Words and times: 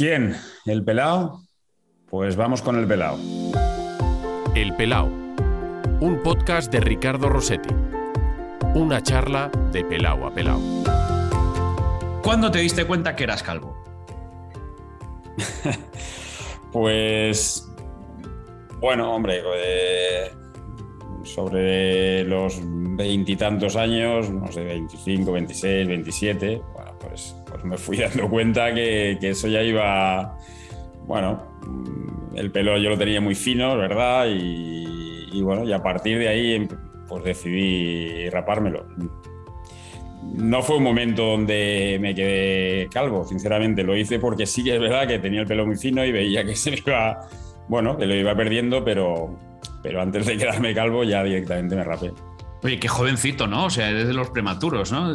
¿Quién? 0.00 0.34
¿El 0.64 0.82
pelao? 0.82 1.42
Pues 2.08 2.34
vamos 2.34 2.62
con 2.62 2.78
el 2.78 2.86
pelao. 2.86 3.18
El 4.54 4.74
pelao. 4.74 5.08
Un 6.00 6.20
podcast 6.24 6.72
de 6.72 6.80
Ricardo 6.80 7.28
Rossetti. 7.28 7.68
Una 8.74 9.02
charla 9.02 9.50
de 9.70 9.84
pelao 9.84 10.24
a 10.24 10.32
pelao. 10.32 10.58
¿Cuándo 12.22 12.50
te 12.50 12.60
diste 12.60 12.86
cuenta 12.86 13.14
que 13.14 13.24
eras 13.24 13.42
calvo? 13.42 13.76
pues, 16.72 17.70
bueno, 18.80 19.14
hombre, 19.14 19.42
eh, 19.54 20.30
sobre 21.24 22.24
los 22.24 22.58
veintitantos 22.64 23.76
años, 23.76 24.30
no 24.30 24.50
sé, 24.50 24.64
25, 24.64 25.30
26, 25.30 25.88
27, 25.88 26.62
bueno, 26.72 26.89
pues, 27.00 27.36
pues 27.48 27.64
me 27.64 27.76
fui 27.76 27.96
dando 27.98 28.28
cuenta 28.28 28.72
que, 28.74 29.18
eso 29.20 29.48
ya 29.48 29.62
iba, 29.62 30.38
bueno, 31.06 31.42
el 32.34 32.50
pelo 32.50 32.78
yo 32.78 32.90
lo 32.90 32.98
tenía 32.98 33.20
muy 33.20 33.34
fino, 33.34 33.76
¿verdad? 33.76 34.26
Y, 34.28 35.28
y 35.32 35.42
bueno, 35.42 35.64
y 35.64 35.72
a 35.72 35.82
partir 35.82 36.18
de 36.18 36.28
ahí 36.28 36.68
pues 37.10 37.24
decidí 37.24 38.30
rapármelo. 38.30 38.86
No 40.22 40.62
fue 40.62 40.76
un 40.76 40.84
momento 40.84 41.24
donde 41.24 41.98
me 42.00 42.14
quedé 42.14 42.88
calvo, 42.88 43.24
sinceramente, 43.24 43.82
lo 43.82 43.96
hice 43.96 44.20
porque 44.20 44.46
sí 44.46 44.62
que 44.62 44.74
es 44.74 44.80
verdad 44.80 45.08
que 45.08 45.18
tenía 45.18 45.40
el 45.40 45.46
pelo 45.46 45.66
muy 45.66 45.76
fino 45.76 46.04
y 46.04 46.12
veía 46.12 46.44
que 46.44 46.54
se 46.56 46.70
me 46.70 46.78
iba, 46.78 47.28
bueno, 47.68 47.98
que 47.98 48.06
lo 48.06 48.14
iba 48.14 48.34
perdiendo, 48.36 48.84
pero, 48.84 49.36
pero 49.82 50.00
antes 50.00 50.24
de 50.26 50.36
quedarme 50.36 50.72
calvo 50.72 51.02
ya 51.02 51.24
directamente 51.24 51.74
me 51.74 51.84
rapé. 51.84 52.12
Oye, 52.62 52.78
qué 52.78 52.88
jovencito, 52.88 53.46
¿no? 53.46 53.64
O 53.66 53.70
sea, 53.70 53.90
eres 53.90 54.06
de 54.06 54.14
los 54.14 54.30
prematuros, 54.30 54.92
¿no? 54.92 55.14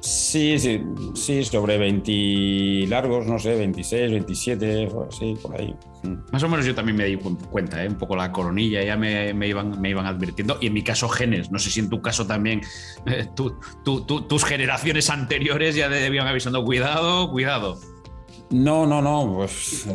Sí, 0.00 0.58
sí, 0.58 0.82
sí, 1.14 1.44
sobre 1.44 1.76
20 1.76 2.86
largos, 2.88 3.26
no 3.26 3.38
sé, 3.38 3.54
26, 3.54 4.10
27, 4.10 4.88
sí, 5.10 5.36
por 5.42 5.60
ahí. 5.60 5.74
Mm. 6.02 6.14
Más 6.32 6.42
o 6.42 6.48
menos 6.48 6.64
yo 6.64 6.74
también 6.74 6.96
me 6.96 7.04
di 7.04 7.16
cuenta, 7.16 7.84
¿eh? 7.84 7.88
un 7.88 7.98
poco 7.98 8.16
la 8.16 8.32
coronilla, 8.32 8.82
ya 8.82 8.96
me, 8.96 9.34
iban, 9.46 9.78
me 9.80 9.90
iban 9.90 10.06
advirtiendo. 10.06 10.56
Y 10.60 10.68
en 10.68 10.72
mi 10.72 10.82
caso, 10.82 11.08
genes, 11.08 11.50
no 11.50 11.58
sé 11.58 11.70
si 11.70 11.80
en 11.80 11.90
tu 11.90 12.00
caso 12.00 12.26
también, 12.26 12.62
eh, 13.06 13.28
tus 13.34 14.44
generaciones 14.44 15.10
anteriores 15.10 15.74
ya 15.74 15.90
debían 15.90 16.26
avisando, 16.26 16.64
cuidado, 16.64 17.30
cuidado. 17.30 17.78
No, 18.50 18.84
no, 18.84 19.00
no, 19.00 19.32
pues 19.36 19.86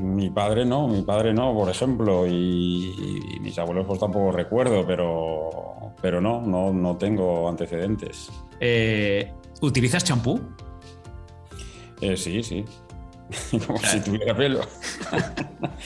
mi 0.00 0.28
padre 0.28 0.66
no, 0.66 0.86
mi 0.86 1.00
padre 1.00 1.32
no, 1.32 1.54
por 1.54 1.70
ejemplo, 1.70 2.26
y, 2.26 3.38
mis 3.40 3.58
abuelos 3.58 3.86
pues 3.86 4.00
tampoco 4.00 4.32
recuerdo, 4.32 4.86
pero, 4.86 5.94
pero 6.02 6.20
no, 6.20 6.42
no, 6.42 6.74
no 6.74 6.96
tengo 6.98 7.48
antecedentes. 7.48 8.30
Eh, 8.60 9.32
¿Utilizas 9.62 10.04
champú? 10.04 10.40
Eh, 12.02 12.16
sí, 12.18 12.42
sí. 12.42 12.64
Como 13.66 13.78
si 13.78 14.00
tuviera 14.00 14.36
pelo. 14.36 14.60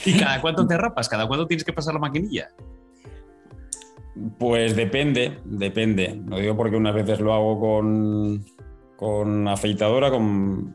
¿Y 0.05 0.19
cada 0.19 0.41
cuánto 0.41 0.67
te 0.67 0.77
rapas? 0.77 1.07
¿Cada 1.07 1.27
cuánto 1.27 1.47
tienes 1.47 1.63
que 1.63 1.71
pasar 1.71 1.93
la 1.93 2.01
maquinilla? 2.01 2.49
Pues 4.37 4.75
depende, 4.75 5.39
depende. 5.45 6.21
Lo 6.25 6.39
digo 6.39 6.57
porque 6.57 6.75
unas 6.75 6.93
veces 6.93 7.19
lo 7.21 7.33
hago 7.33 7.59
con, 7.59 8.43
con 8.97 9.47
afeitadora 9.47 10.11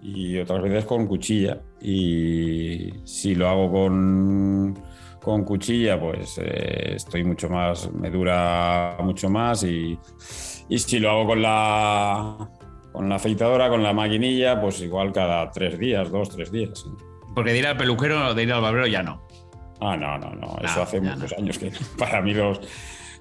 y 0.01 0.39
otras 0.39 0.63
veces 0.63 0.85
con 0.85 1.07
cuchilla. 1.09 1.61
Y 1.81 2.93
si 3.05 3.35
lo 3.35 3.49
hago 3.49 3.71
con, 3.71 4.79
con 5.21 5.45
cuchilla, 5.45 6.01
pues 6.01 6.39
eh, 6.41 6.93
estoy 6.95 7.25
mucho 7.25 7.49
más, 7.49 7.93
me 7.93 8.11
dura 8.11 8.97
mucho 9.01 9.29
más. 9.29 9.65
Y, 9.65 9.99
y 10.69 10.79
si 10.79 11.01
lo 11.01 11.11
hago 11.11 11.27
con 11.27 11.43
la, 11.43 12.49
con 12.93 13.09
la 13.09 13.17
afeitadora, 13.17 13.69
con 13.69 13.83
la 13.83 13.93
maquinilla, 13.93 14.61
pues 14.61 14.81
igual 14.81 15.13
cada 15.13 15.51
tres 15.51 15.77
días, 15.77 16.09
dos, 16.09 16.31
tres 16.31 16.53
días. 16.53 16.87
Porque 17.35 17.53
de 17.53 17.59
ir 17.59 17.67
al 17.67 17.77
peluquero, 17.77 18.35
de 18.35 18.43
ir 18.45 18.53
al 18.53 18.63
barbero 18.63 18.87
ya 18.87 19.03
no. 19.03 19.27
Ah, 19.81 19.97
no, 19.97 20.17
no, 20.17 20.33
no. 20.37 20.57
Eso 20.63 20.83
hace 20.83 21.01
muchos 21.01 21.33
años 21.33 21.59
que 21.59 21.73
para 21.99 22.23
mí 22.23 22.35
los. 22.35 22.61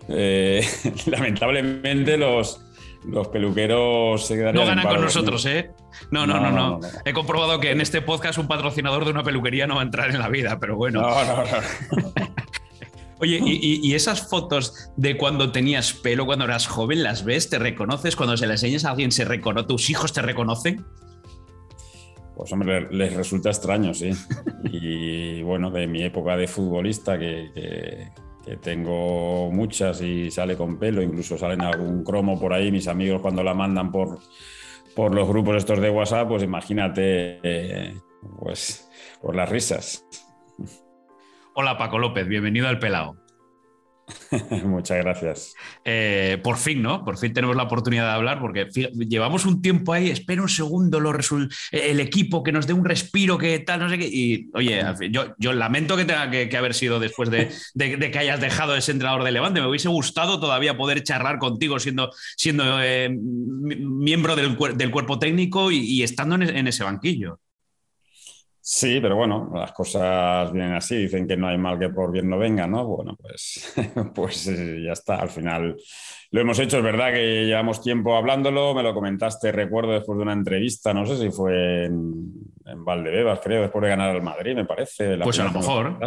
Eh, 0.09 0.63
lamentablemente 1.07 2.18
los 2.18 2.70
los 3.06 3.28
peluqueros 3.29 4.25
se 4.25 4.35
quedan. 4.35 4.56
No 4.56 4.66
ganan 4.66 4.88
con 4.88 5.01
nosotros, 5.01 5.45
¿eh? 5.45 5.72
No 6.12 6.25
no 6.25 6.39
no, 6.39 6.51
no 6.51 6.79
He 7.06 7.13
comprobado 7.13 7.59
que 7.59 7.72
en 7.72 7.81
este 7.81 8.01
podcast 8.01 8.38
un 8.38 8.47
patrocinador 8.47 9.06
de 9.06 9.12
una 9.12 9.23
peluquería 9.23 9.67
no 9.67 9.75
va 9.75 9.81
a 9.81 9.85
entrar 9.85 10.09
en 10.09 10.19
la 10.19 10.29
vida, 10.29 10.59
pero 10.59 10.75
bueno. 10.75 11.01
No, 11.01 11.25
no, 11.25 11.38
no. 11.38 12.13
Oye, 13.19 13.39
¿y, 13.44 13.94
esas 13.94 14.28
fotos 14.28 14.89
de 14.97 15.16
cuando 15.16 15.51
tenías 15.51 15.94
pelo, 15.94 16.25
cuando 16.25 16.45
eras 16.45 16.66
joven, 16.66 17.03
las 17.03 17.23
ves? 17.23 17.51
¿Te 17.51 17.59
reconoces? 17.59 18.16
Cuando 18.16 18.35
se 18.35 18.47
las 18.47 18.63
enseñas 18.63 18.84
a 18.84 18.91
alguien, 18.91 19.12
¿se 19.12 19.25
reconoce? 19.25 19.68
¿tus 19.68 19.91
hijos 19.91 20.12
te 20.12 20.23
reconocen? 20.23 20.83
Pues 22.35 22.51
hombre, 22.51 22.88
les 22.89 23.13
resulta 23.13 23.50
extraño, 23.50 23.94
sí. 23.94 24.09
Y 24.63 25.44
bueno, 25.44 25.69
de 25.69 25.85
mi 25.85 26.01
época 26.01 26.35
de 26.35 26.47
futbolista, 26.47 27.19
que 27.19 27.51
que 27.53 28.07
tengo 28.62 29.52
muchas 29.52 30.02
y 30.02 30.31
sale 30.31 30.57
con 30.57 30.78
pelo, 30.78 31.02
incluso 31.02 31.38
salen 31.38 31.62
algún 31.62 32.03
cromo 32.03 32.40
por 32.40 32.53
ahí, 32.53 32.72
mis 32.72 32.88
amigos 32.88 33.22
cuando 33.22 33.44
la 33.44 33.53
mandan 33.53 33.91
por, 33.91 34.19
por 34.96 35.13
los 35.13 35.28
grupos 35.28 35.57
estos 35.57 35.79
de 35.79 35.90
WhatsApp, 35.90 36.28
pues 36.28 36.44
imagínate, 36.44 37.40
eh, 37.44 37.94
pues 38.40 38.90
por 39.22 39.35
las 39.35 39.50
risas. 39.50 40.06
Hola 41.53 41.78
Paco 41.78 42.00
López, 42.00 42.28
bienvenido 42.28 42.68
al 42.68 42.80
Pelao. 42.80 43.20
Muchas 44.66 44.97
gracias. 44.97 45.55
Eh, 45.83 46.39
por 46.44 46.57
fin, 46.57 46.81
¿no? 46.81 47.03
Por 47.03 47.17
fin 47.17 47.33
tenemos 47.33 47.55
la 47.55 47.63
oportunidad 47.63 48.05
de 48.05 48.11
hablar 48.11 48.39
porque 48.39 48.67
llevamos 48.73 49.45
un 49.45 49.61
tiempo 49.61 49.94
ahí, 49.94 50.09
espera 50.09 50.41
un 50.41 50.49
segundo 50.49 50.99
el 51.72 51.99
equipo 51.99 52.44
que 52.44 52.51
nos 52.51 52.67
dé 52.67 52.73
un 52.73 52.85
respiro, 52.85 53.38
que 53.38 53.59
tal, 53.59 53.79
no 53.79 53.89
sé 53.89 53.97
qué. 53.97 54.07
Y 54.07 54.50
oye, 54.53 54.83
yo, 55.09 55.33
yo 55.38 55.53
lamento 55.53 55.97
que 55.97 56.05
tenga 56.05 56.29
que, 56.29 56.57
haber 56.57 56.73
sido 56.73 57.00
después 57.00 57.29
de, 57.29 57.50
que 58.11 58.19
hayas 58.19 58.39
dejado 58.39 58.75
ese 58.75 58.91
entrenador 58.91 59.23
de 59.23 59.31
Levante. 59.31 59.61
Me 59.61 59.67
hubiese 59.67 59.89
gustado 59.89 60.39
todavía 60.39 60.77
poder 60.77 61.03
charlar 61.03 61.39
contigo 61.39 61.79
siendo, 61.79 62.11
siendo 62.38 62.81
eh, 62.81 63.09
miembro 63.09 64.35
del, 64.35 64.55
cuerpo 64.55 65.19
técnico 65.19 65.71
y, 65.71 66.03
estando 66.03 66.35
en 66.35 66.67
ese 66.67 66.83
banquillo. 66.83 67.39
Sí, 68.73 69.01
pero 69.01 69.17
bueno, 69.17 69.51
las 69.53 69.73
cosas 69.73 70.49
vienen 70.53 70.71
así, 70.71 70.95
dicen 70.95 71.27
que 71.27 71.35
no 71.35 71.49
hay 71.49 71.57
mal 71.57 71.77
que 71.77 71.89
por 71.89 72.09
bien 72.09 72.29
no 72.29 72.37
venga, 72.37 72.67
¿no? 72.67 72.85
Bueno, 72.85 73.17
pues, 73.21 73.75
pues 74.15 74.47
eh, 74.47 74.83
ya 74.85 74.93
está, 74.93 75.17
al 75.17 75.27
final 75.27 75.75
lo 76.31 76.39
hemos 76.39 76.57
hecho, 76.57 76.77
es 76.77 76.83
verdad 76.83 77.11
que 77.11 77.43
llevamos 77.47 77.81
tiempo 77.81 78.15
hablándolo, 78.15 78.73
me 78.73 78.81
lo 78.81 78.93
comentaste, 78.93 79.51
recuerdo, 79.51 79.91
después 79.91 80.15
de 80.17 80.21
una 80.21 80.31
entrevista, 80.31 80.93
no 80.93 81.05
sé 81.05 81.17
si 81.17 81.29
fue 81.31 81.83
en, 81.83 82.31
en 82.65 82.85
Valdebebas, 82.85 83.41
creo, 83.43 83.63
después 83.63 83.81
de 83.81 83.89
ganar 83.89 84.11
al 84.11 84.21
Madrid, 84.21 84.55
me 84.55 84.63
parece. 84.63 85.17
pues 85.17 85.38
a 85.39 85.43
lo 85.43 85.51
mejor. 85.51 85.99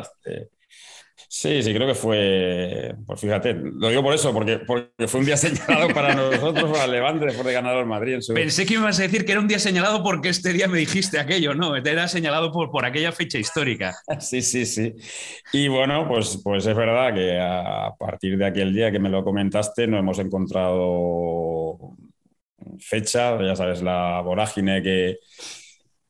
Sí, 1.29 1.63
sí, 1.63 1.75
creo 1.75 1.87
que 1.87 1.95
fue. 1.95 2.95
Pues 3.07 3.21
fíjate, 3.21 3.55
lo 3.55 3.89
digo 3.89 4.03
por 4.03 4.15
eso, 4.15 4.33
porque, 4.33 4.59
porque 4.59 5.09
fue 5.09 5.21
un 5.21 5.27
día 5.27 5.37
señalado 5.37 5.89
para 5.89 6.15
nosotros, 6.15 6.71
para 6.71 6.87
Levante, 6.87 7.27
después 7.27 7.47
de 7.47 7.53
ganar 7.53 7.77
al 7.77 7.87
Madrid. 7.87 8.19
Pensé 8.33 8.65
que 8.65 8.75
me 8.75 8.81
ibas 8.83 8.99
a 8.99 9.03
decir 9.03 9.25
que 9.25 9.33
era 9.33 9.41
un 9.41 9.49
día 9.49 9.59
señalado 9.59 10.03
porque 10.03 10.29
este 10.29 10.53
día 10.53 10.69
me 10.69 10.79
dijiste 10.79 11.19
aquello, 11.19 11.55
¿no? 11.55 11.77
Era 11.77 12.09
señalado 12.09 12.53
por, 12.53 12.71
por 12.71 12.85
aquella 12.85 13.13
fecha 13.13 13.39
histórica. 13.39 13.97
Sí, 14.21 14.43
sí, 14.43 14.65
sí. 14.65 14.95
Y 15.53 15.69
bueno, 15.69 16.07
pues, 16.09 16.41
pues 16.43 16.65
es 16.67 16.75
verdad 16.75 17.13
que 17.13 17.39
a 17.39 17.93
partir 17.99 18.39
de 18.39 18.47
aquel 18.47 18.73
día 18.73 18.91
que 18.91 18.99
me 18.99 19.11
lo 19.11 19.23
comentaste, 19.25 19.87
no 19.87 19.99
hemos 19.99 20.19
encontrado 20.19 21.97
fecha, 22.79 23.41
ya 23.43 23.57
sabes, 23.57 23.83
la 23.83 24.21
vorágine 24.23 24.83
que. 24.83 25.19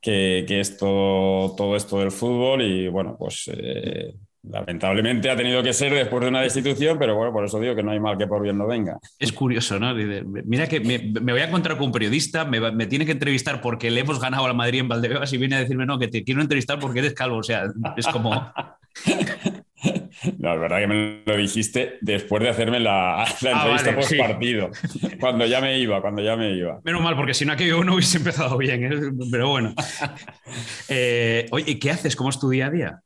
Que, 0.01 0.45
que, 0.47 0.61
es 0.61 0.77
todo, 0.77 1.57
todo, 1.57 1.77
esto 1.77 1.99
del 1.99 2.11
fútbol 2.11 2.61
y 2.61 2.89
bueno, 2.89 3.17
pues 3.19 3.51
eh, 3.51 4.13
Lamentablemente 4.51 5.31
ha 5.31 5.37
tenido 5.37 5.63
que 5.63 5.73
ser 5.73 5.95
después 5.95 6.23
de 6.23 6.29
una 6.29 6.43
destitución, 6.43 6.99
pero 6.99 7.17
bueno, 7.17 7.33
por 7.33 7.45
eso 7.45 7.59
digo 7.59 7.75
que 7.75 7.83
no 7.83 7.93
hay 7.93 8.01
mal 8.01 8.19
que 8.19 8.27
por 8.27 8.43
bien 8.43 8.59
no 8.59 8.67
venga. 8.67 8.99
Es 9.19 9.33
curioso, 9.33 9.79
¿no? 9.79 9.95
Mira 9.95 10.67
que 10.67 10.81
me, 10.81 11.33
voy 11.33 11.41
a 11.41 11.47
encontrar 11.47 11.79
con 11.79 11.87
un 11.87 11.93
periodista, 11.93 12.45
me, 12.45 12.87
tiene 12.87 13.07
que 13.07 13.13
entrevistar 13.13 13.61
porque 13.61 13.91
le 13.91 14.01
hemos 14.01 14.21
ganado 14.21 14.45
al 14.45 14.55
Madrid 14.55 14.81
en 14.81 14.89
Valdebebas 14.89 15.33
y 15.33 15.39
viene 15.39 15.57
a 15.57 15.61
decirme, 15.61 15.87
no, 15.87 15.99
que 15.99 16.09
te 16.09 16.25
quiero 16.25 16.43
entrevistar 16.43 16.79
porque 16.79 16.99
eres 16.99 17.15
calvo. 17.15 17.39
O 17.39 17.43
sea, 17.43 17.65
es 17.97 18.07
como... 18.09 18.53
No, 20.39 20.55
es 20.55 20.61
verdad 20.61 20.79
que 20.79 20.87
me 20.87 21.23
lo 21.27 21.37
dijiste 21.37 21.99
después 22.01 22.43
de 22.43 22.49
hacerme 22.49 22.81
la, 22.81 23.23
ah, 23.23 23.27
entrevista 23.27 23.95
post 23.95 24.17
partido, 24.17 24.71
cuando 25.21 25.45
ya 25.45 25.61
me 25.61 25.79
iba, 25.79 26.01
cuando 26.01 26.23
ya 26.23 26.37
me 26.37 26.53
iba. 26.53 26.81
Menos 26.85 27.03
mal, 27.03 27.17
porque 27.17 27.35
si 27.35 27.45
no 27.45 27.53
aquello 27.53 27.85
no 27.85 27.95
hubiese 27.95 28.19
empezado 28.19 28.57
bien, 28.57 28.85
¿eh? 28.85 29.13
pero 29.31 29.49
bueno. 29.49 29.75
Eh, 30.89 31.47
oye, 31.51 31.79
¿qué 31.79 31.91
haces? 31.91 32.15
¿Cómo 32.15 32.31
es 32.31 32.39
tu 32.39 32.49
día 32.49 32.67
a 32.67 32.71
día? 32.71 33.01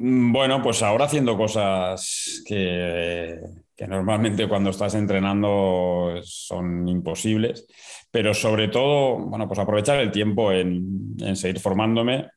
Mm, 0.00 0.32
bueno, 0.32 0.62
pues 0.62 0.82
ahora 0.82 1.04
haciendo 1.04 1.36
cosas 1.36 2.42
que, 2.46 3.38
normalmente 3.86 4.48
cuando 4.48 4.70
estás 4.70 4.94
entrenando 4.94 6.20
son 6.22 6.88
imposibles, 6.88 7.66
pero 8.10 8.32
sobre 8.32 8.68
todo, 8.68 9.18
bueno, 9.18 9.46
pues 9.46 9.60
aprovechar 9.60 10.00
el 10.00 10.10
tiempo 10.10 10.52
en, 10.52 11.36
seguir 11.36 11.60
formándome. 11.60 12.28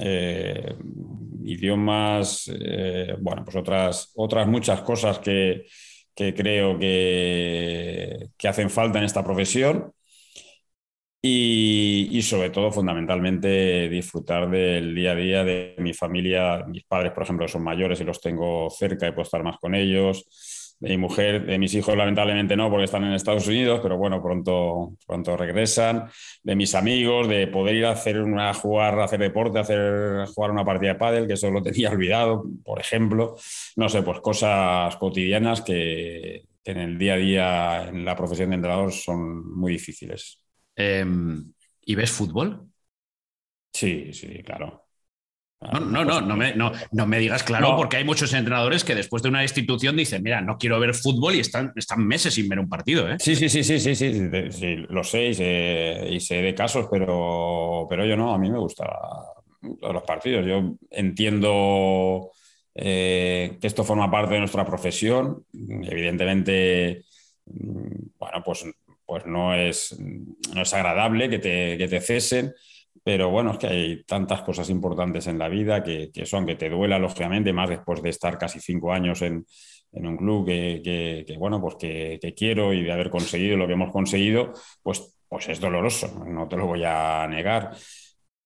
Eh, 0.00 0.76
idiomas, 1.44 2.50
eh, 2.54 3.16
bueno, 3.20 3.44
pues 3.44 3.56
otras, 3.56 4.12
otras 4.16 4.46
muchas 4.46 4.82
cosas 4.82 5.18
que, 5.20 5.64
creo 6.14 6.78
que, 6.78 8.28
que, 8.36 8.48
hacen 8.48 8.68
falta 8.68 8.98
en 8.98 9.04
esta 9.06 9.24
profesión. 9.24 9.93
Y, 11.26 12.20
sobre 12.20 12.50
todo, 12.50 12.70
fundamentalmente, 12.70 13.88
disfrutar 13.88 14.50
del 14.50 14.94
día 14.94 15.12
a 15.12 15.14
día 15.14 15.42
de 15.42 15.74
mi 15.78 15.94
familia. 15.94 16.62
Mis 16.66 16.84
padres, 16.84 17.12
por 17.12 17.22
ejemplo, 17.22 17.48
son 17.48 17.64
mayores 17.64 17.98
y 18.00 18.04
los 18.04 18.20
tengo 18.20 18.68
cerca 18.68 19.08
y 19.08 19.12
puedo 19.12 19.22
estar 19.22 19.42
más 19.42 19.56
con 19.58 19.74
ellos. 19.74 20.76
De 20.78 20.90
mi 20.90 20.98
mujer, 20.98 21.46
de 21.46 21.58
mis 21.58 21.72
hijos, 21.72 21.96
lamentablemente 21.96 22.56
no, 22.56 22.68
porque 22.68 22.84
están 22.84 23.04
en 23.04 23.14
Estados 23.14 23.48
Unidos, 23.48 23.80
pero 23.82 23.96
bueno, 23.96 24.22
pronto, 24.22 24.98
pronto 25.06 25.34
regresan. 25.34 26.10
De 26.42 26.54
mis 26.56 26.74
amigos, 26.74 27.26
de 27.26 27.46
poder 27.46 27.76
ir 27.76 27.86
a 27.86 27.92
hacer 27.92 28.20
una, 28.20 28.52
jugar, 28.52 29.00
hacer 29.00 29.20
deporte, 29.20 29.58
hacer, 29.60 30.26
jugar 30.26 30.50
una 30.50 30.64
partida 30.64 30.92
de 30.92 30.98
pádel, 30.98 31.26
que 31.26 31.34
eso 31.34 31.50
lo 31.50 31.62
tenía 31.62 31.88
olvidado, 31.90 32.44
por 32.62 32.80
ejemplo. 32.80 33.34
No 33.76 33.88
sé, 33.88 34.02
pues 34.02 34.20
cosas 34.20 34.94
cotidianas 34.96 35.62
que, 35.62 36.44
que 36.62 36.70
en 36.72 36.78
el 36.80 36.98
día 36.98 37.14
a 37.14 37.16
día 37.16 37.88
en 37.88 38.04
la 38.04 38.14
profesión 38.14 38.50
de 38.50 38.56
entrenador 38.56 38.92
son 38.92 39.56
muy 39.58 39.72
difíciles. 39.72 40.43
Em, 40.76 41.52
¿Y 41.86 41.94
ves 41.94 42.10
fútbol? 42.10 42.68
Sí, 43.72 44.12
sí, 44.12 44.42
claro. 44.42 44.84
No, 45.72 45.80
no, 45.80 46.04
no, 46.04 46.20
no 46.20 46.36
me, 46.36 46.54
no, 46.54 47.06
me 47.06 47.18
digas 47.18 47.42
claro, 47.42 47.76
porque 47.76 47.96
hay 47.96 48.04
muchos 48.04 48.32
entrenadores 48.34 48.84
que 48.84 48.94
después 48.94 49.22
de 49.22 49.30
una 49.30 49.42
institución 49.42 49.96
dicen, 49.96 50.22
mira, 50.22 50.42
no 50.42 50.58
quiero 50.58 50.78
ver 50.78 50.94
fútbol 50.94 51.36
y 51.36 51.40
están, 51.40 51.72
están 51.76 52.06
meses 52.06 52.34
sin 52.34 52.48
ver 52.48 52.58
un 52.58 52.68
partido. 52.68 53.08
¿eh? 53.10 53.16
Sí, 53.18 53.34
sí, 53.34 53.48
sí, 53.48 53.64
sí, 53.64 53.80
sí, 53.80 53.94
sí, 53.94 54.76
lo 54.88 55.02
sé 55.02 55.28
y, 56.10 56.20
sé 56.20 56.34
de 56.42 56.54
casos, 56.54 56.86
pero, 56.90 57.86
pero 57.88 58.04
yo 58.04 58.16
no, 58.16 58.34
a 58.34 58.38
mí 58.38 58.50
me 58.50 58.58
gustan 58.58 58.88
los 59.62 60.02
partidos. 60.02 60.44
Yo 60.44 60.74
entiendo 60.90 62.30
eh, 62.74 63.56
que 63.58 63.66
esto 63.66 63.84
forma 63.84 64.10
parte 64.10 64.34
de 64.34 64.40
nuestra 64.40 64.66
profesión. 64.66 65.46
Evidentemente, 65.52 67.04
mm, 67.46 68.18
bueno, 68.18 68.42
pues 68.44 68.66
pues 69.14 69.26
no 69.26 69.54
es, 69.54 69.96
no 70.00 70.62
es 70.62 70.74
agradable 70.74 71.30
que 71.30 71.38
te, 71.38 71.78
que 71.78 71.86
te, 71.86 72.00
cesen, 72.00 72.52
pero 73.04 73.30
bueno, 73.30 73.52
es 73.52 73.58
que 73.58 73.68
hay 73.68 74.02
tantas 74.02 74.42
cosas 74.42 74.68
importantes 74.70 75.28
en 75.28 75.38
la 75.38 75.48
vida 75.48 75.84
que, 75.84 76.10
son, 76.24 76.44
que 76.44 76.56
te 76.56 76.68
duela 76.68 76.98
lógicamente, 76.98 77.52
más 77.52 77.68
después 77.68 78.02
de 78.02 78.10
estar 78.10 78.36
casi 78.38 78.58
cinco 78.58 78.92
años 78.92 79.22
en, 79.22 79.46
en 79.92 80.06
un 80.08 80.16
club 80.16 80.44
que, 80.44 81.24
que 81.24 81.36
bueno, 81.38 81.60
pues 81.60 81.76
que, 81.76 82.34
quiero 82.36 82.72
y 82.72 82.82
de 82.82 82.90
haber 82.90 83.08
conseguido 83.08 83.56
lo 83.56 83.68
que 83.68 83.74
hemos 83.74 83.92
conseguido, 83.92 84.52
pues, 84.82 85.16
pues 85.28 85.48
es 85.48 85.60
doloroso, 85.60 86.24
no 86.26 86.48
te 86.48 86.56
lo 86.56 86.66
voy 86.66 86.82
a 86.84 87.24
negar. 87.28 87.70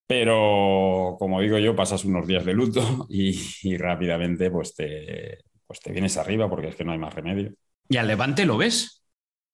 Pero 0.06 1.16
como 1.18 1.40
digo 1.40 1.56
yo, 1.56 1.74
pasas 1.74 2.04
unos 2.04 2.26
días 2.26 2.44
de 2.44 2.52
luto 2.52 3.06
y, 3.08 3.40
y 3.62 3.78
rápidamente 3.78 4.50
pues 4.50 4.74
te, 4.74 5.38
pues 5.66 5.80
te 5.80 5.92
vienes 5.92 6.18
arriba 6.18 6.46
porque 6.50 6.68
es 6.68 6.76
que 6.76 6.84
no 6.84 6.92
hay 6.92 6.98
más 6.98 7.14
remedio. 7.14 7.54
¿Y 7.88 7.96
al 7.96 8.06
Levante 8.06 8.44
lo 8.44 8.58
ves? 8.58 8.97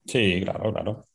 Sí, 0.07 0.41
claro, 0.43 0.73
claro. 0.73 1.09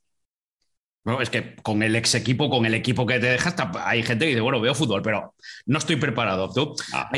No, 1.05 1.21
es 1.21 1.29
que 1.29 1.55
con 1.63 1.81
el 1.81 1.95
ex 1.95 2.13
equipo, 2.15 2.49
con 2.49 2.65
el 2.65 2.73
equipo 2.73 3.05
que 3.05 3.19
te 3.19 3.27
dejas, 3.27 3.55
hay 3.79 4.03
gente 4.03 4.25
que 4.25 4.29
dice, 4.31 4.41
bueno, 4.41 4.59
veo 4.59 4.75
fútbol, 4.75 5.01
pero 5.01 5.33
no 5.65 5.77
estoy 5.79 5.95
preparado. 5.95 6.49
Tú, 6.51 6.75
ah. 6.93 7.09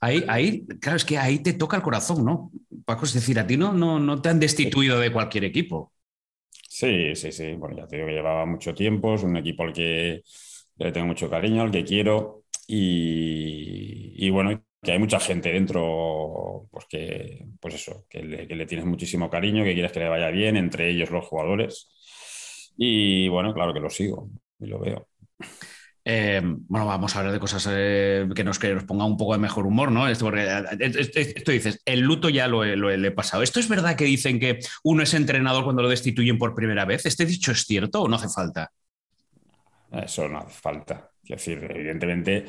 ahí, 0.00 0.22
ahí, 0.28 0.66
claro, 0.80 0.96
es 0.96 1.04
que 1.04 1.18
ahí 1.18 1.38
te 1.40 1.54
toca 1.54 1.76
el 1.76 1.82
corazón, 1.82 2.24
¿no? 2.24 2.50
Paco, 2.84 3.04
es 3.06 3.14
decir, 3.14 3.38
a 3.40 3.46
ti 3.46 3.56
no, 3.56 3.72
no, 3.72 3.98
no 3.98 4.20
te 4.20 4.28
han 4.28 4.38
destituido 4.38 4.98
de 5.00 5.12
cualquier 5.12 5.44
equipo. 5.44 5.92
Sí, 6.68 7.14
sí, 7.14 7.32
sí. 7.32 7.52
Bueno, 7.54 7.76
ya 7.76 7.86
te 7.86 7.96
digo 7.96 8.08
que 8.08 8.14
llevaba 8.14 8.46
mucho 8.46 8.74
tiempo, 8.74 9.14
es 9.14 9.22
un 9.22 9.36
equipo 9.36 9.62
al 9.64 9.72
que 9.72 10.22
le 10.76 10.92
tengo 10.92 11.06
mucho 11.06 11.28
cariño, 11.30 11.62
al 11.62 11.70
que 11.70 11.84
quiero. 11.84 12.44
Y, 12.66 14.14
y 14.16 14.30
bueno, 14.30 14.62
que 14.82 14.92
hay 14.92 14.98
mucha 14.98 15.20
gente 15.20 15.52
dentro, 15.52 16.66
pues 16.70 16.86
que, 16.86 17.46
pues 17.60 17.74
eso, 17.74 18.04
que 18.10 18.20
le, 18.22 18.66
tienes 18.66 18.84
muchísimo 18.84 19.30
cariño, 19.30 19.62
que 19.62 19.74
quieres 19.74 19.92
que 19.92 20.00
le 20.00 20.08
vaya 20.08 20.28
bien, 20.30 20.56
entre 20.56 20.90
ellos 20.90 21.10
los 21.10 21.24
jugadores. 21.24 22.72
Y 22.76 23.28
bueno, 23.28 23.54
claro 23.54 23.72
que 23.72 23.80
lo 23.80 23.88
sigo 23.88 24.28
y 24.58 24.66
lo 24.66 24.80
veo. 24.80 25.08
Eh, 26.04 26.40
bueno, 26.42 26.84
vamos 26.84 27.14
a 27.14 27.20
hablar 27.20 27.32
de 27.32 27.38
cosas 27.38 27.68
eh, 27.70 28.28
que, 28.34 28.42
nos, 28.42 28.58
que 28.58 28.74
nos 28.74 28.82
ponga 28.82 29.04
un 29.04 29.16
poco 29.16 29.34
de 29.34 29.38
mejor 29.38 29.66
humor, 29.68 29.92
¿no? 29.92 30.08
Esto, 30.08 30.24
porque, 30.24 30.42
eh, 30.42 31.10
esto 31.14 31.52
dices, 31.52 31.80
el 31.84 32.00
luto 32.00 32.28
ya 32.28 32.48
lo, 32.48 32.64
lo, 32.64 32.90
he 32.90 33.10
pasado. 33.12 33.44
¿Esto 33.44 33.60
es 33.60 33.68
verdad 33.68 33.94
que 33.94 34.04
dicen 34.04 34.40
que 34.40 34.58
uno 34.82 35.04
es 35.04 35.14
entrenador 35.14 35.62
cuando 35.62 35.82
lo 35.82 35.88
destituyen 35.88 36.38
por 36.38 36.56
primera 36.56 36.84
vez? 36.84 37.06
¿Este 37.06 37.24
dicho 37.24 37.52
es 37.52 37.66
cierto 37.66 38.02
o 38.02 38.08
no 38.08 38.16
hace 38.16 38.28
falta? 38.28 38.72
Eso 39.92 40.28
no 40.28 40.38
hace 40.38 40.60
falta. 40.60 41.12
Es 41.22 41.28
decir, 41.28 41.68
evidentemente 41.70 42.46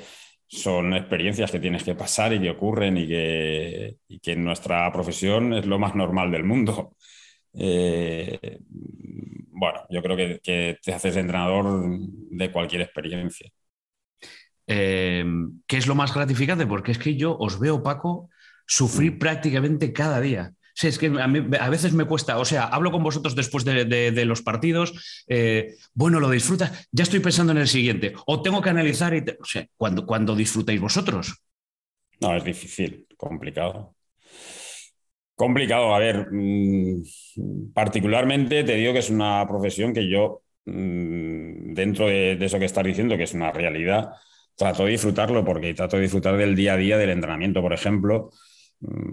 son 0.53 0.93
experiencias 0.93 1.51
que 1.51 1.59
tienes 1.59 1.83
que 1.83 1.95
pasar 1.95 2.31
y 2.33 2.39
que 2.39 2.51
ocurren 2.51 2.97
y 2.97 3.07
que, 3.07 3.97
que 4.21 4.33
en 4.33 4.43
nuestra 4.43 4.91
profesión 4.91 5.53
es 5.53 5.65
lo 5.65 5.79
más 5.79 5.95
normal 5.95 6.31
del 6.31 6.43
mundo. 6.43 6.95
Eh, 7.53 8.59
bueno, 9.49 9.81
yo 9.89 10.03
creo 10.03 10.15
que, 10.15 10.77
te 10.81 10.93
haces 10.93 11.15
entrenador 11.15 11.65
de 11.89 12.51
cualquier 12.51 12.83
experiencia. 12.83 13.49
Eh, 14.67 15.25
¿Qué 15.65 15.77
es 15.77 15.87
lo 15.87 15.95
más 15.95 16.13
gratificante? 16.13 16.67
Porque 16.67 16.91
es 16.91 16.99
que 16.99 17.15
yo 17.15 17.35
os 17.37 17.59
veo, 17.59 17.81
Paco, 17.81 18.29
sufrir 18.67 19.13
mm. 19.13 19.19
prácticamente 19.19 19.91
cada 19.91 20.21
día. 20.21 20.53
Sí, 20.75 20.87
es 20.87 20.97
que 20.97 21.05
a, 21.07 21.69
veces 21.69 21.93
me 21.93 22.05
cuesta, 22.05 22.39
o 22.39 22.45
sea, 22.45 22.63
hablo 22.63 22.91
con 22.91 23.03
vosotros 23.03 23.35
después 23.35 23.63
de, 23.63 24.25
los 24.25 24.41
partidos, 24.41 25.23
eh, 25.27 25.75
bueno, 25.93 26.19
lo 26.19 26.29
disfrutas, 26.29 26.87
ya 26.91 27.03
estoy 27.03 27.19
pensando 27.19 27.51
en 27.51 27.59
el 27.59 27.67
siguiente, 27.67 28.13
o 28.25 28.41
tengo 28.41 28.61
que 28.61 28.71
analizar, 28.71 29.13
y 29.13 29.19
o 29.19 29.45
sea, 29.45 29.67
cuando, 29.77 30.05
cuando 30.05 30.35
disfrutáis 30.35 30.81
vosotros. 30.81 31.35
No, 32.19 32.35
es 32.35 32.43
difícil, 32.43 33.05
complicado. 33.17 33.95
Complicado, 35.35 35.93
a 35.93 35.99
ver, 35.99 36.27
mm, 36.31 37.03
particularmente 37.73 38.63
te 38.63 38.75
digo 38.75 38.93
que 38.93 38.99
es 38.99 39.09
una 39.11 39.45
profesión 39.47 39.93
que 39.93 40.09
yo, 40.09 40.41
mm, 40.65 41.73
dentro 41.73 42.07
de, 42.07 42.35
de 42.35 42.45
eso 42.45 42.57
que 42.57 42.65
estás 42.65 42.83
diciendo, 42.83 43.15
que 43.15 43.23
es 43.23 43.33
una 43.33 43.51
realidad, 43.51 44.09
trato 44.55 44.85
de 44.85 44.91
disfrutarlo 44.91 45.45
porque 45.45 45.73
trato 45.75 45.97
de 45.97 46.03
disfrutar 46.03 46.35
del 46.37 46.55
día 46.55 46.73
a 46.73 46.77
día 46.77 46.97
del 46.97 47.11
entrenamiento, 47.11 47.61
por 47.61 47.73
ejemplo 47.73 48.31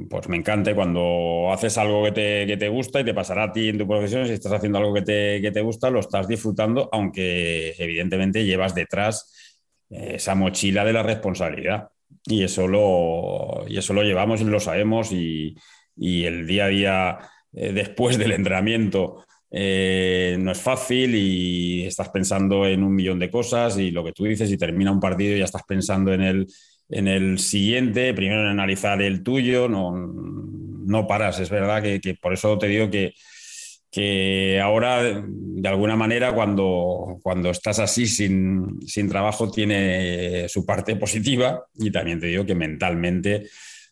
pues 0.08 0.28
me 0.28 0.36
encanta 0.36 0.74
cuando 0.74 1.52
haces 1.52 1.78
algo 1.78 2.04
que 2.04 2.12
te, 2.12 2.68
gusta 2.68 3.00
y 3.00 3.04
te 3.04 3.14
pasará 3.14 3.44
a 3.44 3.52
ti 3.52 3.68
en 3.68 3.78
tu 3.78 3.86
profesión, 3.86 4.26
si 4.26 4.32
estás 4.32 4.52
haciendo 4.52 4.78
algo 4.78 4.92
que 4.94 5.02
te, 5.02 5.60
gusta, 5.60 5.90
lo 5.90 6.00
estás 6.00 6.26
disfrutando, 6.26 6.88
aunque 6.92 7.74
evidentemente 7.78 8.44
llevas 8.44 8.74
detrás 8.74 9.56
eh, 9.90 10.14
esa 10.16 10.34
mochila 10.34 10.84
de 10.84 10.92
la 10.92 11.02
responsabilidad. 11.02 11.88
Y 12.24 12.42
eso 12.42 12.66
lo, 12.66 13.64
y 13.68 13.78
eso 13.78 13.94
lo 13.94 14.02
llevamos 14.02 14.40
y 14.40 14.44
lo 14.44 14.60
sabemos 14.60 15.12
y, 15.12 15.56
el 15.96 16.46
día 16.46 16.64
a 16.64 16.68
día 16.68 17.18
eh, 17.52 17.72
después 17.72 18.16
del 18.16 18.32
entrenamiento 18.32 19.24
eh, 19.50 20.36
no 20.40 20.52
es 20.52 20.60
fácil 20.60 21.14
y 21.14 21.84
estás 21.84 22.08
pensando 22.08 22.66
en 22.66 22.82
un 22.82 22.94
millón 22.94 23.18
de 23.18 23.30
cosas 23.30 23.76
y 23.78 23.90
lo 23.90 24.02
que 24.02 24.12
tú 24.12 24.24
dices 24.24 24.50
y 24.50 24.56
termina 24.56 24.92
un 24.92 25.00
partido 25.00 25.36
y 25.36 25.40
ya 25.40 25.44
estás 25.44 25.64
pensando 25.64 26.14
en 26.14 26.22
el, 26.22 26.46
en 26.90 27.08
el 27.08 27.38
siguiente, 27.38 28.12
primero 28.14 28.42
en 28.42 28.48
analizar 28.48 29.00
el 29.02 29.22
tuyo, 29.22 29.68
no, 29.68 29.92
no 30.90 31.06
paras. 31.06 31.40
Es 31.40 31.50
verdad 31.50 31.82
que, 31.82 32.14
por 32.20 32.32
eso 32.32 32.58
te 32.58 32.66
digo 32.68 32.90
que, 32.90 33.14
que 33.90 34.60
ahora, 34.60 35.02
de 35.02 35.68
alguna 35.68 35.96
manera, 35.96 36.34
cuando, 36.34 37.18
cuando 37.22 37.50
estás 37.50 37.78
así 37.78 38.06
sin, 38.06 38.80
sin, 38.86 39.08
trabajo, 39.08 39.50
tiene 39.50 40.48
su 40.48 40.66
parte 40.66 40.96
positiva 40.96 41.64
y 41.74 41.90
también 41.90 42.20
te 42.20 42.26
digo 42.26 42.44
que 42.44 42.54
mentalmente, 42.54 43.48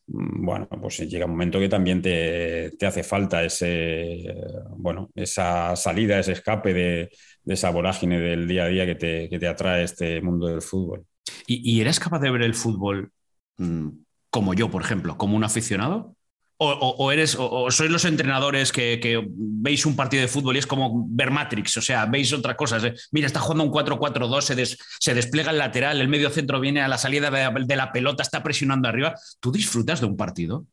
mm, 0.06 0.44
bueno, 0.44 0.68
pues 0.80 0.98
llega 1.08 1.26
un 1.26 1.32
momento 1.32 1.60
que 1.60 1.68
también 1.68 2.02
te, 2.02 2.72
te 2.78 2.86
hace 2.86 3.02
falta 3.04 3.44
ese, 3.44 4.34
bueno, 4.76 5.10
esa 5.14 5.76
salida, 5.76 6.18
ese 6.18 6.32
escape 6.32 6.74
de, 6.74 7.10
de, 7.44 7.54
esa 7.54 7.70
vorágine 7.70 8.20
del 8.20 8.48
día 8.48 8.64
a 8.64 8.68
día 8.68 8.86
que 8.86 8.94
te, 8.96 9.28
que 9.28 9.38
te 9.38 9.46
atrae 9.48 9.84
este 9.84 10.20
mundo 10.20 10.48
del 10.48 10.62
fútbol. 10.62 11.06
¿Y, 11.46 11.80
eres 11.80 12.00
capaz 12.00 12.20
de 12.20 12.30
ver 12.30 12.42
el 12.42 12.54
fútbol 12.54 13.12
mm, 13.56 13.88
como 14.30 14.54
yo, 14.54 14.70
por 14.70 14.82
ejemplo, 14.82 15.16
como 15.16 15.36
un 15.36 15.44
aficionado? 15.44 16.14
O, 16.60 17.12
eres, 17.12 17.36
o, 17.38 17.70
sois 17.70 17.88
los 17.88 18.04
entrenadores 18.04 18.72
que, 18.72 19.24
veis 19.32 19.86
un 19.86 19.94
partido 19.94 20.22
de 20.22 20.28
fútbol 20.28 20.56
y 20.56 20.58
es 20.58 20.66
como 20.66 21.06
ver 21.08 21.30
Matrix, 21.30 21.76
o 21.76 21.80
sea, 21.80 22.06
veis 22.06 22.32
otra 22.32 22.56
cosa. 22.56 22.80
Mira, 23.12 23.28
está 23.28 23.38
jugando 23.38 23.62
un 23.62 23.70
4-4-2, 23.70 24.40
se, 24.40 24.76
se, 24.98 25.14
despliega 25.14 25.52
el 25.52 25.58
lateral, 25.58 26.00
el 26.00 26.08
medio 26.08 26.30
centro 26.30 26.58
viene 26.58 26.80
a 26.80 26.88
la 26.88 26.98
salida 26.98 27.30
de 27.30 27.76
la 27.76 27.92
pelota, 27.92 28.24
está 28.24 28.42
presionando 28.42 28.88
arriba. 28.88 29.14
¿Tú 29.38 29.52
disfrutas 29.52 30.00
de 30.00 30.06
un 30.06 30.16
partido? 30.16 30.66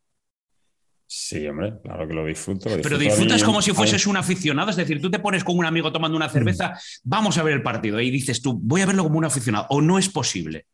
Sí, 1.08 1.48
hombre, 1.48 1.74
claro 1.84 2.08
que 2.08 2.14
lo 2.14 2.26
disfruto. 2.26 2.70
Pero 2.82 2.98
disfrutas 2.98 3.44
como 3.44 3.62
si 3.62 3.72
fueses 3.72 4.08
un 4.08 4.18
aficionado, 4.18 4.72
es 4.72 4.76
decir, 4.76 5.00
tú 5.02 5.12
te 5.12 5.20
pones 5.20 5.44
con 5.44 5.58
un 5.58 5.66
amigo 5.66 5.92
tomando 5.92 6.18
una 6.18 6.30
cerveza, 6.30 6.80
vamos 7.04 7.38
a 7.38 7.44
ver 7.44 7.54
el 7.54 7.62
partido 7.62 8.00
y 8.02 8.10
dices 8.10 8.42
tú, 8.42 8.60
voy 8.62 8.82
a 8.82 8.86
verlo 8.88 9.04
como 9.04 9.20
un 9.20 9.26
aficionado, 9.26 9.68
o 9.70 9.82
no 9.82 10.00
es 10.00 10.10
posible. 10.10 10.66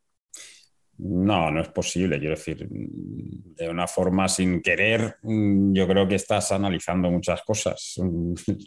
No, 1.04 1.50
no 1.50 1.62
es 1.62 1.70
posible. 1.70 2.20
Quiero 2.20 2.36
decir, 2.36 2.68
de 2.70 3.68
una 3.68 3.88
forma 3.88 4.30
sin 4.30 4.62
querer, 4.62 5.16
yo 5.24 5.88
creo 5.88 6.08
que 6.08 6.16
estás 6.16 6.52
analizando 6.52 7.10
muchas 7.10 7.42
cosas. 7.42 7.96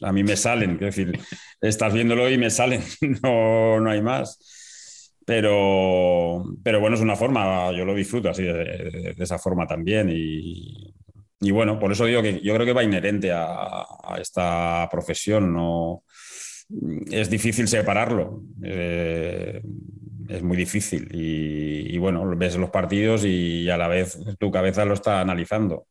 A 0.03 0.13
mí 0.13 0.25
me 0.25 0.37
salen, 0.37 0.77
quiero 0.77 0.87
decir, 0.87 1.19
estás 1.61 1.95
viéndolo 1.95 2.29
y 2.29 2.37
me 2.37 2.51
salen, 2.51 2.83
no, 3.23 3.79
no 3.79 3.91
hay 3.91 4.03
más. 4.03 5.13
Pero, 5.25 6.45
pero 6.63 6.81
bueno, 6.81 6.97
es 6.97 7.03
una 7.03 7.17
forma, 7.17 7.73
yo 7.73 7.85
lo 7.85 7.95
disfruto 7.95 8.29
así, 8.29 8.43
de 8.43 9.15
esa 9.17 9.39
forma 9.39 9.67
también. 9.67 10.11
Y, 10.11 10.93
y 11.41 11.51
bueno, 11.51 11.79
por 11.79 11.93
eso 11.93 12.07
digo 12.07 12.23
que 12.23 12.41
yo 12.41 12.55
creo 12.55 12.67
que 12.67 12.73
va 12.73 12.85
inherente 12.85 13.33
a, 13.33 13.85
esta 14.19 14.89
profesión, 14.91 15.53
no, 15.53 16.05
es 17.11 17.29
difícil 17.29 17.69
separarlo. 17.69 18.43
Eh, 18.63 19.61
es 20.29 20.43
muy 20.43 20.57
difícil. 20.57 21.09
Y, 21.13 21.97
bueno, 21.99 22.25
ves 22.37 22.57
los 22.57 22.71
partidos 22.71 23.25
y 23.25 23.69
a 23.69 23.77
la 23.77 23.89
vez 23.89 24.19
tu 24.39 24.51
cabeza 24.51 24.85
lo 24.85 24.95
está 24.95 25.21
analizando. 25.21 25.87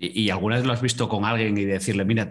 ¿Y, 0.00 0.30
alguna 0.30 0.56
vez 0.56 0.64
lo 0.64 0.72
has 0.72 0.80
visto 0.80 1.08
con 1.08 1.24
alguien 1.24 1.58
y 1.58 1.64
decirle, 1.64 2.04
mira, 2.04 2.28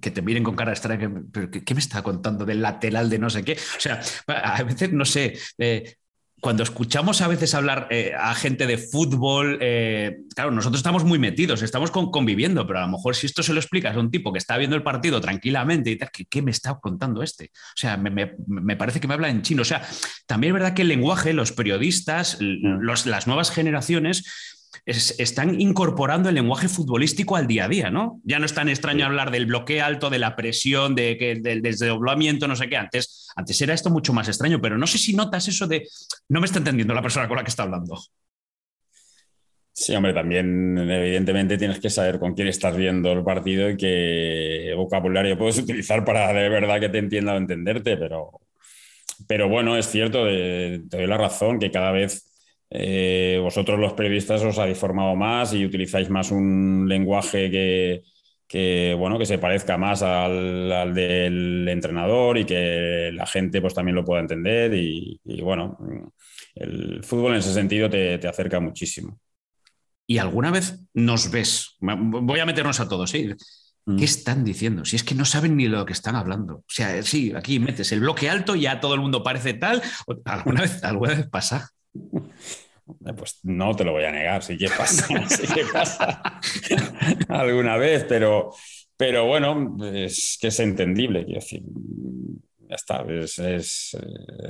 que 0.00 0.10
te 0.10 0.22
miren 0.22 0.42
con 0.42 0.56
cara 0.56 0.72
extraña, 0.72 1.12
pero 1.30 1.50
¿qué, 1.50 1.74
me 1.74 1.80
está 1.80 2.02
contando 2.02 2.46
del 2.46 2.62
lateral 2.62 3.10
de 3.10 3.18
no 3.18 3.28
sé 3.28 3.44
qué? 3.44 3.52
O 3.76 3.80
sea, 3.80 4.00
a 4.26 4.62
veces, 4.62 4.92
no 4.92 5.04
sé, 5.04 5.34
eh, 5.58 5.96
cuando 6.40 6.62
escuchamos 6.62 7.20
a 7.20 7.28
veces 7.28 7.54
hablar 7.54 7.88
eh, 7.90 8.12
a 8.16 8.34
gente 8.34 8.66
de 8.66 8.78
fútbol, 8.78 9.58
eh, 9.60 10.18
claro, 10.34 10.50
nosotros 10.50 10.78
estamos 10.78 11.04
muy 11.04 11.18
metidos, 11.18 11.62
estamos 11.62 11.90
conviviendo, 11.90 12.66
pero 12.66 12.78
a 12.78 12.82
lo 12.82 12.88
mejor 12.88 13.16
si 13.16 13.26
esto 13.26 13.42
se 13.42 13.52
lo 13.52 13.60
explicas 13.60 13.96
a 13.96 14.00
un 14.00 14.10
tipo 14.10 14.32
que 14.32 14.38
está 14.38 14.56
viendo 14.56 14.76
el 14.76 14.82
partido 14.82 15.20
tranquilamente 15.20 15.90
y 15.90 15.96
tal, 15.96 16.10
¿qué, 16.10 16.42
me 16.42 16.52
está 16.52 16.78
contando 16.78 17.22
este? 17.22 17.50
O 17.54 17.76
sea, 17.76 17.96
me, 17.96 18.76
parece 18.76 19.00
que 19.00 19.08
me 19.08 19.14
habla 19.14 19.30
en 19.30 19.42
chino. 19.42 19.62
O 19.62 19.64
sea, 19.64 19.82
también 20.26 20.52
es 20.52 20.60
verdad 20.60 20.74
que 20.74 20.82
el 20.82 20.88
lenguaje, 20.88 21.32
los 21.32 21.52
periodistas, 21.52 22.38
las 22.40 23.26
nuevas 23.26 23.50
generaciones 23.50 24.57
están 24.86 25.60
incorporando 25.60 26.28
el 26.28 26.34
lenguaje 26.34 26.68
futbolístico 26.68 27.36
al 27.36 27.46
día 27.46 27.64
a 27.64 27.68
día, 27.68 27.90
¿no? 27.90 28.20
Ya 28.24 28.38
no 28.38 28.46
es 28.46 28.54
tan 28.54 28.68
extraño 28.68 29.06
hablar 29.06 29.30
del 29.30 29.46
bloqueo 29.46 29.84
alto, 29.84 30.10
de 30.10 30.18
la 30.18 30.36
presión, 30.36 30.94
de 30.94 31.16
que, 31.16 31.36
del 31.36 31.62
desdoblamiento, 31.62 32.48
no 32.48 32.56
sé 32.56 32.68
qué. 32.68 32.76
Antes, 32.76 33.28
antes 33.36 33.60
era 33.60 33.74
esto 33.74 33.90
mucho 33.90 34.12
más 34.12 34.28
extraño, 34.28 34.60
pero 34.60 34.78
no 34.78 34.86
sé 34.86 34.98
si 34.98 35.14
notas 35.14 35.48
eso 35.48 35.66
de 35.66 35.86
no 36.28 36.40
me 36.40 36.46
está 36.46 36.58
entendiendo 36.58 36.94
la 36.94 37.02
persona 37.02 37.28
con 37.28 37.36
la 37.36 37.44
que 37.44 37.50
está 37.50 37.64
hablando. 37.64 37.98
Sí, 39.78 39.94
hombre, 39.94 40.12
también 40.12 40.76
evidentemente 40.76 41.56
tienes 41.56 41.78
que 41.78 41.88
saber 41.88 42.18
con 42.18 42.34
quién 42.34 42.48
estás 42.48 42.76
viendo 42.76 43.12
el 43.12 43.22
partido 43.22 43.70
y 43.70 43.76
qué 43.76 44.72
vocabulario 44.76 45.38
puedes 45.38 45.58
utilizar 45.58 46.04
para 46.04 46.32
de 46.32 46.48
verdad 46.48 46.80
que 46.80 46.88
te 46.88 46.98
entienda 46.98 47.34
o 47.34 47.36
entenderte, 47.36 47.96
pero, 47.96 48.40
pero 49.28 49.48
bueno, 49.48 49.76
es 49.76 49.86
cierto, 49.86 50.24
te 50.24 50.80
doy 50.80 51.06
la 51.06 51.16
razón 51.16 51.60
que 51.60 51.70
cada 51.70 51.92
vez 51.92 52.27
eh, 52.70 53.38
vosotros 53.42 53.78
los 53.78 53.94
periodistas 53.94 54.42
os 54.42 54.58
habéis 54.58 54.78
formado 54.78 55.16
más 55.16 55.54
y 55.54 55.64
utilizáis 55.64 56.10
más 56.10 56.30
un 56.30 56.86
lenguaje 56.88 57.50
que, 58.46 58.94
bueno, 58.98 59.18
que 59.18 59.26
se 59.26 59.38
parezca 59.38 59.78
más 59.78 60.02
al, 60.02 60.94
del 60.94 61.66
entrenador 61.68 62.38
y 62.38 62.44
que 62.44 63.10
la 63.12 63.26
gente 63.26 63.60
pues, 63.60 63.74
también 63.74 63.96
lo 63.96 64.04
pueda 64.04 64.20
entender. 64.20 64.74
Y, 64.74 65.20
bueno, 65.42 65.78
el 66.54 67.02
fútbol 67.04 67.32
en 67.32 67.38
ese 67.38 67.54
sentido 67.54 67.88
te, 67.88 68.14
acerca 68.28 68.60
muchísimo. 68.60 69.18
¿Y 70.06 70.18
alguna 70.18 70.50
vez 70.50 70.80
nos 70.94 71.30
ves? 71.30 71.76
Voy 71.80 72.40
a 72.40 72.46
meternos 72.46 72.80
a 72.80 72.88
todos, 72.88 73.10
¿sí? 73.10 73.28
¿Qué 73.84 73.92
mm. 73.92 74.02
están 74.02 74.44
diciendo? 74.44 74.84
Si 74.84 74.96
es 74.96 75.04
que 75.04 75.14
no 75.14 75.24
saben 75.24 75.56
ni 75.56 75.66
lo 75.66 75.84
que 75.84 75.92
están 75.92 76.16
hablando. 76.16 76.56
O 76.56 76.64
sea, 76.66 77.02
sí, 77.02 77.32
aquí 77.34 77.58
metes 77.58 77.92
el 77.92 78.00
bloque 78.00 78.28
alto 78.28 78.56
y 78.56 78.62
ya 78.62 78.80
todo 78.80 78.94
el 78.94 79.00
mundo 79.00 79.22
parece 79.22 79.54
tal. 79.54 79.82
¿Alguna 80.24 80.62
vez, 80.62 80.82
alguna 80.84 81.14
vez 81.14 81.26
pasa? 81.28 81.70
Eh, 83.06 83.12
pues 83.12 83.40
no 83.42 83.74
te 83.74 83.84
lo 83.84 83.92
voy 83.92 84.04
a 84.04 84.12
negar, 84.12 84.42
sí 84.42 84.56
que 84.56 84.68
pasa, 84.68 85.06
sí 85.28 85.46
que 85.46 85.64
pasa 85.72 86.40
alguna 87.28 87.76
vez, 87.76 88.04
pero, 88.08 88.52
pero 88.96 89.26
bueno, 89.26 89.76
es 89.92 90.38
que 90.40 90.48
es 90.48 90.60
entendible, 90.60 91.24
quiero 91.24 91.40
decir, 91.40 91.62
ya 92.68 92.74
está, 92.74 93.04
es, 93.08 93.96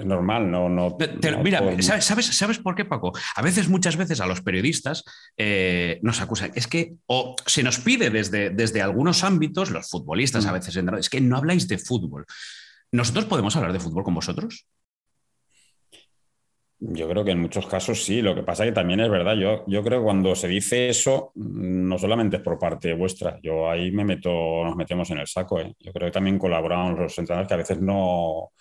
normal, 0.04 0.50
no... 0.50 0.68
no, 0.68 0.96
mira, 1.42 1.62
¿sabes, 1.80 2.26
¿sabes 2.26 2.58
por 2.58 2.74
qué, 2.74 2.84
Paco? 2.84 3.12
A 3.36 3.42
veces, 3.42 3.68
muchas 3.68 3.96
veces 3.96 4.20
a 4.20 4.26
los 4.26 4.40
periodistas 4.40 5.04
eh, 5.36 6.00
nos 6.02 6.20
acusan, 6.20 6.50
es 6.54 6.66
que, 6.66 6.94
o 7.06 7.36
se 7.46 7.62
nos 7.62 7.78
pide 7.78 8.10
desde, 8.10 8.50
desde 8.50 8.82
algunos 8.82 9.22
ámbitos, 9.22 9.70
los 9.70 9.88
futbolistas 9.88 10.46
a 10.46 10.50
mm. 10.50 10.54
veces, 10.54 10.76
es 10.98 11.10
que 11.10 11.20
no 11.20 11.36
habláis 11.36 11.68
de 11.68 11.78
fútbol. 11.78 12.26
¿Nosotros 12.90 13.26
podemos 13.26 13.54
hablar 13.54 13.72
de 13.72 13.80
fútbol 13.80 14.02
con 14.02 14.14
vosotros? 14.14 14.66
Yo 16.80 17.08
creo 17.08 17.24
que 17.24 17.32
en 17.32 17.40
muchos 17.40 17.66
casos 17.66 18.04
sí, 18.04 18.22
lo 18.22 18.36
que 18.36 18.44
pasa 18.44 18.64
que 18.64 18.70
también 18.70 19.00
es 19.00 19.10
verdad, 19.10 19.34
yo, 19.34 19.64
yo 19.66 19.82
creo 19.82 19.98
que 19.98 20.04
cuando 20.04 20.36
se 20.36 20.46
dice 20.46 20.88
eso, 20.88 21.32
no 21.34 21.98
solamente 21.98 22.36
es 22.36 22.42
por 22.42 22.56
parte 22.56 22.92
vuestra, 22.92 23.40
yo 23.42 23.68
ahí 23.68 23.90
me 23.90 24.04
meto, 24.04 24.30
nos 24.64 24.76
metemos 24.76 25.10
en 25.10 25.18
el 25.18 25.26
saco, 25.26 25.60
¿eh? 25.60 25.74
yo 25.80 25.92
creo 25.92 26.06
que 26.06 26.12
también 26.12 26.38
colaboramos 26.38 26.96
los 26.96 27.18
entrenadores 27.18 27.48
que 27.48 27.54
a 27.54 27.56
veces 27.56 27.80
no, 27.80 28.52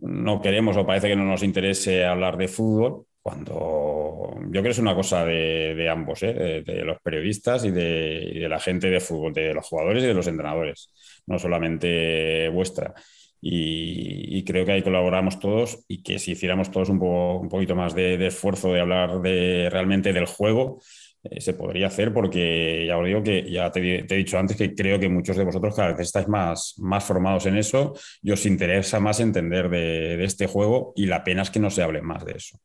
no 0.00 0.40
queremos 0.40 0.76
o 0.76 0.84
parece 0.84 1.08
que 1.08 1.16
no 1.16 1.24
nos 1.24 1.44
interese 1.44 2.04
hablar 2.04 2.36
de 2.36 2.48
fútbol, 2.48 3.06
cuando 3.22 4.34
yo 4.44 4.50
creo 4.50 4.62
que 4.62 4.70
es 4.70 4.78
una 4.78 4.94
cosa 4.94 5.24
de, 5.24 5.88
ambos, 5.88 6.22
¿eh? 6.24 6.62
de, 6.64 6.84
los 6.84 7.00
periodistas 7.02 7.62
de, 7.62 8.32
y 8.32 8.38
de 8.40 8.48
la 8.48 8.58
gente 8.58 8.88
de 8.88 9.00
fútbol, 9.00 9.32
de 9.32 9.54
los 9.54 9.66
jugadores 9.66 10.02
y 10.02 10.06
de 10.06 10.14
los 10.14 10.26
entrenadores, 10.26 10.90
no 11.26 11.38
solamente 11.38 12.48
vuestra. 12.48 12.94
Y, 13.40 14.42
creo 14.44 14.64
que 14.64 14.72
ahí 14.72 14.82
colaboramos 14.82 15.38
todos 15.38 15.84
y 15.88 16.02
que 16.02 16.18
si 16.18 16.32
hiciéramos 16.32 16.70
todos 16.70 16.88
un, 16.88 17.00
un 17.02 17.48
poquito 17.48 17.74
más 17.74 17.94
de, 17.94 18.26
esfuerzo 18.26 18.72
de 18.72 18.80
hablar 18.80 19.20
de, 19.20 19.68
realmente 19.70 20.12
del 20.12 20.26
juego, 20.26 20.80
eh, 21.24 21.40
se 21.40 21.54
podría 21.54 21.88
hacer 21.88 22.12
porque 22.12 22.86
ya 22.86 22.96
os 22.96 23.04
digo 23.04 23.22
que 23.22 23.50
ya 23.50 23.70
te, 23.70 24.00
he 24.00 24.16
dicho 24.16 24.38
antes 24.38 24.56
que 24.56 24.74
creo 24.74 24.98
que 24.98 25.08
muchos 25.08 25.36
de 25.36 25.44
vosotros 25.44 25.74
cada 25.74 25.92
vez 25.92 26.00
estáis 26.00 26.28
más, 26.28 26.74
más 26.78 27.04
formados 27.04 27.46
en 27.46 27.56
eso 27.56 27.94
y 28.22 28.30
os 28.30 28.46
interesa 28.46 29.00
más 29.00 29.20
entender 29.20 29.68
de, 29.68 30.22
este 30.24 30.46
juego 30.46 30.92
y 30.96 31.06
la 31.06 31.24
pena 31.24 31.42
es 31.42 31.50
que 31.50 31.60
no 31.60 31.70
se 31.70 31.82
hable 31.82 32.02
más 32.02 32.24
de 32.24 32.32
eso. 32.32 32.58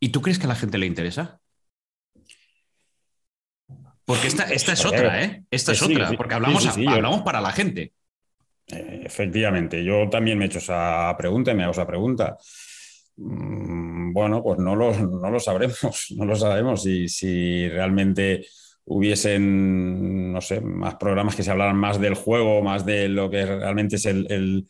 ¿Y 0.00 0.10
tú 0.10 0.22
crees 0.22 0.38
que 0.38 0.46
a 0.46 0.48
la 0.48 0.54
gente 0.54 0.78
le 0.78 0.86
interesa? 0.86 1.40
Porque 4.04 4.28
esta, 4.28 4.44
esta 4.44 4.72
es 4.72 4.84
otra, 4.84 5.24
¿eh? 5.24 5.42
Esta 5.50 5.72
es 5.72 5.82
otra, 5.82 6.12
porque 6.16 6.34
hablamos, 6.34 6.64
hablamos 6.64 7.22
para 7.22 7.40
la 7.40 7.50
gente. 7.50 7.92
Eh, 8.68 9.02
efectivamente, 9.04 9.84
yo 9.84 10.08
también 10.10 10.38
me 10.38 10.44
he 10.44 10.48
hecho 10.48 10.58
esa 10.58 11.14
pregunta 11.16 11.52
y 11.52 11.54
me 11.54 11.62
hago 11.62 11.72
esa 11.72 11.86
pregunta. 11.86 12.36
Mm, 13.16 14.12
bueno, 14.12 14.42
pues 14.42 14.58
no 14.58 14.74
lo, 14.76 14.92
no 14.94 15.30
lo 15.30 15.40
sabremos, 15.40 16.06
no 16.16 16.24
lo 16.24 16.36
sabemos 16.36 16.82
si, 16.82 17.08
si 17.08 17.68
realmente 17.68 18.46
hubiesen, 18.84 20.32
no 20.32 20.40
sé, 20.40 20.60
más 20.60 20.96
programas 20.96 21.34
que 21.36 21.42
se 21.42 21.50
hablaran 21.50 21.76
más 21.76 22.00
del 22.00 22.14
juego, 22.14 22.62
más 22.62 22.84
de 22.86 23.08
lo 23.08 23.30
que 23.30 23.44
realmente 23.46 23.96
es 23.96 24.06
el, 24.06 24.26
el, 24.30 24.68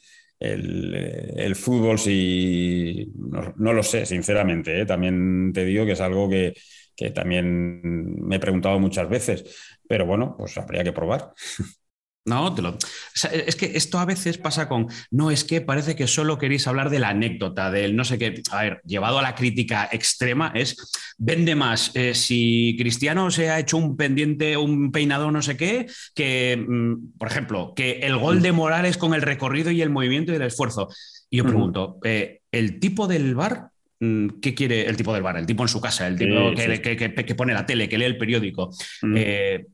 el, 1.37 1.55
fútbol, 1.57 1.99
si 1.99 3.13
no, 3.57 3.73
lo 3.73 3.83
sé, 3.83 4.07
sinceramente. 4.07 4.81
¿eh? 4.81 4.87
También 4.87 5.53
te 5.53 5.65
digo 5.65 5.85
que 5.87 5.93
es 5.93 6.01
algo 6.01 6.29
que, 6.31 6.55
que 6.95 7.11
también 7.11 7.81
me 8.27 8.37
he 8.37 8.41
preguntado 8.41 8.79
muchas 8.79 9.09
veces, 9.09 9.45
pero 9.89 10.07
bueno, 10.07 10.35
pues 10.39 10.57
habría 10.59 10.85
que 10.85 10.93
probar. 10.93 11.33
No, 12.27 12.53
te 12.53 12.61
lo... 12.61 12.77
es 13.33 13.55
que 13.55 13.73
esto 13.77 14.01
a 14.01 14.05
veces 14.05 14.37
pasa 14.37 14.69
con, 14.69 14.89
no, 15.13 15.31
es 15.31 15.45
que 15.45 15.61
parece 15.61 15.95
que 15.95 16.09
solo 16.09 16.39
queréis 16.39 16.67
hablar 16.67 16.91
de 16.91 16.99
la 16.99 17.11
anécdota, 17.11 17.71
del 17.71 17.95
no 17.95 18.05
sé 18.05 18.19
qué. 18.19 18.43
A 18.51 18.63
ver, 18.65 18.81
llevado 18.85 19.21
a 19.21 19.23
la 19.23 19.37
crítica 19.37 19.89
extrema, 19.93 20.51
es, 20.53 20.77
vende 21.19 21.55
más 21.55 21.93
eh, 21.95 22.15
si 22.15 22.75
Cristiano 22.77 23.31
se 23.31 23.51
ha 23.51 23.61
hecho 23.61 23.77
un 23.77 23.97
pendiente, 23.97 24.57
un 24.57 24.91
peinado, 24.91 25.31
no 25.31 25.41
sé 25.41 25.57
qué, 25.57 25.87
que, 26.17 26.57
mm, 26.69 27.17
por 27.17 27.29
ejemplo, 27.29 27.73
que 27.77 28.01
el 28.01 28.17
gol 28.17 28.43
de 28.43 28.51
Morales 28.51 28.99
con 28.99 29.15
el 29.15 29.23
recorrido 29.23 29.71
y 29.71 29.81
el 29.81 29.91
movimiento 29.91 30.33
y 30.33 30.37
el 30.37 30.43
esfuerzo. 30.43 30.89
Y 31.31 31.37
yo 31.37 31.45
pregunto, 31.45 31.99
eh, 32.03 32.41
¿el 32.51 32.81
tipo 32.81 33.07
del 33.07 33.37
bar 33.37 33.69
mm, 34.01 34.41
¿Qué 34.43 34.53
quiere 34.53 34.89
el 34.89 34.97
tipo 34.97 35.15
del 35.15 35.23
bar? 35.23 35.37
El 35.37 35.47
tipo 35.47 35.63
en 35.63 35.69
su 35.69 35.81
casa, 35.81 36.09
el 36.09 36.19
tipo 36.19 36.53
que, 36.57 37.35
pone 37.37 37.55
la 37.55 37.65
tele, 37.65 37.89
que 37.89 37.99
lee 37.99 38.05
el 38.05 38.19
periódico. 38.19 38.71
Eh, 39.15 39.67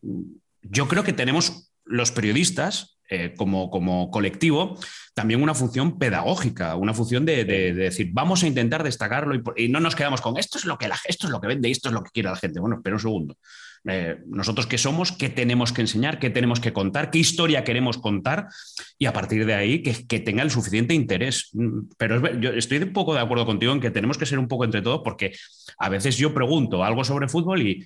yo 0.60 0.86
creo 0.86 1.02
que 1.02 1.14
tenemos 1.14 1.71
los 1.84 2.12
periodistas, 2.12 2.98
eh, 3.08 3.34
como, 3.36 3.70
como, 3.70 4.10
colectivo, 4.10 4.78
también 5.14 5.42
una 5.42 5.54
función 5.54 5.98
pedagógica, 5.98 6.76
una 6.76 6.94
función 6.94 7.26
de, 7.26 7.44
decir, 7.44 8.08
vamos 8.12 8.42
a 8.42 8.46
intentar 8.46 8.82
destacarlo 8.82 9.34
y, 9.56 9.68
no 9.68 9.80
nos 9.80 9.94
quedamos 9.94 10.22
con 10.22 10.38
esto 10.38 10.56
es 10.56 10.64
lo 10.64 10.78
que 10.78 10.88
la, 10.88 10.98
esto 11.06 11.26
es 11.26 11.30
lo 11.30 11.40
que 11.40 11.48
vende, 11.48 11.70
esto 11.70 11.88
es 11.88 11.94
lo 11.94 12.02
que 12.02 12.10
quiere 12.10 12.30
la 12.30 12.36
gente. 12.36 12.60
Bueno, 12.60 12.76
espera 12.76 12.96
un 12.96 13.00
segundo. 13.00 13.36
Eh, 13.84 14.18
nosotros 14.26 14.66
qué 14.66 14.78
somos, 14.78 15.10
qué 15.10 15.28
tenemos 15.28 15.72
que 15.72 15.80
enseñar, 15.80 16.20
qué 16.20 16.30
tenemos 16.30 16.60
que 16.60 16.72
contar, 16.72 17.10
qué 17.10 17.18
historia 17.18 17.64
queremos 17.64 17.98
contar 17.98 18.46
y 18.96 19.06
a 19.06 19.12
partir 19.12 19.44
de 19.44 19.54
ahí 19.54 19.82
que, 19.82 20.20
tenga 20.20 20.42
el 20.42 20.50
suficiente 20.50 20.94
interés. 20.94 21.50
Mm, 21.52 21.88
pero 21.98 22.38
yo 22.38 22.50
estoy 22.50 22.78
un 22.78 22.92
poco 22.92 23.12
de 23.12 23.20
acuerdo 23.20 23.44
contigo 23.44 23.72
en 23.72 23.80
que 23.80 23.90
tenemos 23.90 24.16
que 24.16 24.26
ser 24.26 24.38
un 24.38 24.48
poco 24.48 24.64
entre 24.64 24.82
todos 24.82 25.00
porque 25.02 25.32
a 25.78 25.88
veces 25.88 26.16
yo 26.16 26.32
pregunto 26.32 26.84
algo 26.84 27.04
sobre 27.04 27.28
fútbol 27.28 27.62
y 27.62 27.84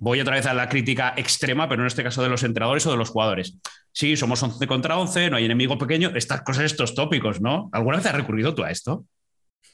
voy 0.00 0.18
otra 0.20 0.34
vez 0.34 0.46
a 0.46 0.54
la 0.54 0.68
crítica 0.68 1.14
extrema, 1.16 1.68
pero 1.68 1.82
en 1.82 1.86
este 1.86 2.02
caso 2.02 2.22
de 2.22 2.30
los 2.30 2.42
entrenadores 2.42 2.86
o 2.86 2.90
de 2.90 2.96
los 2.96 3.10
jugadores. 3.10 3.58
Sí, 3.92 4.16
somos 4.16 4.42
11 4.42 4.66
contra 4.66 4.98
11, 4.98 5.30
no 5.30 5.36
hay 5.36 5.44
enemigo 5.44 5.78
pequeño, 5.78 6.10
estas 6.14 6.42
cosas, 6.42 6.64
estos 6.64 6.94
tópicos, 6.94 7.40
¿no? 7.40 7.68
¿Alguna 7.72 7.98
vez 7.98 8.06
has 8.06 8.14
recurrido 8.14 8.54
tú 8.54 8.64
a 8.64 8.70
esto? 8.70 9.04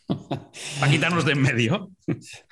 Para 0.80 0.90
quitarnos 0.90 1.24
de 1.24 1.32
en 1.32 1.42
medio. 1.42 1.90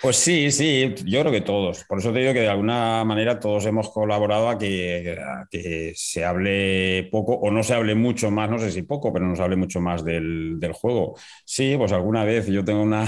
Pues 0.01 0.17
sí, 0.17 0.51
sí, 0.53 0.95
yo 1.05 1.21
creo 1.21 1.33
que 1.33 1.41
todos. 1.41 1.85
Por 1.85 1.99
eso 1.99 2.13
te 2.13 2.21
digo 2.21 2.33
que 2.33 2.41
de 2.41 2.49
alguna 2.49 3.05
manera 3.05 3.41
todos 3.41 3.67
hemos 3.67 3.91
colaborado 3.91 4.49
a 4.49 4.59
que, 4.59 5.17
que 5.51 5.93
se 5.97 6.25
hable 6.25 7.09
poco 7.11 7.35
o 7.35 7.51
no 7.51 7.63
se 7.65 7.75
hable 7.75 7.95
mucho 7.97 8.31
más, 8.31 8.51
no 8.51 8.59
sé 8.59 8.71
si 8.71 8.83
poco, 8.83 9.13
pero 9.13 9.27
no 9.27 9.35
se 9.35 9.43
hable 9.43 9.57
mucho 9.57 9.81
más 9.81 10.05
del, 10.05 10.61
del 10.61 10.73
juego. 10.73 11.17
Sí, 11.45 11.75
pues 11.77 11.93
alguna 11.93 12.25
vez 12.25 12.47
yo 12.47 12.65
tengo 12.65 12.83
una, 12.83 13.07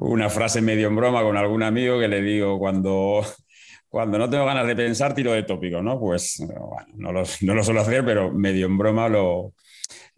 una 0.00 0.30
frase 0.30 0.60
medio 0.60 0.88
en 0.88 0.96
broma 0.96 1.22
con 1.22 1.36
algún 1.36 1.62
amigo 1.62 1.98
que 1.98 2.08
le 2.08 2.22
digo 2.22 2.58
cuando, 2.58 3.24
cuando 3.88 4.18
no 4.18 4.28
tengo 4.28 4.44
ganas 4.44 4.66
de 4.66 4.76
pensar, 4.76 5.14
tiro 5.14 5.32
de 5.32 5.42
tópico, 5.42 5.82
¿no? 5.82 5.98
Pues 5.98 6.36
bueno, 6.38 6.70
no 6.94 7.12
lo, 7.12 7.22
no 7.42 7.54
lo 7.54 7.64
suelo 7.64 7.80
hacer, 7.80 8.04
pero 8.04 8.32
medio 8.32 8.66
en 8.66 8.78
broma 8.78 9.08
lo, 9.08 9.54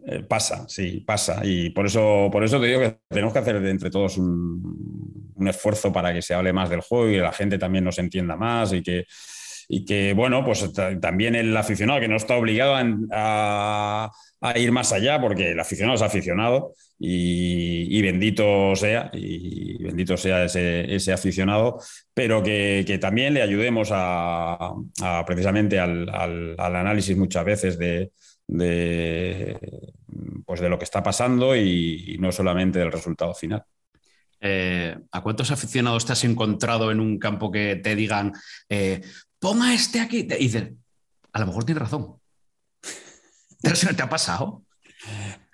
eh, 0.07 0.23
pasa, 0.23 0.67
sí, 0.69 1.01
pasa. 1.07 1.41
Y 1.45 1.71
por 1.71 1.87
eso, 1.87 2.29
por 2.33 2.43
eso 2.45 2.61
te 2.61 2.69
digo 2.69 2.81
que 2.81 2.99
tenemos 3.09 3.33
que 3.33 3.39
hacer 3.39 3.57
entre 3.57 3.91
todos 3.91 4.17
un, 4.17 5.29
esfuerzo 5.47 5.91
para 5.91 6.13
que 6.13 6.21
se 6.23 6.35
hable 6.35 6.53
más 6.53 6.69
del 6.69 6.83
juego 6.83 7.09
y 7.09 7.15
que 7.15 7.21
la 7.21 7.33
gente 7.33 7.59
también 7.59 7.85
nos 7.85 7.99
entienda 7.99 8.37
más 8.37 8.73
y 8.75 8.83
que, 8.83 9.07
y 9.69 9.85
que 9.87 10.13
bueno, 10.13 10.45
pues 10.45 10.71
también 11.01 11.35
el 11.35 11.57
aficionado 11.57 11.99
que 11.99 12.09
no 12.09 12.17
está 12.17 12.37
obligado 12.37 12.77
a, 13.13 14.11
ir 14.57 14.73
más 14.73 14.93
allá, 14.93 15.21
porque 15.21 15.51
el 15.51 15.61
aficionado 15.61 15.97
es 15.97 16.03
aficionado 16.03 16.73
y, 16.99 18.01
bendito 18.03 18.75
sea, 18.75 19.11
y 19.13 19.83
bendito 19.83 20.17
sea 20.17 20.45
ese, 20.45 21.13
aficionado, 21.13 21.79
pero 22.15 22.43
que, 22.43 22.99
también 23.01 23.35
le 23.35 23.43
ayudemos 23.43 23.91
a, 23.93 24.73
a 25.03 25.25
precisamente 25.27 25.79
al, 25.79 26.09
al, 26.09 26.77
análisis 26.77 27.17
muchas 27.17 27.45
veces 27.45 27.79
de, 27.79 28.13
de, 28.47 29.59
pues 30.45 30.61
de 30.61 30.69
lo 30.69 30.79
que 30.79 30.85
está 30.85 31.03
pasando 31.03 31.55
y, 31.55 32.17
no 32.19 32.33
solamente 32.33 32.79
del 32.79 32.93
resultado 32.93 33.35
final. 33.35 33.65
Eh, 34.41 34.97
¿A 35.13 35.21
cuántos 35.23 35.51
aficionados 35.51 36.07
te 36.07 36.13
has 36.13 36.25
encontrado 36.25 36.91
en 36.91 36.99
un 36.99 37.19
campo 37.19 37.51
que 37.51 37.77
te 37.77 37.95
digan, 37.95 38.33
eh, 38.71 39.03
toma 39.39 39.75
este 39.75 40.01
aquí. 40.01 40.21
Y 40.21 40.45
dices, 40.45 40.71
a 41.33 41.41
lo 41.41 41.47
mejor 41.47 41.65
tiene 41.65 41.81
razón. 41.81 42.20
¿Te, 43.63 43.73
te 43.95 44.03
ha 44.03 44.09
pasado? 44.09 44.65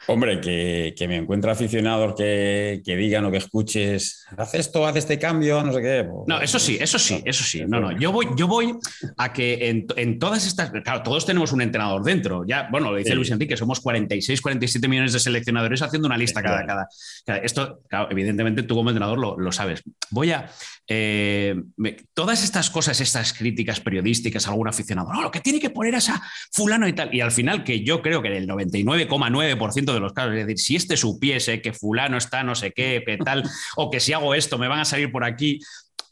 Hombre, 0.09 0.41
que, 0.41 0.95
que, 0.97 1.09
me 1.09 1.17
encuentre 1.17 1.51
aficionados 1.51 2.15
que, 2.15 2.81
que, 2.85 2.97
digan 2.97 3.25
o 3.25 3.31
que 3.31 3.39
escuches, 3.39 4.25
haz 4.37 4.55
esto, 4.55 4.87
haz 4.87 4.97
este 4.97 5.19
cambio, 5.19 5.63
no 5.63 5.73
sé 5.73 5.83
qué. 5.83 6.05
Pues, 6.05 6.29
no, 6.29 6.41
eso 6.41 6.59
sí, 6.59 6.79
eso 6.81 6.99
sí, 6.99 7.23
eso 7.25 7.43
sí. 7.43 7.65
No, 7.67 7.81
no, 7.81 7.99
yo 7.99 8.13
voy, 8.13 8.29
yo 8.37 8.47
voy 8.47 8.73
a 9.17 9.33
que 9.33 9.69
en, 9.69 9.87
en 9.97 10.19
todas 10.19 10.47
estas, 10.47 10.71
claro, 10.71 11.03
todos 11.03 11.27
tenemos 11.27 11.53
un 11.53 11.61
entrenador 11.61 12.05
dentro. 12.05 12.45
Ya, 12.47 12.69
bueno, 12.71 12.91
lo 12.91 12.97
dice 12.97 13.11
sí. 13.11 13.17
Luis 13.17 13.31
Enrique, 13.31 13.57
somos 13.57 13.81
46, 13.81 14.41
47 14.41 14.87
millones 14.89 15.13
de 15.13 15.19
seleccionadores 15.19 15.83
haciendo 15.83 16.07
una 16.07 16.17
lista 16.17 16.43
cada, 16.43 16.65
cada, 16.65 16.89
cada, 17.25 17.39
Esto, 17.39 17.81
claro, 17.89 18.09
evidentemente 18.11 18.63
tú 18.63 18.77
como 18.77 18.91
entrenador 18.91 19.19
lo, 19.19 19.37
lo 19.39 19.51
sabes. 19.51 19.83
Voy 20.11 20.31
a, 20.31 20.49
eh, 20.89 21.61
me, 21.77 21.97
todas 22.15 22.45
estas 22.45 22.71
cosas, 22.71 23.01
estas 23.01 23.33
críticas 23.33 23.81
periodísticas, 23.81 24.47
algún 24.47 24.69
aficionado, 24.69 25.13
no, 25.13 25.23
lo 25.23 25.31
que 25.33 25.41
tiene 25.41 25.59
que 25.59 25.71
poner 25.71 25.95
es 25.95 26.09
a 26.11 26.23
fulano 26.53 26.87
y 26.87 26.93
tal. 26.93 27.13
Y 27.13 27.21
al 27.21 27.33
final, 27.33 27.65
que 27.65 27.83
yo 27.83 28.03
creo 28.03 28.23
que 28.23 28.37
el 28.37 28.47
99,9% 28.47 29.96
de 29.97 30.01
los 30.01 30.13
casos, 30.13 30.35
es 30.35 30.47
decir, 30.47 30.59
si 30.59 30.77
este 30.77 30.97
supiese 30.97 31.61
que 31.61 31.73
fulano 31.73 32.17
está 32.17 32.43
no 32.43 32.55
sé 32.55 32.73
qué, 32.73 33.03
qué 33.05 33.19
tal, 33.19 33.43
o 33.77 33.91
que 33.91 34.01
si 34.01 34.13
hago 34.13 34.35
esto 34.35 34.59
me 34.59 34.69
van 34.69 34.81
a 34.81 34.85
salir 34.85 35.11
por 35.11 35.25
aquí, 35.25 35.61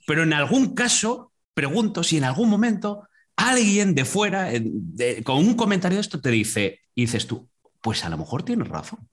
pero 0.07 0.23
en 0.23 0.33
algún 0.33 0.75
caso, 0.75 1.33
pregunto 1.55 2.03
si 2.03 2.19
en 2.19 2.25
algún 2.25 2.49
momento 2.49 3.09
alguien 3.37 3.95
de 3.95 4.05
fuera, 4.05 4.51
de, 4.53 5.23
con 5.23 5.39
un 5.39 5.55
comentario 5.55 5.97
de 5.97 6.03
esto, 6.03 6.21
te 6.21 6.31
dice, 6.31 6.81
y 6.95 7.03
dices 7.03 7.27
tú, 7.27 7.49
pues 7.81 8.05
a 8.05 8.09
lo 8.09 8.19
mejor 8.19 8.43
tienes 8.43 8.69
razón. 8.69 9.09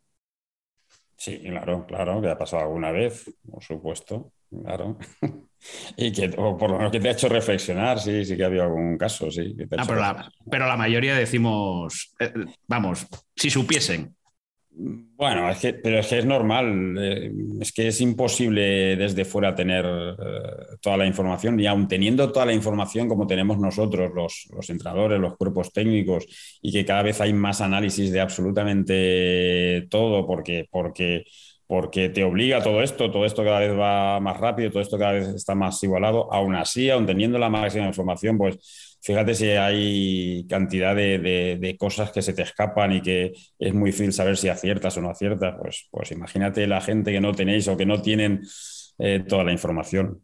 Sí, 1.18 1.40
claro, 1.40 1.86
claro, 1.86 2.22
que 2.22 2.30
ha 2.30 2.38
pasado 2.38 2.64
alguna 2.64 2.92
vez, 2.92 3.32
por 3.50 3.64
supuesto, 3.64 4.32
claro. 4.50 4.98
Y 5.96 6.12
que, 6.12 6.34
o 6.38 6.58
por 6.58 6.72
lo 6.72 6.78
menos 6.78 6.92
que 6.92 7.00
te 7.00 7.10
ha 7.10 7.12
hecho 7.12 7.30
reflexionar, 7.30 8.00
sí, 8.00 8.26
sí 8.26 8.36
que 8.36 8.44
ha 8.44 8.48
habido 8.48 8.64
algún 8.64 8.98
caso, 8.98 9.30
sí. 9.30 9.56
Que 9.56 9.68
ah, 9.78 9.84
pero, 9.88 10.00
la, 10.00 10.32
pero, 10.50 10.68
la, 10.68 10.76
mayoría 10.76 11.16
decimos, 11.16 12.14
eh, 12.20 12.34
vamos, 12.68 13.06
si 13.36 13.50
supiesen. 13.50 14.16
Bueno, 14.74 15.50
pero 15.84 16.00
es 16.00 16.08
que 16.08 16.20
es 16.20 16.26
normal, 16.26 16.96
eh, 16.98 17.32
es 17.60 17.74
que 17.74 17.90
es 17.90 18.00
imposible 18.02 18.96
desde 18.96 19.26
fuera 19.26 19.54
tener 19.54 19.86
eh, 19.86 20.78
toda 20.80 20.98
la 20.98 21.06
información 21.06 21.60
y 21.60 21.68
aun 21.68 21.88
teniendo 21.88 22.32
toda 22.32 22.46
la 22.46 22.54
información 22.54 23.08
como 23.08 23.28
tenemos 23.28 23.60
nosotros, 23.60 24.12
los, 24.16 24.48
los, 24.56 24.70
entrenadores, 24.70 25.20
los 25.20 25.36
cuerpos 25.36 25.74
técnicos, 25.74 26.26
y 26.62 26.72
que 26.72 26.86
cada 26.86 27.04
vez 27.04 27.20
hay 27.20 27.34
más 27.34 27.60
análisis 27.62 28.12
de 28.12 28.22
absolutamente 28.22 29.88
todo, 29.90 30.26
porque, 30.26 30.68
porque 30.72 31.26
porque 31.72 32.10
te 32.10 32.26
obliga 32.26 32.62
todo 32.62 32.84
esto, 32.84 33.10
todo 33.10 33.24
esto 33.24 33.46
cada 33.46 33.60
vez 33.60 33.72
va 33.72 34.20
más 34.20 34.38
rápido, 34.38 34.72
todo 34.72 34.82
esto 34.82 34.98
cada 35.00 35.14
vez 35.14 35.30
está 35.30 35.56
más 35.56 35.82
igualado. 35.84 36.28
Aún 36.34 36.54
así, 36.54 36.90
aún 36.90 37.06
teniendo 37.06 37.40
la 37.40 37.48
máxima 37.48 37.88
información, 37.88 38.38
pues 38.38 38.91
fíjate 39.02 39.36
si 39.36 39.50
hay 39.50 40.46
cantidad 40.48 40.96
de, 40.96 41.18
de, 41.20 41.58
de, 41.60 41.78
cosas 41.78 42.12
que 42.12 42.22
se 42.22 42.34
te 42.34 42.44
escapan 42.44 42.94
y 42.94 43.02
que 43.02 43.34
es 43.60 43.74
muy 43.74 43.92
difícil 43.92 44.14
saber 44.14 44.38
si 44.38 44.50
aciertas 44.50 44.96
o 44.98 45.02
no 45.02 45.10
aciertas. 45.10 45.56
Pues, 45.60 45.88
pues 45.90 46.12
imagínate 46.12 46.68
la 46.68 46.82
gente 46.82 47.12
que 47.12 47.22
no 47.22 47.34
tenéis 47.34 47.68
o 47.68 47.78
que 47.78 47.86
no 47.86 48.02
tienen 48.02 48.42
eh, 49.00 49.24
toda 49.28 49.44
la 49.44 49.52
información. 49.52 50.24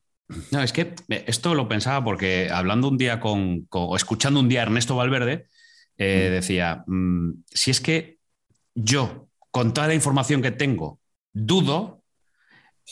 No, 0.52 0.62
es 0.62 0.74
que 0.74 0.94
esto 1.26 1.56
lo 1.56 1.68
pensaba 1.68 2.04
porque 2.04 2.50
hablando 2.52 2.90
un 2.90 2.98
día 2.98 3.20
con, 3.20 3.62
con 3.64 3.84
o 3.88 3.96
escuchando 3.96 4.40
un 4.40 4.50
día 4.50 4.60
a 4.60 4.64
Ernesto 4.64 4.96
Valverde, 4.96 5.48
eh, 5.98 6.28
mm. 6.30 6.34
decía, 6.34 6.84
mmm, 6.86 7.32
si 7.48 7.72
es 7.72 7.82
que 7.82 8.18
yo, 8.76 9.30
con 9.52 9.74
toda 9.74 9.88
la 9.88 9.96
información 9.96 10.42
que 10.42 10.52
tengo, 10.52 11.00
dudo. 11.34 11.97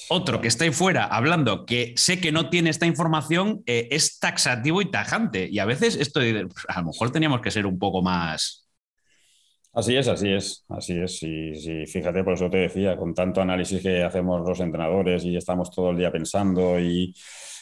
Otro 0.10 0.42
que 0.42 0.48
está 0.48 0.66
ahí 0.66 0.72
fuera 0.72 1.06
hablando 1.06 1.66
que 1.66 1.94
sé 1.96 2.20
que 2.20 2.32
no 2.32 2.50
tiene 2.50 2.70
esta 2.70 2.86
información 2.86 3.64
eh, 3.66 3.88
es 3.92 4.20
taxativo 4.20 4.82
y 4.82 4.92
tajante. 4.92 5.48
Y 5.50 5.60
a 5.60 5.66
veces 5.66 5.96
esto, 5.96 6.20
a 6.20 6.80
lo 6.82 6.88
mejor 6.88 7.12
teníamos 7.12 7.42
que 7.42 7.52
ser 7.52 7.66
un 7.66 7.80
poco 7.80 8.02
más. 8.02 8.68
Así 9.74 9.96
es, 9.96 10.08
así 10.08 10.32
es, 10.32 10.66
así 10.70 10.98
es. 11.00 11.22
Y, 11.24 11.56
sí, 11.56 11.86
fíjate, 11.86 12.24
por 12.24 12.34
eso 12.34 12.50
te 12.50 12.58
decía, 12.58 12.96
con 12.96 13.14
tanto 13.14 13.42
análisis 13.42 13.82
que 13.82 14.04
hacemos 14.04 14.48
los 14.48 14.60
entrenadores 14.62 15.26
y 15.26 15.36
estamos 15.36 15.70
todo 15.70 15.92
el 15.92 15.98
día 15.98 16.12
pensando 16.12 16.80
y, 16.80 17.14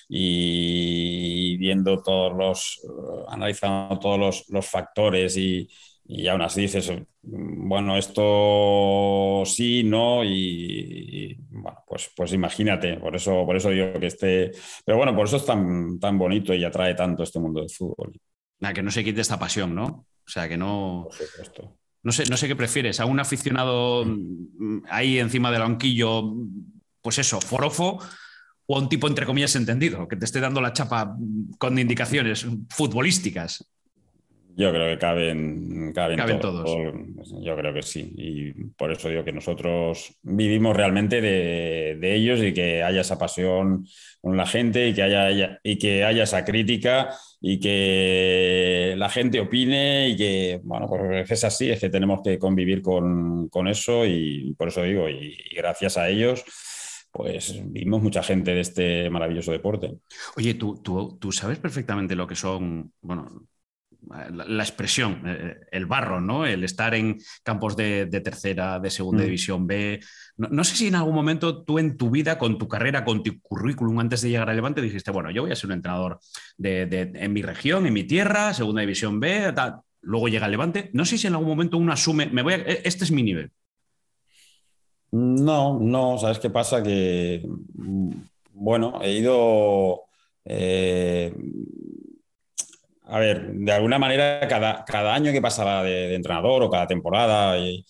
y 0.07 1.57
viendo 1.57 2.03
todos 2.03 2.33
los, 2.37 2.81
analizando 3.29 3.97
todos 3.97 4.19
los, 4.19 4.49
los 4.49 4.67
factores 4.67 5.37
y, 5.37 5.67
y 6.05 6.27
aún 6.27 6.41
así 6.41 6.61
dices, 6.61 6.91
bueno, 7.21 7.97
esto 7.97 9.43
sí, 9.45 9.83
no, 9.83 10.23
y, 10.23 10.29
y, 10.31 11.37
bueno, 11.49 11.83
pues, 11.87 12.11
pues 12.15 12.33
imagínate, 12.33 12.97
por 12.97 13.15
eso, 13.15 13.45
por 13.45 13.55
eso 13.55 13.69
digo 13.69 13.99
que 13.99 14.07
esté, 14.07 14.51
pero 14.85 14.97
bueno, 14.97 15.15
por 15.15 15.27
eso 15.27 15.37
es 15.37 15.45
tan, 15.45 15.99
tan 15.99 16.17
bonito 16.17 16.53
y 16.53 16.63
atrae 16.63 16.93
tanto 16.93 17.23
este 17.23 17.39
mundo 17.39 17.61
del 17.61 17.69
fútbol. 17.69 18.11
Nada, 18.59 18.73
que 18.73 18.83
no 18.83 18.91
se 18.91 19.03
quite 19.03 19.21
esta 19.21 19.39
pasión, 19.39 19.73
¿no? 19.73 19.85
O 19.85 20.29
sea, 20.29 20.47
que 20.47 20.57
no... 20.57 21.07
No 22.05 22.11
sé, 22.11 22.25
no 22.29 22.35
sé 22.35 22.49
qué 22.49 22.55
prefieres, 22.57 22.99
a 22.99 23.05
un 23.05 23.21
aficionado 23.21 24.03
mm. 24.05 24.83
ahí 24.89 25.19
encima 25.19 25.51
del 25.51 25.61
banquillo, 25.61 26.35
pues 27.01 27.17
eso, 27.17 27.39
forofo, 27.39 27.97
o 28.65 28.75
a 28.75 28.79
un 28.79 28.89
tipo 28.89 29.07
entre 29.07 29.25
comillas 29.25 29.55
entendido, 29.55 30.05
que 30.07 30.17
te 30.17 30.25
esté 30.25 30.41
dando 30.41 30.59
la 30.59 30.73
chapa 30.73 31.15
con 31.57 31.79
indicaciones 31.79 32.45
futbolísticas. 32.69 33.65
Yo 34.55 34.71
creo 34.71 34.87
que 34.87 34.99
caben, 34.99 35.91
caben, 35.93 36.17
caben 36.17 36.39
todos. 36.39 36.65
todos. 36.65 37.43
Yo 37.43 37.55
creo 37.55 37.73
que 37.73 37.81
sí. 37.81 38.13
Y 38.15 38.51
por 38.75 38.91
eso 38.91 39.09
digo 39.09 39.23
que 39.23 39.31
nosotros 39.31 40.15
vivimos 40.21 40.75
realmente 40.75 41.21
de, 41.21 41.97
de, 41.99 42.15
ellos 42.15 42.39
y 42.41 42.53
que 42.53 42.83
haya 42.83 43.01
esa 43.01 43.17
pasión 43.17 43.85
con 44.21 44.37
la 44.37 44.45
gente 44.45 44.87
y 44.87 44.93
que 44.93 45.01
haya, 45.01 45.59
y 45.63 45.77
que 45.77 46.03
haya 46.03 46.23
esa 46.23 46.45
crítica 46.45 47.09
y 47.41 47.59
que 47.59 48.93
la 48.95 49.09
gente 49.09 49.39
opine 49.39 50.09
y 50.09 50.15
que, 50.15 50.61
bueno, 50.63 50.87
pues 50.87 51.31
es 51.31 51.43
así, 51.43 51.71
es 51.71 51.79
que 51.79 51.89
tenemos 51.89 52.21
que 52.23 52.37
convivir 52.37 52.81
con, 52.81 53.49
con 53.49 53.67
eso 53.67 54.05
y 54.05 54.53
por 54.57 54.67
eso 54.67 54.83
digo, 54.83 55.09
y, 55.09 55.35
y 55.49 55.55
gracias 55.55 55.97
a 55.97 56.09
ellos 56.09 56.43
pues 57.13 57.61
vimos 57.65 58.01
mucha 58.01 58.23
gente 58.23 58.55
de 58.55 58.61
este 58.61 59.09
maravilloso 59.11 59.51
deporte. 59.51 59.99
Oye, 60.35 60.55
tú, 60.55 60.81
tú, 60.81 61.19
tú 61.21 61.31
sabes 61.31 61.59
perfectamente 61.59 62.15
lo 62.15 62.25
que 62.25 62.35
son, 62.35 62.91
bueno, 63.01 63.43
la, 64.31 64.45
la, 64.45 64.63
expresión, 64.63 65.21
eh, 65.25 65.57
el 65.71 65.85
barro, 65.85 66.21
¿no? 66.21 66.45
El 66.45 66.63
estar 66.63 66.93
en 66.93 67.19
campos 67.43 67.75
de, 67.75 68.05
de 68.05 68.21
tercera, 68.21 68.79
de 68.79 68.89
segunda 68.89 69.23
mm. 69.23 69.25
división 69.25 69.67
B. 69.67 69.99
No, 70.37 70.49
no, 70.49 70.63
sé 70.63 70.75
si 70.75 70.87
en 70.87 70.95
algún 70.95 71.15
momento 71.15 71.63
tú 71.63 71.79
en 71.79 71.97
tu 71.97 72.09
vida, 72.09 72.37
con 72.37 72.57
tu 72.57 72.67
carrera, 72.67 73.03
con 73.03 73.23
tu 73.23 73.39
currículum 73.41 73.99
antes 73.99 74.21
de 74.21 74.29
llegar 74.29 74.49
a 74.49 74.53
Levante, 74.53 74.81
dijiste, 74.81 75.11
bueno, 75.11 75.31
yo 75.31 75.43
voy 75.43 75.51
a 75.51 75.55
ser 75.55 75.67
un 75.67 75.73
entrenador 75.73 76.19
de, 76.57 76.85
de, 76.85 77.11
en 77.15 77.33
mi 77.33 77.41
región, 77.41 77.85
en 77.85 77.93
mi 77.93 78.03
tierra, 78.03 78.53
segunda 78.53 78.81
división 78.81 79.19
B, 79.19 79.51
tal. 79.53 79.81
luego 80.01 80.27
llega 80.27 80.47
Levante. 80.47 80.89
No 80.93 81.05
sé 81.05 81.17
si 81.17 81.27
en 81.27 81.33
algún 81.33 81.49
momento 81.49 81.77
uno 81.77 81.91
asume, 81.91 82.27
me 82.27 82.41
voy 82.41 82.53
a, 82.53 82.57
e, 82.57 82.81
este 82.83 83.03
es 83.03 83.11
mi 83.11 83.23
nivel. 83.23 83.51
No, 85.11 85.79
no, 85.79 86.17
¿sabes 86.17 86.39
qué 86.39 86.49
pasa? 86.49 86.81
Que, 86.81 87.45
bueno, 88.53 88.99
he 89.01 89.13
ido... 89.13 90.01
Eh, 90.45 91.33
a 93.13 93.19
ver, 93.19 93.53
de 93.53 93.71
alguna 93.71 93.99
manera, 93.99 94.47
cada, 94.47 94.83
cada 94.85 95.13
año 95.13 95.31
que 95.31 95.39
pasaba 95.39 95.83
de, 95.83 96.15
entrenador 96.15 96.63
o 96.63 96.69
cada 96.71 96.87
temporada, 96.87 97.59
y, 97.59 97.85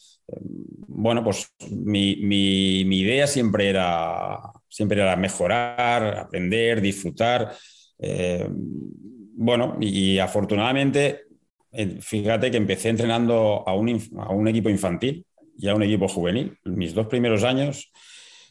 bueno, 0.88 1.24
pues 1.24 1.48
mi, 1.72 2.18
mi, 2.18 3.00
idea 3.00 3.26
siempre 3.26 3.70
era, 3.70 4.38
siempre 4.68 5.02
era 5.02 5.16
mejorar, 5.16 6.18
aprender, 6.18 6.82
disfrutar. 6.82 7.54
Eh, 8.00 8.46
bueno, 8.50 9.78
y, 9.80 10.16
y, 10.16 10.20
afortunadamente, 10.20 11.22
eh, 11.72 12.00
fíjate 12.02 12.52
que 12.52 12.58
empecé 12.58 12.90
entrenando 12.90 13.64
a 13.66 13.74
un, 13.76 14.02
a 14.18 14.30
un 14.34 14.48
equipo 14.50 14.70
infantil 14.70 15.26
y 15.58 15.70
a 15.70 15.76
un 15.76 15.84
equipo 15.84 16.10
juvenil. 16.10 16.58
Mis 16.66 16.94
dos 16.94 17.08
primeros 17.08 17.46
años 17.46 17.94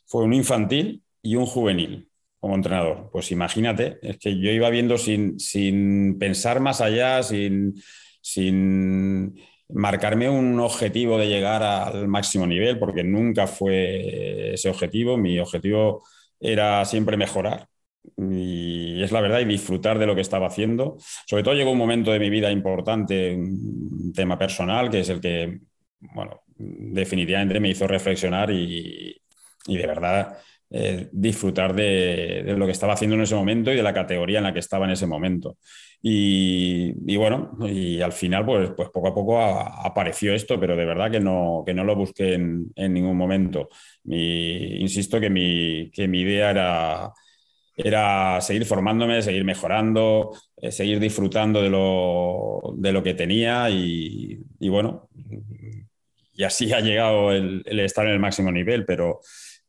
fue 0.07 0.25
un 0.25 0.33
infantil 0.33 1.03
y 1.23 1.37
un 1.37 1.45
juvenil. 1.45 2.09
Como 2.43 2.57
entrenador. 2.57 3.09
Pues 3.13 3.31
imagínate, 3.31 3.99
es 4.03 4.19
que 4.19 4.37
yo 4.37 4.51
iba 4.51 4.69
viendo 4.69 4.99
sin, 4.99 5.39
sin 5.39 6.19
pensar 6.19 6.59
más 6.59 6.81
allá, 6.81 7.23
sin, 7.23 7.81
sin 8.21 9.41
marcarme 9.69 10.29
un 10.29 10.59
objetivo 10.59 11.19
de 11.19 11.29
llegar 11.29 11.63
al 11.63 12.09
máximo 12.09 12.45
nivel, 12.45 12.81
porque 12.81 13.05
nunca 13.05 13.47
fue 13.47 14.55
ese 14.55 14.69
objetivo. 14.69 15.17
Mi 15.17 15.39
objetivo 15.39 16.03
era 16.41 16.85
siempre 16.85 17.17
mejorar. 17.17 17.69
Y 18.19 19.01
es 19.01 19.13
la 19.13 19.21
verdad, 19.21 19.39
y 19.39 19.45
disfrutar 19.45 20.01
de 20.01 20.07
lo 20.07 20.17
que 20.17 20.23
estaba 20.23 20.49
haciendo. 20.49 20.97
Sobre 21.29 21.45
todo 21.45 21.55
llegó 21.55 21.71
un 21.71 21.79
momento 21.79 22.11
de 22.11 22.19
mi 22.19 22.29
vida 22.29 22.51
importante, 22.51 23.37
un 23.37 24.13
tema 24.13 24.37
personal, 24.37 24.91
que 24.91 24.99
es 24.99 25.09
el 25.11 25.21
que, 25.21 25.61
bueno, 26.01 26.41
definitivamente 26.57 27.61
me 27.61 27.69
hizo 27.69 27.87
reflexionar 27.87 28.51
y, 28.51 29.17
y 29.69 29.77
de 29.77 29.87
verdad 29.87 30.39
eh, 30.75 31.11
disfrutar 31.13 31.75
de, 31.75 32.55
lo 32.57 32.65
que 32.65 32.73
estaba 32.73 32.95
haciendo 32.95 33.15
en 33.15 33.21
ese 33.23 33.35
momento 33.35 33.71
y 33.71 33.77
de 33.77 33.83
la 33.83 33.93
categoría 33.93 34.39
en 34.39 34.45
la 34.45 34.55
que 34.55 34.61
estaba 34.61 34.87
en 34.87 34.93
ese 34.93 35.07
momento. 35.07 35.59
Y, 36.01 37.15
bueno, 37.17 37.59
y 37.69 38.01
al 38.01 38.13
final, 38.13 38.47
pues, 38.47 38.71
pues 38.75 38.89
poco 38.89 39.09
a 39.09 39.15
poco 39.15 39.41
apareció 39.43 40.33
esto, 40.35 40.59
pero 40.59 40.75
de 40.75 40.87
verdad 40.87 41.11
que 41.11 41.21
no, 41.21 41.63
que 41.67 41.75
no 41.75 41.85
lo 41.85 41.95
busqué 41.95 42.35
en, 42.35 42.73
ningún 42.75 43.19
momento. 43.19 43.69
insisto 44.07 45.21
que 45.21 45.29
mi, 45.29 45.91
que 45.91 46.09
mi 46.09 46.21
idea 46.23 46.51
era, 46.51 47.13
era 47.77 48.41
seguir 48.41 48.65
formándome, 48.65 49.21
seguir 49.21 49.45
mejorando, 49.45 50.31
eh, 50.57 50.73
seguir 50.73 50.99
disfrutando 51.01 51.61
de 51.61 51.69
lo, 51.69 52.75
de 52.79 52.93
lo 52.93 53.03
que 53.03 53.13
tenía 53.13 53.69
y, 53.69 54.43
bueno, 54.71 55.11
y 56.35 56.45
así 56.45 56.73
ha 56.73 56.81
llegado 56.81 57.31
el 57.31 57.63
estar 57.81 58.07
en 58.07 58.15
el 58.15 58.21
máximo 58.21 58.51
nivel, 58.51 58.87
pero 58.87 59.21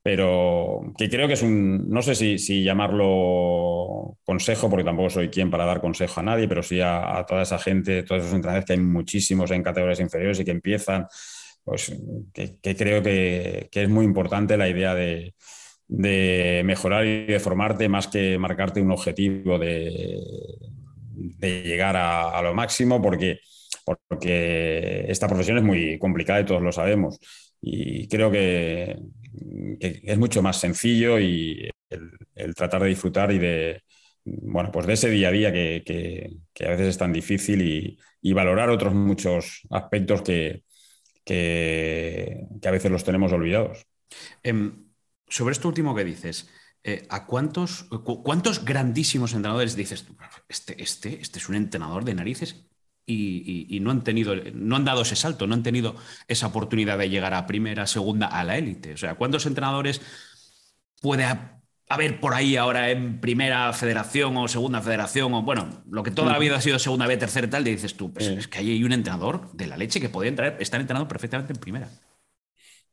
pero 0.03 0.93
que 0.97 1.09
creo 1.09 1.27
que 1.27 1.35
es 1.35 1.41
un, 1.41 1.89
no 1.89 2.01
sé 2.01 2.13
si, 2.13 2.63
llamarlo 2.63 4.17
consejo, 4.25 4.69
porque 4.69 4.83
tampoco 4.83 5.09
soy 5.09 5.29
quien 5.29 5.49
para 5.49 5.65
dar 5.65 5.79
consejo 5.79 6.19
a 6.19 6.23
nadie, 6.23 6.49
pero 6.49 6.61
sí 6.61 6.81
a, 6.81 7.25
toda 7.25 7.43
esa 7.43 7.57
gente, 7.57 8.03
todos 8.03 8.23
esos 8.23 8.33
entrenadores 8.33 8.65
que 8.65 8.73
hay 8.73 8.79
muchísimos 8.79 9.49
en 9.51 9.63
categorías 9.63 10.01
inferiores 10.01 10.41
y 10.41 10.45
que 10.45 10.51
empiezan, 10.51 11.07
pues 11.63 11.97
que, 12.33 12.75
creo 12.75 13.01
que, 13.01 13.69
es 13.71 13.89
muy 13.89 14.03
importante 14.03 14.57
la 14.57 14.67
idea 14.67 14.93
de, 14.93 15.33
mejorar 15.87 17.05
y 17.05 17.25
de 17.25 17.39
formarte 17.39 17.87
más 17.87 18.07
que 18.09 18.37
marcarte 18.37 18.81
un 18.81 18.91
objetivo 18.91 19.57
de, 19.57 20.19
llegar 21.39 21.95
a, 21.95 22.41
lo 22.41 22.53
máximo, 22.53 23.01
porque, 23.01 23.39
porque 23.85 25.05
esta 25.07 25.27
profesión 25.29 25.59
es 25.59 25.63
muy 25.63 25.97
complicada 25.97 26.41
y 26.41 26.45
todos 26.45 26.61
lo 26.61 26.73
sabemos. 26.73 27.19
Y 27.61 28.09
creo 28.09 28.29
que, 28.29 28.97
es 29.79 30.17
mucho 30.17 30.41
más 30.41 30.59
sencillo 30.59 31.19
y 31.19 31.69
el, 31.89 32.55
tratar 32.55 32.83
de 32.83 32.89
disfrutar 32.89 33.31
y 33.31 33.39
de, 33.39 33.83
bueno, 34.25 34.71
pues 34.71 34.85
de 34.87 34.93
ese 34.93 35.09
día 35.09 35.29
a 35.29 35.31
día 35.31 35.51
que, 35.51 36.29
a 36.59 36.69
veces 36.69 36.87
es 36.87 36.97
tan 36.97 37.13
difícil 37.13 37.61
y, 38.21 38.33
valorar 38.33 38.69
otros 38.69 38.93
muchos 38.93 39.61
aspectos 39.69 40.21
que, 40.21 40.63
a 42.63 42.71
veces 42.71 42.91
los 42.91 43.03
tenemos 43.03 43.31
olvidados. 43.31 43.85
Em, 44.43 44.85
sobre 45.27 45.53
esto 45.53 45.67
último 45.67 45.95
que 45.95 46.03
dices, 46.03 46.49
eh, 46.83 47.05
¿a 47.09 47.25
cuántos, 47.25 47.87
cuántos 48.23 48.65
grandísimos 48.65 49.33
entrenadores 49.33 49.75
dices, 49.75 50.05
este, 50.47 50.81
este, 50.81 51.21
este 51.21 51.39
es 51.39 51.49
un 51.49 51.55
entrenador 51.55 52.03
de 52.05 52.13
narices 52.13 52.67
y, 53.05 53.79
no 53.81 53.91
han 53.91 54.03
tenido, 54.03 54.35
no 54.53 54.75
han 54.75 54.85
dado 54.85 55.01
ese 55.01 55.15
salto, 55.15 55.47
no 55.47 55.53
han 55.53 55.63
tenido 55.63 55.95
esa 56.27 56.47
oportunidad 56.47 56.97
de 56.97 57.09
llegar 57.09 57.33
a 57.33 57.45
primera, 57.47 57.87
segunda, 57.87 58.27
a 58.27 58.43
la 58.43 58.57
élite. 58.57 58.93
O 58.93 58.97
sea, 58.97 59.15
¿cuántos 59.15 59.45
entrenadores 59.45 60.01
puede 61.01 61.25
haber 61.89 62.19
por 62.19 62.33
ahí 62.33 62.55
ahora 62.55 62.91
en 62.91 63.19
primera 63.19 63.71
federación 63.73 64.37
o 64.37 64.47
segunda 64.47 64.81
federación? 64.81 65.33
O 65.33 65.41
bueno, 65.41 65.83
lo 65.89 66.03
que 66.03 66.11
toda 66.11 66.31
la 66.31 66.39
vida 66.39 66.55
ha 66.55 66.61
sido 66.61 66.79
segunda 66.79 67.07
B, 67.07 67.17
tercera 67.17 67.47
y 67.47 67.49
tal, 67.49 67.63
dices 67.63 67.95
tú, 67.95 68.13
pues 68.13 68.27
es 68.27 68.47
que 68.47 68.59
ahí 68.59 68.71
hay 68.71 68.83
un 68.83 68.93
entrenador 68.93 69.51
de 69.53 69.67
la 69.67 69.77
leche 69.77 69.99
que 69.99 70.09
podría 70.09 70.29
entrar, 70.29 70.57
estar 70.59 70.79
entrenando 70.79 71.07
perfectamente 71.07 71.53
en 71.53 71.59
primera. 71.59 71.89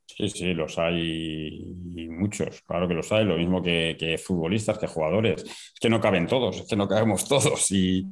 Sí, 0.05 0.29
sí, 0.29 0.53
los 0.53 0.77
hay 0.77 1.73
muchos, 2.09 2.61
claro 2.63 2.85
que 2.85 2.93
los 2.93 3.09
hay, 3.13 3.23
lo 3.23 3.37
mismo 3.37 3.63
que, 3.63 3.95
que 3.97 4.17
futbolistas, 4.17 4.77
que 4.77 4.85
jugadores. 4.85 5.41
Es 5.43 5.79
que 5.79 5.89
no 5.89 6.01
caben 6.01 6.27
todos, 6.27 6.57
es 6.57 6.67
que 6.67 6.75
no 6.75 6.87
cabemos 6.87 7.27
todos. 7.27 7.71
Y, 7.71 8.05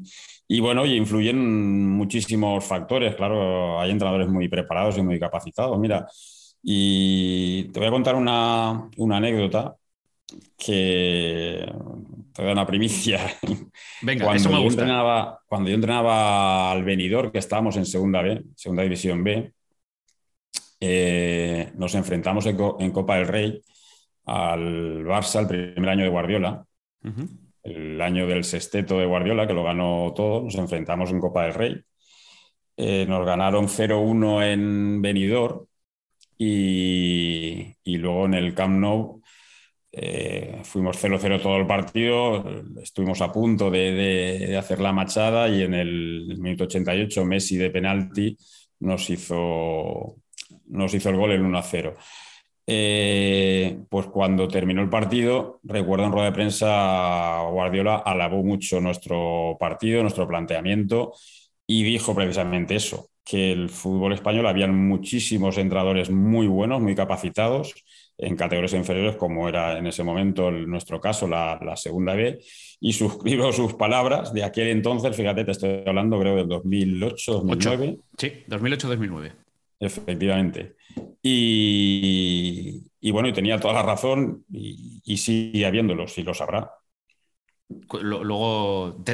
y 0.52 0.62
bueno, 0.62 0.84
y 0.84 0.96
influyen 0.96 1.88
muchísimos 1.92 2.66
factores, 2.66 3.16
claro, 3.16 3.80
hay 3.80 3.92
entrenadores 3.92 4.28
muy 4.28 4.48
preparados 4.48 4.98
y 4.98 5.04
muy 5.04 5.20
capacitados. 5.20 5.78
Mira, 5.78 6.08
y 6.64 7.66
te 7.66 7.80
voy 7.80 7.88
a 7.88 7.92
contar 7.92 8.16
una, 8.16 8.90
anécdota 9.16 9.76
que 10.58 11.72
te 12.34 12.44
da 12.44 12.52
una 12.52 12.66
primicia. 12.66 13.20
Venga, 14.02 14.26
cuando 14.26 14.42
eso 14.42 14.50
me 14.50 14.64
gusta. 14.64 14.82
Yo 14.82 14.86
entrenaba, 14.86 15.40
cuando 15.46 15.70
yo 15.70 15.76
entrenaba 15.76 16.72
al 16.72 16.84
venidor, 16.84 17.32
que 17.32 17.38
estábamos 17.38 17.78
en 17.78 17.86
segunda 17.86 18.24
B, 18.24 18.42
segunda 18.56 18.82
división 18.82 19.24
B, 19.24 19.54
eh, 20.80 21.72
nos 21.76 21.94
enfrentamos 21.94 22.48
en, 22.48 22.92
Copa 22.92 23.18
del 23.18 23.28
Rey 23.28 23.62
al 24.26 25.06
Barça 25.06 25.42
el 25.42 25.74
primer 25.74 25.92
año 25.92 26.06
de 26.06 26.10
Guardiola 26.10 26.66
el 27.64 28.02
año 28.02 28.28
del 28.28 28.44
sexteto 28.44 28.98
de 29.00 29.06
Guardiola, 29.06 29.48
que 29.48 29.54
lo 29.54 29.64
ganó 29.64 30.14
todo, 30.16 30.44
nos 30.44 30.56
enfrentamos 30.56 31.12
en 31.12 31.20
Copa 31.20 31.44
del 31.44 31.54
Rey. 31.54 31.82
Eh, 32.78 33.06
nos 33.08 33.26
ganaron 33.26 33.68
0-1 33.68 34.44
en 34.54 35.02
Benidorm 35.02 35.66
y, 36.38 37.76
luego 37.86 38.26
en 38.26 38.34
el 38.36 38.54
Camp 38.56 38.80
Nou 38.80 39.22
eh, 39.92 40.62
fuimos 40.64 41.04
0-0 41.04 41.42
todo 41.42 41.58
el 41.58 41.68
partido, 41.68 42.46
estuvimos 42.82 43.22
a 43.22 43.32
punto 43.32 43.70
de, 43.70 44.56
hacer 44.58 44.80
la 44.80 44.94
machada 44.94 45.50
y 45.50 45.64
en 45.64 45.74
el 45.74 46.38
minuto 46.40 46.66
88 46.66 47.26
Messi 47.26 47.58
de 47.58 47.70
penalti 47.70 48.38
nos 48.80 49.10
hizo, 49.10 50.16
nos 50.68 50.94
hizo 50.94 51.10
el 51.10 51.18
gol 51.18 51.32
el 51.32 51.44
1-0. 51.44 51.96
Eh, 52.72 53.80
pues 53.90 54.06
cuando 54.08 54.48
terminó 54.48 54.84
el 54.84 54.90
partido, 54.90 55.60
recuerdo 55.64 56.06
en 56.06 56.12
rueda 56.12 56.28
de 56.28 56.34
prensa, 56.34 57.42
Guardiola 57.50 57.96
alabó 57.96 58.44
mucho 58.44 58.80
nuestro 58.80 59.58
partido, 59.60 60.04
nuestro 60.04 60.28
planteamiento 60.28 61.14
y 61.66 61.82
dijo 61.82 62.14
precisamente 62.14 62.76
eso, 62.76 63.10
que 63.26 63.52
el 63.52 63.70
fútbol 63.70 64.14
español 64.14 64.46
habían 64.46 64.76
muchísimos 64.88 65.58
entradores 65.58 66.12
muy 66.12 66.46
buenos, 66.46 66.80
muy 66.80 66.94
capacitados 66.94 67.74
en 68.20 68.36
categorías 68.36 68.74
inferiores, 68.74 69.16
como 69.16 69.50
era 69.50 69.76
en 69.80 69.88
ese 69.88 70.04
momento 70.04 70.52
nuestro 70.52 71.02
caso, 71.02 71.28
la, 71.28 71.76
segunda 71.76 72.14
B, 72.14 72.40
y 72.80 72.94
suscribo 72.94 73.52
sus 73.52 73.74
palabras 73.74 74.32
de 74.32 74.44
aquel 74.44 74.68
entonces, 74.68 75.16
fíjate, 75.16 75.44
te 75.44 75.52
estoy 75.54 75.82
hablando 75.88 76.20
creo 76.20 76.36
del 76.36 76.48
2008, 76.48 77.34
2009. 77.34 77.98
Sí, 78.16 78.32
2008-2009. 78.48 79.49
Efectivamente. 79.80 80.76
Y, 81.22 83.12
bueno, 83.12 83.30
y 83.30 83.34
tenía 83.34 83.60
toda 83.60 83.76
la 83.76 83.84
razón 83.84 84.46
y, 84.52 85.18
sigue 85.18 85.66
habiéndolo, 85.66 86.08
si 86.08 86.24
lo 86.24 86.34
sabrá. 86.34 86.72
Luego, 88.02 89.02
¿te, 89.04 89.12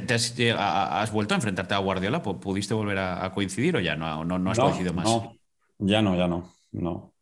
has, 0.53 1.11
vuelto 1.11 1.33
a 1.33 1.37
enfrentarte 1.37 1.73
a 1.73 1.79
Guardiola? 1.79 2.21
¿Pudiste 2.21 2.73
volver 2.73 2.97
a, 2.97 3.31
coincidir 3.33 3.75
o 3.75 3.79
ya 3.79 3.95
no, 3.95 4.25
no, 4.25 4.51
has 4.51 4.59
coincidido 4.59 4.93
más? 4.93 5.07
ya 5.77 6.01
no, 6.01 6.15
ya 6.15 6.27
no, 6.27 6.53
no. 6.71 7.13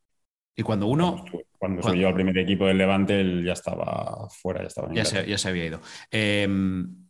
Y 0.56 0.64
cuando 0.64 0.88
uno... 0.88 1.26
Cuando, 1.58 1.94
yo 1.94 2.10
al 2.10 2.14
primer 2.14 2.38
equipo 2.38 2.66
del 2.66 2.78
Levante, 2.78 3.22
él 3.22 3.46
ya 3.46 3.54
estaba 3.54 4.28
fuera, 4.30 4.62
ya 4.62 4.68
estaba 4.68 4.94
ya 4.94 5.06
se, 5.06 5.26
ya 5.26 5.38
se, 5.38 5.48
había 5.48 5.66
ido. 5.66 5.80
Em, 6.12 7.08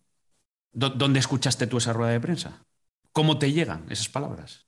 ¿Dónde 0.71 1.19
escuchaste 1.19 1.65
tú 1.65 1.77
esa 1.77 1.91
rueda 1.91 2.11
de 2.11 2.19
prensa? 2.19 2.63
¿Cómo 3.11 3.39
te 3.39 3.51
llegan 3.51 3.87
esas 3.89 4.09
palabras? 4.09 4.62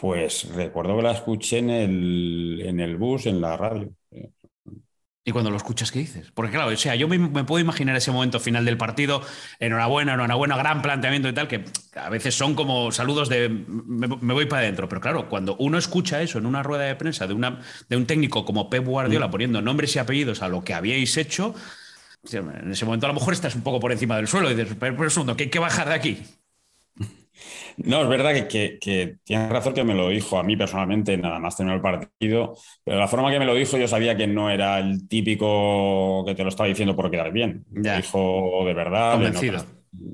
Pues 0.00 0.48
recuerdo 0.54 0.96
que 0.96 1.02
la 1.02 1.12
escuché 1.12 1.58
en 1.58 1.70
el, 1.70 2.62
en 2.64 2.80
el 2.80 2.96
bus, 2.96 3.26
en 3.26 3.40
la 3.40 3.56
radio. 3.56 3.92
¿Y 5.24 5.32
cuando 5.32 5.50
lo 5.50 5.58
escuchas, 5.58 5.92
qué 5.92 5.98
dices? 5.98 6.30
Porque 6.32 6.52
claro, 6.52 6.70
o 6.72 6.76
sea, 6.76 6.94
yo 6.94 7.06
me, 7.06 7.18
puedo 7.44 7.58
imaginar 7.58 7.94
ese 7.96 8.10
momento 8.10 8.40
final 8.40 8.64
del 8.64 8.78
partido, 8.78 9.20
enhorabuena, 9.58 10.14
enhorabuena, 10.14 10.56
gran 10.56 10.80
planteamiento 10.80 11.28
y 11.28 11.34
tal, 11.34 11.48
que 11.48 11.64
a 11.96 12.08
veces 12.08 12.34
son 12.34 12.54
como 12.54 12.90
saludos 12.92 13.28
de 13.28 13.50
me, 13.50 14.06
voy 14.06 14.46
para 14.46 14.62
adentro. 14.62 14.88
Pero 14.88 15.02
claro, 15.02 15.28
cuando 15.28 15.54
uno 15.58 15.76
escucha 15.76 16.22
eso 16.22 16.38
en 16.38 16.46
una 16.46 16.62
rueda 16.62 16.84
de 16.84 16.94
prensa 16.94 17.26
de, 17.26 17.34
una, 17.34 17.60
de 17.90 17.96
un 17.96 18.06
técnico 18.06 18.46
como 18.46 18.70
Pep 18.70 18.86
Guardiola 18.86 19.28
mm. 19.28 19.30
poniendo 19.30 19.60
nombres 19.60 19.94
y 19.96 19.98
apellidos 19.98 20.40
a 20.40 20.48
lo 20.48 20.64
que 20.64 20.72
habíais 20.72 21.14
hecho, 21.18 21.54
en 22.32 22.70
ese 22.70 22.86
momento 22.86 23.04
a 23.04 23.10
lo 23.10 23.14
mejor 23.14 23.34
estás 23.34 23.54
un 23.54 23.62
poco 23.62 23.80
por 23.80 23.92
encima 23.92 24.16
del 24.16 24.28
suelo 24.28 24.50
y 24.50 24.54
dices, 24.54 24.76
pero, 24.80 24.96
pero 24.96 25.10
segundo, 25.10 25.36
¿qué 25.36 25.44
hay 25.44 25.50
que 25.50 25.58
bajar 25.58 25.88
de 25.88 25.94
aquí? 25.94 26.22
No, 27.84 28.02
es 28.02 28.08
verdad 28.08 28.48
que, 28.48 28.78
que, 28.78 29.18
tienes 29.22 29.48
razón 29.50 29.72
que 29.72 29.84
me 29.84 29.94
lo 29.94 30.08
dijo 30.08 30.38
a 30.38 30.42
mí 30.42 30.56
personalmente, 30.56 31.16
nada 31.16 31.38
más 31.38 31.56
tener 31.56 31.74
el 31.74 31.80
partido, 31.80 32.56
pero 32.82 32.98
la 32.98 33.06
forma 33.06 33.30
que 33.30 33.38
me 33.38 33.44
lo 33.44 33.54
dijo 33.54 33.78
yo 33.78 33.86
sabía 33.86 34.16
que 34.16 34.26
no 34.26 34.50
era 34.50 34.78
el 34.78 35.06
típico 35.06 36.24
que 36.26 36.34
te 36.34 36.42
lo 36.42 36.48
estaba 36.48 36.68
diciendo 36.68 36.96
por 36.96 37.10
quedar 37.10 37.32
bien. 37.32 37.64
Me 37.70 37.96
dijo 37.96 38.64
de 38.66 38.74
verdad. 38.74 39.12
Convencido. 39.12 39.64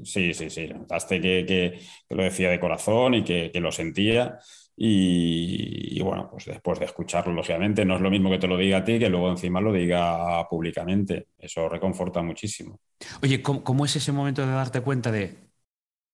sí, 0.02 0.34
sí, 0.34 0.50
sí. 0.50 0.68
Notaste 0.68 1.20
que, 1.20 1.44
que, 1.46 1.80
lo 2.14 2.22
decía 2.22 2.50
de 2.50 2.60
corazón 2.60 3.14
y 3.14 3.24
que, 3.24 3.50
lo 3.54 3.72
sentía. 3.72 4.38
Y, 4.76 6.00
bueno, 6.02 6.28
pues 6.30 6.46
después 6.46 6.78
de 6.80 6.84
escucharlo, 6.84 7.32
lógicamente, 7.32 7.84
no 7.84 7.94
es 7.94 8.00
lo 8.00 8.10
mismo 8.10 8.28
que 8.28 8.38
te 8.38 8.48
lo 8.48 8.58
diga 8.58 8.78
a 8.78 8.84
ti 8.84 8.98
que 8.98 9.08
luego 9.08 9.30
encima 9.30 9.60
lo 9.60 9.72
diga 9.72 10.46
públicamente. 10.48 11.28
Eso 11.38 11.68
reconforta 11.68 12.20
muchísimo. 12.22 12.80
Oye, 13.22 13.40
¿cómo, 13.40 13.84
es 13.84 13.96
ese 13.96 14.12
momento 14.12 14.44
de 14.44 14.52
darte 14.52 14.80
cuenta 14.80 15.10
de 15.10 15.53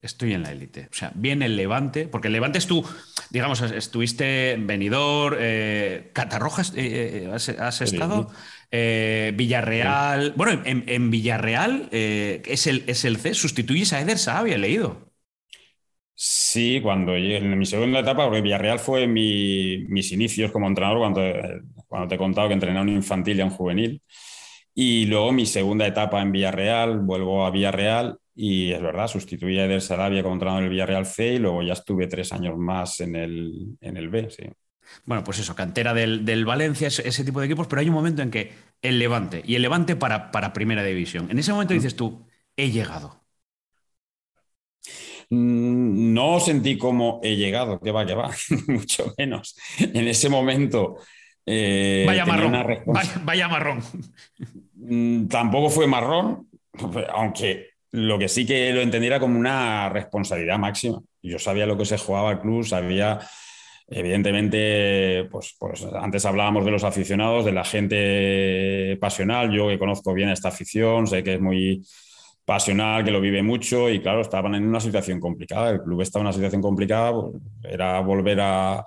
estoy 0.02 0.32
en 0.32 0.42
la 0.42 0.52
élite? 0.52 0.88
O 0.90 0.94
sea, 0.94 1.12
viene 1.14 1.46
el 1.46 1.56
Levante, 1.56 2.08
porque 2.08 2.28
el 2.28 2.32
Levante 2.32 2.58
es 2.58 2.66
tú, 2.66 2.84
digamos, 3.30 3.60
estuviste 3.62 4.52
en 4.52 4.66
Benidorm, 4.66 5.36
eh, 5.38 6.10
Catarrojas, 6.12 6.72
eh, 6.76 7.24
eh, 7.24 7.30
has, 7.32 7.80
estado, 7.80 8.28
Villarreal. 8.70 10.32
Bueno, 10.36 10.62
en, 10.64 11.10
Villarreal 11.10 11.88
es, 11.92 12.66
el, 12.66 12.84
es 12.86 13.04
el 13.04 13.16
C, 13.16 13.34
sustituyes 13.34 13.92
a 13.92 14.00
Eder 14.00 14.18
Saab, 14.18 14.40
había 14.40 14.58
leído. 14.58 15.10
Sí, 16.14 16.80
cuando 16.82 17.16
en 17.16 17.58
mi 17.58 17.64
segunda 17.64 18.00
etapa, 18.00 18.24
porque 18.24 18.42
Villarreal 18.42 18.78
fue 18.78 19.06
mis 19.06 20.12
inicios 20.12 20.52
como 20.52 20.66
entrenador, 20.66 20.98
cuando, 20.98 21.22
cuando 21.88 22.08
te 22.08 22.14
he 22.16 22.18
contado 22.18 22.48
que 22.48 22.54
entrené 22.54 22.78
a 22.78 22.82
un 22.82 22.90
infantil 22.90 23.38
y 23.38 23.40
a 23.40 23.46
un 23.46 23.50
juvenil. 23.50 24.02
Y 24.74 25.06
luego 25.06 25.32
mi 25.32 25.46
segunda 25.46 25.86
etapa 25.86 26.20
en 26.22 26.32
Villarreal, 26.32 27.00
vuelvo 27.00 27.44
a 27.44 27.50
Villarreal 27.50 28.18
y 28.42 28.72
es 28.72 28.80
verdad, 28.80 29.06
sustituí 29.06 29.58
a 29.58 29.66
Eder 29.66 29.82
Sarabia 29.82 30.22
como 30.22 30.32
entrenador 30.32 30.62
en 30.62 30.64
el 30.64 30.70
Villarreal 30.70 31.04
C 31.04 31.34
y 31.34 31.38
luego 31.38 31.62
ya 31.62 31.74
estuve 31.74 32.06
tres 32.06 32.32
años 32.32 32.56
más 32.56 32.98
en 33.00 33.14
el, 33.14 33.76
en 33.82 33.98
el 33.98 34.08
B, 34.08 34.30
sí. 34.30 34.44
Bueno, 35.04 35.22
pues 35.22 35.40
eso, 35.40 35.54
cantera 35.54 35.92
del, 35.92 36.24
del 36.24 36.46
Valencia, 36.46 36.88
ese, 36.88 37.22
tipo 37.22 37.40
de 37.40 37.46
equipos, 37.46 37.66
pero 37.66 37.80
hay 37.80 37.88
un 37.88 37.94
momento 37.94 38.22
en 38.22 38.30
que 38.30 38.50
el 38.80 38.98
Levante 38.98 39.42
y 39.44 39.56
el 39.56 39.62
Levante 39.62 39.94
para, 39.94 40.30
para 40.30 40.54
Primera 40.54 40.82
División. 40.82 41.30
En 41.30 41.38
ese 41.38 41.52
momento 41.52 41.74
dices 41.74 41.94
tú, 41.94 42.26
he 42.56 42.70
llegado. 42.70 43.20
Mm, 45.28 46.14
no 46.14 46.40
sentí 46.40 46.78
como 46.78 47.20
he 47.22 47.36
llegado, 47.36 47.78
que 47.78 47.90
va, 47.90 48.06
que 48.06 48.14
va, 48.14 48.30
mucho 48.68 49.12
menos. 49.18 49.54
En 49.78 50.08
ese 50.08 50.30
momento. 50.30 50.96
Eh, 51.44 52.04
vaya, 52.06 52.24
marrón, 52.24 52.84
vaya, 53.22 53.48
marrón. 53.48 53.82
Mm, 54.76 55.26
tampoco 55.26 55.68
fue 55.68 55.86
marrón, 55.86 56.48
aunque 57.12 57.69
lo 57.92 58.18
que 58.18 58.28
sí 58.28 58.46
que 58.46 58.72
lo 58.72 58.80
entendiera 58.80 59.18
como 59.18 59.38
una 59.38 59.88
responsabilidad 59.88 60.58
máxima. 60.58 61.00
Yo 61.22 61.38
sabía 61.38 61.66
lo 61.66 61.76
que 61.76 61.84
se 61.84 61.98
jugaba 61.98 62.32
el 62.32 62.40
club, 62.40 62.64
sabía, 62.64 63.18
evidentemente, 63.88 65.28
pues, 65.30 65.56
pues 65.58 65.84
antes 65.84 66.24
hablábamos 66.24 66.64
de 66.64 66.70
los 66.70 66.84
aficionados, 66.84 67.44
de 67.44 67.52
la 67.52 67.64
gente 67.64 68.96
pasional. 69.00 69.50
Yo 69.50 69.68
que 69.68 69.78
conozco 69.78 70.14
bien 70.14 70.28
esta 70.30 70.48
afición, 70.48 71.06
sé 71.06 71.22
que 71.22 71.34
es 71.34 71.40
muy 71.40 71.82
pasional, 72.44 73.04
que 73.04 73.10
lo 73.10 73.20
vive 73.20 73.42
mucho 73.42 73.88
y 73.90 74.00
claro, 74.00 74.20
estaban 74.22 74.54
en 74.54 74.66
una 74.66 74.80
situación 74.80 75.20
complicada. 75.20 75.70
El 75.70 75.82
club 75.82 76.00
estaba 76.02 76.22
en 76.22 76.26
una 76.26 76.32
situación 76.32 76.62
complicada, 76.62 77.12
pues, 77.12 77.34
era 77.64 78.00
volver 78.00 78.40
a, 78.40 78.84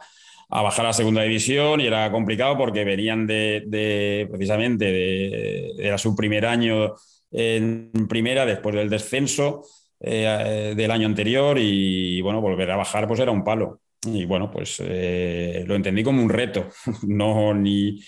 bajar 0.49 0.85
a 0.85 0.93
segunda 0.93 1.23
división 1.23 1.81
y 1.81 1.87
era 1.87 2.11
complicado 2.11 2.57
porque 2.57 2.83
venían 2.83 3.27
de, 3.27 4.27
precisamente 4.29 4.85
de, 4.85 5.71
era 5.77 5.97
su 5.97 6.15
primer 6.15 6.45
año 6.45 6.93
en 7.33 8.07
primera 8.07 8.45
después 8.45 8.75
del 8.75 8.89
descenso 8.89 9.65
eh, 9.99 10.73
del 10.75 10.91
año 10.91 11.07
anterior 11.07 11.57
y 11.59 12.21
bueno, 12.21 12.39
volver 12.39 12.71
a 12.71 12.77
bajar 12.77 13.07
pues 13.07 13.19
era 13.19 13.31
un 13.31 13.43
palo. 13.43 13.81
Y 14.05 14.25
bueno, 14.25 14.51
pues 14.51 14.81
eh, 14.85 15.63
lo 15.65 15.75
entendí 15.75 16.03
como 16.03 16.21
un 16.21 16.29
reto, 16.29 16.69
no 17.07 17.53
ni 17.53 17.99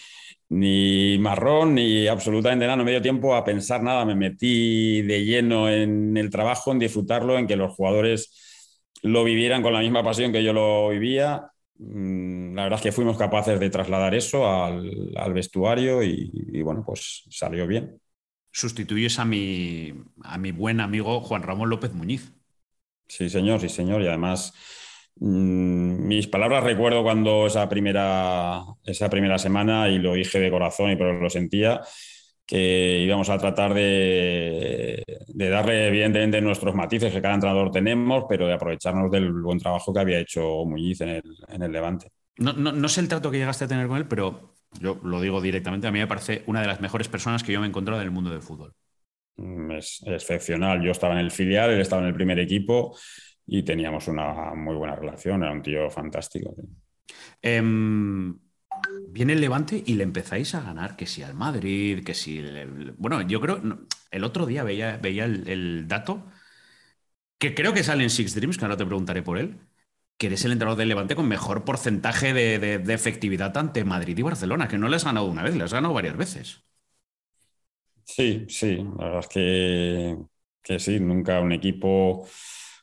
ni 0.49 1.17
marrón, 1.19 1.75
ni 1.75 2.07
absolutamente 2.07 2.65
nada, 2.65 2.77
no 2.77 2.83
me 2.83 2.91
dio 2.91 3.01
tiempo 3.01 3.35
a 3.35 3.43
pensar 3.43 3.81
nada, 3.81 4.05
me 4.05 4.15
metí 4.15 5.01
de 5.01 5.25
lleno 5.25 5.69
en 5.69 6.15
el 6.17 6.29
trabajo, 6.29 6.71
en 6.71 6.79
disfrutarlo, 6.79 7.37
en 7.37 7.47
que 7.47 7.55
los 7.55 7.73
jugadores 7.73 8.91
lo 9.01 9.23
vivieran 9.23 9.61
con 9.61 9.73
la 9.73 9.79
misma 9.79 10.03
pasión 10.03 10.31
que 10.31 10.43
yo 10.43 10.53
lo 10.53 10.89
vivía. 10.89 11.51
Mm, 11.77 12.55
la 12.55 12.63
verdad 12.63 12.79
es 12.79 12.83
que 12.83 12.91
fuimos 12.91 13.17
capaces 13.17 13.59
de 13.59 13.69
trasladar 13.69 14.15
eso 14.15 14.47
al, 14.47 15.33
vestuario 15.33 16.03
y, 16.03 16.61
bueno, 16.61 16.83
pues 16.85 17.23
salió 17.29 17.67
bien. 17.67 17.99
Sustituyes 18.55 19.19
a 19.19 19.25
mi, 19.25 19.93
a 20.23 20.37
mi 20.37 20.51
buen 20.51 20.79
amigo 20.79 21.21
Juan 21.21 21.43
Ramón 21.43 21.69
López 21.69 21.93
Muñiz. 21.93 22.31
Sí, 23.07 23.29
señor, 23.29 23.59
sí, 23.59 23.69
señor. 23.69 24.01
Y 24.01 24.07
además 24.07 24.53
Mm, 25.17 26.07
mis 26.07 26.27
palabras 26.27 26.63
recuerdo 26.63 27.01
cuando 27.03 27.47
esa 27.47 27.69
primera, 27.69 28.61
esa 28.83 29.09
primera 29.09 29.37
semana, 29.37 29.87
y 29.89 29.99
lo 29.99 30.13
dije 30.13 30.39
de 30.39 30.51
corazón, 30.51 30.91
y 30.91 30.95
pero 30.97 31.19
lo 31.19 31.29
sentía, 31.29 31.81
que 32.45 32.99
íbamos 32.99 33.29
a 33.29 33.37
tratar 33.37 33.73
de, 33.73 35.03
darle 35.27 35.87
evidentemente 35.87 36.41
nuestros 36.41 36.75
matices 36.75 37.13
que 37.13 37.21
cada 37.21 37.35
entrenador 37.35 37.71
tenemos, 37.71 38.25
pero 38.27 38.47
de 38.47 38.53
aprovecharnos 38.53 39.09
del 39.09 39.31
buen 39.31 39.57
trabajo 39.59 39.93
que 39.93 39.99
había 39.99 40.19
hecho 40.19 40.65
Muñiz 40.65 41.01
en 41.01 41.09
el, 41.09 41.71
Levante. 41.71 42.11
No, 42.37 42.51
no, 42.53 42.89
sé 42.89 42.99
el 42.99 43.07
trato 43.07 43.31
que 43.31 43.37
llegaste 43.37 43.63
a 43.63 43.67
tener 43.67 43.87
con 43.87 43.97
él, 43.97 44.07
pero 44.07 44.54
yo 44.79 44.99
lo 45.03 45.21
digo 45.21 45.41
directamente, 45.41 45.87
a 45.87 45.91
mí 45.91 45.99
me 45.99 46.07
parece 46.07 46.43
una 46.47 46.61
de 46.61 46.67
las 46.67 46.81
mejores 46.81 47.07
personas 47.07 47.43
que 47.43 47.51
yo 47.51 47.59
me 47.59 47.65
he 47.65 47.69
encontrado 47.69 48.01
en 48.01 48.05
el 48.05 48.11
mundo 48.11 48.29
del 48.29 48.41
fútbol. 48.41 48.73
Mm, 49.37 49.71
es 49.71 50.01
excepcional. 50.05 50.81
Yo 50.81 50.91
estaba 50.91 51.13
en 51.13 51.19
el 51.19 51.31
filial, 51.31 51.71
él 51.71 51.81
estaba 51.81 52.01
en 52.01 52.09
el 52.09 52.13
primer 52.13 52.39
equipo 52.39 52.97
y 53.47 53.63
teníamos 53.63 54.07
una 54.07 54.53
muy 54.55 54.75
buena 54.75 54.95
relación, 54.95 55.43
era 55.43 55.51
un 55.51 55.61
tío 55.61 55.89
fantástico. 55.89 56.55
Em, 57.41 58.37
viene 59.09 59.33
el 59.33 59.41
Levante 59.41 59.83
y 59.85 59.93
le 59.95 60.03
empezáis 60.03 60.55
a 60.55 60.61
ganar, 60.61 60.95
que 60.95 61.05
si 61.05 61.21
al 61.23 61.33
Madrid, 61.35 62.03
que 62.03 62.13
si... 62.13 62.43
bueno, 62.97 63.21
yo 63.21 63.39
creo, 63.41 63.61
el 64.11 64.23
otro 64.23 64.45
día 64.45 64.63
veía, 64.63 64.97
veía 64.97 65.25
el, 65.25 65.87
dato, 65.87 66.25
que 67.37 67.53
creo 67.53 67.73
que 67.73 67.83
sale 67.83 68.03
en 68.03 68.09
Six 68.09 68.35
Dreams, 68.35 68.57
que 68.57 68.65
ahora 68.65 68.77
te 68.77 68.85
preguntaré 68.85 69.21
por 69.21 69.37
él, 69.37 69.59
que 70.17 70.27
eres 70.27 70.45
el 70.45 70.53
entrenador 70.53 70.77
del 70.77 70.89
Levante 70.89 71.15
con 71.15 71.27
mejor 71.27 71.65
porcentaje 71.65 72.33
de, 72.33 72.75
efectividad 72.93 73.57
ante 73.57 73.83
Madrid 73.83 74.17
y 74.17 74.21
Barcelona, 74.21 74.67
que 74.67 74.77
no 74.77 74.87
le 74.87 74.95
has 74.95 75.05
ganado 75.05 75.25
una 75.25 75.43
vez, 75.43 75.55
le 75.55 75.63
has 75.63 75.73
ganado 75.73 75.93
varias 75.93 76.15
veces. 76.15 76.63
Sí, 78.03 78.45
sí, 78.47 78.77
la 78.97 79.05
verdad 79.05 79.19
es 79.21 79.27
que, 79.27 80.17
que 80.61 80.79
sí, 80.79 80.99
nunca 80.99 81.41
un 81.41 81.51
equipo 81.51 82.27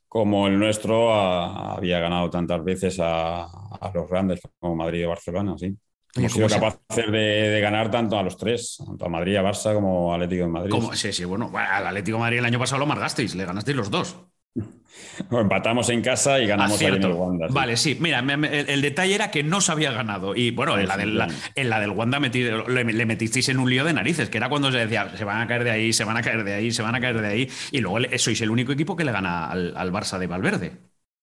como 0.09 0.47
el 0.47 0.59
nuestro 0.59 1.14
había 1.14 1.99
ganado 2.01 2.29
tantas 2.29 2.62
veces 2.62 2.99
a, 3.01 3.49
los 3.95 4.11
grandes 4.11 4.40
como 4.61 4.77
Madrid 4.77 5.01
y 5.01 5.07
Barcelona, 5.07 5.57
sí. 5.57 5.75
Hemos 6.14 6.33
sido 6.33 6.49
capaces 6.49 7.11
de, 7.11 7.59
ganar 7.62 7.90
tanto 7.90 8.18
a 8.18 8.23
los 8.23 8.37
tres, 8.37 8.77
tanto 8.85 9.07
a 9.07 9.09
Madrid, 9.09 9.37
a 9.37 9.42
Barça 9.42 9.73
como 9.73 10.12
a 10.12 10.16
Atlético 10.16 10.42
de 10.42 10.51
Madrid. 10.51 10.75
Sí, 10.92 11.14
sí, 11.14 11.25
bueno, 11.25 11.51
al 11.55 11.87
Atlético 11.87 12.18
de 12.18 12.21
Madrid 12.21 12.38
el 12.40 12.45
año 12.45 12.59
pasado 12.59 12.81
lo 12.81 12.87
margasteis, 12.87 13.35
le 13.35 13.47
ganasteis 13.47 13.75
los 13.75 13.90
dos. 13.90 14.18
empatamos 15.31 15.88
en 15.88 16.03
casa 16.03 16.41
y 16.41 16.47
ganamos 16.47 16.81
ahí 16.81 16.87
en 16.88 17.03
el 17.03 17.12
Wanda. 17.12 17.47
Vale, 17.51 17.77
sí. 17.77 17.97
Mira, 18.01 18.21
el, 18.21 18.83
detalle 18.83 19.15
era 19.15 19.31
que 19.31 19.43
no 19.43 19.61
se 19.61 19.73
había 19.73 19.93
ganado. 19.93 20.35
Y 20.35 20.51
bueno, 20.51 20.79
en 20.79 20.88
la, 20.88 20.97
del, 20.97 21.23
en 21.55 21.71
la 21.71 21.81
del 21.81 21.91
Wanda 21.91 22.19
le, 22.19 23.07
metisteis 23.07 23.49
en 23.49 23.59
un 23.59 23.71
lío 23.71 23.85
de 23.85 23.93
narices, 23.93 24.29
que 24.29 24.38
era 24.38 24.49
cuando 24.49 24.71
se 24.71 24.79
decía, 24.79 25.11
se 25.17 25.25
van 25.25 25.41
a 25.41 25.47
caer 25.47 25.65
de 25.65 25.71
ahí, 25.71 25.93
se 25.93 26.05
van 26.05 26.17
a 26.17 26.23
caer 26.23 26.45
de 26.45 26.55
ahí, 26.55 26.71
se 26.71 26.83
van 26.83 26.95
a 26.95 27.01
caer 27.01 27.21
de 27.21 27.29
ahí. 27.29 27.51
Y 27.71 27.81
luego 27.81 27.99
sois 28.17 28.41
el 28.41 28.51
único 28.51 28.73
equipo 28.73 28.97
que 28.97 29.05
le 29.05 29.12
gana 29.12 29.51
al, 29.51 29.93
Barça 29.93 30.19
de 30.19 30.27
Valverde. 30.27 30.73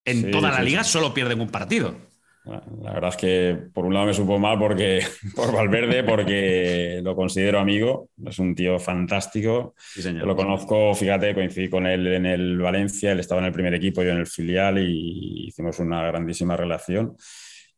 En 0.05 0.31
toda 0.31 0.51
la 0.51 0.61
liga 0.61 0.83
solo 0.83 1.13
pierden 1.13 1.41
un 1.41 1.49
partido. 1.49 2.08
La 2.45 2.93
verdad 2.93 3.09
es 3.09 3.17
que 3.17 3.57
por 3.73 3.85
un 3.85 3.93
lado 3.93 4.07
me 4.07 4.13
supo 4.13 4.39
mal 4.39 4.57
porque, 4.57 5.01
por 5.35 5.53
Valverde, 5.53 6.03
porque 6.03 6.99
lo 7.03 7.15
considero 7.15 7.59
amigo, 7.59 8.09
es 8.25 8.39
un 8.39 8.55
tío 8.55 8.79
fantástico. 8.79 9.75
lo 10.03 10.35
conozco, 10.35 10.93
fíjate, 10.95 11.33
coincidí 11.33 11.69
con 11.69 11.85
él 11.85 12.07
en 12.07 12.25
el 12.25 12.57
Valencia, 12.57 13.11
él 13.11 13.19
estaba 13.19 13.41
en 13.41 13.47
el 13.47 13.53
primer 13.53 13.73
equipo, 13.73 14.01
yo 14.01 14.11
en 14.11 14.17
el 14.17 14.27
filial 14.27 14.79
y 14.79 15.47
hicimos 15.47 15.79
una 15.79 16.07
grandísima 16.07 16.55
relación. 16.55 17.15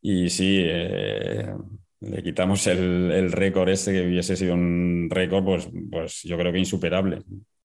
Y 0.02 0.30
sí, 0.30 0.62
eh, 0.64 1.48
le 2.00 2.24
quitamos 2.24 2.66
el, 2.68 3.12
el 3.12 3.32
récord 3.32 3.70
ese, 3.70 3.92
que 3.92 4.08
hubiese 4.08 4.36
sido 4.36 4.54
un 4.54 5.08
récord, 5.10 5.44
pues, 5.44 5.70
pues 5.92 6.24
yo 6.24 6.38
creo 6.38 6.52
que 6.52 6.60
insuperable. 6.60 7.20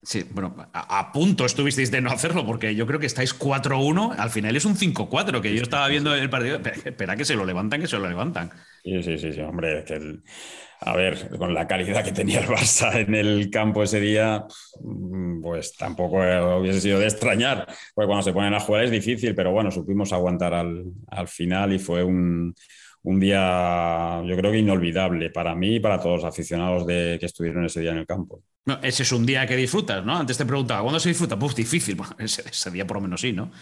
Sí, 0.06 0.24
bueno, 0.30 0.54
a, 0.72 1.10
punto 1.10 1.44
estuvisteis 1.44 1.90
de 1.90 2.00
no 2.00 2.12
hacerlo, 2.12 2.46
porque 2.46 2.76
yo 2.76 2.86
creo 2.86 3.00
que 3.00 3.06
estáis 3.06 3.36
4-1, 3.36 4.14
al 4.16 4.30
final 4.30 4.54
es 4.54 4.64
un 4.64 4.76
5-4, 4.76 5.40
que 5.40 5.52
yo 5.52 5.62
estaba 5.62 5.88
viendo 5.88 6.14
el 6.14 6.30
partido, 6.30 6.60
espera 6.84 7.16
que 7.16 7.24
se 7.24 7.34
lo 7.34 7.44
levantan, 7.44 7.80
que 7.80 7.88
se 7.88 7.98
lo 7.98 8.08
levantan. 8.08 8.52
Sí, 8.84 9.02
sí, 9.02 9.18
sí, 9.18 9.40
hombre, 9.40 9.84
a 10.78 10.94
ver, 10.94 11.28
con 11.36 11.52
la 11.54 11.66
calidad 11.66 12.04
que 12.04 12.12
tenía 12.12 12.38
el 12.38 12.46
Barça 12.46 12.94
en 13.00 13.16
el 13.16 13.50
campo 13.50 13.82
ese 13.82 13.98
día, 13.98 14.44
pues 15.42 15.74
tampoco 15.76 16.18
hubiese 16.60 16.82
sido 16.82 17.00
de 17.00 17.06
extrañar, 17.06 17.66
porque 17.92 18.06
cuando 18.06 18.22
se 18.22 18.32
ponen 18.32 18.54
a 18.54 18.60
jugar 18.60 18.84
es 18.84 18.92
difícil, 18.92 19.34
pero 19.34 19.50
bueno, 19.50 19.72
supimos 19.72 20.12
aguantar 20.12 20.54
al, 20.54 20.84
al 21.08 21.26
final 21.26 21.72
y 21.72 21.80
fue 21.80 22.04
un, 22.04 22.54
un 23.06 23.20
día, 23.20 24.20
yo 24.26 24.36
creo 24.36 24.50
que 24.50 24.58
inolvidable 24.58 25.30
para 25.30 25.54
mí 25.54 25.76
y 25.76 25.80
para 25.80 26.00
todos 26.00 26.22
los 26.22 26.24
aficionados 26.24 26.84
de, 26.86 27.16
que 27.20 27.26
estuvieron 27.26 27.64
ese 27.64 27.80
día 27.80 27.92
en 27.92 27.98
el 27.98 28.06
campo. 28.06 28.42
No, 28.64 28.80
ese 28.82 29.04
es 29.04 29.12
un 29.12 29.24
día 29.24 29.46
que 29.46 29.54
disfrutas, 29.54 30.04
¿no? 30.04 30.16
Antes 30.16 30.36
te 30.36 30.44
preguntaba, 30.44 30.82
¿cuándo 30.82 30.98
se 30.98 31.10
disfruta? 31.10 31.38
Pues 31.38 31.54
difícil. 31.54 31.96
ese, 32.18 32.70
día 32.72 32.84
por 32.84 32.96
lo 32.96 33.02
menos 33.02 33.20
sí, 33.20 33.32
¿no? 33.32 33.52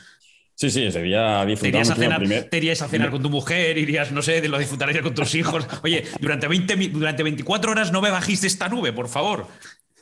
Sí, 0.55 0.71
sí, 0.71 0.85
ese 0.85 1.03
día 1.03 1.45
disfrutamos. 1.45 1.89
¿Te 1.89 2.57
irías 2.57 2.81
a 2.81 2.89
cenar, 2.89 3.11
con 3.11 3.23
tu 3.23 3.29
mujer? 3.29 3.77
¿Irías, 3.77 4.13
no 4.13 4.23
sé, 4.23 4.49
lo 4.49 4.59
disfrutarías 4.59 5.03
con 5.03 5.15
tus 5.15 5.35
hijos? 5.35 5.67
Oye, 5.83 6.05
durante, 6.21 6.49
20, 6.49 6.77
durante 6.89 7.23
24 7.23 7.71
horas 7.71 7.93
no 7.93 8.01
me 8.01 8.11
bajiste 8.11 8.47
esta 8.47 8.71
nube, 8.71 8.95
por 8.95 9.09
favor. 9.09 9.47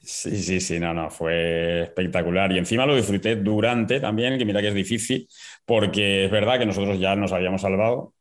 Sí, 0.00 0.40
sí, 0.40 0.60
sí, 0.60 0.78
no, 0.78 0.94
no, 0.94 1.10
fue 1.10 1.82
espectacular. 1.82 2.52
Y 2.52 2.58
encima 2.58 2.86
lo 2.86 2.94
disfruté 2.94 3.34
durante 3.34 3.98
también, 3.98 4.38
que 4.38 4.44
mira 4.44 4.60
que 4.60 4.68
es 4.68 4.74
difícil, 4.74 5.26
porque 5.66 6.26
es 6.26 6.30
verdad 6.30 6.60
que 6.60 6.66
nosotros 6.66 7.00
ya 7.00 7.16
nos 7.16 7.32
habíamos 7.32 7.62
salvado, 7.62 8.14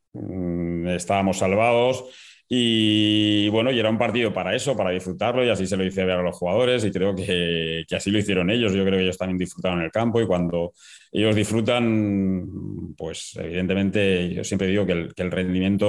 estábamos 0.96 1.38
salvados. 1.40 2.06
Y 2.54 3.48
bueno, 3.48 3.72
y 3.72 3.80
era 3.80 3.90
un 3.90 3.98
partido 3.98 4.34
para 4.34 4.54
eso, 4.54 4.76
para 4.76 4.92
disfrutarlo, 4.92 5.46
y 5.46 5.50
así 5.50 5.66
se 5.66 5.78
lo 5.78 5.86
hice 5.86 6.04
ver 6.04 6.18
a 6.18 6.22
los 6.22 6.36
jugadores, 6.36 6.84
y 6.84 6.92
creo 6.92 7.16
que, 7.16 7.86
que, 7.88 7.96
así 7.96 8.12
lo 8.12 8.20
hicieron 8.20 8.50
ellos. 8.50 8.74
Yo 8.74 8.84
creo 8.84 8.98
que 8.98 9.04
ellos 9.04 9.18
también 9.18 9.38
disfrutaron 9.38 9.82
el 9.82 9.90
campo, 9.90 10.22
y 10.22 10.28
cuando 10.28 10.74
ellos 11.14 11.34
disfrutan, 11.34 12.94
pues 12.98 13.38
evidentemente 13.38 14.34
yo 14.34 14.44
siempre 14.44 14.68
digo 14.68 14.86
que 14.86 14.92
el, 14.92 15.14
que 15.14 15.24
el 15.24 15.32
rendimiento 15.32 15.88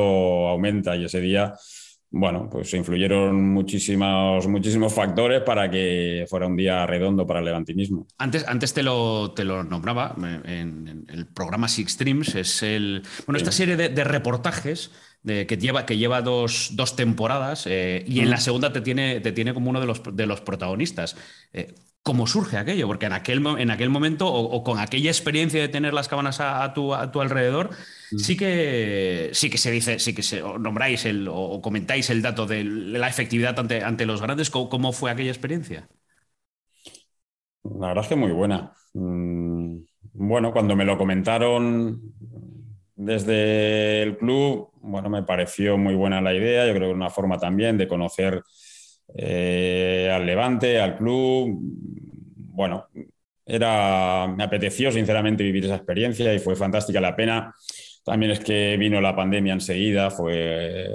aumenta, 0.49 0.95
y 0.95 1.07
ese 1.07 1.21
día 1.21 1.53
bueno, 2.12 2.48
pues 2.51 2.72
influyeron 2.75 3.48
muchísimos, 3.53 4.46
muchísimos 4.46 4.92
factores 4.92 5.40
para 5.42 5.70
que 5.70 6.27
fuera 6.29 6.46
un 6.46 6.57
día 6.57 6.87
redondo 6.87 7.27
para 7.27 7.38
el 7.38 7.46
levantinismo. 7.46 8.07
Antes, 8.18 8.46
antes 8.46 8.75
te, 8.75 8.83
lo, 8.83 9.33
te 9.33 9.44
lo 9.44 9.64
nombraba, 9.64 10.14
en, 10.44 11.07
el 11.09 11.27
programa 11.27 11.68
Six 11.68 11.92
Streams 11.92 12.35
es 12.35 12.62
el, 12.62 13.03
bueno, 13.27 13.38
esta 13.38 13.51
serie 13.51 13.77
de, 13.77 14.05
reportajes 14.05 14.90
de, 15.22 15.46
que 15.46 15.57
lleva, 15.57 15.87
que 15.87 15.96
lleva 15.96 16.20
dos, 16.20 16.72
dos 16.75 16.96
temporadas 16.96 17.66
eh, 17.66 18.05
y 18.07 18.20
en 18.20 18.29
la 18.29 18.37
segunda 18.37 18.75
te 18.75 18.83
tiene, 18.83 19.20
te 19.20 19.33
tiene 19.33 19.55
como 19.55 19.70
uno 19.70 19.81
de 19.81 19.87
los, 19.87 20.03
de 20.12 20.27
los 20.27 20.42
protagonistas. 20.42 21.16
Eh, 21.55 21.75
¿Cómo 22.03 22.27
surge 22.27 22.57
aquello? 22.57 22.88
Porque 22.88 23.07
en 23.07 23.12
aquel, 23.12 23.47
en 23.59 23.71
aquel 23.71 23.88
momento, 23.88 24.27
o, 24.27 24.65
con 24.65 24.81
aquella 24.81 25.11
experiencia 25.11 25.61
de 25.61 25.69
tener 25.69 25.95
las 25.95 26.09
cámaras 26.09 26.41
a, 26.41 26.73
tu, 26.75 26.95
a 26.95 27.12
tu, 27.12 27.21
alrededor, 27.21 27.71
mm. 28.11 28.19
sí, 28.19 28.37
que, 28.37 29.31
sí 29.33 29.49
que 29.49 29.59
se 29.59 29.71
dice, 29.71 30.01
sí 30.01 30.12
que 30.12 30.25
se, 30.25 30.43
nombráis 30.43 31.05
el, 31.05 31.29
o 31.31 31.61
comentáis 31.62 32.11
el 32.11 32.21
dato 32.21 32.47
de 32.47 32.65
la 32.65 33.07
efectividad 33.07 33.57
ante, 33.57 33.85
ante 33.85 34.05
los 34.05 34.21
grandes. 34.21 34.51
¿Cómo, 34.51 34.93
fue 34.93 35.12
aquella 35.12 35.31
experiencia? 35.31 35.88
La 37.62 37.88
verdad 37.88 38.03
es 38.03 38.09
que 38.09 38.17
muy 38.17 38.33
buena. 38.33 38.73
Mm, 38.95 39.77
bueno, 40.15 40.53
cuando 40.53 40.75
me 40.75 40.85
lo 40.85 40.99
comentaron 40.99 42.03
desde 42.97 44.03
el 44.03 44.19
club, 44.19 44.71
bueno, 44.81 45.09
me 45.09 45.23
pareció 45.23 45.79
muy 45.79 45.95
buena 45.95 46.21
la 46.21 46.35
idea. 46.35 46.67
Yo 46.67 46.75
creo 46.75 46.88
que 46.88 46.95
una 46.95 47.11
forma 47.11 47.38
también 47.38 47.79
de 47.79 47.87
conocer 47.87 48.43
eh, 49.14 50.11
al 50.12 50.27
Levante, 50.27 50.81
al 50.81 50.96
club. 50.96 51.59
Bueno, 52.55 52.87
era, 53.44 54.33
me 54.37 54.44
apeteció 54.44 54.92
sinceramente 54.92 55.42
vivir 55.42 55.64
esa 55.64 55.77
experiencia 55.77 56.33
y 56.35 56.38
fue 56.38 56.57
fantástica 56.57 57.01
la 57.01 57.16
pena. 57.16 57.55
También 58.05 58.33
es 58.33 58.40
que 58.40 58.77
vino 58.77 59.01
la 59.01 59.14
pandemia 59.14 59.53
enseguida, 59.53 60.11
fue, 60.11 60.88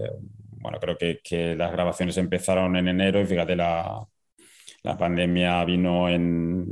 bueno, 0.60 0.77
creo 0.80 0.97
que, 0.97 1.19
que 1.23 1.56
las 1.56 1.71
grabaciones 1.71 2.17
empezaron 2.17 2.75
en 2.75 2.88
enero 2.88 3.21
y 3.21 3.25
fíjate, 3.25 3.56
la, 3.56 4.06
la 4.84 4.97
pandemia 4.97 5.63
vino 5.65 6.10
en 6.10 6.65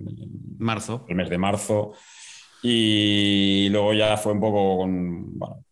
marzo. 0.57 1.05
El 1.07 1.15
mes 1.15 1.29
de 1.29 1.37
marzo. 1.37 1.93
Y 2.63 3.69
luego 3.69 3.93
ya 3.93 4.17
fue 4.17 4.31
un 4.33 4.39
poco 4.39 4.77
con, 4.77 5.37
bueno, 5.37 5.64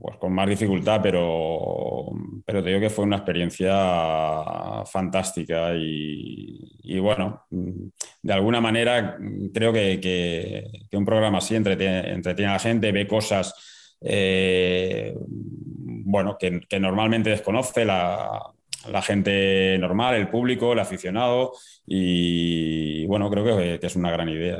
pues 0.00 0.16
con 0.16 0.32
más 0.32 0.48
dificultad, 0.48 1.00
pero, 1.02 2.06
pero 2.44 2.62
te 2.62 2.68
digo 2.70 2.80
que 2.80 2.90
fue 2.90 3.04
una 3.04 3.16
experiencia 3.16 4.84
fantástica 4.86 5.72
y, 5.74 6.98
bueno, 6.98 7.44
de 7.50 8.32
alguna 8.32 8.60
manera 8.60 9.16
creo 9.52 9.72
que, 9.72 10.88
un 10.92 11.04
programa 11.04 11.38
así 11.38 11.54
entretiene, 11.54 12.20
a 12.46 12.52
la 12.52 12.58
gente, 12.58 12.92
ve 12.92 13.06
cosas 13.06 13.54
eh, 14.00 15.14
bueno, 15.16 16.36
que, 16.38 16.80
normalmente 16.80 17.30
desconoce 17.30 17.84
la, 17.84 18.42
la, 18.88 19.02
gente 19.02 19.76
normal, 19.78 20.14
el 20.14 20.28
público, 20.28 20.72
el 20.72 20.80
aficionado 20.80 21.52
y 21.86 23.06
bueno, 23.06 23.30
creo 23.30 23.56
que, 23.56 23.78
es 23.80 23.96
una 23.96 24.10
gran 24.10 24.28
idea. 24.28 24.58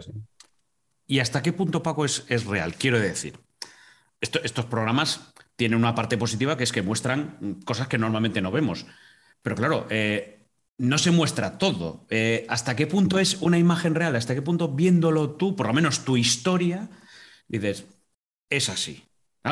¿Y 1.07 1.19
hasta 1.19 1.43
qué 1.43 1.53
punto, 1.53 1.83
Paco, 1.83 2.05
es, 2.05 2.25
es 2.29 2.47
real? 2.47 2.75
Quiero 2.75 3.01
decir, 3.01 3.35
estos 4.23 4.65
programas 4.67 5.33
tienen 5.57 5.79
una 5.79 5.95
parte 5.95 6.17
positiva 6.17 6.57
que 6.57 6.65
es 6.65 6.73
que 6.73 6.83
muestran 6.83 7.61
cosas 7.65 7.89
que 7.89 7.99
normalmente 7.99 8.41
no 8.41 8.51
vemos. 8.51 8.87
Pero 9.43 9.57
claro, 9.57 9.87
eh, 9.91 10.47
no 10.79 10.99
se 10.99 11.11
muestra 11.11 11.59
todo. 11.59 12.07
Eh, 12.09 12.47
¿Hasta 12.49 12.77
qué 12.77 12.87
punto 12.87 13.19
es 13.19 13.37
una 13.41 13.59
imagen 13.59 13.95
real? 13.95 14.17
¿Hasta 14.17 14.35
qué 14.35 14.43
punto 14.43 14.69
viéndolo 14.69 15.31
tú, 15.31 15.57
por 15.57 15.67
lo 15.67 15.73
menos 15.73 16.05
tu 16.05 16.17
historia, 16.17 16.89
dices, 17.49 17.85
es 18.49 18.69
así? 18.69 19.05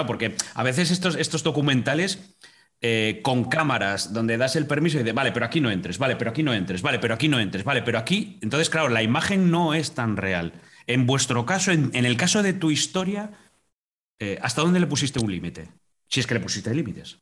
porque 0.06 0.36
a 0.54 0.62
veces 0.62 0.92
estos, 0.92 1.16
estos 1.16 1.42
documentales 1.42 2.36
eh, 2.80 3.18
con 3.24 3.44
cámaras 3.44 4.12
donde 4.12 4.38
das 4.38 4.54
el 4.54 4.66
permiso 4.66 4.96
y 4.96 5.00
dices, 5.00 5.14
vale, 5.14 5.32
pero 5.32 5.46
aquí 5.46 5.60
no 5.60 5.68
entres, 5.68 5.98
vale, 5.98 6.14
pero 6.14 6.30
aquí 6.30 6.44
no 6.44 6.54
entres, 6.54 6.80
vale, 6.80 7.00
pero 7.00 7.14
aquí 7.14 7.26
no 7.26 7.40
entres, 7.40 7.64
vale, 7.64 7.82
pero 7.82 7.98
aquí. 7.98 8.38
Entonces, 8.40 8.70
claro, 8.70 8.88
la 8.88 9.02
imagen 9.02 9.50
no 9.50 9.74
es 9.74 9.92
tan 9.92 10.16
real. 10.16 10.52
En 10.86 11.06
vuestro 11.06 11.44
caso, 11.44 11.72
en 11.72 11.92
el 11.92 12.16
caso 12.16 12.44
de 12.44 12.52
tu 12.52 12.70
historia, 12.70 13.32
eh, 14.20 14.38
¿hasta 14.40 14.62
dónde 14.62 14.78
le 14.78 14.86
pusiste 14.86 15.18
un 15.18 15.30
límite? 15.32 15.68
Si 16.06 16.20
es 16.20 16.26
que 16.26 16.34
le 16.34 16.40
pusiste 16.40 16.72
límites. 16.74 17.18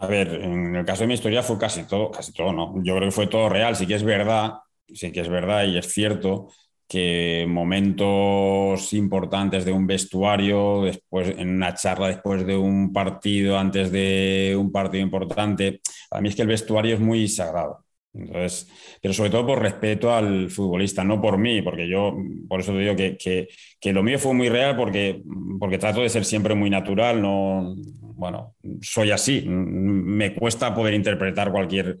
A 0.00 0.06
ver, 0.06 0.28
en 0.34 0.74
el 0.76 0.84
caso 0.84 1.02
de 1.02 1.08
mi 1.08 1.14
historia 1.14 1.42
fue 1.42 1.58
casi 1.58 1.84
todo, 1.84 2.10
casi 2.10 2.32
todo, 2.32 2.52
¿no? 2.52 2.74
Yo 2.82 2.96
creo 2.96 3.08
que 3.08 3.14
fue 3.14 3.26
todo 3.26 3.48
real, 3.48 3.76
sí 3.76 3.86
que 3.86 3.94
es 3.94 4.02
verdad, 4.02 4.54
sí 4.88 5.12
que 5.12 5.20
es 5.20 5.28
verdad 5.28 5.64
y 5.64 5.78
es 5.78 5.92
cierto 5.92 6.48
que 6.88 7.46
momentos 7.48 8.92
importantes 8.94 9.64
de 9.64 9.72
un 9.72 9.86
vestuario, 9.86 10.82
después 10.82 11.28
en 11.38 11.50
una 11.50 11.74
charla 11.74 12.08
después 12.08 12.44
de 12.44 12.56
un 12.56 12.92
partido, 12.92 13.56
antes 13.58 13.92
de 13.92 14.56
un 14.58 14.72
partido 14.72 15.04
importante, 15.04 15.80
a 16.10 16.20
mí 16.20 16.30
es 16.30 16.34
que 16.34 16.42
el 16.42 16.48
vestuario 16.48 16.94
es 16.94 17.00
muy 17.00 17.28
sagrado. 17.28 17.84
Entonces, 18.12 18.68
pero 19.00 19.14
sobre 19.14 19.30
todo 19.30 19.46
por 19.46 19.62
respeto 19.62 20.12
al 20.12 20.50
futbolista, 20.50 21.04
no 21.04 21.20
por 21.20 21.38
mí, 21.38 21.62
porque 21.62 21.88
yo, 21.88 22.16
por 22.48 22.60
eso 22.60 22.72
te 22.72 22.78
digo 22.78 22.96
que, 22.96 23.16
que, 23.80 23.92
lo 23.92 24.02
mío 24.02 24.18
fue 24.18 24.34
muy 24.34 24.48
real 24.48 24.76
porque, 24.76 25.22
porque 25.60 25.78
trato 25.78 26.00
de 26.00 26.08
ser 26.08 26.24
siempre 26.24 26.54
muy 26.54 26.70
natural, 26.70 27.22
no, 27.22 27.76
bueno, 28.00 28.56
soy 28.82 29.12
así, 29.12 29.44
me 29.46 30.34
cuesta 30.34 30.74
poder 30.74 30.94
interpretar 30.94 31.52
cualquier, 31.52 31.98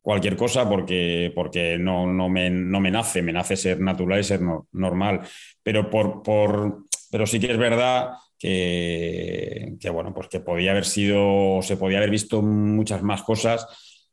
cualquier 0.00 0.36
cosa 0.36 0.68
porque, 0.68 1.32
porque 1.34 1.76
no, 1.76 2.06
no, 2.06 2.28
me, 2.28 2.50
no 2.50 2.78
me 2.78 2.92
nace, 2.92 3.20
me 3.20 3.32
nace 3.32 3.56
ser 3.56 3.80
natural 3.80 4.20
y 4.20 4.24
ser 4.24 4.40
normal, 4.72 5.22
pero, 5.62 5.90
por, 5.90 6.22
por, 6.22 6.84
pero 7.10 7.26
sí 7.26 7.40
que 7.40 7.50
es 7.50 7.58
verdad 7.58 8.10
que, 8.38 9.74
que, 9.80 9.90
bueno, 9.90 10.14
pues 10.14 10.28
que 10.28 10.38
podía 10.38 10.70
haber 10.70 10.84
sido, 10.84 11.62
se 11.62 11.76
podía 11.76 11.98
haber 11.98 12.10
visto 12.10 12.42
muchas 12.42 13.02
más 13.02 13.24
cosas 13.24 13.66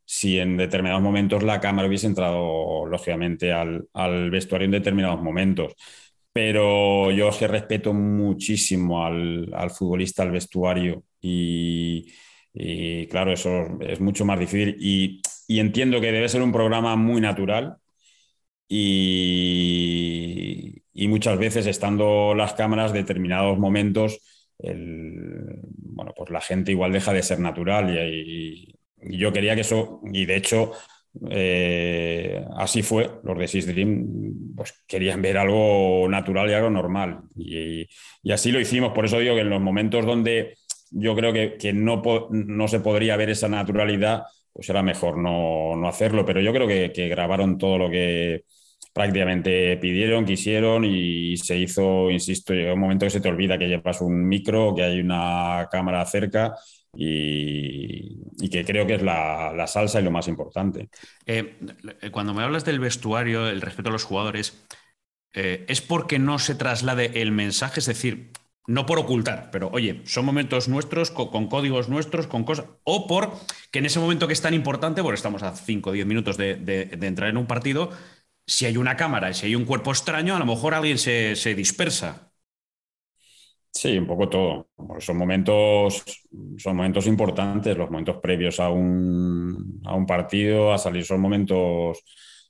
si 0.06 0.40
en 0.40 0.58
determinados 0.58 1.02
momentos 1.02 1.44
la 1.44 1.60
cámara 1.60 1.88
hubiese 1.88 2.08
entrado, 2.08 2.86
lógicamente, 2.86 3.52
al, 3.52 3.88
vestuario 4.30 4.66
en 4.66 4.72
determinados 4.72 5.22
momentos. 5.22 5.74
Pero 6.34 7.12
yo 7.12 7.30
que 7.38 7.48
respeto 7.48 7.94
muchísimo 7.94 9.06
al, 9.06 9.72
futbolista, 9.72 10.24
al 10.24 10.32
vestuario, 10.32 11.04
y, 11.22 12.06
claro, 13.10 13.34
eso 13.34 13.80
es 13.82 14.00
mucho 14.00 14.26
más 14.26 14.40
difícil. 14.40 14.76
Y, 14.80 15.22
entiendo 15.60 16.02
que 16.02 16.12
debe 16.12 16.30
ser 16.30 16.42
un 16.42 16.52
programa 16.52 16.96
muy 16.96 17.22
natural, 17.22 17.78
y, 18.68 20.82
muchas 21.08 21.38
veces 21.40 21.66
estando 21.68 22.34
las 22.36 22.54
cámaras, 22.54 22.94
determinados 22.94 23.58
momentos, 23.58 24.20
bueno, 24.60 26.14
pues 26.16 26.30
la 26.32 26.42
gente 26.42 26.72
igual 26.72 26.92
deja 26.92 27.14
de 27.14 27.24
ser 27.24 27.40
natural 27.40 27.94
y, 27.94 28.72
y 28.72 28.75
yo 28.98 29.32
quería 29.34 29.56
que 29.56 29.62
eso, 29.62 30.02
y 30.12 30.26
de 30.26 30.36
hecho 30.36 30.74
eh, 31.30 32.46
así 32.58 32.82
fue, 32.84 33.10
los 33.24 33.38
de 33.38 33.48
Six 33.48 33.68
Dream 33.68 34.56
pues, 34.56 34.84
querían 34.88 35.22
ver 35.22 35.38
algo 35.38 36.08
natural 36.10 36.50
y 36.50 36.54
algo 36.54 36.70
normal. 36.70 37.22
Y, 37.36 37.88
así 38.32 38.52
lo 38.52 38.60
hicimos, 38.60 38.92
por 38.94 39.06
eso 39.06 39.20
digo 39.20 39.36
que 39.36 39.42
en 39.42 39.50
los 39.50 39.62
momentos 39.62 40.06
donde 40.06 40.58
yo 40.92 41.16
creo 41.16 41.34
que, 41.34 41.74
no, 41.74 42.02
no, 42.32 42.68
se 42.68 42.80
podría 42.80 43.18
ver 43.18 43.30
esa 43.30 43.48
naturalidad, 43.48 44.24
pues 44.54 44.70
era 44.70 44.84
mejor 44.84 45.18
no, 45.18 45.88
hacerlo, 45.88 46.26
pero 46.26 46.42
yo 46.42 46.54
creo 46.54 46.68
que, 46.68 46.92
que, 46.94 47.08
grabaron 47.10 47.58
todo 47.58 47.78
lo 47.78 47.90
que 47.90 48.44
prácticamente 48.94 49.78
pidieron, 49.78 50.26
quisieron 50.26 50.86
y 50.86 51.36
se 51.38 51.58
hizo, 51.58 52.10
insisto, 52.10 52.54
llega 52.54 52.74
un 52.74 52.80
momento 52.80 53.06
que 53.06 53.10
se 53.10 53.20
te 53.20 53.28
olvida 53.28 53.58
que 53.58 53.68
llevas 53.68 54.00
un 54.02 54.26
micro, 54.28 54.74
que 54.74 54.84
hay 54.84 55.00
una 55.02 55.68
cámara 55.70 56.06
cerca 56.06 56.56
y, 56.96 58.50
que 58.50 58.64
creo 58.64 58.88
que 58.88 58.96
es 58.96 59.02
la, 59.02 59.66
salsa 59.68 60.00
y 60.00 60.04
lo 60.04 60.12
más 60.12 60.28
importante. 60.28 60.90
Eh, 61.26 61.58
cuando 62.12 62.34
me 62.34 62.44
hablas 62.44 62.66
del 62.66 62.80
vestuario, 62.80 63.48
el 63.48 63.62
respeto 63.62 63.90
a 63.90 63.92
los 63.92 64.04
jugadores, 64.04 64.66
eh, 65.34 65.66
¿es 65.68 65.82
porque 65.82 66.20
no 66.20 66.40
se 66.40 66.56
traslade 66.56 67.22
el 67.22 67.32
mensaje? 67.32 67.80
Es 67.80 67.86
decir, 67.86 68.32
no 68.68 68.86
por 68.86 69.00
ocultar, 69.00 69.50
pero 69.52 69.70
oye, 69.72 70.02
son 70.06 70.26
momentos 70.26 70.68
nuestros, 70.68 71.12
con, 71.12 71.48
códigos 71.48 71.90
nuestros, 71.90 72.28
con 72.28 72.44
cosas, 72.44 72.66
o 72.84 73.08
por 73.08 73.34
que 73.72 73.80
en 73.80 73.86
ese 73.86 74.00
momento 74.00 74.28
que 74.28 74.34
es 74.34 74.42
tan 74.42 74.54
importante, 74.54 75.02
porque 75.02 75.16
estamos 75.16 75.44
a 75.44 75.56
5 75.56 75.90
o 75.90 75.94
10 75.94 76.06
minutos 76.06 76.38
de, 76.38 76.90
entrar 77.02 77.30
en 77.30 77.38
un 77.38 77.48
partido, 77.48 77.92
si 78.48 78.66
hay 78.66 78.78
una 78.78 78.96
cámara 78.96 79.30
y 79.32 79.34
si 79.34 79.48
hay 79.48 79.56
un 79.56 79.66
cuerpo 79.66 79.92
extraño, 79.92 80.36
a 80.36 80.40
lo 80.40 80.46
mejor 80.46 80.74
alguien 80.74 80.98
se 80.98 81.56
dispersa. 81.56 82.35
Sí, 83.76 83.98
un 83.98 84.08
poco 84.08 84.30
todo. 84.30 84.70
Son 85.00 85.18
momentos, 85.18 86.04
son 86.58 86.78
momentos 86.78 87.08
importantes, 87.08 87.78
los 87.78 87.90
momentos 87.92 88.18
previos 88.22 88.60
a 88.62 88.70
un, 88.70 89.82
a 89.86 89.96
un 89.96 90.06
partido, 90.06 90.72
a 90.74 90.78
salir, 90.78 91.04
son 91.04 91.20
momentos 91.20 92.02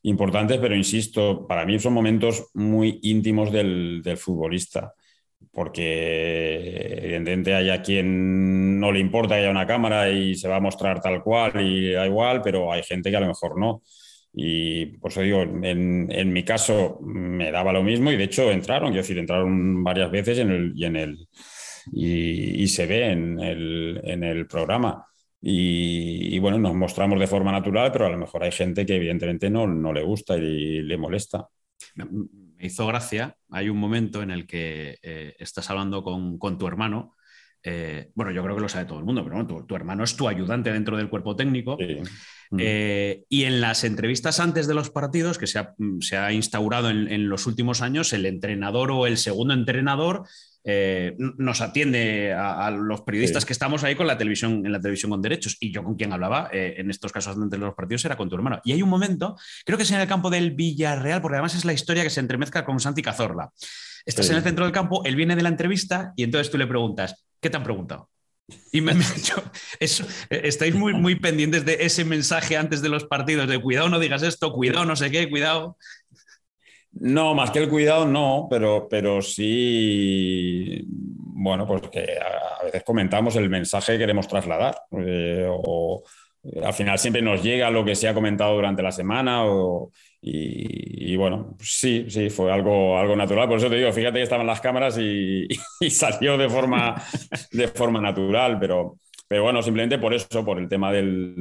importantes, 0.03 0.59
pero 0.59 0.76
insisto, 0.76 1.47
para 1.47 1.65
mí 1.65 1.80
son 1.80 1.93
momentos 1.93 2.45
muy 2.53 2.99
íntimos 3.03 3.51
del, 3.51 4.01
del 4.03 4.17
futbolista. 4.17 4.93
porque 5.51 6.88
evidentemente 7.03 7.55
hay 7.55 7.69
a 7.71 7.82
quien 7.84 8.80
no 8.80 8.91
le 8.91 8.99
importa 8.99 9.36
que 9.36 9.41
haya 9.41 9.51
una 9.51 9.67
cámara 9.67 10.09
y 10.11 10.36
se 10.36 10.47
va 10.49 10.57
a 10.57 10.61
mostrar 10.61 11.01
tal 11.01 11.23
cual 11.23 11.61
y 11.61 11.91
da 11.93 12.05
igual, 12.07 12.41
pero 12.43 12.71
hay 12.73 12.84
gente 12.84 13.11
que 13.11 13.17
a 13.17 13.21
lo 13.21 13.28
mejor 13.28 13.59
no. 13.59 13.84
Y 14.38 14.86
por 14.97 15.11
eso 15.11 15.21
digo, 15.21 15.41
en, 15.43 16.33
mi 16.33 16.43
caso 16.43 16.99
me 17.01 17.51
daba 17.51 17.71
lo 17.71 17.83
mismo 17.83 18.11
y 18.11 18.17
de 18.17 18.25
hecho 18.25 18.51
entraron, 18.51 18.89
quiero 18.89 19.01
decir, 19.01 19.17
entraron 19.17 19.81
varias 19.81 20.11
veces 20.11 20.39
en 20.39 20.51
el, 20.51 20.73
y, 20.75 20.83
en 20.83 20.95
el, 20.97 21.27
y, 21.93 22.67
se 22.67 22.86
ve 22.86 23.11
en 23.11 23.39
el, 23.39 24.01
en 24.03 24.23
el 24.23 24.45
programa. 24.45 25.05
Y, 25.41 26.38
bueno, 26.39 26.57
nos 26.57 26.73
mostramos 26.73 27.19
de 27.19 27.27
forma 27.27 27.51
natural, 27.51 27.91
pero 27.91 28.07
a 28.07 28.09
lo 28.09 28.17
mejor 28.17 28.43
hay 28.43 28.51
gente 28.51 28.86
que 28.86 28.95
evidentemente 28.95 29.49
no, 29.49 29.67
no 29.67 29.93
le 29.93 30.03
gusta 30.03 30.36
y 30.36 30.81
le 30.81 30.97
molesta. 30.97 31.47
Me 31.95 32.65
hizo 32.65 32.88
gracia, 32.88 33.38
hay 33.51 33.69
un 33.69 33.77
momento 33.77 34.21
en 34.21 34.31
el 34.31 34.47
que 34.47 34.97
eh, 35.01 35.36
estás 35.39 35.69
hablando 35.69 36.03
con, 36.03 36.38
con 36.39 36.57
tu 36.57 36.67
hermano 36.67 37.14
eh, 37.68 38.11
bueno, 38.13 38.32
yo 38.32 38.43
creo 38.43 38.55
que 38.55 38.61
lo 38.61 38.70
sabe 38.70 38.86
todo 38.86 38.99
el 38.99 39.05
mundo, 39.05 39.24
pero 39.24 39.38
bueno, 39.38 39.66
tu, 39.66 39.76
hermano 39.76 40.03
es 40.03 40.16
tu 40.16 40.28
ayudante 40.28 40.72
dentro 40.72 40.95
del 40.97 41.09
cuerpo 41.09 41.36
técnico. 41.36 41.78
Eh, 42.59 43.24
y 43.28 43.43
en 43.45 43.59
las 43.59 43.84
entrevistas 43.84 44.39
antes 44.39 44.68
de 44.68 44.76
los 44.76 44.91
partidos, 44.91 45.39
que 45.39 45.47
se 45.47 45.57
ha, 46.18 46.32
instaurado 46.32 46.91
en, 46.91 47.28
los 47.28 47.47
últimos 47.47 47.82
años, 47.82 48.13
el 48.13 48.28
entrenador 48.28 48.91
o 48.91 49.07
el 49.07 49.18
segundo 49.18 49.55
entrenador 49.55 50.28
eh, 50.63 51.16
nos 51.18 51.61
atiende 51.61 52.34
a, 52.34 52.70
los 52.70 53.01
periodistas 53.01 53.45
que 53.45 53.53
estamos 53.53 53.84
ahí 53.84 53.95
con 53.95 54.05
la 54.05 54.18
televisión, 54.20 54.63
en 54.63 54.72
la 54.72 54.80
televisión 54.80 55.09
con 55.09 55.24
derechos. 55.24 55.57
Y 55.59 55.72
yo 55.72 55.84
con 55.84 55.95
quien 55.95 56.13
hablaba 56.13 56.49
en 56.51 56.91
estos 56.91 57.11
casos 57.11 57.36
antes 57.36 57.59
de 57.59 57.66
los 57.66 57.74
partidos 57.74 58.05
era 58.05 58.16
con 58.16 58.30
tu 58.30 58.36
hermano. 58.36 58.61
Y 58.63 58.74
hay 58.74 58.84
un 58.84 58.89
momento, 58.89 59.36
creo 59.66 59.76
que 59.76 59.84
es 59.86 59.91
en 59.91 60.01
el 60.01 60.07
campo 60.07 60.30
del 60.30 60.51
Villarreal, 60.51 61.20
porque 61.20 61.38
además 61.38 61.55
es 61.55 61.66
la 61.66 61.74
historia 61.74 62.03
que 62.03 62.11
se 62.11 62.20
entremezcla 62.20 62.63
con 62.63 62.80
Santi 62.80 63.01
Cazorla. 63.01 63.51
Estás 64.05 64.30
en 64.30 64.36
el 64.36 64.43
centro 64.43 64.66
del 64.66 64.72
campo, 64.72 65.03
él 65.03 65.16
viene 65.16 65.36
de 65.36 65.41
la 65.41 65.49
entrevista 65.49 66.13
y 66.16 66.24
entonces 66.24 66.51
tú 66.51 66.59
le 66.59 66.68
preguntas, 66.68 67.24
¿qué 67.45 67.51
te 67.51 67.57
han 67.57 67.63
preguntado? 67.63 68.09
Y 68.71 68.81
me, 68.81 68.93
hecho 68.93 69.35
eso, 69.79 70.03
estáis 70.31 70.73
muy, 70.73 70.95
muy 70.95 71.13
pendientes 71.13 71.63
de 71.63 71.77
ese 71.81 72.03
mensaje 72.03 72.57
antes 72.57 72.81
de 72.81 72.89
los 72.89 73.05
partidos, 73.05 73.47
de 73.47 73.61
cuidado, 73.61 73.87
no 73.87 73.99
digas 73.99 74.23
esto, 74.23 74.51
cuidado, 74.51 74.83
no 74.83 74.95
sé 74.95 75.11
qué, 75.11 75.29
cuidado. 75.29 75.77
No, 76.91 77.35
más 77.35 77.51
que 77.51 77.59
el 77.59 77.69
cuidado, 77.69 78.07
no, 78.07 78.47
pero, 78.49 78.87
pero 78.89 79.21
sí, 79.21 80.87
bueno, 80.87 81.67
pues 81.67 81.83
que 81.91 82.17
a 82.19 82.63
veces 82.63 82.83
comentamos 82.83 83.35
el 83.35 83.47
mensaje 83.47 83.93
que 83.93 83.99
queremos 83.99 84.27
trasladar. 84.27 84.75
Eh, 84.91 85.45
o 85.47 86.03
al 86.63 86.73
final 86.73 86.97
siempre 86.97 87.21
nos 87.21 87.43
llega 87.43 87.69
lo 87.69 87.85
que 87.85 87.93
se 87.93 88.07
ha 88.07 88.13
comentado 88.15 88.55
durante 88.55 88.81
la 88.81 88.91
semana 88.91 89.45
o, 89.45 89.91
y, 90.28 91.15
bueno, 91.17 91.55
sí, 91.61 92.07
sí, 92.09 92.32
fue 92.32 92.51
algo, 92.51 92.97
algo 92.97 93.15
natural. 93.15 93.47
Por 93.47 93.59
eso 93.59 93.69
te 93.69 93.76
digo, 93.76 93.93
fíjate 93.93 94.17
que 94.17 94.23
estaban 94.23 94.47
las 94.47 94.59
cámaras 94.59 94.97
y, 94.97 95.47
salió 95.91 96.36
de 96.36 96.49
forma, 96.49 96.95
de 97.51 97.67
forma 97.67 98.01
natural, 98.01 98.57
pero, 98.59 98.97
pero 99.28 99.43
bueno, 99.43 99.61
simplemente 99.61 99.99
por 99.99 100.15
eso, 100.15 100.43
por 100.43 100.57
el 100.57 100.67
tema 100.67 100.91
del, 100.91 101.36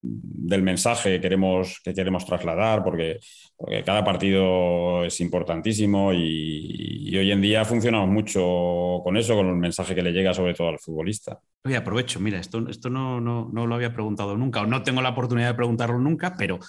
del 0.00 0.62
mensaje 0.62 1.14
que 1.14 1.20
queremos, 1.20 1.80
que 1.82 1.94
queremos 1.94 2.24
trasladar, 2.24 2.84
porque, 2.84 3.18
porque 3.56 3.82
cada 3.82 4.04
partido 4.04 5.04
es 5.04 5.20
importantísimo 5.20 6.12
y, 6.12 7.12
hoy 7.16 7.32
en 7.32 7.40
día 7.40 7.64
funcionamos 7.64 8.08
mucho 8.08 9.00
con 9.02 9.16
eso, 9.16 9.34
con 9.34 9.48
el 9.48 9.56
mensaje 9.56 9.96
que 9.96 10.02
le 10.02 10.12
llega 10.12 10.32
sobre 10.32 10.54
todo 10.54 10.68
al 10.68 10.78
futbolista. 10.78 11.40
Oye, 11.64 11.74
aprovecho, 11.74 12.20
mira, 12.20 12.38
esto, 12.38 12.68
esto 12.68 12.88
no, 12.88 13.20
no, 13.20 13.50
no 13.52 13.66
lo 13.66 13.74
había 13.74 13.92
preguntado 13.92 14.36
nunca, 14.36 14.60
o 14.60 14.66
no 14.66 14.84
tengo 14.84 15.02
la 15.02 15.08
oportunidad 15.08 15.48
de 15.48 15.54
preguntarlo 15.54 15.98
nunca, 15.98 16.36
pero... 16.38 16.60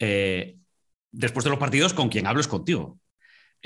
Eh, 0.00 0.56
después 1.14 1.44
de 1.44 1.50
los 1.50 1.58
partidos, 1.58 1.94
con 1.94 2.08
quien 2.08 2.26
hablo 2.26 2.40
es 2.40 2.48
contigo. 2.48 2.98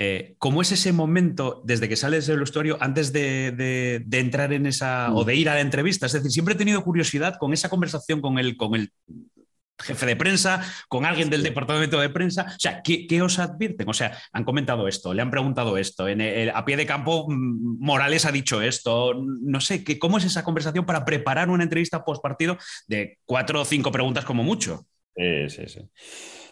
Eh, 0.01 0.35
¿Cómo 0.37 0.61
es 0.61 0.71
ese 0.71 0.93
momento 0.93 1.61
desde 1.65 1.89
que 1.89 1.97
sales 1.97 2.25
del 2.25 2.39
vestuario 2.39 2.77
antes 2.79 3.11
de, 3.11 4.01
entrar 4.11 4.53
en 4.53 4.65
esa 4.65 5.13
o 5.13 5.25
de 5.25 5.35
ir 5.35 5.49
a 5.49 5.55
la 5.55 5.59
entrevista? 5.59 6.05
Es 6.05 6.13
decir, 6.13 6.31
siempre 6.31 6.53
he 6.53 6.57
tenido 6.57 6.83
curiosidad 6.83 7.35
con 7.37 7.51
esa 7.51 7.67
conversación 7.67 8.21
con 8.21 8.39
el, 8.39 8.55
con 8.55 8.75
el 8.75 8.93
jefe 9.77 10.05
de 10.05 10.15
prensa, 10.15 10.63
con 10.87 11.05
alguien 11.05 11.29
del 11.29 11.43
departamento 11.43 11.99
de 11.99 12.09
prensa. 12.09 12.45
O 12.47 12.59
sea, 12.59 12.81
¿qué, 12.81 13.21
os 13.21 13.39
advierten? 13.39 13.89
O 13.89 13.93
sea, 13.93 14.17
han 14.31 14.45
comentado 14.45 14.87
esto, 14.87 15.13
le 15.13 15.21
han 15.21 15.31
preguntado 15.31 15.77
esto, 15.77 16.07
en 16.07 16.21
a 16.49 16.63
pie 16.63 16.77
de 16.77 16.85
campo 16.85 17.25
mm, 17.27 17.79
Morales 17.79 18.25
ha 18.25 18.31
dicho 18.31 18.61
esto. 18.61 19.13
No 19.15 19.59
sé, 19.59 19.83
¿cómo 19.99 20.17
es 20.17 20.23
esa 20.23 20.45
conversación 20.45 20.85
para 20.85 21.03
preparar 21.03 21.49
una 21.49 21.63
entrevista 21.63 22.05
post 22.05 22.23
partido 22.23 22.57
de 22.87 23.17
cuatro 23.25 23.61
o 23.61 23.65
cinco 23.65 23.91
preguntas 23.91 24.23
como 24.23 24.43
mucho? 24.43 24.85
Sí, 25.13 25.49
sí, 25.49 25.63
sí. 25.67 25.81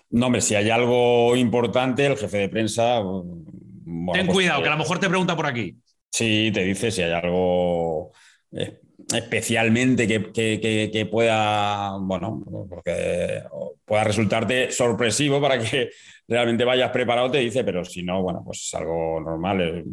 No, 0.10 0.28
hombre, 0.28 0.41
si 0.41 0.55
hay 0.55 0.70
algo 0.70 1.36
importante, 1.36 2.05
el 2.05 2.18
jefe 2.18 2.38
de 2.38 2.49
prensa. 2.49 3.01
Ten 3.01 4.05
pues, 4.05 4.28
cuidado, 4.28 4.62
que 4.62 4.70
a 4.70 4.72
lo 4.72 4.78
mejor 4.78 4.99
te 4.99 5.10
pregunta 5.10 5.36
por 5.36 5.45
aquí. 5.45 5.76
Sí, 6.10 6.51
te 6.53 6.64
dice 6.64 6.91
si 6.91 7.01
hay 7.01 7.12
algo 7.12 8.12
eh, 8.51 8.80
especialmente 9.14 10.08
que, 10.08 11.08
pueda, 11.12 11.97
bueno, 11.99 12.43
porque 12.70 13.43
pueda 13.86 14.03
resultarte 14.03 14.72
sorpresivo 14.72 15.41
para 15.41 15.60
que 15.60 15.89
realmente 16.28 16.64
vayas 16.64 16.91
preparado, 16.91 17.32
te 17.32 17.39
dice, 17.39 17.64
pero 17.64 17.84
si 17.86 18.03
no, 18.03 18.22
bueno, 18.22 18.41
pues 18.45 18.64
es 18.64 18.74
algo 18.74 19.20
normal. 19.20 19.62
Eh, 19.62 19.84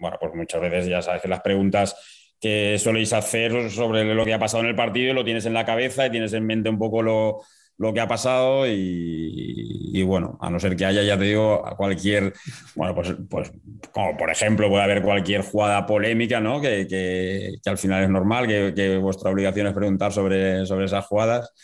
bueno, 0.00 0.16
pues 0.18 0.34
muchas 0.34 0.60
veces 0.62 0.86
ya 0.86 1.02
sabes 1.02 1.20
que 1.20 1.28
las 1.28 1.40
preguntas 1.40 1.94
que 2.40 2.78
soléis 2.78 3.12
hacer 3.12 3.70
sobre 3.70 4.14
lo 4.14 4.24
que 4.24 4.32
ha 4.32 4.38
pasado 4.38 4.62
en 4.62 4.70
el 4.70 4.74
partido 4.74 5.12
lo 5.12 5.24
tienes 5.24 5.44
en 5.44 5.52
la 5.52 5.66
cabeza 5.66 6.06
y 6.06 6.10
tienes 6.10 6.32
en 6.32 6.46
mente 6.46 6.70
un 6.70 6.78
poco 6.78 7.02
lo, 7.02 7.42
lo 7.80 7.94
que 7.94 8.00
ha 8.00 8.06
pasado 8.06 8.66
y, 8.66 10.02
bueno, 10.02 10.36
a 10.42 10.50
no 10.50 10.60
ser 10.60 10.76
que 10.76 10.84
haya, 10.84 11.02
ya 11.02 11.16
te 11.16 11.24
digo, 11.24 11.62
cualquier, 11.78 12.34
bueno, 12.74 12.94
pues, 12.94 13.14
pues 13.28 13.52
como 13.90 14.18
por 14.18 14.30
ejemplo 14.30 14.68
puede 14.68 14.82
haber 14.82 15.02
cualquier 15.02 15.40
jugada 15.40 15.86
polémica, 15.86 16.40
¿no? 16.40 16.60
Que, 16.60 16.86
que, 16.86 17.58
al 17.64 17.78
final 17.78 18.02
es 18.04 18.10
normal, 18.10 18.46
que, 18.46 18.74
que, 18.76 18.98
vuestra 18.98 19.30
obligación 19.30 19.66
es 19.66 19.72
preguntar 19.72 20.12
sobre, 20.12 20.66
sobre 20.66 20.84
esas 20.84 21.06
jugadas. 21.06 21.54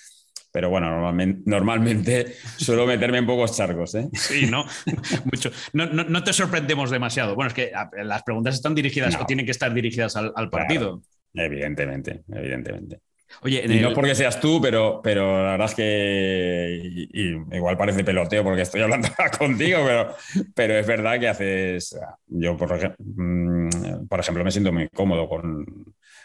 Pero 0.50 0.70
bueno, 0.70 0.88
normalmente, 0.88 1.42
normalmente 1.44 2.26
suelo 2.56 2.86
meterme 2.86 3.18
en 3.18 3.26
pocos 3.26 3.54
charcos. 3.54 3.94
¿eh? 3.94 4.08
Sí, 4.14 4.46
¿no? 4.46 4.64
Mucho. 5.30 5.50
No, 5.74 5.84
no, 5.84 6.24
te 6.24 6.32
sorprendemos 6.32 6.90
demasiado. 6.90 7.34
Bueno, 7.34 7.48
es 7.48 7.54
que 7.54 7.72
las 8.02 8.22
preguntas 8.22 8.54
están 8.54 8.74
dirigidas 8.74 9.14
o 9.20 9.26
tienen 9.26 9.44
que 9.44 9.52
estar 9.52 9.74
dirigidas 9.74 10.16
al, 10.16 10.48
partido. 10.48 11.02
evidentemente, 11.34 12.22
evidentemente. 12.32 13.00
Oye, 13.42 13.64
y 13.64 13.80
no 13.80 13.88
es 13.88 13.94
porque 13.94 14.14
seas 14.14 14.40
tú, 14.40 14.60
pero, 14.60 15.00
pero 15.02 15.42
la 15.44 15.52
verdad 15.52 15.68
es 15.68 15.74
que 15.74 17.08
igual 17.12 17.76
parece 17.76 18.04
peloteo 18.04 18.42
porque 18.42 18.62
estoy 18.62 18.82
hablando 18.82 19.08
contigo, 19.38 19.80
pero, 19.84 20.14
pero 20.54 20.74
es 20.74 20.86
verdad 20.86 21.20
que 21.20 21.28
haces. 21.28 21.98
Yo, 22.26 22.56
por, 22.56 22.96
mm, 22.98 24.06
por 24.08 24.20
ejemplo, 24.20 24.44
me 24.44 24.50
siento 24.50 24.72
muy 24.72 24.88
cómodo 24.88 25.28
con, 25.28 25.66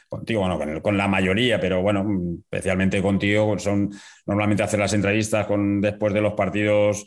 contigo, 0.07 0.47
bueno, 0.47 0.81
con, 0.81 0.97
la 0.97 1.07
mayoría, 1.07 1.59
pero 1.59 1.81
bueno, 1.81 2.05
especialmente 2.43 3.01
contigo, 3.01 3.57
son 3.59 3.91
normalmente 4.25 4.63
hacer 4.63 4.79
las 4.79 4.93
entrevistas 4.93 5.47
con, 5.47 5.81
después 5.81 6.13
de 6.13 6.21
los 6.21 6.33
partidos 6.33 7.05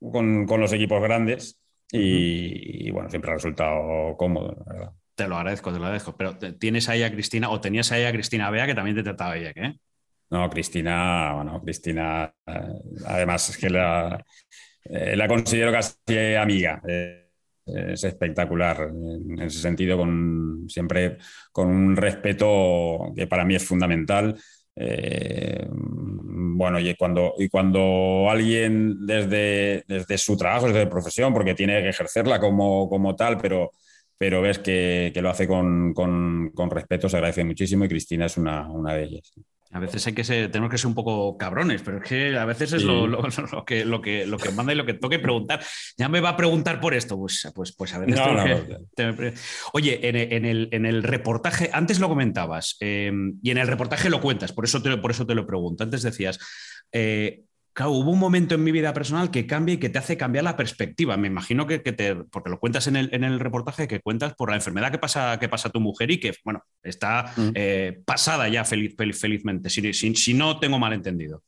con, 0.00 0.46
los 0.46 0.72
equipos 0.72 1.02
grandes 1.02 1.58
y, 1.90 2.88
y, 2.88 2.90
bueno, 2.90 3.10
siempre 3.10 3.30
ha 3.30 3.34
resultado 3.34 4.16
cómodo, 4.16 4.56
la 4.66 4.72
verdad. 4.72 4.92
Te 5.14 5.28
lo 5.28 5.36
agradezco, 5.36 5.72
te 5.72 5.78
lo 5.78 5.84
agradezco. 5.84 6.16
Pero 6.16 6.36
tienes 6.58 6.88
ahí 6.88 7.02
a 7.02 7.12
Cristina, 7.12 7.50
o 7.50 7.60
tenías 7.60 7.92
ahí 7.92 8.04
a 8.04 8.12
Cristina 8.12 8.50
Bea, 8.50 8.66
que 8.66 8.74
también 8.74 8.96
te 8.96 9.02
trataba 9.02 9.36
ella, 9.36 9.52
¿eh? 9.54 9.74
No, 10.30 10.50
Cristina, 10.50 11.32
bueno, 11.34 11.62
Cristina, 11.62 12.34
eh, 12.46 12.52
además 13.06 13.50
es 13.50 13.56
que 13.56 13.70
la, 13.70 14.24
eh, 14.84 15.14
la 15.16 15.28
considero 15.28 15.70
casi 15.70 16.34
amiga. 16.36 16.82
Eh, 16.88 17.20
es 17.66 18.04
espectacular 18.04 18.90
en 18.90 19.40
ese 19.40 19.60
sentido, 19.60 19.96
con, 19.96 20.64
siempre 20.68 21.18
con 21.50 21.68
un 21.68 21.96
respeto 21.96 23.12
que 23.16 23.26
para 23.26 23.44
mí 23.44 23.54
es 23.54 23.64
fundamental. 23.64 24.36
bueno, 26.56 26.80
y 26.80 26.94
cuando, 26.96 27.34
y 27.38 27.48
cuando 27.48 28.28
alguien 28.28 29.06
desde, 29.06 29.84
desde 29.86 30.18
su 30.18 30.36
trabajo, 30.36 30.66
desde 30.66 30.82
su 30.82 30.90
profesión, 30.90 31.32
porque 31.32 31.54
tiene 31.54 31.80
que 31.82 31.90
ejercerla 31.90 32.40
como, 32.40 32.88
como 32.88 33.16
tal, 33.16 33.38
pero 33.38 33.70
pero 34.18 34.42
ves 34.42 34.58
que, 34.58 35.12
lo 35.20 35.30
hace 35.30 35.46
con, 35.46 36.52
respeto, 36.70 37.08
se 37.08 37.16
agradece 37.16 37.44
muchísimo 37.44 37.84
y 37.84 37.88
Cristina 37.88 38.26
es 38.26 38.36
una, 38.36 38.68
una 38.68 38.94
de 38.94 39.04
ellas. 39.04 39.32
A 39.74 39.80
veces 39.80 40.06
hay 40.06 40.12
que 40.12 40.22
ser, 40.22 40.52
tenemos 40.52 40.70
que 40.70 40.78
ser 40.78 40.86
un 40.86 40.94
poco 40.94 41.36
cabrones, 41.36 41.82
pero 41.82 41.98
es 41.98 42.04
que 42.04 42.38
a 42.38 42.44
veces 42.44 42.74
es 42.74 42.82
lo, 42.84 43.10
que, 43.66 43.84
lo, 43.84 44.00
que, 44.00 44.24
lo 44.24 44.38
que 44.38 44.50
manda 44.52 44.72
y 44.72 44.76
lo 44.76 44.86
que 44.86 44.94
toque 44.94 45.18
preguntar. 45.18 45.60
Ya 45.98 46.08
me 46.08 46.20
va 46.20 46.30
a 46.30 46.36
preguntar 46.36 46.80
por 46.80 46.94
esto, 46.94 47.18
pues, 47.18 47.50
pues, 47.52 47.74
pues 47.74 47.92
a 47.92 47.98
veces. 47.98 48.20
Oye, 49.72 50.08
en, 50.08 50.44
el, 50.44 50.68
en, 50.70 50.86
el, 50.86 51.02
reportaje, 51.02 51.70
antes 51.72 51.98
lo 51.98 52.08
comentabas, 52.08 52.76
eh, 52.78 53.10
y 53.42 53.50
en 53.50 53.58
el 53.58 53.66
reportaje 53.66 54.10
lo 54.10 54.20
cuentas, 54.20 54.52
por 54.52 54.64
eso 54.64 54.80
te, 54.80 54.96
por 54.96 55.10
eso 55.10 55.26
te 55.26 55.34
lo 55.34 55.44
pregunto. 55.44 55.82
Antes 55.82 56.02
decías, 56.02 56.38
eh, 56.92 57.42
Claro, 57.74 57.90
hubo 57.90 58.12
un 58.12 58.20
momento 58.20 58.54
en 58.54 58.62
mi 58.62 58.70
vida 58.70 58.94
personal 58.94 59.32
que 59.32 59.48
cambia 59.48 59.74
y 59.74 59.78
que 59.78 59.88
te 59.88 59.98
hace 59.98 60.16
cambiar 60.16 60.44
la 60.44 60.56
perspectiva. 60.56 61.16
Me 61.16 61.26
imagino 61.26 61.66
que, 61.66 61.80
te, 61.80 62.14
porque 62.14 62.48
lo 62.48 62.60
cuentas 62.60 62.86
en 62.86 62.94
el, 62.94 63.12
en 63.12 63.24
el, 63.24 63.40
reportaje, 63.40 63.88
que 63.88 63.98
cuentas 63.98 64.34
por 64.34 64.50
la 64.50 64.54
enfermedad 64.54 64.92
que 64.92 64.98
pasa, 64.98 65.40
que 65.40 65.48
pasa 65.48 65.70
tu 65.70 65.80
mujer 65.80 66.12
y 66.12 66.20
que, 66.20 66.34
bueno, 66.44 66.62
está 66.84 67.34
eh, 67.52 68.00
pasada 68.06 68.48
ya 68.48 68.64
feliz, 68.64 68.94
felizmente, 68.96 69.70
si, 69.70 69.92
si, 69.92 70.34
no 70.34 70.60
tengo 70.60 70.78
mal 70.78 70.92
entendido. 70.92 71.42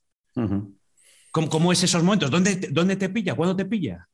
¿Cómo, 1.31 1.71
es 1.71 1.85
esos 1.85 2.03
momentos? 2.03 2.29
¿Dónde, 2.29 2.57
¿Dónde 2.73 2.97
te 2.97 3.09
pilla? 3.09 3.35
¿Cuándo 3.35 3.55
te 3.55 3.65
pilla? 3.65 4.09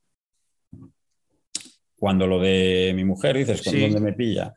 Cuando 1.96 2.26
lo 2.26 2.40
de 2.40 2.92
mi 2.94 3.04
mujer, 3.04 3.38
dices, 3.38 3.62
¿con 3.62 3.80
dónde 3.80 4.00
me 4.00 4.12
pilla? 4.12 4.52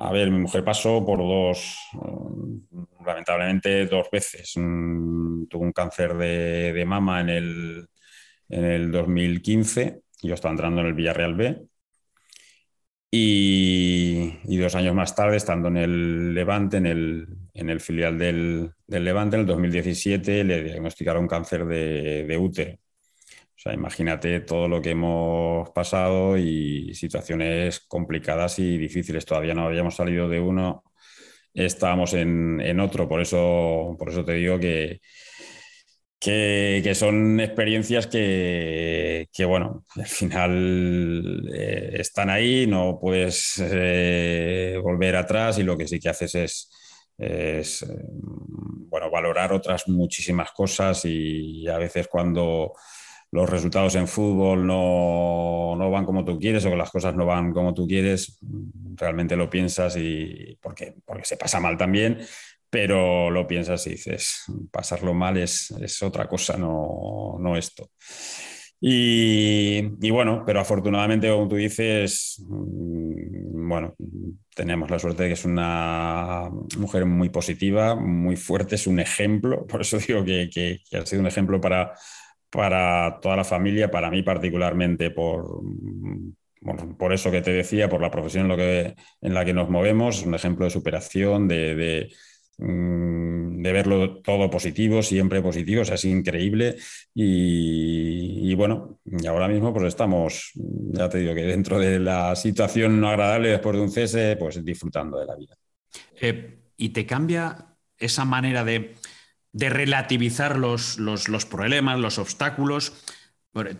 A 0.00 0.12
ver, 0.12 0.30
mi 0.30 0.38
mujer 0.38 0.64
pasó 0.64 1.04
por 1.04 1.18
dos, 1.18 1.76
mm, 1.92 3.04
lamentablemente 3.04 3.86
dos 3.86 4.08
veces. 4.12 4.52
Mm, 4.56 5.46
tuvo 5.46 5.64
un 5.64 5.72
cáncer 5.72 6.14
de, 6.16 6.84
mama 6.86 7.20
en 7.20 7.28
el, 7.30 7.88
en 8.48 8.64
el 8.64 8.92
2015. 8.92 10.02
Yo 10.22 10.34
estaba 10.34 10.52
entrando 10.52 10.80
en 10.80 10.88
el 10.88 10.94
Villarreal 10.94 11.34
B. 11.34 11.68
Y, 13.10 14.56
dos 14.58 14.74
años 14.74 14.94
más 14.94 15.14
tarde, 15.14 15.36
estando 15.36 15.68
en 15.68 15.76
el 15.78 16.34
Levante, 16.34 16.76
en 16.76 16.86
el, 16.86 17.26
en 17.54 17.70
el 17.70 17.80
filial 17.80 18.18
del, 18.18 18.72
del, 18.86 19.04
Levante, 19.04 19.36
en 19.36 19.40
el 19.42 19.46
2017, 19.46 20.44
le 20.44 20.62
diagnosticaron 20.62 21.26
cáncer 21.26 21.64
de, 21.66 22.24
de 22.24 22.38
útero. 22.38 22.78
O 23.58 23.60
sea, 23.60 23.74
imagínate 23.74 24.38
todo 24.40 24.68
lo 24.68 24.80
que 24.80 24.90
hemos 24.90 25.70
pasado 25.70 26.38
y 26.38 26.94
situaciones 26.94 27.80
complicadas 27.80 28.60
y 28.60 28.78
difíciles. 28.78 29.26
Todavía 29.26 29.52
no 29.52 29.66
habíamos 29.66 29.96
salido 29.96 30.28
de 30.28 30.38
uno, 30.38 30.84
estábamos 31.52 32.14
en, 32.14 32.78
otro. 32.78 33.08
Por 33.08 33.20
eso, 33.20 33.96
por 33.98 34.10
eso 34.10 34.24
te 34.24 34.34
digo 34.34 34.60
que, 34.60 35.00
que, 36.20 36.92
son 36.94 37.40
experiencias 37.40 38.06
que, 38.06 39.26
bueno, 39.44 39.84
al 39.96 40.06
final 40.06 41.50
eh, 41.52 41.90
están 41.94 42.30
ahí, 42.30 42.64
no 42.68 42.96
puedes 43.00 43.60
eh, 43.60 44.78
volver 44.80 45.16
atrás 45.16 45.58
y 45.58 45.64
lo 45.64 45.76
que 45.76 45.88
sí 45.88 45.98
que 45.98 46.10
haces 46.10 46.34
es, 46.36 46.70
es 47.18 47.82
eh, 47.82 47.88
bueno, 48.06 49.10
valorar 49.10 49.52
otras 49.52 49.88
muchísimas 49.88 50.52
cosas 50.52 51.04
y 51.06 51.66
a 51.66 51.76
veces 51.76 52.06
cuando 52.06 52.72
los 53.30 53.48
resultados 53.48 53.94
en 53.94 54.08
fútbol 54.08 54.66
no, 54.66 55.74
no, 55.76 55.90
van 55.90 56.04
como 56.04 56.24
tú 56.24 56.38
quieres 56.38 56.64
o 56.64 56.70
que 56.70 56.76
las 56.76 56.90
cosas 56.90 57.14
no 57.14 57.26
van 57.26 57.52
como 57.52 57.74
tú 57.74 57.86
quieres, 57.86 58.38
realmente 58.94 59.36
lo 59.36 59.50
piensas 59.50 59.96
y 59.96 60.58
porque, 60.62 60.94
porque 61.04 61.24
se 61.24 61.36
pasa 61.36 61.60
mal 61.60 61.76
también, 61.76 62.18
pero 62.70 63.30
lo 63.30 63.46
piensas 63.46 63.86
y 63.86 63.90
dices, 63.90 64.44
pasarlo 64.70 65.14
mal 65.14 65.36
es, 65.36 65.70
es 65.72 66.02
otra 66.02 66.26
cosa, 66.26 66.56
no, 66.56 67.36
no 67.38 67.56
esto. 67.56 67.90
Y, 68.80 69.78
y, 70.00 70.10
bueno, 70.10 70.44
pero 70.46 70.60
afortunadamente, 70.60 71.28
como 71.28 71.48
tú 71.48 71.56
dices, 71.56 72.36
mm, 72.46 73.68
bueno, 73.68 73.96
tenemos 74.54 74.88
la 74.88 75.00
suerte 75.00 75.24
de 75.24 75.30
que 75.30 75.34
es 75.34 75.44
una 75.44 76.48
mujer 76.78 77.04
muy 77.04 77.28
positiva, 77.28 77.96
muy 77.96 78.36
fuerte, 78.36 78.76
es 78.76 78.86
un 78.86 79.00
ejemplo, 79.00 79.66
por 79.66 79.80
eso 79.80 79.98
digo 79.98 80.24
que, 80.24 80.48
que, 80.52 80.78
que 80.88 80.96
ha 80.96 81.06
sido 81.06 81.20
un 81.22 81.26
ejemplo 81.26 81.60
para, 81.60 81.92
para 82.50 83.18
toda 83.20 83.36
la 83.36 83.44
familia, 83.44 83.90
para 83.90 84.10
mí 84.10 84.22
particularmente, 84.22 85.10
por, 85.10 85.60
por 86.98 87.12
eso 87.12 87.30
que 87.30 87.42
te 87.42 87.52
decía, 87.52 87.88
por 87.88 88.00
la 88.00 88.10
profesión 88.10 88.44
en, 88.44 88.48
lo 88.48 88.56
que, 88.56 88.94
en 89.20 89.34
la 89.34 89.44
que 89.44 89.52
nos 89.52 89.68
movemos, 89.68 90.22
un 90.22 90.34
ejemplo 90.34 90.64
de 90.64 90.70
superación, 90.70 91.46
de, 91.46 91.74
de, 91.74 92.12
mm, 92.58 93.62
verlo 93.62 94.20
todo 94.20 94.50
positivo, 94.50 95.02
siempre 95.02 95.42
positivo, 95.42 95.82
o 95.82 95.84
sea, 95.84 95.94
es 95.94 96.04
increíble. 96.04 96.76
Y, 97.14 98.54
bueno, 98.54 98.98
y 99.04 99.26
ahora 99.26 99.48
mismo 99.48 99.72
pues 99.72 99.86
estamos, 99.86 100.52
ya 100.54 101.08
te 101.08 101.18
digo 101.18 101.34
que 101.34 101.42
dentro 101.42 101.78
de 101.78 101.98
la 102.00 102.34
situación 102.34 103.00
no 103.00 103.08
agradable 103.08 103.50
después 103.50 103.76
de 103.76 103.82
un 103.82 103.90
cese, 103.90 104.36
pues 104.36 104.64
disfrutando 104.64 105.18
de 105.18 105.26
la 105.26 105.36
vida. 105.36 105.54
Eh, 106.20 106.58
¿Y 106.76 106.90
te 106.90 107.06
cambia 107.06 107.76
esa 107.98 108.24
manera 108.24 108.64
de 108.64 108.94
de 109.58 109.70
relativizar 109.70 110.56
los, 110.56 110.98
los, 110.98 111.46
problemas, 111.46 111.98
los 111.98 112.18
obstáculos. 112.18 112.92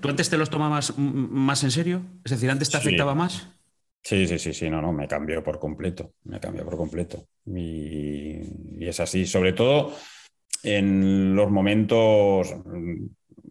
¿Tú 0.01 0.09
antes 0.09 0.29
te 0.29 0.37
los 0.37 0.51
tomabas 0.51 0.99
más 0.99 1.63
en 1.63 1.71
serio? 1.71 2.03
Es 2.25 2.33
decir, 2.33 2.51
¿antes 2.51 2.69
te 2.69 2.79
afectaba 2.79 3.15
más? 3.15 3.47
Sí, 4.03 4.27
sí, 4.27 4.41
sí, 4.41 4.53
sí, 4.53 4.69
no, 4.69 4.83
no, 4.83 4.93
me 4.93 5.07
cambió 5.07 5.41
por 5.45 5.61
completo, 5.61 6.15
me 6.25 6.41
cambió 6.41 6.65
por 6.65 6.77
completo. 6.77 7.29
Y, 7.47 8.85
es 8.85 8.99
así, 8.99 9.25
sobre 9.25 9.53
todo 9.53 9.95
en 10.65 11.37
los 11.37 11.49
momentos, 11.49 12.53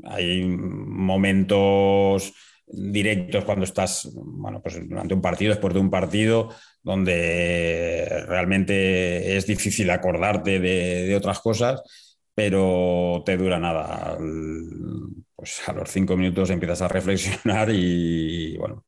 hay 0.03 0.45
momentos 0.45 2.33
directos 2.65 3.45
cuando 3.45 3.63
estás, 3.63 4.09
bueno, 4.13 4.61
pues 4.61 4.77
durante 4.85 5.13
un 5.13 5.21
partido, 5.21 5.51
después 5.53 5.73
de 5.73 5.79
un 5.79 5.89
partido, 5.89 6.49
donde 6.83 8.25
realmente 8.27 9.37
es 9.37 9.47
difícil 9.47 9.89
acordarte 9.91 10.59
de, 10.59 11.03
de 11.03 11.15
otras 11.15 11.39
cosas 11.39 12.06
pero 12.37 13.23
te 13.25 13.35
dura 13.35 13.57
nada. 13.57 14.15
Pues 15.35 15.67
a 15.67 15.73
los 15.73 15.89
cinco 15.89 16.15
minutos 16.15 16.51
empiezas 16.51 16.83
a 16.83 16.87
reflexionar 16.87 17.71
y, 17.71 18.55
bueno, 18.57 18.85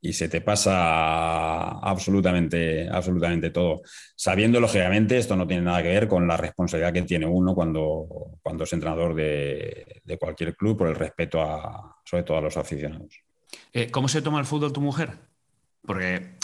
y 0.00 0.12
se 0.12 0.28
te 0.28 0.42
pasa 0.42 1.70
absolutamente, 1.70 2.88
absolutamente 2.88 3.50
todo. 3.50 3.80
Sabiendo, 4.14 4.60
lógicamente, 4.60 5.18
esto 5.18 5.34
no 5.34 5.44
tiene 5.44 5.64
nada 5.64 5.82
que 5.82 5.88
ver 5.88 6.06
con 6.06 6.28
la 6.28 6.36
responsabilidad 6.36 6.92
que 6.92 7.02
tiene 7.02 7.26
uno 7.26 7.52
cuando, 7.52 8.38
cuando 8.44 8.62
es 8.62 8.72
entrenador 8.72 9.12
de, 9.12 10.00
cualquier 10.20 10.54
club 10.54 10.78
por 10.78 10.86
el 10.86 10.94
respeto 10.94 11.42
a, 11.42 11.96
sobre 12.04 12.22
todo 12.22 12.38
a 12.38 12.42
los 12.42 12.56
aficionados. 12.56 13.24
Eh, 13.72 13.90
¿Cómo 13.90 14.06
se 14.06 14.22
toma 14.22 14.38
el 14.38 14.46
fútbol 14.46 14.72
tu 14.72 14.80
mujer? 14.80 15.18
Porque 15.82 16.36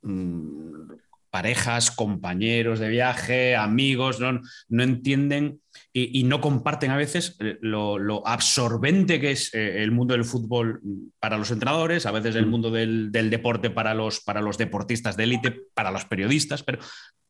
mm, 0.00 0.92
parejas, 1.36 1.90
compañeros 1.90 2.78
de 2.78 2.88
viaje, 2.88 3.56
amigos, 3.56 4.20
no, 4.20 4.40
no 4.70 4.82
entienden 4.82 5.60
y, 5.92 6.24
no 6.24 6.40
comparten 6.40 6.90
a 6.90 6.96
veces 6.96 7.36
lo, 7.60 8.26
absorbente 8.26 9.20
que 9.20 9.32
es 9.32 9.52
eh, 9.52 9.82
el 9.82 9.90
mundo 9.90 10.14
del 10.14 10.24
fútbol 10.24 10.80
para 11.20 11.36
los 11.36 11.50
entrenadores, 11.50 12.06
a 12.06 12.10
veces 12.10 12.36
el 12.36 12.46
mm. 12.46 12.48
mundo 12.48 12.70
del, 12.70 13.12
deporte 13.12 13.68
para 13.68 13.92
los, 13.92 14.20
para 14.20 14.40
los 14.40 14.56
deportistas 14.56 15.14
de 15.18 15.24
élite, 15.24 15.60
para 15.74 15.90
los 15.90 16.06
periodistas, 16.06 16.62
pero 16.62 16.78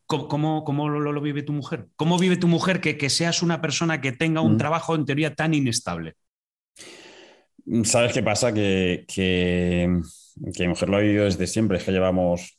¿cómo, 0.05 0.63
cómo 0.63 0.87
lo, 0.87 1.21
vive 1.21 1.43
tu 1.43 1.51
mujer? 1.51 1.87
¿Cómo 1.97 2.17
vive 2.17 2.37
tu 2.37 2.47
mujer 2.47 2.79
que, 2.79 2.97
que 2.97 3.09
seas 3.09 3.43
una 3.43 3.59
persona 3.59 3.99
que 3.99 4.13
tenga 4.13 4.39
un 4.39 4.53
mm. 4.53 4.57
trabajo 4.57 4.95
en 4.95 5.05
teoría 5.05 5.35
tan 5.35 5.53
inestable? 5.53 6.13
¿Sabes 7.83 8.13
qué 8.13 8.23
pasa? 8.23 8.53
Que, 8.53 9.03
que, 9.05 9.99
que 10.55 10.63
mi 10.63 10.69
mujer 10.69 10.87
lo 10.87 10.95
ha 10.95 11.01
vivido 11.01 11.25
desde 11.25 11.45
siempre, 11.45 11.77
es 11.77 11.83
que 11.83 11.91
llevamos 11.91 12.57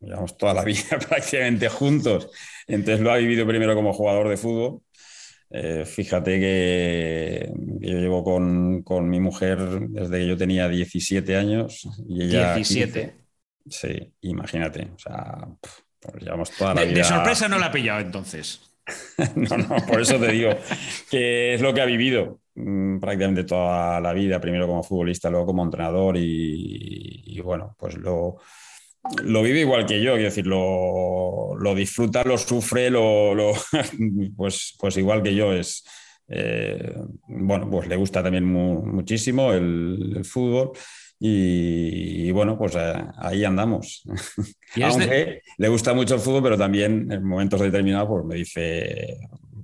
llevamos 0.00 0.36
toda 0.36 0.54
la 0.54 0.64
vida 0.64 0.98
prácticamente 1.08 1.68
juntos. 1.68 2.30
Entonces 2.66 3.00
lo 3.00 3.10
ha 3.10 3.16
vivido 3.16 3.46
primero 3.46 3.74
como 3.74 3.92
jugador 3.92 4.28
de 4.28 4.36
fútbol. 4.36 4.80
Eh, 5.52 5.84
fíjate 5.84 6.38
que 6.38 7.52
yo 7.80 7.98
llevo 7.98 8.22
con, 8.22 9.08
mi 9.08 9.18
mujer 9.18 9.58
desde 9.88 10.18
que 10.18 10.26
yo 10.26 10.36
tenía 10.36 10.68
17 10.68 11.36
años 11.36 11.88
y 12.08 12.22
ella 12.22 12.54
17. 12.54 13.16
Sí, 13.68 14.12
imagínate. 14.22 14.90
O 14.94 14.98
sea, 14.98 15.48
pues 16.00 16.22
llevamos 16.22 16.50
toda 16.52 16.74
la 16.74 16.84
vida. 16.84 16.98
De 16.98 17.04
sorpresa 17.04 17.48
no 17.48 17.58
la 17.58 17.66
ha 17.66 17.72
pillado 17.72 18.00
entonces. 18.00 18.60
no, 19.36 19.56
no, 19.56 19.76
por 19.86 20.00
eso 20.00 20.18
te 20.18 20.32
digo 20.32 20.50
que 21.10 21.54
es 21.54 21.60
lo 21.60 21.72
que 21.72 21.80
ha 21.80 21.84
vivido 21.84 22.40
mm, 22.54 22.98
prácticamente 22.98 23.44
toda 23.44 24.00
la 24.00 24.12
vida, 24.12 24.40
primero 24.40 24.66
como 24.66 24.82
futbolista, 24.82 25.30
luego 25.30 25.46
como 25.46 25.62
entrenador 25.62 26.16
y 26.16 27.40
bueno, 27.40 27.76
pues 27.78 27.96
lo, 27.96 28.38
lo 29.24 29.42
vive 29.42 29.60
igual 29.60 29.86
que 29.86 30.02
yo, 30.02 30.12
quiero 30.12 30.28
decir, 30.28 30.46
lo, 30.46 31.74
disfruta, 31.74 32.22
lo 32.24 32.36
sufre, 32.38 32.90
lo, 32.90 33.52
pues, 34.36 34.76
pues 34.78 34.96
igual 34.96 35.22
que 35.22 35.34
yo 35.34 35.52
es. 35.52 35.84
Eh, 36.28 36.94
bueno, 37.26 37.68
pues 37.68 37.88
le 37.88 37.96
gusta 37.96 38.22
también 38.22 38.44
muchísimo 38.44 39.52
el, 39.52 40.20
fútbol 40.24 40.70
y, 41.18 42.30
bueno, 42.30 42.56
pues 42.56 42.76
eh, 42.76 42.94
ahí 43.16 43.44
andamos. 43.44 44.04
Aunque 44.82 45.42
le 45.58 45.68
gusta 45.68 45.92
mucho 45.92 46.14
el 46.14 46.20
fútbol, 46.20 46.42
pero 46.42 46.58
también 46.58 47.10
en 47.10 47.24
momentos 47.24 47.60
determinados 47.60 48.08
pues 48.08 48.24
me 48.24 48.34
dice, 48.36 49.18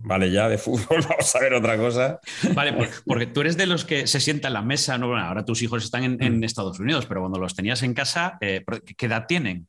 vale, 0.06 0.30
ya 0.30 0.48
de 0.48 0.56
fútbol, 0.56 1.00
vamos 1.08 1.34
a 1.34 1.40
ver 1.40 1.54
otra 1.54 1.76
cosa. 1.76 2.20
Vale, 2.54 2.88
porque, 3.04 3.26
tú 3.26 3.40
eres 3.40 3.56
de 3.56 3.66
los 3.66 3.84
que 3.84 4.06
se 4.06 4.20
sientan 4.20 4.50
en 4.50 4.54
la 4.54 4.62
mesa, 4.62 4.96
¿no? 4.98 5.16
ahora 5.16 5.44
tus 5.44 5.62
hijos 5.62 5.84
están 5.84 6.04
en, 6.20 6.38
mm. 6.38 6.44
Estados 6.44 6.78
Unidos, 6.78 7.06
pero 7.06 7.20
cuando 7.20 7.38
los 7.38 7.54
tenías 7.54 7.82
en 7.82 7.92
casa, 7.92 8.38
eh, 8.40 8.64
¿qué 8.96 9.06
edad 9.06 9.26
tienen? 9.26 9.66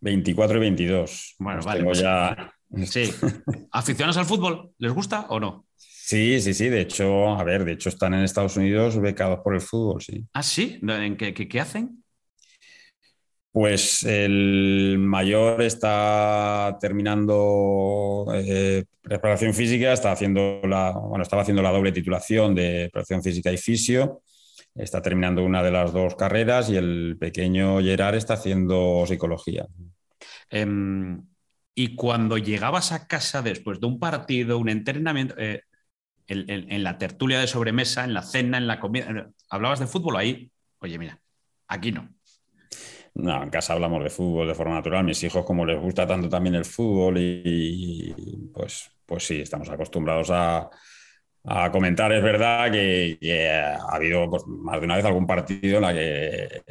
24 0.00 0.56
y 0.56 0.60
22. 0.60 1.34
Bueno, 1.38 1.60
vale. 1.62 1.84
Pues 1.84 2.00
ya... 2.00 2.52
Sí. 2.84 3.10
¿Aficionados 3.72 4.18
al 4.18 4.26
fútbol? 4.26 4.72
¿Les 4.78 4.92
gusta 4.92 5.26
o 5.30 5.40
no? 5.40 5.66
Sí, 5.76 6.40
sí, 6.40 6.54
sí. 6.54 6.68
De 6.68 6.82
hecho, 6.82 7.28
a 7.36 7.42
ver, 7.42 7.64
de 7.64 7.72
hecho 7.72 7.88
están 7.88 8.14
en 8.14 8.24
Estados 8.24 8.56
Unidos 8.56 9.00
becados 9.00 9.40
por 9.42 9.54
el 9.54 9.60
fútbol, 9.60 10.02
sí. 10.02 10.26
¿Ah, 10.32 10.42
sí? 10.42 10.78
¿En 10.82 11.16
qué, 11.16 11.34
qué 11.34 11.60
hacen? 11.60 12.04
Pues 13.50 14.02
el 14.04 14.96
mayor 14.98 15.62
está 15.62 16.76
terminando 16.80 18.26
eh, 18.34 18.84
preparación 19.00 19.54
física, 19.54 19.92
está 19.92 20.12
haciendo 20.12 20.60
la, 20.64 20.92
bueno, 20.92 21.22
estaba 21.22 21.42
haciendo 21.42 21.62
la 21.62 21.70
doble 21.72 21.92
titulación 21.92 22.54
de 22.54 22.90
preparación 22.92 23.22
física 23.22 23.50
y 23.50 23.56
fisio, 23.56 24.22
está 24.74 25.00
terminando 25.00 25.44
una 25.44 25.62
de 25.62 25.70
las 25.70 25.92
dos 25.92 26.14
carreras 26.14 26.68
y 26.68 26.76
el 26.76 27.16
pequeño 27.18 27.80
Gerard 27.80 28.16
está 28.16 28.34
haciendo 28.34 29.04
psicología. 29.06 29.66
Em, 30.50 31.22
y 31.74 31.94
cuando 31.94 32.38
llegabas 32.38 32.92
a 32.92 33.06
casa 33.06 33.40
después 33.40 33.80
de 33.80 33.86
un 33.86 33.98
partido, 33.98 34.58
un 34.58 34.68
entrenamiento, 34.68 35.34
eh, 35.38 35.62
en, 36.28 36.82
la 36.82 36.98
tertulia 36.98 37.40
de 37.40 37.46
sobremesa, 37.46 38.04
en 38.04 38.14
la 38.14 38.22
cena, 38.22 38.58
en 38.58 38.66
la 38.66 38.78
comida, 38.80 39.30
¿hablabas 39.48 39.80
de 39.80 39.86
fútbol 39.86 40.16
ahí? 40.16 40.50
Oye, 40.80 40.98
mira, 40.98 41.20
aquí 41.66 41.90
no. 41.92 42.08
No, 43.18 43.42
en 43.42 43.50
casa 43.50 43.72
hablamos 43.72 44.02
de 44.04 44.10
fútbol 44.10 44.46
de 44.46 44.54
forma 44.54 44.76
natural. 44.76 45.04
Mis 45.04 45.22
hijos, 45.24 45.44
como 45.44 45.66
les 45.66 45.80
gusta 45.80 46.06
tanto 46.06 46.28
también 46.28 46.54
el 46.54 46.64
fútbol, 46.64 47.18
y, 47.18 48.14
pues, 48.54 48.90
pues 49.04 49.26
sí, 49.26 49.40
estamos 49.40 49.68
acostumbrados 49.68 50.30
a, 50.30 50.70
comentar. 51.72 52.12
Es 52.12 52.22
verdad 52.22 52.70
que, 52.70 53.18
ha 53.50 53.94
habido 53.94 54.30
pues, 54.30 54.46
más 54.46 54.78
de 54.78 54.84
una 54.84 54.96
vez 54.96 55.04
algún 55.04 55.26
partido 55.26 55.78
en 55.78 55.82
la 55.82 55.92
que 55.92 56.62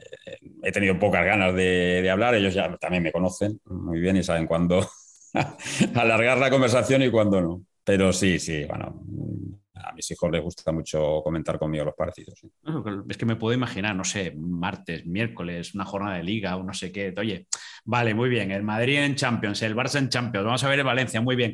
he 0.63 0.71
tenido 0.71 0.97
pocas 0.97 1.25
ganas 1.25 1.53
de, 1.53 2.09
hablar. 2.09 2.35
Ellos 2.35 2.53
ya 2.53 2.73
también 2.77 3.03
me 3.03 3.11
conocen 3.11 3.59
muy 3.65 3.99
bien 3.99 4.15
y 4.15 4.23
saben 4.23 4.47
cuándo 4.47 4.87
alargar 5.95 6.37
la 6.37 6.49
conversación 6.49 7.01
y 7.01 7.11
cuándo 7.11 7.41
no. 7.41 7.61
Pero 7.83 8.13
sí, 8.13 8.39
sí, 8.39 8.63
bueno, 8.65 9.01
a 9.83 9.93
mis 9.93 10.09
hijos 10.11 10.31
les 10.31 10.41
gusta 10.41 10.71
mucho 10.71 11.21
comentar 11.23 11.59
conmigo 11.59 11.85
los 11.85 11.95
partidos. 11.95 12.39
Es 13.09 13.17
que 13.17 13.25
me 13.25 13.35
puedo 13.35 13.55
imaginar, 13.55 13.95
no 13.95 14.03
sé, 14.03 14.33
martes, 14.37 15.05
miércoles, 15.05 15.73
una 15.73 15.85
jornada 15.85 16.17
de 16.17 16.23
liga 16.23 16.55
o 16.55 16.63
no 16.63 16.73
sé 16.73 16.91
qué. 16.91 17.13
Oye, 17.17 17.47
vale, 17.85 18.13
muy 18.13 18.29
bien, 18.29 18.51
el 18.51 18.63
Madrid 18.63 18.99
en 18.99 19.15
Champions, 19.15 19.61
el 19.61 19.75
Barça 19.75 19.99
en 19.99 20.09
Champions, 20.09 20.45
vamos 20.45 20.63
a 20.63 20.69
ver 20.69 20.79
el 20.79 20.85
Valencia, 20.85 21.21
muy 21.21 21.35
bien. 21.35 21.53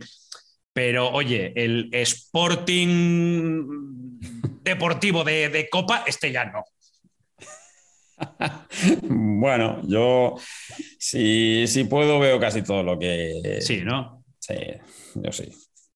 Pero 0.74 1.12
oye, 1.12 1.54
el 1.56 1.90
Sporting 1.94 4.20
deportivo 4.64 5.24
de, 5.24 5.68
Copa, 5.70 6.04
este 6.08 6.32
ya 6.32 6.46
no. 6.46 6.64
bueno, 9.04 9.82
yo 9.84 10.36
si, 10.98 11.68
si 11.68 11.84
puedo 11.84 12.20
veo 12.20 12.40
casi 12.40 12.64
todo 12.64 12.84
lo 12.84 12.98
que... 12.98 13.60
Sí, 13.62 13.82
¿no? 13.84 14.24
Sí, 14.40 14.56
yo 15.16 15.32
sí. 15.32 15.52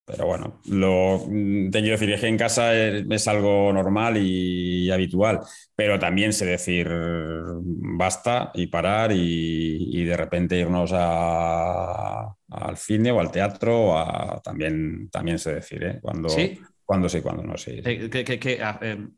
Pero 0.07 0.25
bueno, 0.25 0.61
lo 0.69 1.19
te 1.19 1.81
quiero 1.81 1.97
decir 1.97 2.09
es 2.11 2.21
que 2.21 2.27
en 2.27 2.37
casa 2.37 2.73
es, 2.73 3.27
algo 3.27 3.73
normal 3.73 4.15
y, 4.15 4.89
habitual, 4.89 5.41
pero 5.75 5.99
también 5.99 6.31
sé 6.31 6.45
decir 6.45 6.89
basta 6.89 8.51
y 8.53 8.67
parar 8.67 9.11
y, 9.13 10.05
de 10.05 10.15
repente 10.15 10.57
irnos 10.57 10.93
al 10.93 12.77
cine 12.77 13.11
o 13.11 13.19
al 13.19 13.31
teatro, 13.31 13.95
también, 14.41 15.09
también 15.09 15.37
sé 15.39 15.55
decir, 15.55 15.83
¿eh? 15.83 15.99
Cuando, 16.01 16.29
¿Sí? 16.29 16.57
cuando 16.85 17.09
sí, 17.09 17.19
cuando 17.19 17.43
no, 17.43 17.57
sí. 17.57 17.81
Ah, 17.83 18.79
em, 18.81 19.11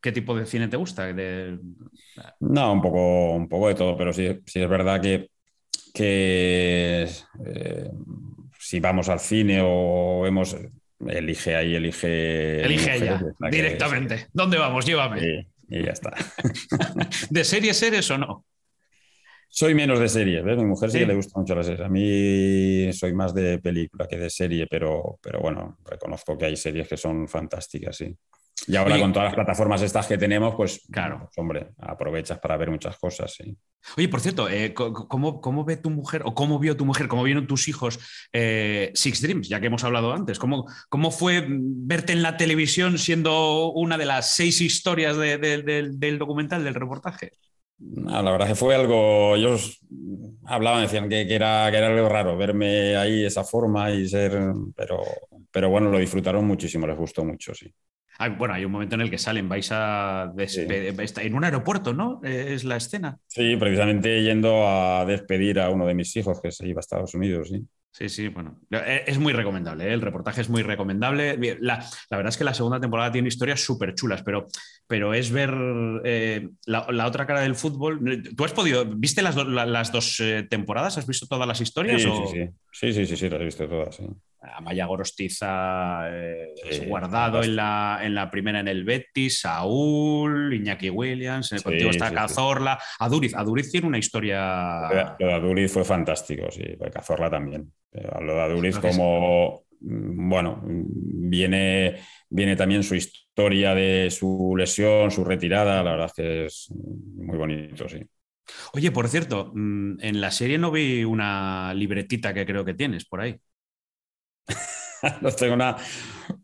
¿Qué, 0.00 0.10
tipo 0.10 0.34
de 0.34 0.46
cine 0.46 0.68
te 0.68 0.78
gusta? 0.78 1.14
No, 2.40 2.72
un 2.72 2.80
poco, 2.80 3.32
un 3.32 3.46
poco 3.46 3.68
de 3.68 3.74
todo, 3.74 3.94
pero 3.94 4.10
sí, 4.14 4.40
sí 4.46 4.62
es 4.62 4.68
verdad 4.70 5.02
que, 5.02 5.28
que 5.92 7.02
eh, 7.44 7.90
si 8.70 8.78
vamos 8.78 9.08
al 9.08 9.18
cine 9.18 9.60
o 9.64 10.24
hemos 10.24 10.56
elige 11.08 11.56
ahí, 11.56 11.74
elige. 11.74 12.64
Elige 12.64 12.98
ella, 12.98 13.20
directamente. 13.50 14.28
¿Dónde 14.32 14.58
vamos? 14.58 14.86
Llévame. 14.86 15.48
y 15.68 15.82
ya 15.82 15.90
está. 15.90 16.14
¿De 17.30 17.42
series 17.42 17.82
eres 17.82 18.08
o 18.12 18.18
no? 18.18 18.44
Soy 19.48 19.74
menos 19.74 19.98
de 19.98 20.08
serie, 20.08 20.42
¿ves? 20.42 20.56
Mi 20.56 20.66
mujer 20.66 20.88
sí, 20.88 21.00
que 21.00 21.06
le 21.06 21.16
gusta 21.16 21.40
mucho 21.40 21.56
las 21.56 21.66
series. 21.66 21.84
A 21.84 21.88
mí 21.88 22.92
soy 22.92 23.12
más 23.12 23.34
de 23.34 23.58
película 23.58 24.06
que 24.06 24.16
de 24.16 24.30
serie, 24.30 24.68
pero, 24.70 25.18
pero 25.20 25.40
bueno, 25.40 25.78
reconozco 25.84 26.38
que 26.38 26.46
hay 26.46 26.56
series 26.56 26.86
que 26.86 26.96
son 26.96 27.26
fantásticas, 27.26 27.96
sí. 27.96 28.16
Y 28.66 28.76
ahora 28.76 28.98
con 28.98 29.12
todas 29.12 29.28
las 29.28 29.34
plataformas 29.34 29.82
estas 29.82 30.06
que 30.06 30.18
tenemos, 30.18 30.54
pues, 30.54 30.82
claro. 30.90 31.20
Pues, 31.20 31.38
hombre, 31.38 31.68
aprovechas 31.78 32.38
para 32.38 32.56
ver 32.56 32.70
muchas 32.70 32.96
cosas, 32.98 33.32
sí. 33.32 33.56
Oye, 33.96 34.08
por 34.08 34.20
cierto, 34.20 34.48
eh, 34.48 34.74
¿cómo, 34.74 35.64
ve 35.64 35.76
tu 35.76 35.90
mujer 35.90 36.22
o 36.24 36.34
cómo 36.34 36.58
vio 36.58 36.76
tu 36.76 36.84
mujer, 36.84 37.08
cómo 37.08 37.22
vieron 37.22 37.46
tus 37.46 37.68
hijos 37.68 37.98
eh, 38.32 38.90
Six 38.94 39.22
Dreams, 39.22 39.48
ya 39.48 39.60
que 39.60 39.68
hemos 39.68 39.84
hablado 39.84 40.12
antes? 40.12 40.38
¿Cómo, 40.38 40.66
¿Cómo 40.88 41.10
fue 41.10 41.46
verte 41.48 42.12
en 42.12 42.22
la 42.22 42.36
televisión 42.36 42.98
siendo 42.98 43.72
una 43.72 43.96
de 43.96 44.06
las 44.06 44.34
seis 44.34 44.60
historias 44.60 45.16
del 45.16 46.18
documental, 46.18 46.64
del 46.64 46.74
reportaje? 46.74 47.32
la 47.82 48.30
verdad 48.30 48.46
que 48.46 48.54
fue 48.54 48.74
algo, 48.74 49.36
ellos 49.36 49.80
hablaban, 50.44 50.82
decían 50.82 51.08
que, 51.08 51.22
era, 51.22 51.66
que 51.70 51.78
era 51.78 51.86
algo 51.86 52.10
raro 52.10 52.36
verme 52.36 52.94
ahí 52.94 53.22
de 53.22 53.28
esa 53.28 53.42
forma 53.42 53.90
y 53.90 54.06
ser, 54.06 54.38
pero, 54.76 55.00
pero 55.50 55.70
bueno, 55.70 55.90
lo 55.90 55.98
disfrutaron 55.98 56.44
muchísimo, 56.46 56.86
les 56.86 56.98
gustó 56.98 57.24
mucho, 57.24 57.54
sí 57.54 57.72
bueno, 58.28 58.54
hay 58.54 58.64
un 58.64 58.72
momento 58.72 58.94
en 58.94 59.00
el 59.00 59.10
que 59.10 59.18
salen, 59.18 59.48
vais 59.48 59.70
a 59.72 60.30
despedir, 60.34 60.94
en 61.18 61.34
un 61.34 61.44
aeropuerto, 61.44 61.94
¿no? 61.94 62.20
Eh, 62.22 62.52
es 62.54 62.64
la 62.64 62.76
escena. 62.76 63.18
Sí, 63.26 63.56
precisamente 63.56 64.22
yendo 64.22 64.68
a 64.68 65.04
despedir 65.06 65.58
a 65.58 65.70
uno 65.70 65.86
de 65.86 65.94
mis 65.94 66.14
hijos 66.16 66.40
que 66.40 66.52
se 66.52 66.68
iba 66.68 66.78
a 66.78 66.80
Estados 66.80 67.14
Unidos, 67.14 67.48
sí. 67.48 67.64
Sí, 67.92 68.08
sí, 68.08 68.28
bueno, 68.28 68.60
e, 68.70 69.02
es 69.06 69.18
muy 69.18 69.32
recomendable, 69.32 69.84
¿eh? 69.84 69.92
el 69.92 70.00
reportaje 70.00 70.42
es 70.42 70.48
muy 70.48 70.62
recomendable. 70.62 71.36
La, 71.60 71.84
verdad 72.08 72.28
es 72.28 72.36
que 72.36 72.44
la 72.44 72.54
segunda 72.54 72.78
temporada 72.78 73.10
tiene 73.10 73.26
historias 73.26 73.60
súper 73.60 73.94
chulas, 73.94 74.22
pero, 74.22 74.46
pero 74.86 75.12
es 75.12 75.32
ver 75.32 75.52
eh, 76.04 76.48
la, 76.66 77.06
otra 77.06 77.26
cara 77.26 77.40
del 77.40 77.56
fútbol. 77.56 78.22
¿Tú 78.36 78.44
has 78.44 78.52
podido, 78.52 78.84
viste 78.84 79.22
las, 79.22 79.34
las 79.34 79.90
dos 79.90 80.22
temporadas? 80.48 80.98
¿Has 80.98 81.06
visto 81.06 81.26
todas 81.26 81.48
las 81.48 81.60
historias? 81.60 82.00
Sí, 82.00 82.08
sí, 82.30 82.48
sí, 82.70 82.92
sí, 82.92 83.06
sí, 83.06 83.16
sí, 83.16 83.28
las 83.28 83.40
he 83.40 83.44
visto 83.44 83.68
todas. 83.68 83.96
Sí. 83.96 84.06
Amaya 84.40 84.86
Gorostiza 84.86 86.08
eh, 86.10 86.54
guardado 86.88 87.42
en 87.42 87.56
la, 87.56 88.00
en 88.02 88.14
la, 88.14 88.30
primera 88.30 88.60
en 88.60 88.68
el 88.68 88.84
Betis, 88.84 89.40
Saúl, 89.40 90.54
Iñaki 90.54 90.90
Williams, 90.90 91.52
en 91.52 91.58
el 91.58 91.64
contigo 91.64 91.90
está 91.90 92.12
Cazorla, 92.12 92.78
Aduriz. 92.98 93.34
Aduriz 93.34 93.70
tiene 93.70 93.86
una 93.86 93.98
historia. 93.98 95.14
Lo 95.18 95.26
de 95.26 95.34
Aduriz 95.34 95.72
fue 95.72 95.84
fantástico, 95.84 96.50
sí, 96.50 96.64
Cazorla 96.92 97.28
también. 97.28 97.70
Lo 97.92 98.34
de 98.34 98.40
Aduriz, 98.40 98.78
como. 98.78 99.64
Mm, 99.80 100.28
bueno, 100.28 100.62
viene, 100.64 101.96
viene 102.28 102.56
también 102.56 102.82
su 102.82 102.94
historia 102.94 103.74
de 103.74 104.10
su 104.10 104.54
lesión, 104.56 105.10
su 105.10 105.24
retirada, 105.24 105.82
la 105.82 105.92
verdad 105.92 106.06
es 106.06 106.12
que 106.12 106.44
es 106.46 106.68
muy 106.70 107.36
bonito, 107.36 107.88
sí. 107.88 107.98
Oye, 108.72 108.90
por 108.90 109.08
cierto, 109.08 109.52
mm, 109.54 110.00
en 110.00 110.20
la 110.20 110.30
serie 110.30 110.58
no 110.58 110.70
vi 110.70 111.04
una 111.04 111.72
libretita 111.74 112.34
que 112.34 112.46
creo 112.46 112.64
que 112.64 112.74
tienes 112.74 113.04
por 113.04 113.20
ahí. 113.20 113.38
Los 115.20 115.36
tengo 115.36 115.54
una, 115.54 115.76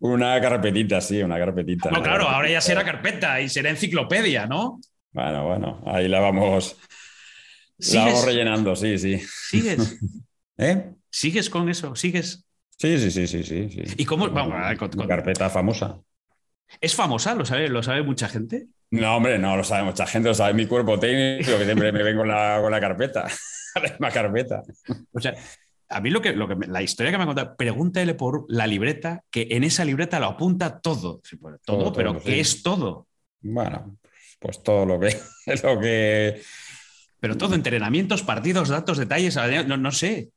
una 0.00 0.40
carpetita, 0.40 1.00
sí, 1.00 1.22
una 1.22 1.38
carpetita. 1.38 1.90
No, 1.90 2.02
claro, 2.02 2.28
ahora 2.28 2.48
ya 2.48 2.60
será 2.60 2.84
carpeta 2.84 3.40
y 3.40 3.48
será 3.48 3.70
enciclopedia, 3.70 4.46
¿no? 4.46 4.80
Bueno, 5.12 5.46
bueno, 5.46 5.82
ahí 5.86 6.08
la 6.08 6.20
vamos, 6.20 6.76
la 7.78 8.04
vamos 8.04 8.24
rellenando, 8.24 8.76
sí, 8.76 8.98
sí. 8.98 9.18
¿Sigues? 9.18 9.98
¿Eh? 10.58 10.90
¿Sigues 11.10 11.50
con 11.50 11.68
eso? 11.68 11.94
¿Sigues? 11.96 12.44
Sí, 12.78 12.98
sí, 12.98 13.10
sí, 13.10 13.26
sí, 13.26 13.42
sí. 13.42 13.70
sí. 13.70 13.94
¿Y 13.96 14.04
cómo? 14.04 14.28
Vamos, 14.28 14.54
con, 14.78 14.90
carpeta 15.06 15.48
famosa. 15.48 15.98
¿Es 16.80 16.94
famosa? 16.94 17.34
¿Lo 17.34 17.44
sabe, 17.44 17.68
¿Lo 17.68 17.82
sabe 17.82 18.02
mucha 18.02 18.28
gente? 18.28 18.66
No, 18.90 19.16
hombre, 19.16 19.38
no 19.38 19.56
lo 19.56 19.64
sabe 19.64 19.84
mucha 19.84 20.06
gente, 20.06 20.28
lo 20.28 20.34
sabe 20.34 20.54
mi 20.54 20.66
cuerpo 20.66 20.98
técnico, 20.98 21.58
que 21.58 21.64
siempre 21.64 21.92
me 21.92 22.02
vengo 22.02 22.20
con 22.20 22.28
la, 22.28 22.58
con 22.60 22.70
la 22.70 22.80
carpeta, 22.80 23.26
la 23.74 23.80
misma 23.82 24.10
carpeta. 24.10 24.62
O 25.12 25.20
sea, 25.20 25.34
a 25.88 26.00
mí 26.00 26.10
lo 26.10 26.20
que, 26.20 26.32
lo 26.32 26.48
que 26.48 26.56
la 26.66 26.82
historia 26.82 27.12
que 27.12 27.18
me 27.18 27.24
ha 27.24 27.26
contado, 27.26 27.56
pregúntale 27.56 28.14
por 28.14 28.44
la 28.48 28.66
libreta, 28.66 29.22
que 29.30 29.48
en 29.50 29.64
esa 29.64 29.84
libreta 29.84 30.18
lo 30.18 30.26
apunta 30.26 30.80
todo. 30.80 31.20
Pues, 31.40 31.60
todo, 31.64 31.92
pero 31.92 32.20
¿qué 32.20 32.40
es 32.40 32.62
todo? 32.62 33.06
Bueno, 33.40 33.96
pues 34.38 34.62
todo 34.62 34.84
lo 34.84 35.00
que, 35.00 35.16
lo 35.62 35.80
que. 35.80 36.42
Pero 37.20 37.36
todo, 37.36 37.54
entrenamientos, 37.54 38.22
partidos, 38.22 38.68
datos, 38.68 38.98
detalles, 38.98 39.38
no, 39.66 39.76
no 39.76 39.90
sé. 39.90 40.30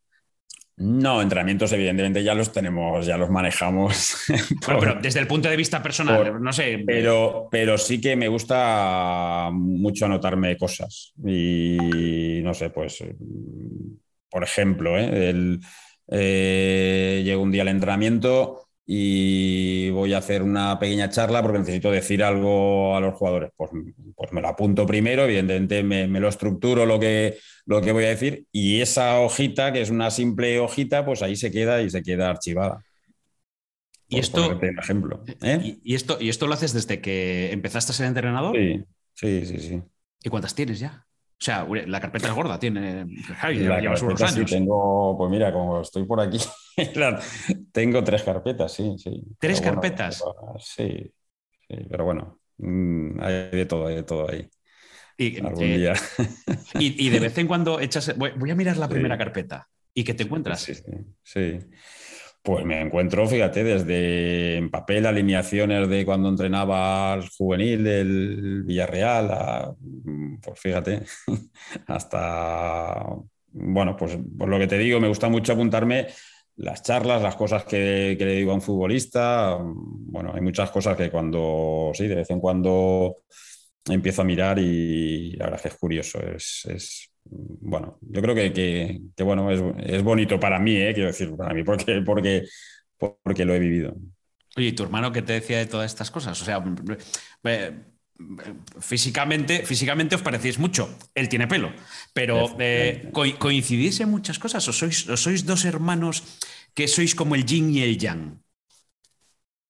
No, 0.78 1.22
entrenamientos 1.22 1.74
evidentemente 1.74 2.24
ya 2.24 2.34
los 2.34 2.54
tenemos, 2.54 3.06
ya 3.06 3.18
los 3.18 3.30
manejamos. 3.30 4.16
pero 4.66 4.96
desde 5.02 5.20
el 5.20 5.28
punto 5.28 5.50
de 5.50 5.58
vista 5.58 5.84
personal, 5.84 6.42
no 6.42 6.54
sé. 6.54 6.82
Pero, 6.86 7.50
pero 7.52 7.78
sí 7.78 8.00
que 8.00 8.16
me 8.16 8.30
gusta 8.30 9.50
mucho 9.52 10.06
anotarme 10.06 10.56
cosas. 10.56 11.12
Y 11.22 12.40
no 12.44 12.54
sé, 12.54 12.70
pues 12.70 13.04
por 14.30 14.44
ejemplo, 14.44 14.98
¿eh? 14.98 15.60
eh, 16.08 17.22
llego 17.24 17.42
un 17.42 17.52
día 17.52 17.64
al 17.64 17.68
entrenamiento 17.70 18.70
y 18.86 19.92
voy 19.92 20.14
a 20.14 20.18
hacer 20.18 20.42
una 20.42 20.80
pequeña 20.80 21.10
charla 21.10 21.44
porque 21.44 21.60
necesito 21.60 21.92
decir 21.92 22.24
algo 22.24 22.96
a 22.96 23.00
los 23.00 23.14
jugadores. 23.14 23.52
Pues, 23.56 23.70
pues 24.16 24.32
me 24.32 24.42
lo 24.42 24.48
apunto 24.48 24.88
primero, 24.88 25.26
evidentemente 25.26 25.84
me, 25.84 26.20
lo 26.20 26.28
estructuro 26.28 26.88
lo 26.88 27.00
que, 27.00 27.38
lo 27.66 27.82
que 27.82 27.92
voy 27.92 28.06
a 28.06 28.10
decir 28.10 28.46
y 28.52 28.82
esa 28.82 29.20
hojita, 29.20 29.72
que 29.72 29.82
es 29.82 29.92
una 29.92 30.10
simple 30.10 30.60
hojita, 30.60 31.06
pues 31.06 31.22
ahí 31.22 31.36
se 31.36 31.52
queda 31.52 31.82
y 31.82 31.90
se 31.92 32.02
queda 32.02 32.32
archivada. 32.32 32.84
Y 34.08 34.18
esto, 34.18 34.60
ejemplo, 34.60 35.24
¿eh? 35.44 35.78
¿y, 35.84 35.94
esto, 35.94 36.18
¿Y 36.20 36.30
esto 36.30 36.48
lo 36.48 36.56
haces 36.56 36.74
desde 36.74 37.00
que 37.00 37.52
empezaste 37.52 37.92
a 37.92 37.96
ser 37.96 38.08
entrenador? 38.08 38.56
Sí, 38.56 38.84
sí, 39.14 39.46
sí. 39.46 39.60
sí. 39.60 39.82
¿Y 40.24 40.30
cuántas 40.30 40.56
tienes 40.56 40.80
ya? 40.80 41.06
O 41.40 41.42
sea, 41.42 41.66
la 41.66 42.02
carpeta 42.02 42.28
es 42.28 42.34
gorda, 42.34 42.60
tiene. 42.60 43.06
Sí, 43.08 44.46
tengo, 44.46 45.16
pues 45.18 45.32
mira, 45.32 45.54
como 45.54 45.80
estoy 45.80 46.04
por 46.06 46.20
aquí, 46.20 46.38
tengo 47.72 48.04
tres 48.04 48.24
carpetas, 48.24 48.74
sí, 48.74 48.96
sí. 48.98 49.24
¿Tres 49.40 49.62
carpetas? 49.62 50.22
sí, 50.60 51.14
sí, 51.66 51.76
pero 51.90 52.04
bueno, 52.04 52.42
mm, 52.58 53.22
hay 53.22 53.52
de 53.52 53.66
todo, 53.66 53.88
hay 53.88 53.96
de 53.96 54.04
todo 54.04 54.30
ahí. 54.30 54.50
Y, 55.18 55.40
Algún 55.40 55.64
eh, 55.64 55.78
día. 55.78 55.94
Y, 56.78 57.10
de 57.10 57.20
vez 57.20 57.38
en 57.38 57.48
cuando 57.48 57.80
echas. 57.80 58.18
Voy, 58.18 58.52
a 58.52 58.56
mirar 58.56 58.76
la 58.76 58.90
primera 58.90 59.18
carpeta. 59.18 59.70
¿Y 59.94 60.04
qué 60.04 60.14
te 60.14 60.24
encuentras? 60.24 60.62
Sí, 60.62 60.76
sí, 60.76 60.84
sí. 61.24 61.60
Pues 62.50 62.66
me 62.66 62.82
encuentro, 62.82 63.28
fíjate, 63.28 63.64
desde 63.64 64.58
en 64.58 64.72
papel 64.72 65.06
alineaciones 65.06 65.88
de 65.88 66.04
cuando 66.04 66.30
entrenaba 66.30 67.14
al 67.14 67.30
juvenil 67.30 67.84
del 67.84 68.64
Villarreal, 68.64 69.30
a, 69.32 69.76
pues 70.42 70.60
fíjate, 70.60 71.04
hasta, 71.86 73.06
bueno, 73.52 73.96
pues 73.96 74.18
por 74.36 74.50
lo 74.50 74.58
que 74.58 74.66
te 74.66 74.80
digo, 74.80 75.00
me 75.00 75.08
gusta 75.08 75.30
mucho 75.30 75.54
apuntarme 75.54 76.08
las 76.56 76.82
charlas, 76.82 77.22
las 77.22 77.36
cosas 77.36 77.66
que, 77.66 78.18
le 78.20 78.34
digo 78.34 78.52
a 78.52 78.56
un 78.56 78.64
futbolista. 78.64 79.56
Bueno, 79.62 80.32
hay 80.34 80.42
muchas 80.42 80.72
cosas 80.72 80.98
que 80.98 81.12
cuando, 81.12 81.92
sí, 81.94 82.08
de 82.08 82.16
vez 82.16 82.32
en 82.32 82.40
cuando 82.40 83.18
empiezo 83.88 84.24
a 84.24 84.26
mirar 84.26 84.58
y 84.58 85.34
la 85.34 85.46
verdad 85.46 85.62
que 85.62 85.68
es 85.68 85.78
curioso. 85.78 86.20
Es, 86.20 87.12
bueno, 87.30 87.98
yo 88.02 88.22
creo 88.22 88.36
que, 88.36 89.02
bueno, 89.24 89.52
es, 89.52 90.04
bonito 90.04 90.40
para 90.40 90.60
mí, 90.60 90.76
¿eh? 90.76 90.94
quiero 90.94 91.08
decir, 91.08 91.36
para 91.36 91.54
mí, 91.54 91.64
porque, 91.64 92.02
porque, 92.06 92.48
porque 92.98 93.46
lo 93.46 93.54
he 93.54 93.60
vivido. 93.60 93.96
Oye, 94.58 94.68
¿y 94.68 94.72
tu 94.74 94.84
hermano 94.84 95.12
qué 95.12 95.22
te 95.22 95.34
decía 95.34 95.60
de 95.60 95.68
todas 95.68 95.92
estas 95.92 96.10
cosas? 96.12 96.42
O 96.42 96.46
sea, 96.46 96.64
eh, 97.44 97.74
físicamente, 98.80 99.66
físicamente 99.66 100.16
os 100.16 100.22
parecéis 100.22 100.58
mucho. 100.58 100.90
Él 101.14 101.30
tiene 101.30 101.48
pelo, 101.48 101.72
pero 102.14 102.56
eh, 102.60 103.12
¿coincidís 103.14 104.00
en 104.00 104.10
muchas 104.10 104.40
cosas? 104.40 104.68
¿O 104.68 104.74
sois, 104.74 105.06
sois 105.16 105.46
dos 105.46 105.66
hermanos 105.66 106.24
que 106.74 106.88
sois 106.88 107.16
como 107.16 107.36
el 107.36 107.46
yin 107.46 107.70
y 107.70 107.82
el 107.82 107.98
yang? 107.98 108.42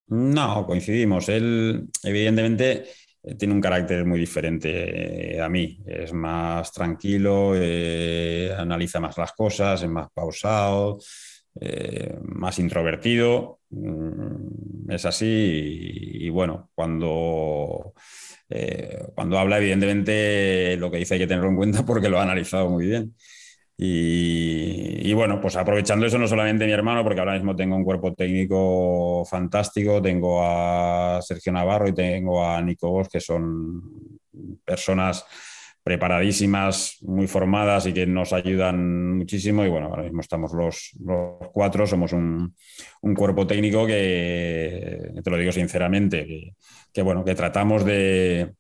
No, 0.08 0.66
coincidimos. 0.66 1.30
Él, 1.30 1.90
evidentemente, 2.04 2.90
tiene 3.38 3.54
un 3.54 3.62
carácter 3.62 4.06
muy 4.06 4.20
diferente 4.20 5.36
eh, 5.36 5.42
a 5.42 5.50
mí. 5.50 5.80
Es 5.86 6.14
más 6.14 6.72
tranquilo, 6.72 7.54
analiza 8.58 9.00
más 9.00 9.18
las 9.18 9.34
cosas, 9.34 9.84
es 9.84 9.90
más 9.90 10.08
pausado, 10.14 11.00
más 12.24 12.60
introvertido. 12.60 13.60
Mm, 13.72 14.90
es 14.92 15.06
así 15.06 15.26
y 16.22 16.30
bueno, 16.30 16.70
cuando 16.74 17.94
eh, 18.50 19.04
cuando 19.14 19.38
habla, 19.38 19.60
evidentemente, 19.60 20.76
lo 20.78 20.90
que 20.90 20.98
dice 20.98 21.14
hay 21.14 21.20
que 21.20 21.28
tenerlo 21.28 21.50
en 21.50 21.56
cuenta 21.56 21.84
porque 21.86 22.10
lo 22.10 22.20
ha 22.20 22.24
analizado 22.24 22.70
muy 22.70 22.88
bien. 22.88 23.16
Y, 23.82 25.14
bueno, 25.14 25.40
pues 25.40 25.56
aprovechando 25.56 26.06
eso, 26.06 26.18
no 26.18 26.28
solamente 26.28 26.66
mi 26.66 26.74
hermano, 26.74 27.02
porque 27.02 27.22
ahora 27.22 27.36
mismo 27.36 27.56
tengo 27.56 27.78
un 27.78 27.86
cuerpo 27.86 28.14
técnico 28.14 29.24
fantástico, 29.24 30.02
tengo 30.02 30.44
a 30.44 31.22
Sergio 31.22 31.54
Navarro 31.54 31.88
y 31.88 31.94
tengo 31.94 32.46
a 32.46 32.62
Nico 32.62 32.90
Bosch, 32.90 33.08
que 33.10 33.22
son 33.22 34.20
personas 34.66 35.26
preparadísimas, 35.82 36.98
muy 37.04 37.26
formadas 37.28 37.86
y 37.86 37.94
que 37.94 38.06
nos 38.06 38.34
ayudan 38.34 39.18
muchísimo. 39.18 39.64
Y 39.64 39.70
bueno, 39.70 39.88
ahora 39.88 40.04
mismo 40.04 40.20
estamos 40.20 40.52
los, 40.52 40.92
cuatro, 41.54 41.88
somos 41.88 42.12
un, 42.12 42.54
cuerpo 43.16 43.48
técnico 43.48 43.88
que, 43.88 45.14
te 45.24 45.30
lo 45.30 45.38
digo 45.38 45.54
sinceramente, 45.54 46.54
que, 46.92 47.02
bueno, 47.02 47.24
que 47.24 47.34
tratamos 47.34 47.86
de, 47.86 48.52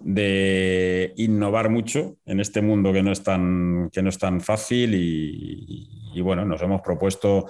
de, 0.00 1.12
innovar 1.16 1.70
mucho 1.70 2.16
en 2.26 2.40
este 2.40 2.62
mundo 2.62 2.92
que 2.92 3.02
no 3.02 3.12
es 3.12 3.22
tan, 3.22 3.90
que 3.92 4.02
no 4.02 4.08
es 4.08 4.18
tan 4.18 4.40
fácil 4.40 4.94
y, 4.94 6.20
bueno, 6.20 6.44
nos 6.44 6.62
hemos 6.62 6.80
propuesto... 6.82 7.46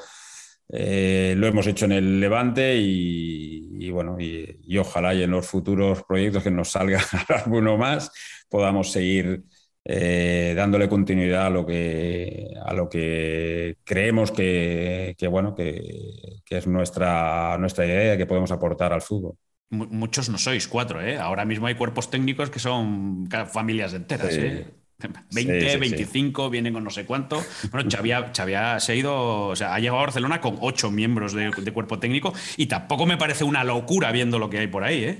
Eh, 0.66 1.34
lo 1.36 1.46
hemos 1.46 1.66
hecho 1.66 1.84
en 1.84 1.92
el 1.92 2.20
Levante 2.20 2.74
y, 2.74 3.90
bueno, 3.90 4.16
y, 4.18 4.78
ojalá 4.78 5.14
y 5.14 5.22
en 5.22 5.30
los 5.30 5.46
futuros 5.46 6.02
proyectos 6.04 6.42
que 6.42 6.50
nos 6.50 6.70
salga 6.70 7.00
alguno 7.28 7.76
más, 7.76 8.10
podamos 8.48 8.90
seguir 8.90 9.44
eh, 9.84 10.54
dándole 10.56 10.88
continuidad 10.88 11.46
a 11.46 11.50
lo 11.50 11.66
que, 11.66 12.54
a 12.64 12.72
lo 12.72 12.88
que 12.88 13.76
creemos 13.84 14.32
que, 14.32 15.14
bueno, 15.30 15.54
que, 15.54 16.40
es 16.48 16.66
nuestra, 16.66 17.58
nuestra 17.58 17.84
idea 17.84 18.16
que 18.16 18.26
podemos 18.26 18.50
aportar 18.50 18.92
al 18.92 19.02
fútbol. 19.02 19.36
Muchos 19.70 20.28
no 20.28 20.38
sois 20.38 20.68
cuatro, 20.68 21.00
¿eh? 21.00 21.18
Ahora 21.18 21.44
mismo 21.44 21.66
hay 21.66 21.74
cuerpos 21.74 22.10
técnicos 22.10 22.50
que 22.50 22.58
son 22.58 23.28
familias 23.52 23.92
enteras, 23.94 24.36
20, 25.32 25.76
25, 25.76 26.50
vienen 26.50 26.72
con 26.72 26.84
no 26.84 26.90
sé 26.90 27.04
cuánto. 27.04 27.42
Bueno, 27.72 27.90
se 27.90 28.92
ha 28.92 28.94
ido, 28.94 29.48
o 29.48 29.56
sea, 29.56 29.74
ha 29.74 29.78
llegado 29.80 29.98
a 29.98 30.02
Barcelona 30.02 30.40
con 30.40 30.56
ocho 30.60 30.90
miembros 30.90 31.32
de, 31.32 31.50
de, 31.50 31.72
cuerpo 31.72 31.98
técnico 31.98 32.32
y 32.56 32.66
tampoco 32.66 33.04
me 33.04 33.16
parece 33.16 33.44
una 33.44 33.64
locura 33.64 34.12
viendo 34.12 34.38
lo 34.38 34.48
que 34.48 34.58
hay 34.58 34.68
por 34.68 34.84
ahí, 34.84 35.04
¿eh? 35.04 35.18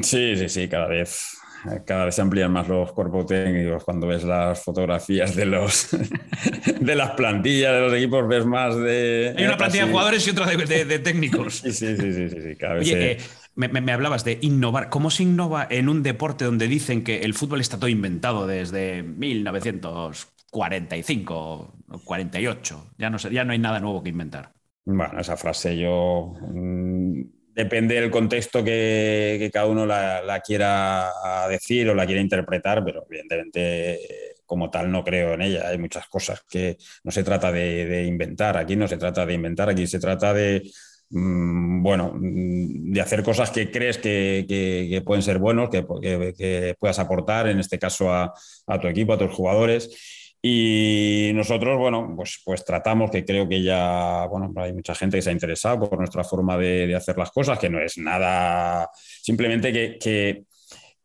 Sí, 0.00 0.36
sí, 0.36 0.48
sí, 0.48 0.68
cada 0.68 0.86
vez 0.86 1.36
cada 1.84 2.06
vez 2.06 2.14
se 2.14 2.22
amplían 2.22 2.50
más 2.50 2.68
los 2.68 2.92
cuerpos 2.92 3.26
técnicos. 3.26 3.84
Cuando 3.84 4.06
ves 4.06 4.24
las 4.24 4.62
fotografías 4.62 5.34
de 5.36 5.46
los 5.46 5.88
de 6.80 6.94
las 6.96 7.10
plantillas 7.10 7.72
de 7.74 7.80
los 7.80 7.94
equipos, 7.94 8.26
ves 8.28 8.44
más 8.44 8.76
de. 8.76 9.34
Hay 9.36 9.44
una 9.44 9.56
plantilla 9.56 9.84
de 9.86 9.90
jugadores 9.90 10.26
y 10.26 10.30
otra 10.30 10.46
de, 10.46 10.98
técnicos. 10.98 11.58
Sí, 11.58 11.72
sí, 11.72 11.96
sí, 11.96 12.12
sí, 12.12 12.28
sí, 12.28 12.56
cada 12.56 12.74
vez 12.74 12.82
Oye, 12.88 13.18
me, 13.54 13.92
hablabas 13.92 14.24
de 14.24 14.38
innovar. 14.40 14.88
¿Cómo 14.88 15.10
se 15.10 15.24
innova 15.24 15.66
en 15.70 15.88
un 15.88 16.02
deporte 16.02 16.44
donde 16.44 16.66
dicen 16.68 17.04
que 17.04 17.20
el 17.20 17.34
fútbol 17.34 17.60
está 17.60 17.78
todo 17.78 17.88
inventado 17.88 18.46
desde 18.46 19.02
1945 19.02 21.74
o 21.88 21.98
48? 22.04 22.92
Ya 22.98 23.10
no, 23.10 23.18
ya 23.18 23.44
no 23.44 23.52
hay 23.52 23.58
nada 23.58 23.80
nuevo 23.80 24.02
que 24.02 24.08
inventar. 24.10 24.52
Bueno, 24.84 25.20
esa 25.20 25.36
frase 25.36 25.78
yo. 25.78 26.34
Mm, 26.40 27.22
depende 27.54 28.00
del 28.00 28.10
contexto 28.10 28.64
que, 28.64 29.50
cada 29.52 29.66
uno 29.66 29.86
la, 29.86 30.42
quiera 30.44 31.10
decir 31.48 31.88
o 31.90 31.94
la 31.94 32.06
quiera 32.06 32.20
interpretar, 32.20 32.84
pero 32.84 33.04
evidentemente 33.08 34.00
como 34.46 34.70
tal 34.70 34.90
no 34.90 35.04
creo 35.04 35.34
en 35.34 35.42
ella. 35.42 35.68
Hay 35.68 35.78
muchas 35.78 36.06
cosas 36.08 36.42
que 36.48 36.76
no 37.04 37.10
se 37.10 37.24
trata 37.24 37.52
de, 37.52 38.04
inventar, 38.06 38.56
aquí 38.56 38.76
no 38.76 38.88
se 38.88 38.96
trata 38.96 39.24
de 39.24 39.34
inventar, 39.34 39.68
aquí 39.68 39.86
se 39.86 39.98
trata 39.98 40.34
de, 40.34 40.62
bueno, 41.14 42.14
de 42.18 43.00
hacer 43.00 43.22
cosas 43.22 43.50
que 43.50 43.70
crees 43.70 43.98
que, 43.98 45.02
pueden 45.04 45.22
ser 45.22 45.38
buenos, 45.38 45.68
que, 45.70 46.74
puedas 46.78 46.98
aportar, 46.98 47.48
en 47.48 47.58
este 47.60 47.78
caso 47.78 48.10
a, 48.10 48.32
a 48.66 48.80
tu 48.80 48.88
equipo, 48.88 49.12
a 49.12 49.18
tus 49.18 49.30
jugadores. 49.30 50.22
Y 50.44 51.30
nosotros, 51.34 51.78
bueno, 51.78 52.14
pues, 52.16 52.42
pues 52.44 52.64
tratamos, 52.64 53.12
que 53.12 53.24
creo 53.24 53.48
que 53.48 53.62
ya, 53.62 54.26
bueno, 54.26 54.52
hay 54.56 54.72
mucha 54.72 54.92
gente 54.92 55.16
que 55.16 55.22
se 55.22 55.30
ha 55.30 55.32
interesado 55.32 55.88
por 55.88 55.96
nuestra 55.98 56.24
forma 56.24 56.58
de, 56.58 56.92
hacer 56.96 57.16
las 57.16 57.30
cosas, 57.30 57.60
que 57.60 57.70
no 57.70 57.80
es 57.80 57.96
nada, 57.96 58.90
simplemente 58.92 59.72
que, 59.72 60.44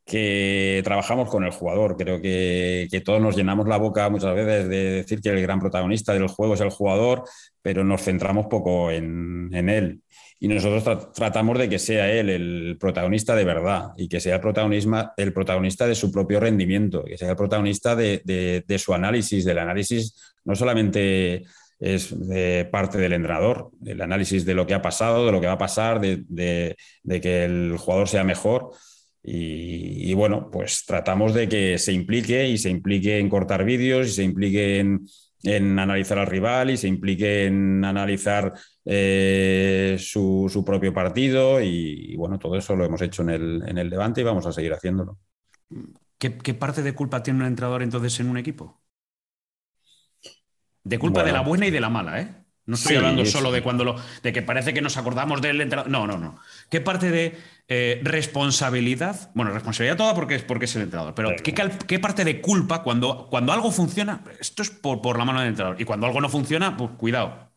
que, 0.03 0.81
trabajamos 0.83 1.29
con 1.29 1.43
el 1.43 1.51
jugador. 1.51 1.97
Creo 1.97 2.19
que, 2.19 2.87
que, 2.89 3.01
todos 3.01 3.21
nos 3.21 3.35
llenamos 3.37 3.67
la 3.67 3.77
boca 3.77 4.09
muchas 4.09 4.33
veces 4.33 4.69
de 4.69 4.91
decir 4.91 5.21
que 5.21 5.29
el 5.29 5.41
gran 5.41 5.59
protagonista 5.59 6.13
del 6.13 6.27
juego 6.27 6.55
es 6.55 6.61
el 6.61 6.71
jugador, 6.71 7.23
pero 7.67 7.83
nos 7.83 8.01
centramos 8.01 8.45
poco 8.45 8.89
en, 8.91 9.49
en 9.51 9.67
él 9.67 10.01
y 10.39 10.47
nosotros 10.47 11.11
tratamos 11.13 11.59
de 11.59 11.67
que 11.67 11.79
sea 11.79 12.09
él 12.09 12.29
el 12.29 12.77
protagonista 12.79 13.35
de 13.35 13.43
verdad 13.43 13.89
y 13.97 14.07
que 14.07 14.21
sea 14.21 14.37
el, 14.37 15.05
el 15.17 15.33
protagonista 15.33 15.85
de 15.85 15.93
su 15.93 16.09
propio 16.09 16.39
rendimiento, 16.39 17.03
que 17.03 17.17
sea 17.17 17.31
el 17.31 17.35
protagonista 17.35 17.93
de, 17.93 18.63
su 18.77 18.93
análisis, 18.93 19.43
del 19.43 19.57
análisis 19.57 20.15
no 20.45 20.55
solamente 20.55 21.43
es 21.77 22.17
de 22.29 22.69
parte 22.71 22.99
del 22.99 23.11
entrenador, 23.11 23.71
el 23.85 24.01
análisis 24.01 24.45
de 24.45 24.53
lo 24.53 24.65
que 24.65 24.73
ha 24.73 24.81
pasado, 24.81 25.25
de 25.25 25.33
lo 25.33 25.41
que 25.41 25.47
va 25.47 25.53
a 25.53 25.57
pasar, 25.57 25.99
de, 25.99 26.77
que 27.21 27.43
el 27.43 27.75
jugador 27.77 28.07
sea 28.07 28.23
mejor. 28.23 28.71
Y, 29.21 30.09
y, 30.09 30.13
bueno, 30.13 30.49
pues 30.49 30.85
tratamos 30.85 31.33
de 31.33 31.49
que 31.49 31.77
se 31.79 31.91
implique 31.91 32.47
y 32.47 32.57
se 32.57 32.69
implique 32.69 33.19
en 33.19 33.27
cortar 33.27 33.65
vídeos 33.65 34.07
y 34.07 34.11
se 34.11 34.23
implique 34.23 34.79
en, 34.79 35.05
en 35.43 35.77
analizar 35.77 36.17
al 36.17 36.27
rival 36.27 36.69
y 36.71 36.77
se 36.77 36.87
implique 36.87 37.45
en 37.45 37.85
analizar 37.85 38.53
eh, 38.85 39.97
su, 39.99 40.63
propio 40.65 40.93
partido 40.93 41.61
y, 41.61 42.15
bueno, 42.15 42.39
todo 42.39 42.57
eso 42.57 42.75
lo 42.75 42.85
hemos 42.85 43.01
hecho 43.01 43.21
en 43.21 43.29
el, 43.29 43.63
en 43.67 43.77
el 43.77 43.89
Levante 43.89 44.21
y 44.21 44.23
vamos 44.23 44.45
a 44.45 44.51
seguir 44.51 44.73
haciéndolo. 44.73 45.17
¿Qué, 46.17 46.31
parte 46.53 46.81
de 46.81 46.95
culpa 46.95 47.21
tiene 47.21 47.41
un 47.41 47.45
entrenador 47.45 47.83
entonces 47.83 48.19
en 48.19 48.29
un 48.29 48.37
equipo? 48.37 48.81
De 50.83 50.97
culpa 50.97 51.23
de 51.23 51.31
la 51.31 51.41
buena 51.41 51.67
y 51.67 51.71
de 51.71 51.81
la 51.81 51.89
mala, 51.89 52.21
¿eh? 52.21 52.43
No 52.65 52.75
estoy 52.75 52.97
hablando 52.97 53.25
solo 53.25 53.51
de 53.51 53.63
cuando 53.63 53.85
lo. 53.85 53.95
de 54.23 54.33
que 54.33 54.41
parece 54.41 54.73
que 54.73 54.81
nos 54.81 54.97
acordamos 54.97 55.41
del 55.41 55.61
entrenador. 55.61 55.89
No, 55.89 56.05
no, 56.05 56.17
no. 56.17 56.37
¿Qué 56.69 56.81
parte 56.81 57.11
de 57.11 57.37
eh, 57.67 57.99
responsabilidad? 58.03 59.31
Bueno, 59.33 59.51
responsabilidad 59.51 59.97
toda 59.97 60.15
porque 60.15 60.35
es, 60.35 60.43
porque 60.43 60.65
es 60.65 60.75
el 60.75 60.83
entrenador. 60.83 61.13
Pero 61.13 61.35
¿qué, 61.43 61.99
parte 61.99 62.23
de 62.23 62.39
culpa 62.41 62.81
cuando, 62.81 63.27
cuando 63.29 63.51
algo 63.51 63.71
funciona? 63.71 64.23
Esto 64.39 64.61
es 64.61 64.69
por, 64.69 65.01
por 65.01 65.17
la 65.17 65.25
mano 65.25 65.39
del 65.39 65.49
entrenador. 65.49 65.81
Y 65.81 65.85
cuando 65.85 66.07
algo 66.07 66.21
no 66.21 66.29
funciona, 66.29 66.77
pues 66.77 66.91
cuidado. 66.97 67.47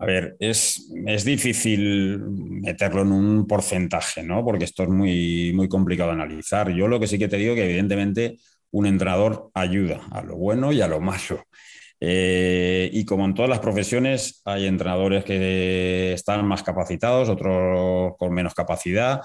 A 0.00 0.06
ver, 0.06 0.36
es, 0.38 0.92
es, 1.06 1.24
difícil 1.24 2.20
meterlo 2.20 3.02
en 3.02 3.10
un 3.10 3.46
porcentaje, 3.48 4.22
¿no? 4.22 4.44
Porque 4.44 4.64
esto 4.64 4.84
es 4.84 4.88
muy, 4.88 5.52
muy 5.54 5.68
complicado 5.68 6.10
de 6.10 6.14
analizar. 6.14 6.70
Yo 6.70 6.86
lo 6.86 7.00
que 7.00 7.08
sí 7.08 7.18
que 7.18 7.26
te 7.26 7.36
digo 7.36 7.56
que 7.56 7.64
evidentemente 7.64 8.38
un 8.70 8.86
entrenador 8.86 9.50
ayuda 9.54 10.06
a 10.12 10.22
lo 10.22 10.36
bueno 10.36 10.72
y 10.72 10.80
a 10.82 10.88
lo 10.88 11.00
malo. 11.00 11.47
Eh, 12.00 12.90
y 12.92 13.04
como 13.04 13.24
en 13.24 13.34
todas 13.34 13.48
las 13.48 13.58
profesiones, 13.58 14.40
hay 14.44 14.66
entrenadores 14.66 15.24
que 15.24 16.12
están 16.12 16.46
más 16.46 16.62
capacitados, 16.62 17.28
otros 17.28 18.14
con 18.18 18.32
menos 18.32 18.54
capacidad, 18.54 19.20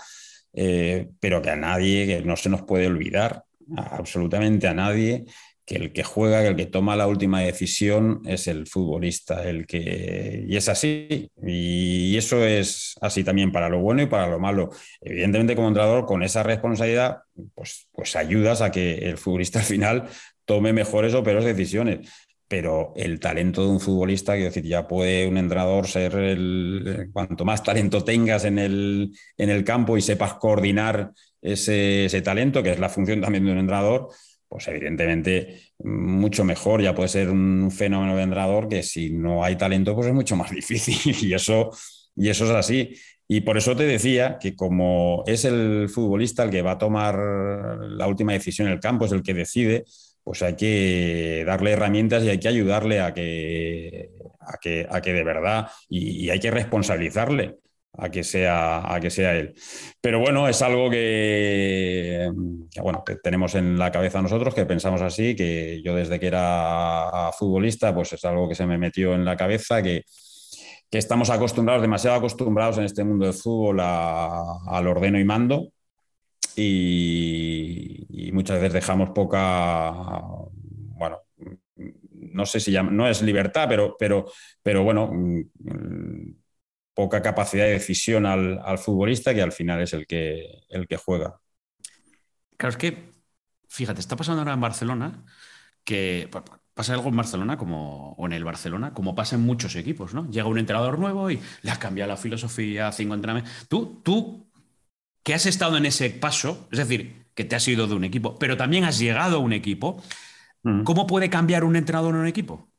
eh, 0.53 1.09
pero 1.19 1.41
que 1.41 1.51
a 1.51 1.55
nadie, 1.55 2.07
que 2.07 2.21
no 2.21 2.35
se 2.35 2.49
nos 2.49 2.63
puede 2.63 2.87
olvidar, 2.87 3.43
absolutamente 3.77 4.67
a 4.67 4.73
nadie, 4.73 5.25
que 5.65 5.75
el 5.75 5.93
que 5.93 6.03
juega, 6.03 6.41
que 6.41 6.49
el 6.49 6.55
que 6.55 6.65
toma 6.65 6.95
la 6.95 7.07
última 7.07 7.41
decisión 7.41 8.21
es 8.25 8.47
el 8.47 8.67
futbolista, 8.67 9.47
el 9.47 9.65
que 9.65 10.43
y 10.47 10.57
es 10.57 10.67
así 10.67 11.29
y 11.41 12.17
eso 12.17 12.43
es 12.45 12.95
así 13.01 13.23
también 13.23 13.51
para 13.51 13.69
lo 13.69 13.79
bueno 13.79 14.01
y 14.01 14.07
para 14.07 14.27
lo 14.27 14.39
malo. 14.39 14.71
Evidentemente 14.99 15.55
como 15.55 15.69
entrenador 15.69 16.05
con 16.05 16.21
esa 16.21 16.43
responsabilidad 16.43 17.19
pues 17.55 17.87
pues 17.93 18.15
ayudas 18.15 18.61
a 18.61 18.71
que 18.71 19.09
el 19.09 19.17
futbolista 19.17 19.59
al 19.59 19.65
final 19.65 20.09
tome 20.45 20.73
mejores 20.73 21.13
o 21.13 21.23
peores 21.23 21.45
decisiones. 21.45 22.09
Pero 22.53 22.93
el 22.95 23.19
talento 23.19 23.63
de 23.63 23.67
un 23.69 23.79
futbolista, 23.79 24.33
quiero 24.33 24.49
decir, 24.49 24.63
ya 24.63 24.87
puede 24.87 25.27
un 25.27 25.39
entrenador 25.39 25.87
ser 25.87 26.13
el. 26.13 27.09
Cuanto 27.11 27.45
más 27.45 27.63
talento 27.63 28.03
tengas 28.03 28.45
en 28.45 28.59
el, 28.59 29.11
en 29.35 29.49
el 29.49 29.63
campo 29.63 29.97
y 29.97 30.03
sepas 30.03 30.35
coordinar 30.35 31.13
ese, 31.41 32.05
ese 32.05 32.21
talento, 32.21 32.61
que 32.61 32.73
es 32.73 32.79
la 32.79 32.89
función 32.89 33.21
también 33.21 33.43
de 33.43 33.53
un 33.53 33.57
entrenador, 33.57 34.09
pues 34.47 34.67
evidentemente 34.67 35.71
mucho 35.79 36.43
mejor, 36.43 36.83
ya 36.83 36.93
puede 36.93 37.09
ser 37.09 37.31
un 37.31 37.71
fenómeno 37.71 38.15
de 38.15 38.21
entrenador 38.21 38.67
que 38.67 38.83
si 38.83 39.09
no 39.09 39.43
hay 39.43 39.55
talento, 39.55 39.95
pues 39.95 40.09
es 40.09 40.13
mucho 40.13 40.35
más 40.35 40.51
difícil 40.55 41.15
y 41.27 41.33
eso, 41.33 41.71
y 42.15 42.29
eso 42.29 42.45
es 42.45 42.51
así. 42.51 42.93
Y 43.27 43.41
por 43.41 43.57
eso 43.57 43.75
te 43.75 43.87
decía 43.87 44.37
que 44.39 44.55
como 44.55 45.23
es 45.25 45.43
el 45.45 45.89
futbolista 45.89 46.43
el 46.43 46.51
que 46.51 46.61
va 46.61 46.73
a 46.73 46.77
tomar 46.77 47.17
la 47.17 48.05
última 48.05 48.33
decisión 48.33 48.67
en 48.67 48.73
el 48.75 48.79
campo, 48.79 49.05
es 49.05 49.11
el 49.11 49.23
que 49.23 49.33
decide, 49.33 49.85
pues 50.23 50.41
hay 50.41 50.55
que 50.55 51.43
darle 51.45 51.71
herramientas 51.71 52.23
y 52.23 52.29
hay 52.29 52.39
que 52.39 52.47
ayudarle 52.47 53.01
a 53.01 53.13
que, 53.13 54.11
a 54.39 54.57
que, 54.57 54.87
a 54.89 55.01
que 55.01 55.13
de 55.13 55.23
verdad, 55.23 55.67
y, 55.89 56.29
hay 56.29 56.39
que 56.39 56.51
responsabilizarle 56.51 57.57
a 57.95 58.09
que 58.09 58.23
sea, 58.23 58.93
a 58.93 58.99
que 58.99 59.09
sea 59.09 59.35
él. 59.35 59.53
Pero 60.01 60.19
bueno, 60.19 60.47
es 60.47 60.61
algo 60.61 60.89
que, 60.89 62.29
bueno, 62.81 63.03
que 63.05 63.17
tenemos 63.17 63.53
en 63.55 63.77
la 63.77 63.91
cabeza 63.91 64.21
nosotros, 64.21 64.55
que 64.55 64.65
pensamos 64.65 65.01
así, 65.01 65.35
que 65.35 65.81
yo 65.83 65.95
desde 65.95 66.19
que 66.19 66.27
era 66.27 67.29
futbolista, 67.37 67.93
pues 67.93 68.13
es 68.13 68.25
algo 68.25 68.49
que 68.49 68.55
se 68.55 68.65
me 68.65 68.77
metió 68.77 69.13
en 69.13 69.25
la 69.25 69.37
cabeza, 69.37 69.83
que, 69.83 70.03
que 70.89 70.97
estamos 70.97 71.29
acostumbrados, 71.29 71.81
demasiado 71.81 72.17
acostumbrados 72.17 72.77
en 72.77 72.85
este 72.85 73.03
mundo 73.03 73.25
del 73.25 73.33
fútbol 73.33 73.79
al 73.81 74.87
ordeno 74.87 75.19
y 75.19 75.25
mando. 75.25 75.72
Y, 76.55 78.29
muchas 78.33 78.57
veces 78.57 78.73
dejamos 78.73 79.11
poca, 79.11 79.91
bueno, 79.91 81.19
no 81.75 82.45
sé 82.45 82.59
si 82.59 82.71
llama, 82.71 82.89
no 82.91 83.07
es 83.07 83.21
libertad, 83.21 83.67
pero, 83.69 83.95
pero, 83.97 84.25
pero 84.63 84.83
bueno, 84.83 85.11
poca 86.95 87.21
capacidad 87.21 87.65
de 87.65 87.73
decisión 87.73 88.25
al, 88.25 88.59
al, 88.63 88.79
futbolista 88.79 89.33
que 89.33 89.41
al 89.41 89.51
final 89.51 89.81
es 89.81 89.93
el 89.93 90.07
que, 90.07 90.63
el 90.69 90.87
que 90.87 90.97
juega. 90.97 91.39
Claro, 92.57 92.71
es 92.71 92.77
que, 92.77 93.11
fíjate, 93.69 93.99
está 93.99 94.15
pasando 94.15 94.41
ahora 94.41 94.53
en 94.53 94.61
Barcelona 94.61 95.25
que 95.83 96.29
pasa 96.73 96.93
algo 96.93 97.09
en 97.09 97.17
Barcelona 97.17 97.57
como, 97.57 98.13
o 98.13 98.25
en 98.25 98.33
el 98.33 98.43
Barcelona, 98.43 98.93
como 98.93 99.15
pasa 99.15 99.35
en 99.35 99.41
muchos 99.41 99.75
equipos, 99.75 100.13
¿no? 100.13 100.29
Llega 100.29 100.47
un 100.47 100.57
entrenador 100.57 100.97
nuevo 100.99 101.29
y 101.29 101.39
le 101.61 101.71
ha 101.71 101.79
cambiado 101.79 102.09
la 102.09 102.17
filosofía, 102.17 102.91
cinco 102.91 103.13
entrenamientos. 103.13 103.67
Tú, 103.67 104.01
tú, 104.03 104.47
que 105.23 105.33
has 105.33 105.45
estado 105.45 105.77
en 105.77 105.85
ese 105.85 106.09
paso, 106.09 106.67
es 106.71 106.79
decir, 106.79 107.23
que 107.33 107.45
te 107.45 107.55
has 107.55 107.67
ido 107.67 107.87
de 107.87 107.95
un 107.95 108.03
equipo, 108.03 108.37
pero 108.37 108.57
también 108.57 108.83
has 108.83 108.99
llegado 108.99 109.37
a 109.37 109.39
un 109.39 109.53
equipo, 109.53 110.01
mm. 110.63 110.83
¿cómo 110.83 111.07
puede 111.07 111.29
cambiar 111.29 111.63
un 111.63 111.75
entrenador 111.75 112.13
en 112.15 112.21
un 112.21 112.27
equipo? 112.27 112.69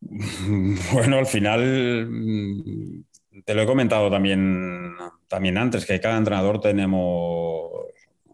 Bueno, 0.92 1.18
al 1.18 1.26
final 1.26 2.06
mm, 2.08 3.04
te 3.44 3.54
lo 3.54 3.62
he 3.62 3.66
comentado 3.66 4.10
también, 4.10 4.94
también 5.26 5.58
antes, 5.58 5.84
que 5.84 6.00
cada 6.00 6.16
entrenador 6.16 6.60
tenemos 6.60 7.70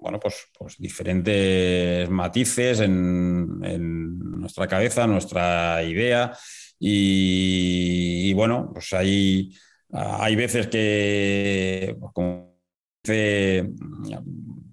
bueno, 0.05 0.21
pues, 0.21 0.49
pues 0.59 0.77
diferentes 0.79 2.11
matices 2.11 2.81
en, 2.81 3.61
en, 3.63 4.19
nuestra 4.39 4.69
cabeza, 4.69 5.07
nuestra 5.07 5.83
idea. 5.83 6.37
Y, 6.79 8.29
y 8.29 8.35
bueno, 8.35 8.71
pues 8.71 8.93
hay, 8.93 9.57
hay 9.95 10.35
veces 10.37 10.67
que, 10.67 11.97
pues, 11.99 12.13
como 12.13 12.55
dice, 13.03 13.71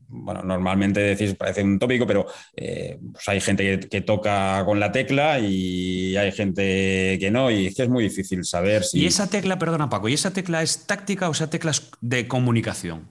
bueno, 0.08 0.44
normalmente 0.44 1.00
decís, 1.00 1.36
parece 1.36 1.64
un 1.64 1.80
tópico, 1.80 2.08
pero 2.08 2.26
eh, 2.56 2.98
pues 3.12 3.28
hay 3.30 3.40
gente 3.40 3.80
que, 3.80 3.90
que, 3.90 4.02
toca 4.02 4.64
con 4.66 4.80
la 4.80 4.92
tecla 4.92 5.40
y 5.40 6.16
hay 6.18 6.32
gente 6.32 7.18
que 7.20 7.30
no, 7.32 7.52
y 7.52 7.68
es 7.68 7.76
que 7.76 7.84
es 7.84 7.90
muy 7.90 8.04
difícil 8.04 8.44
saber 8.44 8.84
si... 8.84 9.00
Y 9.02 9.06
esa 9.06 9.30
tecla, 9.30 9.58
perdona 9.58 9.90
Paco, 9.90 10.10
¿y 10.10 10.14
esa 10.14 10.34
tecla 10.34 10.62
es 10.62 10.86
táctica 10.86 11.30
o 11.30 11.32
esa 11.32 11.50
tecla 11.50 11.72
es 11.72 11.90
de 12.02 12.28
comunicación? 12.28 13.10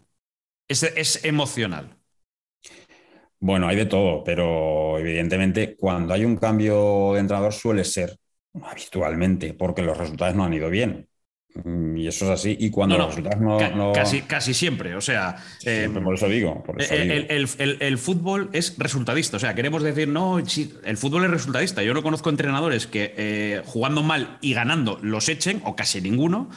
Es, 0.68 0.82
es 0.82 1.24
emocional. 1.24 1.96
Bueno, 3.40 3.68
hay 3.68 3.76
de 3.76 3.86
todo, 3.86 4.22
pero 4.22 4.98
evidentemente 4.98 5.74
cuando 5.76 6.12
hay 6.12 6.24
un 6.24 6.36
cambio 6.36 7.14
de 7.14 7.20
entrenador 7.20 7.54
suele 7.54 7.84
ser 7.84 8.18
habitualmente 8.62 9.54
porque 9.54 9.82
los 9.82 9.96
resultados 9.96 10.34
no 10.34 10.44
han 10.44 10.52
ido 10.52 10.68
bien. 10.68 11.09
Mm, 11.54 11.96
y 11.96 12.06
eso 12.06 12.26
es 12.26 12.30
así. 12.30 12.56
Y 12.58 12.70
cuando 12.70 12.96
no, 12.96 13.04
los 13.04 13.16
resultados 13.16 13.40
no, 13.40 13.58
ca 13.58 13.70
no, 13.70 13.92
Casi, 13.92 14.22
casi 14.22 14.54
siempre. 14.54 14.94
O 14.94 15.00
sea. 15.00 15.36
Eh, 15.64 15.88
por 15.92 16.14
eso 16.14 16.28
digo. 16.28 16.62
Por 16.62 16.80
eso 16.80 16.94
el, 16.94 17.08
digo. 17.08 17.26
el, 17.28 17.48
el, 17.58 17.76
el, 17.80 17.98
fútbol 17.98 18.50
es 18.52 18.76
resultadista. 18.78 19.36
O 19.36 19.40
sea, 19.40 19.54
queremos 19.54 19.82
decir, 19.82 20.08
no, 20.08 20.38
el 20.38 20.96
fútbol 20.96 21.24
es 21.24 21.30
resultadista. 21.30 21.82
Yo 21.82 21.94
no 21.94 22.02
conozco 22.02 22.30
entrenadores 22.30 22.86
que 22.86 23.14
eh, 23.16 23.62
jugando 23.66 24.02
mal 24.02 24.38
y 24.40 24.54
ganando 24.54 24.98
los 25.02 25.28
echen, 25.28 25.60
o 25.64 25.76
casi 25.76 26.00
ninguno. 26.00 26.50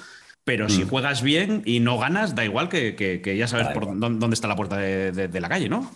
Pero 0.43 0.65
mm. 0.65 0.69
si 0.69 0.83
juegas 0.83 1.23
bien 1.23 1.63
y 1.65 1.79
no 1.79 1.97
ganas, 1.97 2.35
da 2.35 2.43
igual 2.43 2.69
que, 2.69 2.95
que, 2.95 3.21
que 3.21 3.37
ya 3.37 3.47
sabes 3.47 3.69
por 3.69 3.97
dónde 3.97 4.33
está 4.33 4.47
la 4.47 4.55
puerta 4.55 4.77
de, 4.77 5.11
de, 5.11 5.27
de 5.27 5.41
la 5.41 5.49
calle, 5.49 5.69
¿no? 5.69 5.89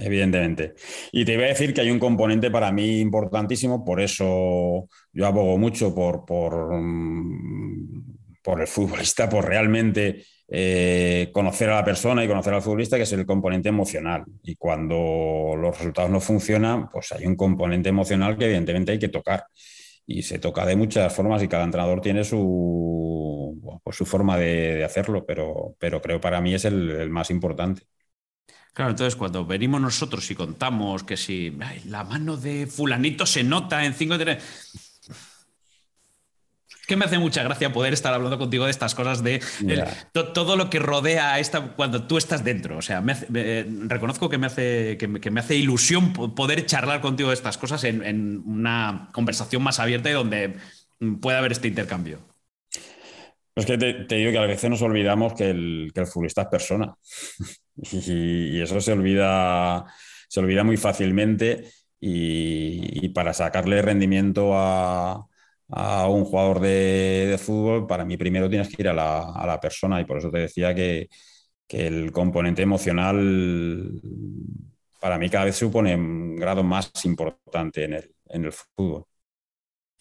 Evidentemente. 0.00 0.74
Y 1.12 1.24
te 1.24 1.34
iba 1.34 1.44
a 1.44 1.48
decir 1.48 1.74
que 1.74 1.82
hay 1.82 1.90
un 1.90 1.98
componente 1.98 2.50
para 2.50 2.72
mí 2.72 3.00
importantísimo, 3.00 3.84
por 3.84 4.00
eso 4.00 4.88
yo 5.12 5.26
abogo 5.26 5.58
mucho 5.58 5.94
por, 5.94 6.24
por, 6.24 6.70
por 8.42 8.60
el 8.60 8.66
futbolista, 8.66 9.28
por 9.28 9.46
realmente 9.46 10.24
eh, 10.52 11.30
conocer 11.32 11.70
a 11.70 11.76
la 11.76 11.84
persona 11.84 12.24
y 12.24 12.28
conocer 12.28 12.54
al 12.54 12.62
futbolista, 12.62 12.96
que 12.96 13.04
es 13.04 13.12
el 13.12 13.24
componente 13.24 13.68
emocional. 13.68 14.24
Y 14.42 14.56
cuando 14.56 15.54
los 15.56 15.78
resultados 15.78 16.10
no 16.10 16.20
funcionan, 16.20 16.90
pues 16.90 17.12
hay 17.12 17.26
un 17.26 17.36
componente 17.36 17.88
emocional 17.88 18.36
que 18.36 18.46
evidentemente 18.46 18.92
hay 18.92 18.98
que 18.98 19.08
tocar. 19.08 19.44
Y 20.06 20.22
se 20.22 20.40
toca 20.40 20.66
de 20.66 20.74
muchas 20.74 21.14
formas 21.14 21.40
y 21.42 21.48
cada 21.48 21.62
entrenador 21.62 22.00
tiene 22.00 22.24
su, 22.24 23.80
pues 23.84 23.96
su 23.96 24.04
forma 24.04 24.36
de, 24.36 24.84
hacerlo, 24.84 25.24
pero, 25.24 25.76
pero 25.78 26.02
creo 26.02 26.20
para 26.20 26.40
mí 26.40 26.54
es 26.54 26.64
el, 26.64 27.08
más 27.10 27.30
importante. 27.30 27.82
Claro, 28.72 28.90
entonces 28.90 29.14
cuando 29.14 29.44
venimos 29.44 29.80
nosotros 29.80 30.28
y 30.30 30.34
contamos 30.34 31.04
que 31.04 31.16
si 31.16 31.56
la 31.86 32.02
mano 32.02 32.36
de 32.36 32.66
fulanito 32.66 33.24
se 33.24 33.44
nota 33.44 33.84
en 33.84 33.94
5 33.94 34.18
de... 34.18 34.38
que 36.90 36.96
me 36.96 37.04
hace 37.04 37.20
mucha 37.20 37.44
gracia 37.44 37.72
poder 37.72 37.92
estar 37.92 38.12
hablando 38.12 38.36
contigo 38.36 38.64
de 38.64 38.72
estas 38.72 38.96
cosas, 38.96 39.22
de 39.22 39.40
el, 39.64 39.84
to, 40.10 40.32
todo 40.32 40.56
lo 40.56 40.68
que 40.70 40.80
rodea 40.80 41.34
a 41.34 41.38
esta 41.38 41.60
cuando 41.76 42.08
tú 42.08 42.18
estás 42.18 42.42
dentro. 42.42 42.76
O 42.78 42.82
sea, 42.82 43.00
me 43.00 43.12
hace, 43.12 43.26
me, 43.30 43.64
reconozco 43.86 44.28
que 44.28 44.38
me, 44.38 44.48
hace, 44.48 44.96
que, 44.98 45.06
me, 45.06 45.20
que 45.20 45.30
me, 45.30 45.38
hace 45.38 45.54
ilusión 45.54 46.12
poder 46.12 46.66
charlar 46.66 47.00
contigo 47.00 47.28
de 47.28 47.36
estas 47.36 47.58
cosas 47.58 47.84
en, 47.84 48.02
en, 48.02 48.42
una 48.44 49.08
conversación 49.12 49.62
más 49.62 49.78
abierta 49.78 50.10
y 50.10 50.14
donde 50.14 50.56
pueda 51.20 51.38
haber 51.38 51.52
este 51.52 51.68
intercambio. 51.68 52.18
Es 53.54 53.66
que 53.66 53.78
te, 53.78 53.94
te 53.94 54.16
digo 54.16 54.32
que 54.32 54.38
a 54.38 54.46
veces 54.46 54.68
nos 54.68 54.82
olvidamos 54.82 55.34
que 55.34 55.50
el, 55.50 55.92
que 55.94 56.00
el 56.00 56.06
futbolista 56.08 56.42
es 56.42 56.48
persona. 56.48 56.94
Y, 57.82 58.58
y, 58.58 58.60
eso 58.60 58.78
se 58.78 58.92
olvida, 58.92 59.86
se 60.28 60.40
olvida 60.40 60.64
muy 60.64 60.76
fácilmente 60.76 61.64
y, 61.98 63.06
y 63.06 63.08
para 63.08 63.32
sacarle 63.32 63.80
rendimiento 63.80 64.50
a, 64.54 65.29
a 65.72 66.08
un 66.08 66.24
jugador 66.24 66.60
de, 66.60 67.26
de, 67.30 67.38
fútbol, 67.38 67.86
para 67.86 68.04
mí 68.04 68.16
primero 68.16 68.48
tienes 68.48 68.68
que 68.68 68.82
ir 68.82 68.88
a 68.88 68.94
la, 68.94 69.32
a 69.32 69.46
la 69.46 69.60
persona 69.60 70.00
y 70.00 70.04
por 70.04 70.18
eso 70.18 70.30
te 70.30 70.38
decía 70.38 70.74
que, 70.74 71.08
que, 71.66 71.86
el 71.86 72.12
componente 72.12 72.62
emocional 72.62 74.00
para 75.00 75.18
mí 75.18 75.30
cada 75.30 75.46
vez 75.46 75.56
supone 75.56 75.94
un 75.94 76.36
grado 76.36 76.62
más 76.62 76.90
importante 77.04 77.84
en 77.84 77.94
el, 77.94 78.14
en 78.28 78.44
el 78.44 78.52
fútbol. 78.52 79.04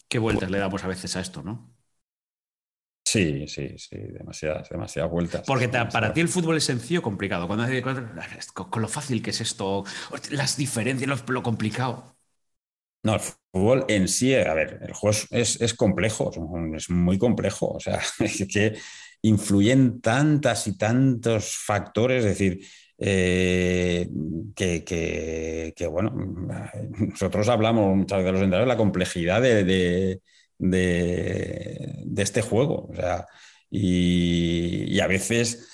Qué 0.08 0.20
vueltas 0.20 0.50
le 0.50 0.58
damos 0.58 0.84
a 0.84 0.88
veces 0.88 1.16
a 1.16 1.22
esto, 1.22 1.44
¿no? 1.44 1.74
Sí, 3.06 3.48
sí, 3.48 3.76
sí, 3.78 3.98
demasiadas, 3.98 4.70
demasiadas 4.70 5.12
vueltas. 5.12 5.44
Porque 5.48 5.68
te, 5.68 5.84
para 5.86 6.14
ti 6.14 6.22
el 6.22 6.28
fútbol 6.28 6.58
es 6.58 6.66
sencillo 6.66 7.00
o 7.00 7.04
complicado. 7.04 7.48
Cuando, 7.48 7.66
con, 7.82 8.70
con, 8.70 8.82
lo 8.84 8.88
fácil 8.88 9.24
que 9.24 9.32
es 9.32 9.42
esto, 9.42 9.84
las 10.30 10.58
diferencias, 10.58 11.10
lo, 11.10 11.34
lo, 11.34 11.42
complicado. 11.42 12.19
No, 13.04 13.14
el 13.16 13.20
fútbol 13.22 13.86
en 13.88 14.08
sí, 14.08 14.36
a 14.36 14.54
ver, 14.54 14.80
el 14.82 14.94
juego 14.94 15.18
es, 15.32 15.62
es 15.62 15.74
complejo, 15.74 16.32
es 16.76 16.90
muy 16.90 17.18
complejo. 17.18 17.68
O 17.70 17.80
sea, 17.80 18.02
es 18.20 18.46
que 18.52 18.78
influyen 19.22 20.02
tantas 20.02 20.68
y 20.68 20.78
tantos 20.78 21.56
factores, 21.56 22.26
es 22.26 22.32
decir, 22.32 22.66
eh, 22.98 24.10
que, 24.56 24.84
que, 25.76 25.88
bueno, 25.88 26.12
nosotros 27.10 27.48
hablamos 27.50 27.96
muchas 27.96 28.20
veces 28.20 28.26
de 28.28 28.32
los 28.34 28.42
entrenadores 28.42 28.66
de 28.68 28.74
la 28.74 28.78
complejidad 28.78 29.42
de, 29.42 30.22
de 30.58 32.22
este 32.22 32.42
juego. 32.42 32.88
O 32.92 32.96
sea, 32.96 33.26
y, 33.70 35.00
a 35.00 35.08
veces 35.08 35.68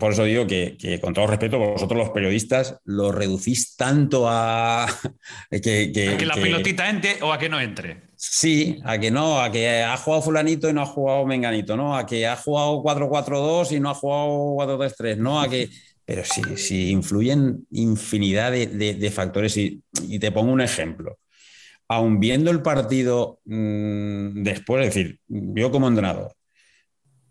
por 0.00 0.12
eso 0.12 0.24
digo 0.24 0.46
que, 0.46 0.98
con 1.00 1.14
todo 1.14 1.28
respeto, 1.28 1.58
vosotros 1.58 1.98
los 1.98 2.10
periodistas 2.10 2.80
lo 2.84 3.12
reducís 3.12 3.76
tanto 3.76 4.26
a 4.28 4.86
que, 5.50 5.92
que, 5.92 6.26
la 6.26 6.34
pelotita 6.34 6.90
entre 6.90 7.22
o 7.22 7.32
a 7.32 7.38
que 7.38 7.48
no 7.48 7.60
entre. 7.60 8.10
Sí, 8.16 8.80
a 8.84 8.98
que 8.98 9.10
no, 9.10 9.40
a 9.40 9.50
que 9.50 9.82
ha 9.82 9.96
jugado 9.96 10.22
fulanito 10.22 10.68
y 10.68 10.72
no 10.72 10.82
ha 10.82 10.86
jugado 10.86 11.24
menganito, 11.24 11.76
¿no? 11.76 11.96
A 11.96 12.04
que 12.04 12.26
ha 12.26 12.36
jugado 12.36 12.82
4-4-2 12.82 13.76
y 13.76 13.80
no 13.80 13.90
ha 13.90 13.94
jugado 13.94 14.78
4-3-3, 14.78 15.16
¿no? 15.16 15.40
A 15.40 15.48
que... 15.48 15.68
Pero 16.04 16.24
sí, 16.24 16.42
sí 16.56 16.90
influyen 16.90 17.66
infinidad 17.70 18.50
de, 18.50 19.12
factores 19.14 19.56
y, 19.56 19.80
te 20.18 20.32
pongo 20.32 20.52
un 20.52 20.60
ejemplo. 20.60 21.20
Aun 21.86 22.18
viendo 22.18 22.50
el 22.50 22.62
partido 22.62 23.38
mm, 23.44 24.42
después, 24.42 24.88
es 24.88 24.94
decir, 24.94 25.20
yo 25.28 25.70
como 25.70 25.86
entrenador, 25.86 26.34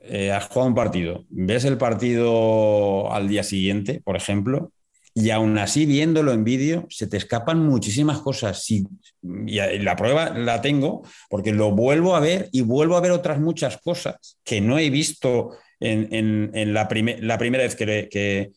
eh, 0.09 0.31
has 0.31 0.47
jugado 0.47 0.67
un 0.67 0.75
partido, 0.75 1.25
ves 1.29 1.65
el 1.65 1.77
partido 1.77 3.11
al 3.11 3.27
día 3.27 3.43
siguiente, 3.43 4.01
por 4.03 4.15
ejemplo, 4.15 4.71
y 5.13 5.31
aún 5.31 5.57
así, 5.57 5.85
viéndolo 5.85 6.31
en 6.31 6.43
vídeo, 6.43 6.85
se 6.89 7.07
te 7.07 7.17
escapan 7.17 7.65
muchísimas 7.65 8.19
cosas. 8.19 8.69
y 8.69 8.87
la 9.21 9.95
prueba 9.95 10.29
la 10.29 10.61
tengo 10.61 11.03
porque 11.29 11.51
lo 11.51 11.71
vuelvo 11.71 12.15
a 12.15 12.19
ver 12.19 12.47
y 12.51 12.61
vuelvo 12.61 12.95
a 12.95 13.01
ver 13.01 13.11
otras 13.11 13.39
muchas 13.39 13.77
cosas 13.81 14.39
que 14.43 14.61
no 14.61 14.79
he 14.79 14.89
visto 14.89 15.57
en, 15.79 16.73
la, 16.73 16.87
la, 17.21 17.37
primera 17.37 17.63
vez 17.63 17.75
que, 17.75 18.51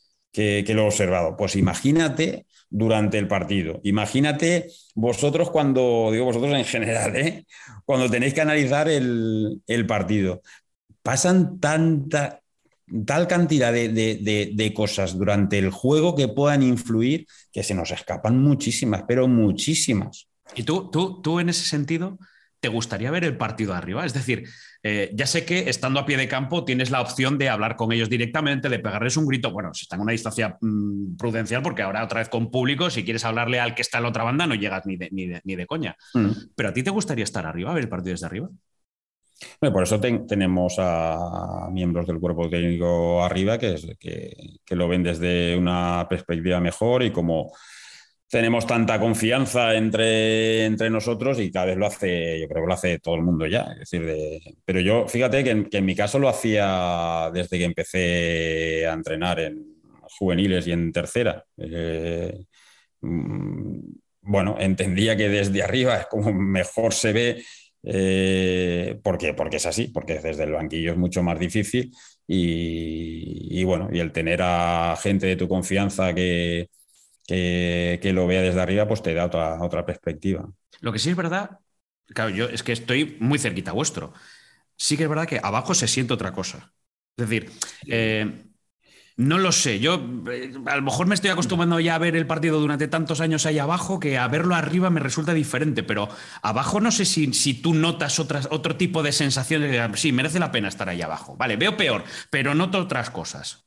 lo 0.75 0.83
he 0.83 0.87
observado. 0.87 1.37
Pues 1.37 1.57
imagínate 1.57 2.47
durante 2.71 3.19
el 3.19 3.29
partido. 3.29 3.81
Imagínate 3.83 4.71
vosotros 4.95 5.51
cuando, 5.51 6.11
digo 6.13 6.27
vosotros 6.27 6.55
en 6.55 6.65
general, 6.65 7.17
¿eh? 7.17 7.45
cuando 7.85 8.11
tenéis 8.11 8.35
que 8.35 8.41
analizar 8.41 8.89
el 8.89 9.87
partido. 9.89 10.43
Pasan 11.03 11.59
tanta, 11.59 12.41
tal 13.07 13.27
cantidad 13.27 13.73
de, 13.73 14.73
cosas 14.75 15.19
durante 15.19 15.59
el 15.59 15.71
juego 15.71 16.15
que 16.15 16.29
puedan 16.29 16.63
influir 16.63 17.27
que 17.53 17.63
se 17.63 17.75
nos 17.75 17.91
escapan 17.91 18.39
muchísimas, 18.39 19.05
pero 19.07 19.29
muchísimas. 19.29 20.29
¿Y 20.55 20.63
tú, 20.65 20.91
tú, 20.91 21.21
tú 21.23 21.41
en 21.41 21.49
ese 21.49 21.65
sentido, 21.65 22.19
te 22.61 22.69
gustaría 22.69 23.11
ver 23.11 23.25
el 23.25 23.37
partido 23.37 23.75
arriba? 23.75 24.05
Es 24.05 24.15
decir, 24.15 24.45
eh, 24.85 25.11
ya 25.15 25.27
sé 25.27 25.45
que 25.45 25.71
estando 25.71 26.01
a 26.01 26.07
pie 26.07 26.17
de 26.17 26.27
campo 26.27 26.65
tienes 26.65 26.91
la 26.91 27.01
opción 27.01 27.39
de 27.39 27.49
hablar 27.49 27.77
con 27.77 27.93
ellos 27.93 28.11
directamente, 28.11 28.69
de 28.69 28.81
pegarles 28.81 29.17
un 29.17 29.27
grito. 29.27 29.53
Bueno, 29.53 29.73
si 29.73 29.85
están 29.85 30.01
en 30.01 30.03
una 30.03 30.13
distancia 30.13 30.59
mm, 30.61 31.17
prudencial, 31.17 31.63
porque 31.63 31.83
ahora 31.83 32.05
otra 32.05 32.19
vez 32.19 32.29
con 32.29 32.51
público, 32.51 32.91
si 32.91 33.05
quieres 33.05 33.25
hablarle 33.25 33.61
al 33.61 33.75
que 33.75 33.83
está 33.83 33.99
en 33.99 34.05
la 34.05 34.09
otra 34.11 34.25
banda, 34.25 34.47
no 34.47 34.57
llegas 34.57 34.85
ni 34.85 34.97
de, 34.97 35.09
ni 35.45 35.57
de, 35.57 35.67
coña. 35.67 35.97
Mm. 36.15 36.31
Pero 36.55 36.69
a 36.69 36.73
ti 36.73 36.83
te 36.83 36.91
gustaría 36.91 37.25
estar 37.25 37.47
arriba, 37.47 37.73
ver 37.73 37.85
el 37.85 37.89
partido 37.89 38.13
desde 38.13 38.27
arriba? 38.27 38.49
Por 39.59 39.83
eso 39.83 40.01
tenemos 40.01 40.77
a 40.79 41.69
miembros 41.71 42.07
del 42.07 42.19
cuerpo 42.19 42.49
técnico 42.49 43.23
arriba 43.23 43.59
que, 43.59 43.97
que, 43.99 44.77
lo 44.77 44.89
ven 44.89 45.03
desde 45.03 45.57
una 45.57 46.07
perspectiva 46.09 46.61
mejor 46.61 47.03
y 47.03 47.11
como 47.11 47.53
tenemos 48.33 48.67
tanta 48.67 48.99
confianza 48.99 49.75
entre, 49.75 50.65
entre 50.65 50.89
nosotros 50.89 51.39
y 51.39 51.51
cada 51.53 51.67
vez 51.67 51.77
lo 51.77 51.87
hace, 51.87 52.41
yo 52.41 52.49
creo 52.49 52.63
que 52.63 52.67
lo 52.67 52.73
hace 52.73 52.99
todo 52.99 53.15
el 53.17 53.23
mundo 53.23 53.47
ya. 53.47 53.73
Es 53.73 53.91
decir, 53.91 54.57
pero 54.65 54.81
yo, 54.81 55.07
fíjate 55.07 55.45
que 55.45 55.51
en, 55.71 55.85
mi 55.85 55.95
caso 55.95 56.19
lo 56.19 56.31
hacía 56.31 57.31
desde 57.33 57.59
que 57.59 57.65
empecé 57.65 58.87
a 58.87 58.95
entrenar 58.95 59.39
en 59.39 59.77
juveniles 60.19 60.67
y 60.67 60.73
en 60.73 60.93
tercera. 60.93 61.45
Eh, 61.59 62.47
mm, 63.03 63.81
bueno, 64.23 64.57
entendía 64.59 65.15
que 65.15 65.29
desde 65.29 65.63
arriba 65.63 65.99
es 65.99 66.07
como 66.07 66.33
mejor 66.33 66.95
se 66.95 67.13
ve 67.13 67.45
eh, 67.83 69.01
porque, 69.03 69.35
porque 69.35 69.57
es 69.57 69.67
así, 69.67 69.89
porque 69.89 70.21
desde 70.21 70.45
el 70.45 70.53
banquillo 70.53 70.93
es 70.93 70.97
mucho 70.97 71.23
más 71.23 71.39
difícil 71.39 71.95
y, 72.27 73.63
bueno, 73.65 73.89
y 73.93 73.99
el 73.99 74.13
tener 74.13 74.41
a 74.43 74.97
gente 75.01 75.27
de 75.27 75.37
tu 75.37 75.49
confianza 75.49 76.15
que, 76.15 76.69
que, 77.27 78.13
lo 78.15 78.27
vea 78.27 78.43
desde 78.43 78.61
arriba, 78.61 78.87
pues 78.87 79.03
te 79.03 79.15
da 79.15 79.27
otra, 79.27 79.61
otra 79.63 79.85
perspectiva. 79.85 80.49
Lo 80.81 80.93
que 80.93 80.99
sí 80.99 81.11
es 81.11 81.17
verdad, 81.17 81.59
claro, 82.07 82.31
yo 82.31 82.47
es 82.49 82.63
que 82.63 82.73
estoy 82.73 83.17
muy 83.21 83.39
cerquita 83.39 83.73
vuestro. 83.73 84.13
Sí 84.77 84.97
que 84.97 85.05
es 85.05 85.09
verdad 85.09 85.27
que 85.27 85.41
abajo 85.43 85.75
se 85.75 85.89
siente 85.89 86.15
otra 86.15 86.33
cosa. 86.33 86.73
Es 87.17 87.29
decir, 87.29 87.51
eh, 87.89 88.45
no 89.17 89.39
lo 89.39 89.53
sé, 89.53 89.79
yo 89.81 89.95
eh, 90.31 90.53
a 90.67 90.77
lo 90.77 90.83
mejor 90.83 91.07
me 91.07 91.15
estoy 91.15 91.31
acostumbrando 91.31 91.79
ya 91.81 91.95
a 91.95 91.99
ver 91.99 92.17
el 92.17 92.27
partido 92.27 92.61
durante 92.61 92.89
tantos 92.89 93.21
años 93.21 93.47
ahí 93.47 93.59
abajo 93.59 94.01
que 94.01 94.19
a 94.19 94.29
verlo 94.29 94.55
arriba 94.55 94.91
me 94.91 95.01
resulta 95.01 95.35
diferente, 95.35 95.83
pero 95.83 96.09
abajo 96.43 96.81
no 96.81 96.91
sé 96.93 97.05
si, 97.05 97.33
si 97.35 97.55
tú 97.55 97.75
notas 97.75 98.19
otras, 98.19 98.49
otro 98.51 98.77
tipo 98.77 99.03
de 99.03 99.13
sensaciones 99.13 99.79
sí, 100.01 100.13
merece 100.13 100.39
la 100.39 100.53
pena 100.53 100.69
estar 100.69 100.89
ahí 100.89 101.03
abajo. 101.03 101.37
Vale, 101.37 101.57
veo 101.57 101.77
peor, 101.77 102.05
pero 102.31 102.55
noto 102.55 102.79
otras 102.79 103.11
cosas. 103.11 103.67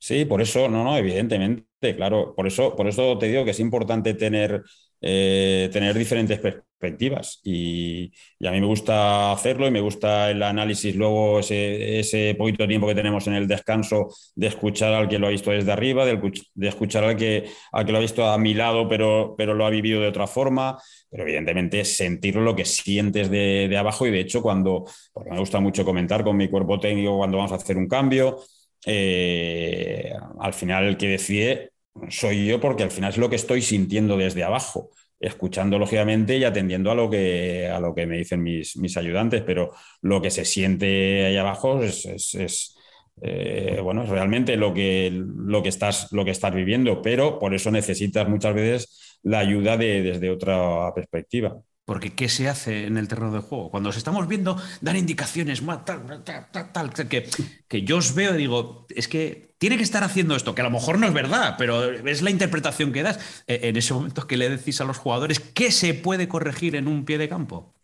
Sí, 0.00 0.24
por 0.24 0.40
eso, 0.42 0.68
no, 0.68 0.84
no, 0.84 0.96
evidentemente, 0.96 1.96
claro, 1.96 2.34
por 2.34 2.46
eso, 2.46 2.74
por 2.76 2.86
eso 2.88 3.18
te 3.18 3.26
digo 3.26 3.44
que 3.44 3.50
es 3.52 3.60
importante 3.60 4.14
tener 4.14 4.62
eh, 5.00 5.68
tener 5.72 5.96
diferentes 5.96 6.38
perspectivas. 6.40 7.40
Y, 7.44 8.12
a 8.46 8.50
mí 8.52 8.60
me 8.60 8.66
gusta 8.66 9.32
hacerlo 9.32 9.66
y 9.66 9.70
me 9.70 9.80
gusta 9.80 10.30
el 10.30 10.42
análisis, 10.42 10.94
luego 10.94 11.40
ese, 11.40 11.98
ese 11.98 12.34
poquito 12.36 12.66
tiempo 12.66 12.86
que 12.86 12.94
tenemos 12.94 13.26
en 13.26 13.34
el 13.34 13.48
descanso, 13.48 14.08
de 14.34 14.46
escuchar 14.48 14.92
al 14.94 15.08
que 15.08 15.18
lo 15.18 15.26
ha 15.26 15.30
visto 15.30 15.50
desde 15.50 15.72
arriba, 15.72 16.04
de, 16.06 16.20
escuchar 16.68 17.04
al 17.04 17.16
que, 17.16 17.48
al 17.72 17.84
que 17.84 17.92
lo 17.92 17.98
ha 17.98 18.00
visto 18.00 18.26
a 18.26 18.38
mi 18.38 18.54
lado, 18.54 18.88
pero, 18.88 19.34
pero 19.36 19.54
lo 19.54 19.66
ha 19.66 19.70
vivido 19.70 20.00
de 20.00 20.08
otra 20.08 20.26
forma. 20.26 20.78
Pero 21.10 21.24
evidentemente 21.24 21.84
sentirlo 21.84 22.42
lo 22.42 22.54
que 22.54 22.64
sientes 22.64 23.30
de, 23.30 23.74
abajo 23.76 24.06
y 24.06 24.10
de 24.10 24.20
hecho 24.20 24.42
cuando, 24.42 24.84
porque 25.12 25.30
me 25.30 25.38
gusta 25.38 25.60
mucho 25.60 25.84
comentar 25.84 26.22
con 26.24 26.36
mi 26.36 26.48
cuerpo 26.48 26.78
técnico 26.78 27.16
cuando 27.16 27.38
vamos 27.38 27.52
a 27.52 27.56
hacer 27.56 27.76
un 27.76 27.88
cambio, 27.88 28.38
eh, 28.84 30.12
al 30.40 30.52
final 30.54 30.84
el 30.84 30.96
que 30.96 31.08
decide 31.08 31.70
soy 32.08 32.46
yo 32.46 32.60
porque 32.60 32.82
al 32.82 32.90
final 32.90 33.10
es 33.10 33.18
lo 33.18 33.28
que 33.28 33.36
estoy 33.36 33.62
sintiendo 33.62 34.16
desde 34.16 34.44
abajo, 34.44 34.90
escuchando 35.20 35.78
lógicamente 35.78 36.36
y 36.36 36.44
atendiendo 36.44 36.90
a 36.90 36.94
lo 36.94 37.10
que, 37.10 37.68
a 37.68 37.80
lo 37.80 37.94
que 37.94 38.06
me 38.06 38.18
dicen 38.18 38.42
mis, 38.42 38.76
mis 38.76 38.96
ayudantes, 38.96 39.42
pero 39.42 39.72
lo 40.02 40.22
que 40.22 40.30
se 40.30 40.44
siente 40.44 41.26
ahí 41.26 41.36
abajo 41.36 41.82
es, 41.82 42.74
eh, 43.22 43.80
bueno, 43.82 44.04
es 44.04 44.08
realmente 44.08 44.56
lo 44.56 44.72
que, 44.72 45.10
lo, 45.12 45.62
que 45.62 45.68
estás, 45.68 46.12
lo 46.12 46.24
que 46.24 46.30
estás 46.30 46.54
viviendo, 46.54 47.02
pero 47.02 47.38
por 47.38 47.54
eso 47.54 47.70
necesitas 47.70 48.28
muchas 48.28 48.54
veces 48.54 49.18
la 49.22 49.40
ayuda 49.40 49.76
de, 49.76 50.02
desde 50.02 50.30
otra 50.30 50.92
perspectiva. 50.94 51.60
Porque 51.88 52.14
¿qué 52.14 52.28
se 52.28 52.50
hace 52.50 52.84
en 52.84 52.98
el 52.98 53.08
terreno 53.08 53.32
de 53.32 53.40
juego? 53.40 53.70
Cuando 53.70 53.88
os 53.88 53.96
estamos 53.96 54.28
viendo, 54.28 54.60
dan 54.82 54.98
indicaciones, 54.98 55.62
tal, 55.86 56.22
tal, 56.22 56.70
tal, 56.70 57.08
que, 57.08 57.26
que 57.66 57.80
yo 57.80 57.96
os 57.96 58.14
veo 58.14 58.34
y 58.34 58.36
digo, 58.36 58.86
es 58.94 59.08
que 59.08 59.54
tiene 59.56 59.78
que 59.78 59.84
estar 59.84 60.04
haciendo 60.04 60.36
esto, 60.36 60.54
que 60.54 60.60
a 60.60 60.64
lo 60.64 60.70
mejor 60.70 60.98
no 60.98 61.06
es 61.06 61.14
verdad, 61.14 61.54
pero 61.56 61.90
es 61.90 62.20
la 62.20 62.28
interpretación 62.28 62.92
que 62.92 63.02
das. 63.02 63.42
E, 63.46 63.70
en 63.70 63.76
ese 63.78 63.94
momento 63.94 64.26
que 64.26 64.36
le 64.36 64.50
decís 64.50 64.82
a 64.82 64.84
los 64.84 64.98
jugadores, 64.98 65.40
¿qué 65.40 65.72
se 65.72 65.94
puede 65.94 66.28
corregir 66.28 66.76
en 66.76 66.88
un 66.88 67.06
pie 67.06 67.16
de 67.16 67.30
campo? 67.30 67.74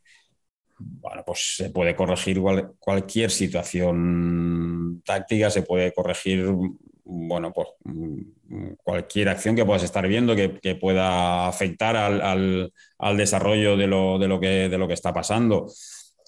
Bueno, 0.77 1.23
pues 1.25 1.55
se 1.57 1.71
puede 1.71 1.97
corregir 1.97 2.43
cualquier 2.79 3.31
situación 3.31 5.01
táctica, 5.03 5.49
se 5.49 5.63
puede 5.63 5.95
corregir 5.95 6.53
bueno, 7.05 7.53
pues 7.53 7.69
mm, 7.85 8.75
cualquier 8.83 9.29
acción 9.29 9.55
que 9.55 9.65
puedas 9.65 9.83
estar 9.83 10.07
viendo 10.09 10.35
que, 10.35 10.75
pueda 10.81 11.47
afectar 11.47 11.97
al, 11.97 12.73
desarrollo 13.17 13.77
de 13.77 13.87
lo, 13.87 14.19
de 14.19 14.29
lo, 14.29 14.41
que, 14.41 14.69
de 14.69 14.79
lo 14.79 14.89
que 14.89 14.95
está 14.95 15.13
pasando. 15.13 15.67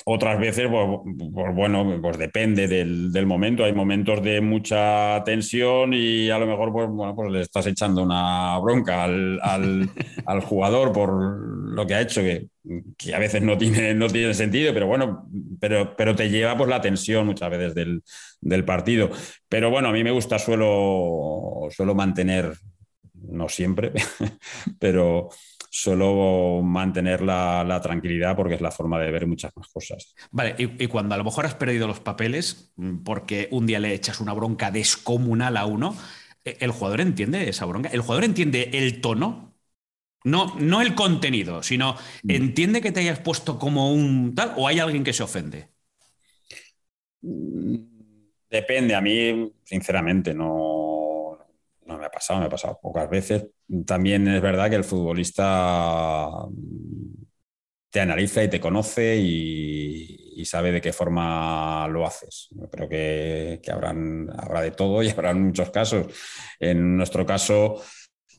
Otras 0.08 0.38
veces, 0.38 0.68
pues, 0.70 0.86
pues, 1.34 1.52
bueno, 1.52 1.98
pues 2.00 2.16
depende 2.16 2.68
del, 2.68 3.26
momento. 3.26 3.64
Hay 3.64 3.72
momentos 3.72 4.22
de 4.22 4.40
mucha 4.40 5.20
tensión 5.24 5.92
y 5.94 6.30
a 6.30 6.38
lo 6.38 6.46
mejor, 6.46 6.72
pues, 6.72 6.88
bueno, 6.88 7.12
pues 7.16 7.28
le 7.32 7.40
estás 7.40 7.66
echando 7.66 8.04
una 8.04 8.56
bronca 8.60 9.02
al, 9.02 9.40
al, 10.26 10.40
jugador 10.42 10.92
por 10.92 11.10
lo 11.10 11.84
que 11.88 11.94
ha 11.96 12.02
hecho, 12.02 12.20
que, 12.20 12.46
que, 12.96 13.16
a 13.16 13.18
veces 13.18 13.42
no 13.42 13.58
tiene, 13.58 13.94
no 13.94 14.06
tiene 14.06 14.32
sentido, 14.32 14.72
pero 14.72 14.86
bueno, 14.86 15.28
pero, 15.60 15.96
pero 15.96 16.14
te 16.14 16.30
lleva 16.30 16.56
pues 16.56 16.70
la 16.70 16.80
tensión 16.80 17.26
muchas 17.26 17.50
veces 17.50 17.74
del, 17.74 18.04
del 18.40 18.64
partido. 18.64 19.10
Pero 19.48 19.70
bueno, 19.70 19.88
a 19.88 19.92
mí 19.92 20.04
me 20.04 20.12
gusta, 20.12 20.38
suelo, 20.38 21.66
suelo 21.70 21.96
mantener, 21.96 22.52
no 23.12 23.48
siempre, 23.48 23.90
pero 24.78 25.30
solo 25.78 26.62
mantener 26.62 27.20
la, 27.20 27.80
tranquilidad 27.82 28.34
porque 28.34 28.54
es 28.54 28.62
la 28.62 28.70
forma 28.70 28.98
de 28.98 29.10
ver 29.10 29.26
muchas 29.26 29.52
más 29.56 29.68
cosas. 29.68 30.14
Vale, 30.30 30.54
y, 30.56 30.86
cuando 30.86 31.14
a 31.14 31.18
lo 31.18 31.24
mejor 31.24 31.44
has 31.44 31.54
perdido 31.54 31.86
los 31.86 32.00
papeles 32.00 32.72
mm, 32.76 33.02
porque 33.04 33.48
un 33.50 33.66
día 33.66 33.78
le 33.78 33.92
echas 33.92 34.20
una 34.20 34.32
bronca 34.32 34.70
descomunal 34.70 35.58
a 35.58 35.66
uno, 35.66 35.94
¿e, 36.44 36.56
¿el 36.60 36.70
jugador 36.70 37.02
entiende 37.02 37.48
esa 37.48 37.66
bronca? 37.66 37.90
¿El 37.90 38.00
jugador 38.00 38.24
entiende 38.24 38.70
el 38.72 39.02
tono? 39.02 39.54
No, 40.24 40.56
no 40.58 40.80
el 40.80 40.94
contenido, 40.94 41.62
sino 41.62 41.94
mm. 42.22 42.30
entiende 42.30 42.80
que 42.80 42.90
te 42.90 43.00
hayas 43.00 43.20
puesto 43.20 43.58
como 43.58 43.92
un 43.92 44.34
tal 44.34 44.54
o 44.56 44.66
hay 44.66 44.78
alguien 44.78 45.04
que 45.04 45.12
se 45.12 45.24
ofende. 45.24 45.68
Mm, 47.20 47.76
depende, 48.48 48.94
a 48.94 49.02
mí, 49.02 49.52
sinceramente, 49.62 50.32
no, 50.32 50.75
no 51.86 51.98
me 51.98 52.06
ha 52.06 52.10
pasado, 52.10 52.40
me 52.40 52.46
ha 52.46 52.50
pasado 52.50 52.78
pocas 52.82 53.08
veces 53.08 53.46
también 53.84 54.28
es 54.28 54.40
verdad 54.40 54.70
que 54.70 54.76
el 54.76 54.84
futbolista 54.84 56.30
te 57.90 58.00
analiza 58.00 58.44
y 58.44 58.48
te 58.48 58.60
conoce 58.60 59.16
y, 59.16 60.44
sabe 60.44 60.70
de 60.70 60.80
qué 60.80 60.92
forma 60.92 61.88
lo 61.88 62.06
haces. 62.06 62.48
Yo 62.52 62.70
creo 62.70 62.88
que, 62.88 63.60
habrán, 63.72 64.28
habrá 64.36 64.60
de 64.60 64.70
todo 64.70 65.02
y 65.02 65.08
habrá 65.10 65.34
muchos 65.34 65.70
casos. 65.70 66.06
En 66.60 66.96
nuestro 66.96 67.26
caso, 67.26 67.82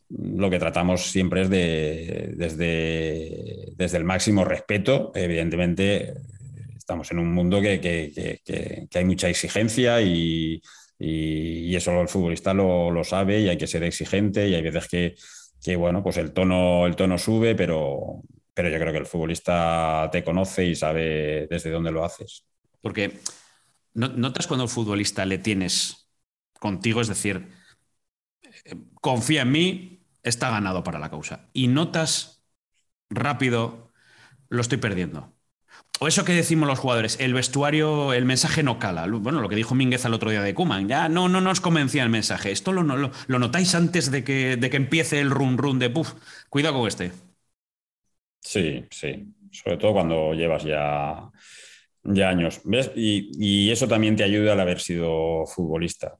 lo 0.10 0.50
que 0.50 0.60
tratamos 0.60 1.02
siempre 1.02 1.42
es 1.42 1.50
de, 1.50 2.34
desde, 2.38 3.74
desde 3.76 3.98
el 3.98 4.06
máximo 4.06 4.46
respeto. 4.46 5.12
Evidentemente, 5.16 6.14
estamos 6.78 7.12
en 7.12 7.20
un 7.20 7.34
mundo 7.34 7.60
que, 7.60 8.90
hay 8.94 9.06
mucha 9.06 9.28
exigencia 9.28 10.02
y, 10.02 10.62
eso 11.00 12.02
el 12.02 12.08
futbolista 12.08 12.54
lo, 12.54 12.92
lo, 12.92 13.04
sabe 13.04 13.40
y 13.42 13.50
hay 13.50 13.58
que 13.58 13.68
ser 13.68 13.84
exigente 13.84 14.48
y 14.48 14.56
hay 14.56 14.62
veces 14.62 14.88
que, 15.62 15.76
bueno, 15.76 16.02
pues 16.02 16.18
el 16.18 16.34
tono, 16.34 16.86
el 16.86 16.96
tono 16.96 17.18
sube, 17.18 17.56
pero, 17.56 18.22
pero 18.54 18.70
yo 18.70 18.80
creo 18.80 18.92
que 18.92 19.00
el 19.00 19.06
futbolista 19.06 20.10
te 20.12 20.24
conoce 20.24 20.66
y 20.66 20.76
sabe 20.76 21.48
desde 21.48 21.70
dónde 21.70 21.92
lo 21.92 22.04
haces. 22.04 22.46
Porque 22.82 23.20
notas 23.94 24.48
cuando 24.48 24.64
el 24.64 24.70
futbolista 24.70 25.26
le 25.26 25.38
tienes 25.38 26.10
contigo, 26.60 27.02
es 27.02 27.08
decir, 27.08 27.52
eh, 28.66 28.76
confía 29.02 29.42
en 29.44 29.52
mí, 29.52 30.08
está 30.24 30.50
ganado 30.50 30.84
para 30.84 31.00
la 31.00 31.10
causa. 31.10 31.50
Y 31.54 31.68
notas 31.68 32.44
rápido, 33.10 33.92
lo 34.50 34.62
estoy 34.62 34.78
perdiendo. 34.78 35.37
O 36.00 36.08
eso 36.08 36.26
que 36.26 36.34
decimos 36.34 36.68
los 36.68 36.78
jugadores, 36.78 37.20
el 37.20 37.34
vestuario, 37.34 38.14
el 38.14 38.26
mensaje 38.26 38.62
no 38.62 38.78
cala. 38.78 39.08
Bueno, 39.08 39.42
lo 39.42 39.50
que 39.50 39.56
dijo 39.56 39.74
Mínguez 39.74 40.06
al 40.06 40.14
otro 40.14 40.30
día 40.30 40.44
de 40.44 40.54
Kuman, 40.54 40.88
ya 40.88 41.10
no, 41.10 41.28
no 41.28 41.42
nos 41.42 41.60
convencía 41.60 42.04
el 42.04 42.10
mensaje. 42.10 42.52
Esto 42.52 42.72
lo, 42.72 42.84
lo, 42.84 43.40
notáis 43.40 43.74
antes 43.74 44.12
de 44.12 44.24
que, 44.24 44.58
de 44.58 44.70
que 44.70 44.78
empiece 44.78 45.20
el 45.20 45.32
run 45.32 45.58
run 45.58 45.80
de 45.80 45.90
puff. 45.90 46.14
Cuidado 46.50 46.78
con 46.78 46.88
este. 46.88 47.12
Sí, 48.42 48.86
sí. 48.92 49.34
Sobre 49.52 49.78
todo 49.78 49.94
cuando 49.94 50.34
llevas 50.34 50.64
ya, 50.64 51.32
ya 52.04 52.30
años. 52.30 52.62
¿Ves? 52.64 52.92
Y, 52.96 53.70
eso 53.70 53.88
también 53.88 54.16
te 54.16 54.24
ayuda 54.24 54.54
al 54.54 54.60
haber 54.60 54.80
sido 54.80 55.46
futbolista. 55.46 56.18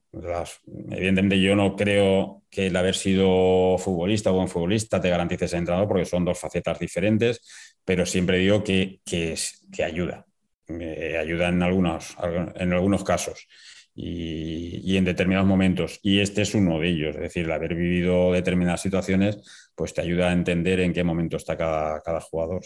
Evidentemente, 0.90 1.40
yo 1.40 1.56
no 1.56 1.74
creo 1.76 2.42
que 2.50 2.66
el 2.66 2.76
haber 2.76 2.94
sido 2.94 3.78
futbolista 3.78 4.30
o 4.30 4.34
buen 4.34 4.48
futbolista 4.48 5.00
te 5.00 5.08
garantice 5.08 5.48
ser 5.48 5.60
entrenador 5.60 5.88
porque 5.88 6.04
son 6.04 6.24
dos 6.24 6.38
facetas 6.38 6.78
diferentes, 6.78 7.40
pero 7.88 8.04
siempre 8.04 8.36
digo 8.36 8.62
que, 8.62 9.00
que, 9.02 9.34
ayuda. 9.82 10.26
ayuda 10.68 11.48
en 11.48 11.62
algunos, 11.62 12.14
en 12.56 12.74
algunos 12.74 13.02
casos 13.02 13.48
y, 13.94 14.94
en 14.98 15.06
determinados 15.06 15.48
momentos. 15.48 15.98
Y 16.02 16.20
este 16.20 16.42
es 16.42 16.54
uno 16.54 16.78
de 16.80 16.88
ellos, 16.90 17.14
es 17.16 17.22
decir, 17.22 17.46
el 17.46 17.50
haber 17.52 17.74
vivido 17.74 18.32
determinadas 18.32 18.82
situaciones, 18.82 19.38
pues 19.74 19.94
te 19.94 20.02
ayuda 20.02 20.28
a 20.28 20.32
entender 20.34 20.80
en 20.80 20.92
qué 20.92 21.02
momento 21.02 21.38
está 21.38 21.56
cada, 21.56 22.02
cada 22.02 22.20
jugador. 22.20 22.60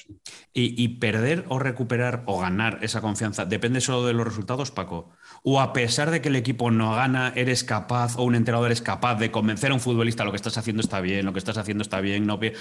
¿Y, 0.53 0.89
perder 0.99 1.45
o 1.47 1.61
recuperar 1.61 2.25
o 2.27 2.41
ganar 2.41 2.81
esa 2.83 3.01
confianza 3.01 3.45
depende 3.45 3.81
solo 3.81 4.05
de 4.05 4.15
los 4.15 4.27
resultados, 4.27 4.73
Paco? 4.73 5.13
¿O 5.45 5.61
a 5.61 5.73
pesar 5.73 6.11
de 6.11 6.21
que 6.21 6.31
el 6.31 6.37
equipo 6.37 6.73
no 6.73 6.97
gana, 6.97 7.33
eres 7.37 7.63
capaz 7.63 8.17
o 8.17 8.25
un 8.25 8.35
entrenador 8.35 8.73
es 8.73 8.83
capaz 8.83 9.21
de 9.21 9.31
convencer 9.31 9.71
a 9.71 9.75
un 9.75 9.81
futbolista 9.81 10.25
lo 10.25 10.33
que 10.33 10.37
estás 10.37 10.59
haciendo 10.59 10.83
está 10.83 11.01
bien, 11.01 11.25
lo 11.25 11.33
que 11.33 11.39
estás 11.39 11.59
haciendo 11.59 11.83
está 11.83 12.01
bien, 12.01 12.27
no 12.27 12.41
que 12.41 12.55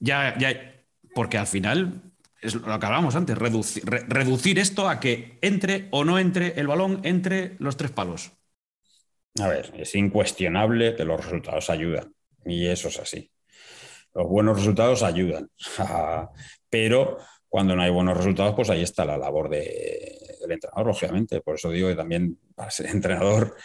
ya, 0.00 0.34
porque 1.14 1.38
al 1.38 1.46
final 1.46 2.02
es 2.40 2.54
lo 2.54 2.78
que 2.78 2.86
hablábamos 2.86 3.16
antes, 3.16 3.38
reducir, 3.38 4.58
esto 4.58 4.88
a 4.88 5.00
que 5.00 5.38
entre 5.40 5.88
o 5.92 6.04
no 6.04 6.18
entre 6.18 6.60
el 6.60 6.66
balón 6.66 7.00
entre 7.04 7.56
los 7.58 7.76
tres 7.76 7.90
palos. 7.90 8.32
A 9.40 9.48
ver, 9.48 9.72
es 9.76 9.94
incuestionable 9.94 10.94
que 10.94 11.04
los 11.04 11.24
resultados 11.24 11.70
ayudan 11.70 12.14
y 12.44 12.66
eso 12.66 12.88
es 12.88 12.98
así. 12.98 13.30
Los 14.12 14.28
buenos 14.28 14.58
resultados 14.58 15.02
ayudan, 15.02 15.50
pero 16.68 17.18
cuando 17.48 17.74
no 17.74 17.82
hay 17.82 17.90
buenos 17.90 18.16
resultados, 18.16 18.54
pues 18.54 18.68
ahí 18.68 18.82
está 18.82 19.04
la 19.04 19.16
labor 19.16 19.48
del 19.48 20.50
entrenador, 20.50 20.86
lógicamente. 20.86 21.40
Por 21.40 21.54
eso 21.54 21.70
digo 21.70 21.88
que 21.88 21.94
también 21.94 22.38
para 22.54 22.70
ser 22.70 22.86
entrenador 22.86 23.56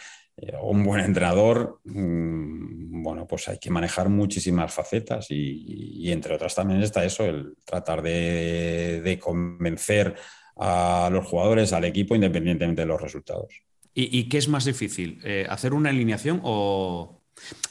un 0.61 0.83
buen 0.83 1.01
entrenador, 1.01 1.81
mm, 1.85 3.01
bueno, 3.03 3.27
pues 3.27 3.47
hay 3.47 3.59
que 3.59 3.69
manejar 3.69 4.09
muchísimas 4.09 4.73
facetas 4.73 5.27
y, 5.29 6.11
entre 6.11 6.35
otras 6.35 6.55
también 6.55 6.81
está 6.81 7.03
eso, 7.03 7.25
el 7.25 7.55
tratar 7.65 8.01
de, 8.01 9.19
convencer 9.21 10.15
a 10.55 11.09
los 11.11 11.25
jugadores, 11.25 11.73
al 11.73 11.85
equipo, 11.85 12.15
independientemente 12.15 12.81
de 12.81 12.87
los 12.87 13.01
resultados. 13.01 13.63
¿Y, 13.93 14.29
qué 14.29 14.37
es 14.37 14.47
más 14.47 14.65
difícil? 14.65 15.19
Eh, 15.23 15.45
¿Hacer 15.49 15.73
una 15.73 15.89
alineación 15.89 16.39
o 16.43 17.21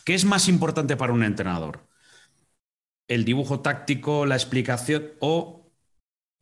qué 0.04 0.14
es 0.14 0.24
más 0.24 0.48
importante 0.48 0.96
para 0.96 1.12
un 1.12 1.22
entrenador? 1.22 1.86
¿El 3.06 3.24
dibujo 3.24 3.60
táctico, 3.60 4.26
la 4.26 4.34
explicación 4.34 5.12
o 5.20 5.70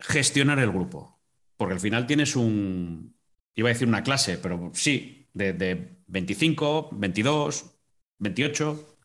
gestionar 0.01 0.59
el 0.59 0.73
grupo? 0.73 1.21
Porque 1.57 1.75
al 1.75 1.81
final 1.81 2.07
tienes 2.07 2.35
un, 2.35 3.17
iba 3.55 3.69
a 3.69 3.73
decir 3.73 3.87
una 3.87 4.03
clase, 4.03 4.39
pero 4.39 4.73
sí, 4.75 5.29
de 5.33 5.96
25, 6.07 6.91
22, 6.93 7.79
28. 8.19 8.97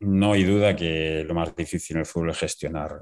No 0.00 0.32
hay 0.32 0.44
duda 0.44 0.76
que 0.76 1.24
lo 1.26 1.34
más 1.34 1.54
difícil 1.56 1.96
en 1.96 2.00
el 2.00 2.06
fútbol 2.06 2.30
es 2.30 2.38
gestionar, 2.38 2.92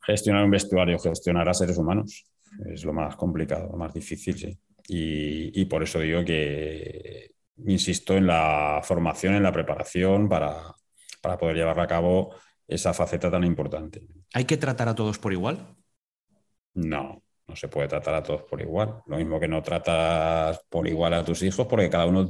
gestionar 0.00 0.44
un 0.44 0.50
vestuario, 0.50 0.98
gestionar 0.98 1.48
a 1.48 1.54
seres 1.54 1.76
humanos. 1.78 2.26
Es 2.66 2.84
lo 2.84 2.92
más 2.92 3.16
complicado, 3.16 3.68
lo 3.70 3.76
más 3.76 3.92
difícil, 3.92 4.36
sí. 4.38 4.58
Y, 4.92 5.64
por 5.66 5.84
eso 5.84 6.00
digo 6.00 6.24
que 6.24 7.30
insisto 7.66 8.16
en 8.16 8.26
la 8.26 8.80
formación, 8.82 9.34
en 9.34 9.42
la 9.42 9.52
preparación 9.52 10.28
para, 10.28 10.74
para 11.20 11.38
poder 11.38 11.56
llevar 11.56 11.78
a 11.78 11.86
cabo 11.86 12.34
esa 12.66 12.92
faceta 12.92 13.30
tan 13.30 13.44
importante. 13.44 14.02
¿Hay 14.32 14.46
que 14.46 14.56
tratar 14.56 14.88
a 14.88 14.94
todos 14.94 15.18
por 15.18 15.32
igual? 15.32 15.76
No, 16.74 17.22
no 17.50 17.56
se 17.56 17.68
puede 17.68 17.88
tratar 17.88 18.14
a 18.14 18.22
todos 18.22 18.42
por 18.42 18.60
igual. 18.60 19.02
Lo 19.06 19.16
mismo 19.16 19.38
que 19.38 19.48
no 19.48 19.62
tratas 19.62 20.60
por 20.68 20.86
igual 20.86 21.14
a 21.14 21.24
tus 21.24 21.42
hijos, 21.42 21.66
porque 21.66 21.90
cada 21.90 22.06
uno 22.06 22.28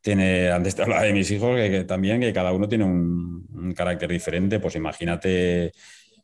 tiene, 0.00 0.50
antes 0.50 0.74
te 0.74 0.82
hablaba 0.82 1.02
de 1.02 1.12
mis 1.12 1.30
hijos, 1.30 1.56
que, 1.56 1.84
también 1.84 2.20
que 2.20 2.32
cada 2.32 2.52
uno 2.52 2.68
tiene 2.68 2.84
un, 2.84 3.74
carácter 3.76 4.10
diferente. 4.10 4.60
Pues 4.60 4.76
imagínate 4.76 5.72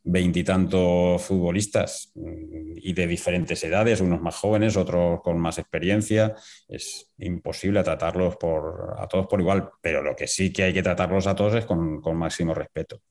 veintitantos 0.03 1.21
futbolistas 1.21 2.11
mm, 2.15 2.77
y 2.77 2.93
de 2.93 3.07
diferentes 3.07 3.63
edades, 3.63 4.01
unos 4.01 4.21
más 4.21 4.35
jóvenes, 4.35 4.77
otros 4.77 5.19
con 5.21 5.37
más 5.39 5.57
experiencia. 5.57 6.33
Es 6.69 7.11
imposible 7.17 7.83
tratarlos 7.83 8.35
a 8.35 9.07
todos 9.07 9.27
por 9.27 9.41
igual, 9.41 9.69
pero 9.81 10.01
lo 10.01 10.15
que 10.15 10.27
sí 10.27 10.53
que 10.53 10.63
hay 10.63 10.73
que 10.73 10.83
tratarlos 10.83 11.27
a 11.27 11.35
todos 11.35 11.55
es 11.55 11.65
con, 11.65 12.01
máximo 12.15 12.53
respeto 12.53 13.01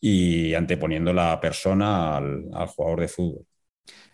y 0.00 0.54
anteponiendo 0.54 1.12
la 1.12 1.40
persona 1.40 2.18
al 2.18 2.66
jugador 2.68 3.00
de 3.00 3.08
fútbol. 3.08 3.46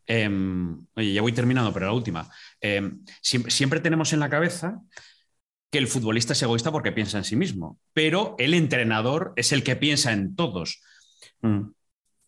Em, 0.06 0.86
oye, 0.94 1.12
ya 1.12 1.22
voy 1.22 1.32
terminando, 1.32 1.72
pero 1.72 1.86
la 1.86 1.92
última. 1.92 2.28
Em, 2.60 3.00
siempre, 3.22 3.80
tenemos 3.80 4.12
en 4.12 4.20
la 4.20 4.28
cabeza 4.28 4.80
que 5.70 5.78
el 5.78 5.88
futbolista 5.88 6.34
es 6.34 6.42
egoísta 6.42 6.70
porque 6.70 6.92
piensa 6.92 7.18
en 7.18 7.24
sí 7.24 7.36
mismo, 7.36 7.78
pero 7.92 8.36
el 8.38 8.54
entrenador 8.54 9.32
es 9.36 9.52
el 9.52 9.62
que 9.62 9.76
piensa 9.76 10.12
en 10.12 10.36
todos. 10.36 10.82
Mm. 11.42 11.70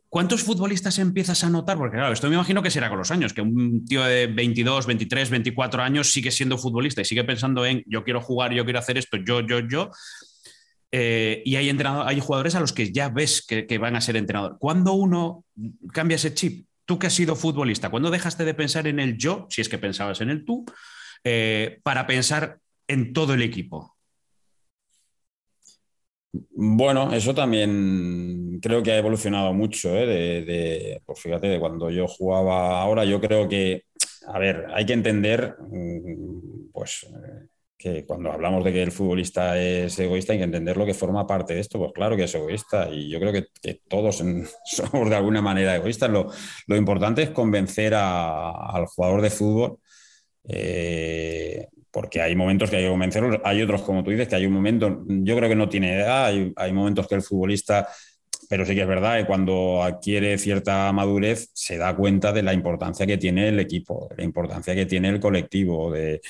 ¿Cuántos 0.08 0.42
futbolistas 0.42 0.98
empiezas 0.98 1.44
a 1.44 1.50
notar? 1.50 1.76
Porque 1.76 1.96
claro, 1.96 2.12
esto 2.12 2.28
me 2.28 2.36
imagino 2.36 2.62
que 2.62 2.70
será 2.70 2.88
con 2.88 2.98
los 2.98 3.10
años, 3.10 3.34
que 3.34 3.42
un 3.42 3.84
tío 3.84 4.02
de 4.02 4.28
22, 4.28 4.86
23, 4.86 5.30
24 5.30 5.82
años 5.82 6.10
sigue 6.10 6.30
siendo 6.30 6.56
futbolista 6.56 7.02
y 7.02 7.04
sigue 7.04 7.24
pensando 7.24 7.66
en 7.66 7.82
yo 7.86 8.02
quiero 8.02 8.20
jugar, 8.20 8.52
yo 8.52 8.64
quiero 8.64 8.78
hacer 8.78 8.96
esto, 8.96 9.18
yo, 9.18 9.40
yo, 9.40 9.60
yo. 9.60 9.90
Eh, 10.90 11.42
y 11.44 11.56
hay, 11.56 11.68
hay 11.68 12.20
jugadores 12.20 12.54
a 12.54 12.60
los 12.60 12.72
que 12.72 12.92
ya 12.92 13.10
ves 13.10 13.44
que, 13.46 13.66
que 13.66 13.78
van 13.78 13.96
a 13.96 14.00
ser 14.00 14.16
entrenador. 14.16 14.56
¿Cuándo 14.58 14.92
uno 14.92 15.44
cambia 15.92 16.14
ese 16.14 16.32
chip? 16.32 16.66
Tú 16.86 16.98
que 16.98 17.08
has 17.08 17.12
sido 17.14 17.36
futbolista, 17.36 17.90
¿cuándo 17.90 18.10
dejaste 18.10 18.44
de 18.44 18.54
pensar 18.54 18.86
en 18.86 19.00
el 19.00 19.18
yo, 19.18 19.46
si 19.50 19.60
es 19.60 19.68
que 19.68 19.78
pensabas 19.78 20.20
en 20.20 20.30
el 20.30 20.44
tú, 20.44 20.64
eh, 21.24 21.80
para 21.82 22.06
pensar 22.06 22.58
en 22.88 23.12
todo 23.12 23.34
el 23.34 23.42
equipo? 23.42 23.96
Bueno, 26.32 27.12
eso 27.12 27.34
también 27.34 28.58
creo 28.60 28.82
que 28.82 28.92
ha 28.92 28.98
evolucionado 28.98 29.52
mucho. 29.52 29.96
¿eh? 29.96 30.06
De, 30.06 31.02
pues 31.04 31.20
fíjate, 31.20 31.48
de 31.48 31.60
cuando 31.60 31.90
yo 31.90 32.06
jugaba 32.06 32.80
ahora, 32.80 33.04
yo 33.04 33.20
creo 33.20 33.48
que, 33.48 33.84
a 34.28 34.38
ver, 34.38 34.66
hay 34.74 34.86
que 34.86 34.92
entender, 34.92 35.56
mm, 35.70 36.70
pues, 36.72 37.06
que 37.78 38.06
cuando 38.06 38.32
hablamos 38.32 38.64
de 38.64 38.72
que 38.72 38.82
el 38.82 38.92
futbolista 38.92 39.60
es 39.60 39.98
egoísta 39.98 40.32
hay 40.32 40.38
que 40.38 40.44
entender 40.44 40.76
lo 40.76 40.86
que 40.86 40.94
forma 40.94 41.26
parte 41.26 41.54
de 41.54 41.60
esto, 41.60 41.78
pues 41.78 41.92
claro 41.92 42.16
que 42.16 42.24
es 42.24 42.34
egoísta 42.34 42.88
y 42.90 43.10
yo 43.10 43.20
creo 43.20 43.32
que, 43.32 43.46
todos 43.88 44.22
somos 44.64 45.10
de 45.10 45.16
alguna 45.16 45.42
manera 45.42 45.76
egoístas. 45.76 46.10
Lo, 46.10 46.76
importante 46.76 47.22
es 47.22 47.30
convencer 47.30 47.94
al 47.94 48.86
jugador 48.86 49.20
de 49.22 49.30
fútbol, 49.30 49.78
eh, 50.44 51.68
porque 51.90 52.20
hay 52.20 52.34
momentos 52.34 52.70
que 52.70 52.76
hay 52.76 52.84
que 52.84 52.90
convencerlos, 52.90 53.40
hay 53.44 53.62
otros 53.62 53.82
como 53.82 54.02
tú 54.02 54.10
dices 54.10 54.28
que 54.28 54.36
hay 54.36 54.46
un 54.46 54.52
momento, 54.52 55.04
yo 55.06 55.36
creo 55.36 55.48
que 55.48 55.56
no 55.56 55.68
tiene 55.68 55.96
edad, 55.96 56.26
hay, 56.26 56.52
hay 56.56 56.72
momentos 56.72 57.06
que 57.06 57.14
el 57.14 57.22
futbolista 57.22 57.88
pero 58.48 58.64
sí 58.64 58.74
que 58.74 58.82
es 58.82 58.86
verdad 58.86 59.18
que 59.18 59.26
cuando 59.26 59.82
adquiere 59.82 60.38
cierta 60.38 60.92
madurez 60.92 61.50
se 61.52 61.78
da 61.78 61.96
cuenta 61.96 62.32
de 62.32 62.42
la 62.42 62.52
importancia 62.52 63.06
que 63.06 63.18
tiene 63.18 63.48
el 63.48 63.58
equipo, 63.58 64.06
de 64.10 64.16
la 64.18 64.24
importancia 64.24 64.74
que 64.74 64.86
tiene 64.86 65.08
el 65.08 65.20
colectivo, 65.20 65.90
de, 65.90 66.20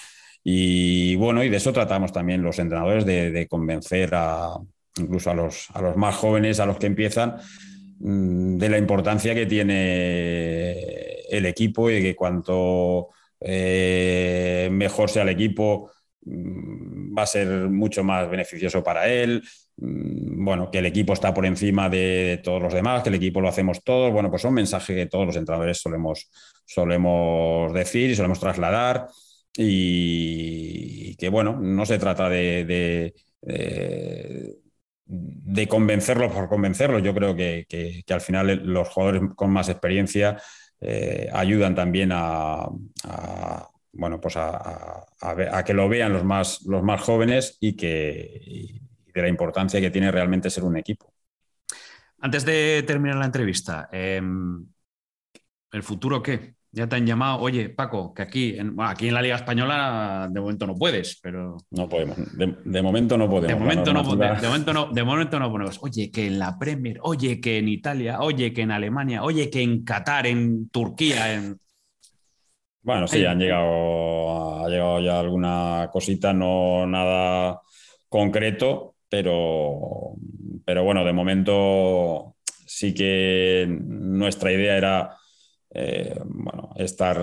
y 0.48 1.16
bueno, 1.16 1.42
y 1.42 1.48
de 1.48 1.56
eso 1.56 1.72
tratamos 1.72 2.12
también 2.12 2.40
los 2.40 2.60
entrenadores, 2.60 3.04
de, 3.04 3.48
convencer 3.50 4.10
a, 4.14 4.54
incluso 4.96 5.28
a 5.28 5.34
los, 5.34 5.68
a 5.72 5.82
los 5.82 5.96
más 5.96 6.14
jóvenes, 6.14 6.60
a 6.60 6.66
los 6.66 6.78
que 6.78 6.86
empiezan, 6.86 7.34
mm, 7.98 8.56
de 8.56 8.68
la 8.68 8.78
importancia 8.78 9.34
que 9.34 9.46
tiene 9.46 10.70
el 11.28 11.46
equipo 11.46 11.90
y 11.90 12.00
que 12.00 12.14
cuanto 12.14 13.08
eh, 13.40 14.68
mejor 14.70 15.10
sea 15.10 15.24
el 15.24 15.30
equipo, 15.30 15.90
mm, 16.24 17.18
va 17.18 17.22
a 17.22 17.26
ser 17.26 17.48
mucho 17.48 18.04
más 18.04 18.30
beneficioso 18.30 18.84
para 18.84 19.08
él. 19.08 19.42
Mm, 19.78 20.44
bueno, 20.44 20.70
que 20.70 20.78
el 20.78 20.86
equipo 20.86 21.12
está 21.12 21.34
por 21.34 21.44
encima 21.44 21.88
de 21.90 22.40
todos 22.44 22.62
los 22.62 22.72
demás, 22.72 23.02
que 23.02 23.08
el 23.08 23.16
equipo 23.16 23.40
lo 23.40 23.48
hacemos 23.48 23.82
todos. 23.82 24.12
Bueno, 24.12 24.30
pues 24.30 24.42
son 24.42 24.54
mensajes 24.54 24.94
que 24.94 25.06
todos 25.06 25.26
los 25.26 25.36
entrenadores 25.36 25.78
solemos, 25.80 26.30
solemos 26.64 27.72
decir 27.74 28.10
y 28.10 28.14
solemos 28.14 28.38
trasladar. 28.38 29.08
Y 29.56 31.16
que, 31.16 31.28
bueno, 31.28 31.58
no 31.58 31.86
se 31.86 31.98
trata 31.98 32.28
de, 32.28 33.14
de, 35.06 35.68
convencerlos 35.68 36.32
por 36.32 36.48
convencerlos. 36.48 37.02
Yo 37.02 37.14
creo 37.14 37.34
que, 37.34 38.04
al 38.08 38.20
final 38.20 38.62
los 38.64 38.88
jugadores 38.88 39.22
con 39.34 39.50
más 39.50 39.68
experiencia 39.68 40.40
eh, 40.80 41.28
ayudan 41.32 41.74
también 41.74 42.10
a, 42.12 42.68
bueno, 43.92 44.20
pues 44.20 44.36
a, 44.36 45.04
que 45.64 45.74
lo 45.74 45.88
vean 45.88 46.12
los 46.12 46.24
más, 46.24 46.62
los 46.66 46.82
más 46.82 47.00
jóvenes 47.00 47.56
y, 47.60 47.76
que, 47.76 48.80
de 49.14 49.22
la 49.22 49.28
importancia 49.28 49.80
que 49.80 49.90
tiene 49.90 50.10
realmente 50.10 50.50
ser 50.50 50.64
un 50.64 50.76
equipo. 50.76 51.12
Antes 52.20 52.44
de 52.44 52.82
terminar 52.86 53.16
la 53.16 53.26
entrevista, 53.26 53.88
em, 53.92 54.66
¿el 55.72 55.82
futuro 55.82 56.22
qué? 56.22 56.55
Ya 56.76 56.86
te 56.86 56.96
han 56.96 57.06
llamado, 57.06 57.40
oye, 57.40 57.70
Paco, 57.70 58.12
que 58.12 58.20
aquí 58.20 58.58
en, 58.58 58.74
aquí 58.78 59.08
en 59.08 59.14
la 59.14 59.22
Liga 59.22 59.36
Española 59.36 60.28
de 60.30 60.40
momento 60.42 60.66
no 60.66 60.74
puedes, 60.74 61.18
pero. 61.22 61.56
No 61.70 61.88
podemos. 61.88 62.18
De, 62.36 62.82
momento 62.82 63.16
no 63.16 63.30
podemos. 63.30 63.48
De 63.48 63.64
momento 63.64 63.94
no, 63.94 64.02
de, 64.02 64.46
momento 64.46 64.72
no, 64.74 64.92
de 64.92 65.02
momento 65.02 65.38
no 65.38 65.50
podemos. 65.50 65.78
Oye, 65.80 66.10
que 66.10 66.26
en 66.26 66.38
la 66.38 66.58
Premier, 66.58 66.98
oye, 67.00 67.40
que 67.40 67.56
en 67.56 67.68
Italia, 67.68 68.20
oye, 68.20 68.52
que 68.52 68.60
en 68.60 68.72
Alemania, 68.72 69.22
oye, 69.22 69.48
que 69.48 69.62
en 69.62 69.84
Qatar, 69.84 70.26
en 70.26 70.68
Turquía, 70.68 71.32
en. 71.32 71.58
Bueno, 72.82 73.08
sí, 73.08 73.24
han 73.24 73.38
llegado, 73.38 74.62
ha 74.62 74.68
llegado 74.68 75.00
ya 75.00 75.18
alguna 75.18 75.88
cosita, 75.90 76.34
no 76.34 76.86
nada 76.86 77.58
concreto, 78.06 78.96
pero, 79.08 80.12
pero 80.62 80.84
bueno, 80.84 81.06
de 81.06 81.12
momento 81.14 82.36
sí 82.44 82.92
que 82.92 83.66
nuestra 83.66 84.52
idea 84.52 84.76
era 84.76 85.16
eh, 85.78 86.18
bueno, 86.24 86.70
estar 86.76 87.20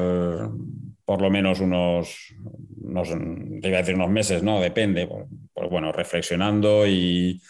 por 1.05 1.21
lo 1.21 1.29
menos 1.31 1.59
unos, 1.59 2.35
unos, 2.81 3.09
iba 3.09 3.77
a 3.77 3.81
decir 3.81 3.95
unos 3.95 4.11
meses, 4.11 4.43
no, 4.43 4.61
depende, 4.61 5.07
pues, 5.07 5.69
bueno, 5.71 5.91
reflexionando 5.91 6.85
y, 6.87 7.41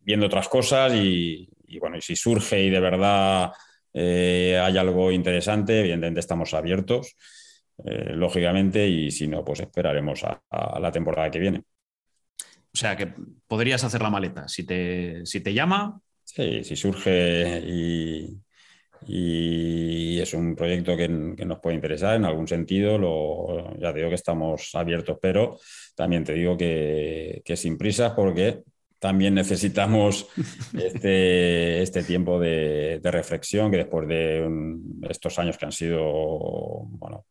viendo 0.00 0.26
otras 0.26 0.48
cosas 0.48 0.94
y, 0.94 1.48
bueno, 1.78 1.98
y 1.98 2.00
si 2.00 2.16
surge 2.16 2.62
y 2.64 2.70
de 2.70 2.80
verdad 2.80 3.52
eh, 3.92 4.58
hay 4.62 4.78
algo 4.78 5.12
interesante, 5.12 5.80
evidentemente 5.80 6.20
estamos 6.20 6.54
abiertos, 6.54 7.14
eh, 7.84 8.12
lógicamente, 8.14 8.88
y 8.88 9.10
si 9.10 9.28
no, 9.28 9.44
pues 9.44 9.60
esperaremos 9.60 10.24
a, 10.24 10.80
la 10.80 10.90
temporada 10.90 11.30
que 11.30 11.40
viene. 11.40 11.62
O 12.38 12.78
sea, 12.78 12.96
que 12.96 13.12
podrías 13.46 13.84
hacer 13.84 14.00
la 14.00 14.10
maleta. 14.10 14.48
Si 14.48 14.64
te, 14.64 15.24
si 15.24 15.40
te 15.40 15.52
llama, 15.52 16.00
Sí, 16.36 16.62
si 16.64 16.76
surge 16.76 17.62
y, 17.64 18.36
es 20.20 20.34
un 20.34 20.54
proyecto 20.54 20.94
que, 20.94 21.08
nos 21.08 21.60
puede 21.60 21.76
interesar 21.76 22.16
en 22.16 22.26
algún 22.26 22.46
sentido, 22.46 22.98
lo, 22.98 23.74
ya 23.78 23.90
te 23.92 24.00
digo 24.00 24.10
que 24.10 24.16
estamos 24.16 24.74
abiertos, 24.74 25.16
pero 25.20 25.58
también 25.94 26.24
te 26.24 26.34
digo 26.34 26.56
que, 26.58 27.42
sin 27.56 27.78
prisas 27.78 28.12
porque 28.12 28.64
también 28.98 29.34
necesitamos 29.34 30.28
este, 30.78 31.80
este 31.80 32.02
tiempo 32.02 32.38
de, 32.38 33.00
reflexión 33.02 33.70
que 33.70 33.78
después 33.78 34.06
de 34.06 34.46
estos 35.08 35.38
años 35.38 35.56
que 35.56 35.64
han 35.64 35.72
sido, 35.72 36.02
bueno, 36.84 37.24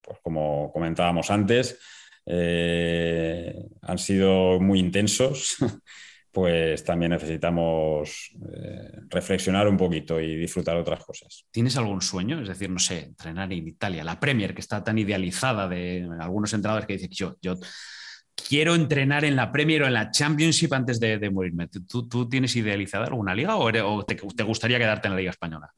pues 0.00 0.18
como 0.20 0.72
comentábamos 0.72 1.30
antes, 1.30 1.78
eh, 2.26 3.54
han 3.82 3.98
sido 3.98 4.58
muy 4.58 4.80
intensos. 4.80 5.58
pues 6.32 6.84
también 6.84 7.12
necesitamos 7.12 8.30
eh, 8.52 9.00
reflexionar 9.08 9.66
un 9.66 9.76
poquito 9.76 10.20
y 10.20 10.36
disfrutar 10.36 10.76
otras 10.76 11.04
cosas. 11.04 11.44
¿Tienes 11.50 11.76
algún 11.76 12.02
sueño? 12.02 12.40
Es 12.40 12.48
decir, 12.48 12.70
no 12.70 12.78
sé, 12.78 13.00
entrenar 13.00 13.52
en 13.52 13.66
Italia, 13.66 14.04
la 14.04 14.20
Premier, 14.20 14.54
que 14.54 14.60
está 14.60 14.84
tan 14.84 14.98
idealizada 14.98 15.68
de 15.68 16.08
algunos 16.20 16.52
entrenadores 16.52 16.86
que 16.86 16.94
dicen, 16.94 17.10
yo, 17.10 17.36
yo 17.40 17.56
quiero 18.34 18.74
entrenar 18.74 19.24
en 19.24 19.36
la 19.36 19.50
Premier 19.50 19.82
o 19.82 19.86
en 19.86 19.94
la 19.94 20.10
Championship 20.10 20.72
antes 20.72 21.00
de, 21.00 21.30
morirme. 21.30 21.68
¿Tú, 21.68 22.28
tienes 22.28 22.54
idealizada 22.56 23.06
alguna 23.06 23.34
liga 23.34 23.56
o, 23.56 24.04
te, 24.04 24.14
te 24.14 24.42
gustaría 24.42 24.78
quedarte 24.78 25.08
en 25.08 25.14
la 25.14 25.18
Liga 25.18 25.30
Española? 25.30 25.72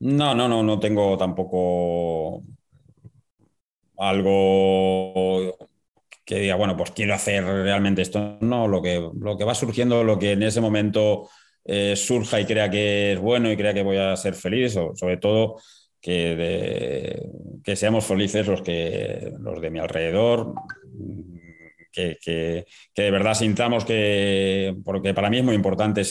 No, 0.00 0.34
no, 0.34 0.48
no, 0.48 0.62
no 0.62 0.78
tengo 0.78 1.16
tampoco 1.16 2.42
algo 3.96 5.56
que 6.24 6.38
diga, 6.38 6.54
bueno, 6.56 6.76
pues 6.76 6.90
quiero 6.92 7.14
hacer 7.14 7.44
realmente 7.44 8.02
esto. 8.02 8.38
No, 8.40 8.66
lo 8.68 8.80
que, 8.80 9.10
lo 9.20 9.36
que 9.36 9.44
va 9.44 9.54
surgiendo, 9.54 10.04
lo 10.04 10.18
que 10.18 10.32
en 10.32 10.42
ese 10.42 10.60
momento 10.60 11.28
eh, 11.64 11.96
surja 11.96 12.40
y 12.40 12.46
crea 12.46 12.70
que 12.70 13.12
es 13.12 13.18
bueno 13.18 13.50
y 13.50 13.56
crea 13.56 13.74
que 13.74 13.82
voy 13.82 13.96
a 13.96 14.16
ser 14.16 14.34
feliz, 14.34 14.76
o 14.76 14.94
sobre 14.94 15.18
todo 15.18 15.56
que, 16.00 17.18
que 17.62 17.76
seamos 17.76 18.04
felices 18.04 18.46
los, 18.46 18.60
que, 18.62 19.32
los 19.40 19.60
de 19.60 19.70
mi 19.70 19.78
alrededor, 19.78 20.52
que, 21.90 22.18
que, 22.20 22.66
de 22.94 23.10
verdad 23.10 23.34
sintamos 23.34 23.84
que, 23.84 24.74
porque 24.84 25.14
para 25.14 25.30
mí 25.30 25.38
es 25.38 25.44
muy 25.44 25.54
importante 25.54 26.02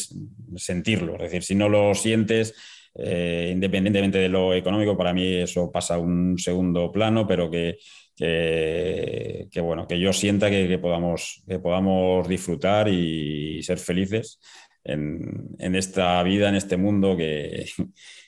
sentirlo, 0.56 1.16
es 1.16 1.22
decir, 1.22 1.44
si 1.44 1.56
no 1.56 1.70
lo 1.70 1.94
sientes, 1.94 2.56
eh, 2.96 3.50
independientemente 3.54 4.18
de 4.18 4.30
lo 4.30 4.54
económico, 4.54 4.98
para 4.98 5.14
mí 5.14 5.36
eso 5.36 5.72
pasa 5.72 5.96
a 5.96 6.00
un 6.00 6.40
segundo 6.40 6.92
plano, 6.92 7.28
pero 7.28 7.52
que, 7.52 7.78
que, 8.16 9.50
bueno, 9.62 9.88
que 9.88 10.00
yo 10.00 10.14
sienta 10.14 10.50
que, 10.50 10.78
podamos, 10.80 11.44
que 11.48 11.60
podamos 11.60 12.28
disfrutar 12.28 12.88
y, 12.88 13.62
ser 13.64 13.80
felices 13.80 14.40
en, 14.84 15.76
esta 15.76 16.22
vida, 16.24 16.50
en 16.50 16.56
este 16.56 16.78
mundo 16.78 17.18
que, 17.18 17.66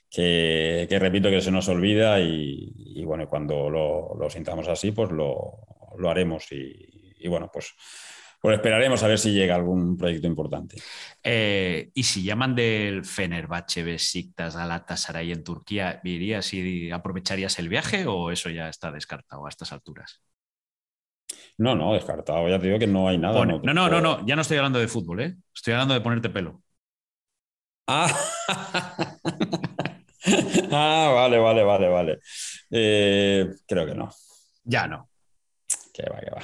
que, 0.09 0.99
repito 0.99 1.29
que 1.29 1.41
se 1.41 1.51
nos 1.51 1.67
olvida 1.69 2.19
y, 2.19 3.03
bueno, 3.05 3.27
cuando 3.27 3.69
lo, 3.69 4.29
sintamos 4.29 4.67
así, 4.67 4.91
pues 4.91 5.11
lo, 5.11 5.59
haremos 6.09 6.51
y, 6.51 7.27
bueno, 7.27 7.49
pues 7.51 7.73
pues 8.45 8.57
esperaremos 8.57 9.01
a 9.01 9.07
ver 9.07 9.17
si 9.17 9.31
llega 9.31 9.55
algún 9.55 9.97
proyecto 9.97 10.27
importante. 10.27 10.75
Eh, 11.23 11.89
y 11.95 12.03
si 12.03 12.21
llaman 12.21 12.53
del 12.53 13.03
Fenerbahce, 13.03 13.81
Besiktas, 13.81 14.55
Galatasaray 14.55 15.31
en 15.31 15.43
Turquía, 15.43 15.99
¿irías 16.03 16.53
y 16.53 16.91
aprovecharías 16.91 17.57
el 17.57 17.69
viaje 17.69 18.05
o 18.05 18.29
eso 18.29 18.51
ya 18.51 18.69
está 18.69 18.91
descartado 18.91 19.47
a 19.47 19.49
estas 19.49 19.71
alturas? 19.71 20.21
No, 21.57 21.73
no, 21.73 21.95
descartado. 21.95 22.47
Ya 22.47 22.59
te 22.59 22.67
digo 22.67 22.77
que 22.77 22.85
no 22.85 23.07
hay 23.07 23.17
nada. 23.17 23.43
no, 23.43 23.59
no, 23.63 23.89
no, 23.89 23.99
no, 23.99 24.23
ya 24.27 24.35
no 24.35 24.43
estoy 24.43 24.57
hablando 24.57 24.77
de 24.77 24.87
fútbol, 24.87 25.21
¿eh? 25.21 25.35
Estoy 25.51 25.73
hablando 25.73 25.95
de 25.95 26.01
ponerte 26.01 26.29
pelo. 26.29 26.61
Ah, 27.87 28.15
ah 30.71 31.11
vale, 31.15 31.39
vale, 31.39 31.63
vale, 31.63 31.89
vale. 31.89 32.19
Eh, 32.69 33.49
creo 33.65 33.87
que 33.87 33.95
no. 33.95 34.11
Ya 34.65 34.85
no. 34.85 35.09
Que 35.91 36.03
va, 36.03 36.19
que 36.19 36.29
va. 36.29 36.41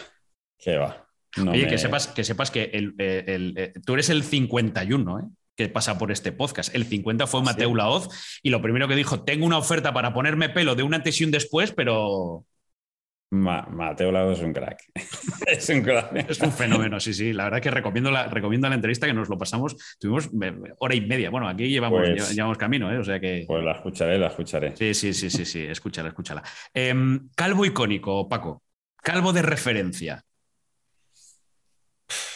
Que 0.58 0.78
va. 0.78 1.11
Oye, 1.38 1.68
que, 1.68 1.78
sepas, 1.78 2.08
que 2.08 2.24
sepas 2.24 2.52
que 2.52 2.64
el, 2.74 2.96
eh, 2.98 3.74
tú 3.86 3.94
eres 3.94 4.10
el 4.10 4.24
51, 4.24 5.20
¿eh? 5.20 5.24
que 5.56 5.70
pasa 5.70 5.98
por 5.98 6.12
este 6.12 6.32
podcast. 6.32 6.74
El 6.76 6.86
50 6.86 7.28
fue 7.28 7.42
Mateo 7.42 7.74
Laoz 7.76 8.10
y 8.42 8.50
lo 8.50 8.62
primero 8.62 8.88
que 8.88 8.96
dijo, 8.96 9.24
tengo 9.24 9.46
una 9.46 9.58
oferta 9.58 9.94
para 9.94 10.14
ponerme 10.14 10.50
pelo 10.50 10.76
de 10.76 10.84
un 10.84 10.94
antes 10.94 11.20
y 11.22 11.24
un 11.24 11.32
después, 11.32 11.72
pero... 11.72 12.46
Mateo 13.34 14.12
Laoz 14.12 14.40
es 14.40 14.44
un 14.44 14.52
crack. 14.52 14.82
es 15.48 15.70
un 15.70 15.82
crack. 15.84 16.30
Es 16.30 16.42
un 16.42 16.52
fenómeno, 16.52 17.00
sí, 17.00 17.14
sí. 17.14 17.32
La 17.32 17.46
verdad 17.46 17.62
que 17.62 17.72
recomiendo 17.72 18.12
la, 18.12 18.28
recomiendo 18.28 18.68
la 18.68 18.76
entrevista 18.76 19.08
que 19.08 19.14
nos 19.14 19.30
lo 19.30 19.38
pasamos. 19.38 19.78
Tuvimos 19.98 20.30
hora 20.80 20.96
y 20.96 21.00
media. 21.00 21.30
Bueno, 21.30 21.48
aquí 21.48 21.70
llevamos, 21.70 22.02
pues 22.02 22.36
llevamos 22.36 22.58
camino, 22.58 22.92
¿eh? 22.92 22.98
O 22.98 23.06
sea 23.06 23.22
que... 23.22 23.46
Pues 23.48 23.64
la 23.64 23.72
escucharé, 23.72 24.18
la 24.18 24.28
escucharé. 24.28 24.76
Sí, 24.76 24.94
sí, 24.94 25.14
sí, 25.14 25.30
sí, 25.30 25.46
sí. 25.46 25.62
Escúchala, 25.62 26.10
escúchala. 26.10 26.44
Em, 26.74 27.30
calvo 27.34 27.64
icónico, 27.64 28.28
Paco. 28.28 28.64
Calvo 29.02 29.32
de 29.32 29.44
referencia 29.44 30.26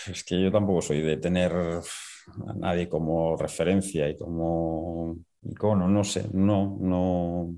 es 0.07 0.23
que 0.23 0.41
yo 0.41 0.52
tampoco 0.52 0.81
soy 0.81 1.02
de 1.02 1.18
tener 1.18 1.52
a 1.52 2.53
nadie 2.56 2.89
como 2.89 3.38
referencia 3.38 4.10
y 4.10 4.18
como 4.18 5.18
icono, 5.43 5.88
no 5.88 6.03
sé, 6.03 6.26
no, 6.34 6.77
no, 6.80 7.56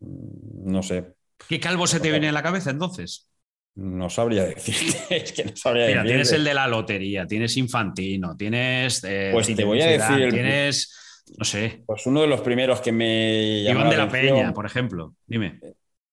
no 0.00 0.82
sé. 0.82 1.14
¿Qué 1.48 1.60
calvo 1.60 1.86
se 1.86 2.00
te 2.00 2.10
viene 2.10 2.28
a 2.28 2.32
la 2.32 2.42
cabeza 2.42 2.70
entonces? 2.70 3.28
No 3.76 4.08
sabría 4.08 4.44
decirte, 4.46 5.16
es 5.16 5.32
que 5.32 5.44
no 5.44 5.56
sabría 5.56 5.86
Mira, 5.88 6.04
tienes 6.04 6.32
el 6.32 6.44
de 6.44 6.54
la 6.54 6.68
lotería, 6.68 7.26
tienes 7.26 7.56
Infantino, 7.56 8.36
tienes. 8.36 9.02
Eh, 9.04 9.30
pues 9.32 9.54
te 9.54 9.64
voy 9.64 9.80
a 9.80 9.86
decir. 9.86 10.30
Tienes. 10.30 11.22
No 11.38 11.44
sé. 11.44 11.82
Pues 11.86 12.06
uno 12.06 12.20
de 12.20 12.26
los 12.26 12.40
primeros 12.40 12.80
que 12.80 12.92
me. 12.92 13.62
Iván 13.62 13.90
de 13.90 13.96
la 13.96 14.08
Peña, 14.08 14.52
por 14.52 14.66
ejemplo. 14.66 15.14
Dime. 15.26 15.58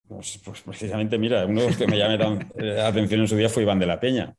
Pues, 0.08 0.42
pues, 0.44 0.62
precisamente, 0.62 1.18
mira, 1.18 1.46
uno 1.46 1.62
de 1.62 1.68
los 1.68 1.78
que 1.78 1.88
me 1.88 1.98
llamó 1.98 2.38
la 2.56 2.88
atención 2.88 3.22
en 3.22 3.28
su 3.28 3.36
día 3.38 3.48
fue 3.48 3.64
Iván 3.64 3.80
de 3.80 3.86
la 3.86 4.00
Peña. 4.00 4.36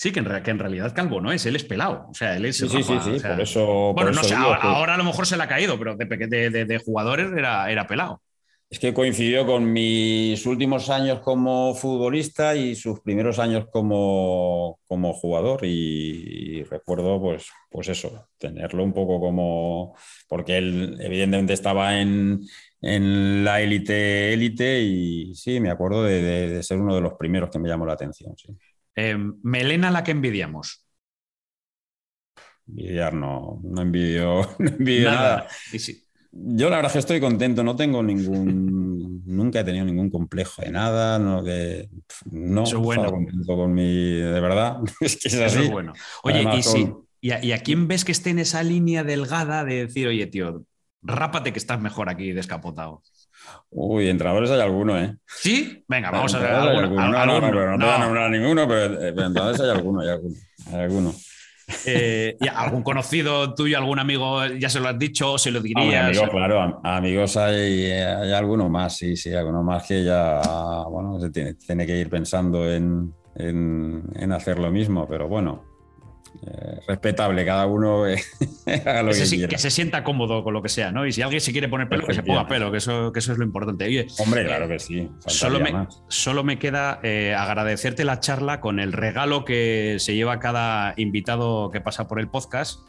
Sí, 0.00 0.12
que 0.12 0.20
en, 0.20 0.42
que 0.42 0.50
en 0.50 0.58
realidad 0.58 0.94
Calvo 0.94 1.20
no 1.20 1.30
es, 1.30 1.44
él 1.44 1.56
es 1.56 1.64
pelado. 1.64 2.06
O 2.10 2.14
sea, 2.14 2.34
él 2.34 2.46
es. 2.46 2.56
Sí, 2.56 2.66
sí, 2.70 2.82
sí, 2.82 2.94
sí, 3.04 3.10
o 3.10 3.18
sea- 3.18 3.32
por 3.32 3.40
eso. 3.42 3.66
Bueno, 3.66 3.94
por 3.94 4.04
no 4.06 4.10
eso 4.12 4.22
sé, 4.30 4.34
digo 4.34 4.46
ahora, 4.46 4.60
que- 4.62 4.66
ahora 4.68 4.94
a 4.94 4.96
lo 4.96 5.04
mejor 5.04 5.26
se 5.26 5.36
le 5.36 5.42
ha 5.42 5.46
caído, 5.46 5.78
pero 5.78 5.94
de, 5.94 6.06
de, 6.06 6.48
de- 6.48 6.64
de 6.64 6.78
jugadores 6.78 7.30
era, 7.36 7.70
era 7.70 7.86
pelado. 7.86 8.22
Es 8.70 8.78
que 8.78 8.94
coincidió 8.94 9.44
con 9.44 9.70
mis 9.70 10.46
últimos 10.46 10.88
años 10.88 11.20
como 11.20 11.74
futbolista 11.74 12.54
y 12.56 12.76
sus 12.76 13.00
primeros 13.00 13.38
años 13.38 13.66
como, 13.70 14.78
como 14.86 15.12
jugador. 15.12 15.66
Y, 15.66 16.60
y 16.60 16.62
recuerdo, 16.64 17.20
pues, 17.20 17.50
pues 17.70 17.88
eso, 17.88 18.26
tenerlo 18.38 18.82
un 18.82 18.94
poco 18.94 19.20
como. 19.20 19.94
Porque 20.28 20.56
él, 20.56 20.96
evidentemente, 21.00 21.52
estaba 21.52 22.00
en, 22.00 22.40
en 22.80 23.44
la 23.44 23.60
élite, 23.60 24.32
élite, 24.32 24.80
y 24.80 25.34
sí, 25.34 25.60
me 25.60 25.68
acuerdo 25.68 26.04
de, 26.04 26.22
de- 26.22 26.48
de 26.48 26.62
ser 26.62 26.78
uno 26.78 26.94
de 26.94 27.02
los 27.02 27.12
primeros 27.18 27.50
que 27.50 27.58
me 27.58 27.68
llamó 27.68 27.84
la 27.84 27.92
atención. 27.92 28.34
Sí. 28.38 28.48
Eh, 28.96 29.16
Melena, 29.42 29.90
la 29.90 30.04
que 30.04 30.12
envidiamos. 30.12 30.86
Envidiar 32.68 33.14
no, 33.14 33.60
no 33.64 33.82
envidio, 33.82 34.42
no 34.58 34.68
envidio 34.68 35.10
nada. 35.10 35.44
Nada. 35.44 35.48
Y 35.70 35.78
sí. 35.78 36.06
Yo 36.32 36.70
la 36.70 36.76
verdad 36.76 36.90
es 36.90 36.94
que 36.94 36.98
estoy 37.00 37.20
contento, 37.20 37.64
no 37.64 37.76
tengo 37.76 38.02
ningún, 38.02 39.22
nunca 39.26 39.60
he 39.60 39.64
tenido 39.64 39.84
ningún 39.86 40.10
complejo 40.10 40.62
de 40.62 40.70
nada, 40.70 41.18
no, 41.18 41.44
que, 41.44 41.90
no, 42.32 42.64
Eso 42.64 42.76
es 42.78 42.82
bueno. 42.82 43.02
estaba 43.02 43.10
contento 43.12 43.56
con 43.56 43.74
mi, 43.74 43.84
de 44.20 44.40
verdad, 44.40 44.78
es 45.00 45.16
que 45.18 45.28
es 45.28 45.40
Eso 45.40 45.40
así. 45.40 45.60
es 45.60 45.66
bueno. 45.66 45.98
Oye, 46.22 46.42
Además, 46.42 46.52
y, 46.52 46.62
si- 46.62 46.94
con- 46.94 47.08
y, 47.20 47.30
a, 47.32 47.44
y 47.44 47.52
a 47.52 47.62
quién 47.62 47.88
ves 47.88 48.04
que 48.04 48.12
esté 48.12 48.30
en 48.30 48.38
esa 48.40 48.62
línea 48.62 49.04
delgada 49.04 49.64
de 49.64 49.86
decir, 49.86 50.08
oye, 50.08 50.26
tío, 50.26 50.64
rápate 51.02 51.52
que 51.52 51.58
estás 51.58 51.80
mejor 51.80 52.08
aquí 52.08 52.32
descapotado? 52.32 53.02
Uy, 53.70 54.08
entrenadores 54.08 54.50
hay 54.50 54.60
alguno, 54.60 54.98
¿eh? 54.98 55.16
¿Sí? 55.26 55.84
Venga, 55.88 56.10
vamos 56.10 56.34
a 56.34 56.38
ver. 56.40 56.50
Hay 56.50 56.68
alguno- 56.76 56.80
alguno. 56.80 57.02
No, 57.02 57.10
no, 57.10 57.26
no, 57.26 57.32
alguno. 57.34 57.50
pero 57.52 57.70
no 57.72 57.78
te 57.78 57.84
voy 57.84 57.94
a 57.94 57.98
No. 57.98 58.04
nombrar 58.04 58.30
ninguno, 58.30 58.68
pero, 58.68 58.84
eh, 58.94 59.12
pero 59.14 59.26
entrenadores 59.26 59.60
hay 59.60 59.70
alguno, 59.70 60.00
hay 60.00 60.08
alguno, 60.08 60.34
hay 60.72 60.80
alguno. 60.80 61.14
Eh, 61.86 62.36
y 62.40 62.48
algún 62.48 62.82
conocido 62.82 63.54
tuyo, 63.54 63.78
algún 63.78 64.00
amigo, 64.00 64.44
ya 64.46 64.68
se 64.68 64.80
lo 64.80 64.88
has 64.88 64.98
dicho, 64.98 65.38
se 65.38 65.52
lo 65.52 65.60
dirías. 65.60 66.06
amigos, 66.08 66.28
claro, 66.30 66.60
am- 66.60 66.80
amigos 66.82 67.36
hay, 67.36 67.92
hay 67.92 68.32
alguno 68.32 68.68
más, 68.68 68.96
sí, 68.96 69.16
sí, 69.16 69.32
alguno 69.32 69.62
más 69.62 69.86
que 69.86 70.02
ya, 70.02 70.40
bueno, 70.90 71.20
se 71.20 71.30
tiene, 71.30 71.54
tiene 71.54 71.86
que 71.86 71.96
ir 71.96 72.10
pensando 72.10 72.68
en, 72.68 73.14
en- 73.36 74.02
en 74.16 74.32
hacer 74.32 74.58
lo 74.58 74.72
mismo, 74.72 75.06
pero 75.08 75.28
bueno, 75.28 75.62
eh, 76.42 76.80
respetable, 76.86 77.44
cada 77.44 77.66
uno 77.66 78.06
eh, 78.06 78.18
haga 78.66 79.02
lo 79.02 79.12
que, 79.12 79.18
que, 79.18 79.26
se, 79.26 79.48
que 79.48 79.58
sienta 79.58 80.02
cómodo 80.02 80.42
con 80.42 80.54
lo 80.54 80.62
que 80.62 80.68
sea, 80.68 80.90
¿no? 80.90 81.06
Y 81.06 81.12
si 81.12 81.22
alguien 81.22 81.40
se 81.40 81.52
quiere 81.52 81.68
poner 81.68 81.88
pelo, 81.88 82.06
que 82.06 82.14
se 82.14 82.22
ponga 82.22 82.46
pelo, 82.46 82.70
que 82.70 82.78
eso, 82.78 83.12
que 83.12 83.18
eso 83.18 83.32
es 83.32 83.38
lo 83.38 83.44
importante. 83.44 83.84
Oye, 83.84 84.06
Hombre, 84.18 84.46
claro 84.46 84.68
que 84.68 84.78
sí. 84.78 85.10
Solo 85.26 85.60
me, 85.60 85.72
más. 85.72 86.02
solo 86.08 86.42
me 86.42 86.58
queda 86.58 87.00
eh, 87.02 87.34
agradecerte 87.34 88.04
la 88.04 88.20
charla 88.20 88.60
con 88.60 88.80
el 88.80 88.92
regalo 88.92 89.44
que 89.44 89.96
se 89.98 90.14
lleva 90.14 90.38
cada 90.38 90.94
invitado 90.96 91.70
que 91.70 91.80
pasa 91.80 92.08
por 92.08 92.20
el 92.20 92.28
podcast, 92.28 92.80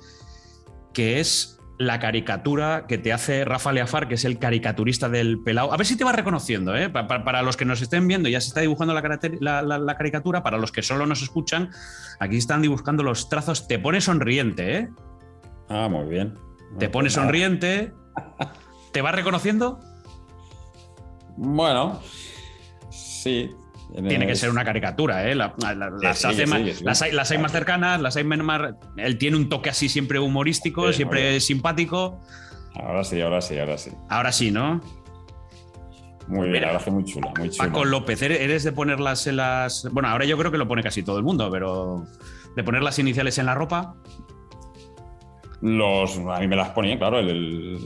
que 0.94 1.20
es 1.20 1.61
la 1.86 1.99
caricatura 1.99 2.86
que 2.88 2.98
te 2.98 3.12
hace 3.12 3.44
Rafa 3.45 3.72
Leafar, 3.72 4.08
que 4.08 4.16
es 4.16 4.26
el 4.26 4.40
caricaturista 4.40 5.10
del 5.10 5.40
pelao. 5.41 5.74
A 5.74 5.78
ver 5.78 5.86
si 5.88 5.98
te 5.98 6.03
va 6.03 6.12
reconociendo, 6.12 6.76
¿eh? 6.76 6.90
Pa- 6.90 7.08
pa- 7.08 7.24
Para, 7.24 7.41
los 7.41 7.58
que 7.58 7.66
nos 7.66 7.82
estén 7.82 8.08
viendo, 8.08 8.30
ya 8.30 8.40
se 8.40 8.48
está 8.49 8.62
dibujando 8.62 8.94
la, 8.94 9.02
caracter- 9.02 9.38
la- 9.41 9.62
la- 9.62 9.80
la 9.80 9.98
caricatura. 9.98 10.44
Para 10.44 10.58
los 10.58 10.72
que 10.72 10.82
solo 10.84 11.06
nos 11.06 11.22
escuchan, 11.22 11.70
aquí 12.20 12.38
están 12.38 12.62
dibujando 12.62 13.03
los 13.03 13.30
trazos. 13.30 13.68
Te 13.68 13.80
pone 13.80 13.99
sonriente, 14.02 14.78
¿eh? 14.78 14.90
Ah, 15.70 15.88
muy 15.90 16.08
bien. 16.08 16.36
Te 16.80 16.90
pone 16.90 17.06
pues 17.06 17.14
sonriente. 17.14 17.94
¿Te 18.91 19.02
va 19.02 19.12
reconociendo? 19.12 19.80
Bueno, 21.38 21.99
sí. 22.90 23.52
Tiene 23.94 24.26
que 24.26 24.36
ser 24.36 24.50
una 24.50 24.64
caricatura, 24.64 25.30
¿eh? 25.30 25.36
La- 25.36 25.54
la- 25.60 25.90
las, 25.90 26.18
sí, 26.20 26.28
hace 26.28 26.46
más, 26.46 26.62
sí, 26.62 26.84
las 26.84 27.02
hay, 27.02 27.12
las 27.12 27.30
hay 27.32 27.38
más 27.40 27.52
cercanas, 27.52 28.00
las 28.02 28.16
hay 28.16 28.24
menos 28.24 28.46
más. 28.46 28.62
Él 28.98 29.18
tiene 29.18 29.36
un 29.38 29.50
toque 29.50 29.70
así 29.70 29.90
siempre 29.90 30.18
humorístico, 30.20 30.94
siempre 30.94 31.40
simpático. 31.42 32.22
Ahora 32.76 33.04
sí, 33.04 33.20
ahora 33.20 33.42
sí, 33.42 33.60
ahora 33.60 33.78
sí. 33.78 33.92
Ahora 34.10 34.32
sí, 34.32 34.50
¿no? 34.52 34.80
Muy 36.28 36.44
bien, 36.48 36.52
Mira. 36.54 36.68
la 36.68 36.72
verdad 36.74 36.86
que 36.86 36.92
muy 36.92 37.04
chula, 37.04 37.34
muy 37.38 37.50
chula. 37.50 37.68
Paco 37.68 37.84
López, 37.84 38.22
¿eres 38.22 38.40
eres 38.40 38.64
de 38.64 38.72
ponerlas 38.72 39.28
en 39.28 39.36
las. 39.38 39.90
Bueno, 39.92 40.08
ahora 40.08 40.24
yo 40.24 40.38
creo 40.38 40.52
que 40.52 40.58
lo 40.58 40.68
pone 40.68 40.82
casi 40.84 41.04
todo 41.04 41.18
el 41.18 41.24
mundo, 41.24 41.50
pero. 41.52 42.06
De 42.56 42.64
poner 42.64 42.84
las 42.84 42.98
iniciales 43.00 43.38
en 43.40 43.46
la 43.48 43.56
ropa. 43.56 43.96
Los, 45.62 46.18
a 46.18 46.40
mí 46.40 46.48
me 46.48 46.56
las 46.56 46.70
ponía, 46.70 46.98
claro, 46.98 47.20
el- 47.20 47.78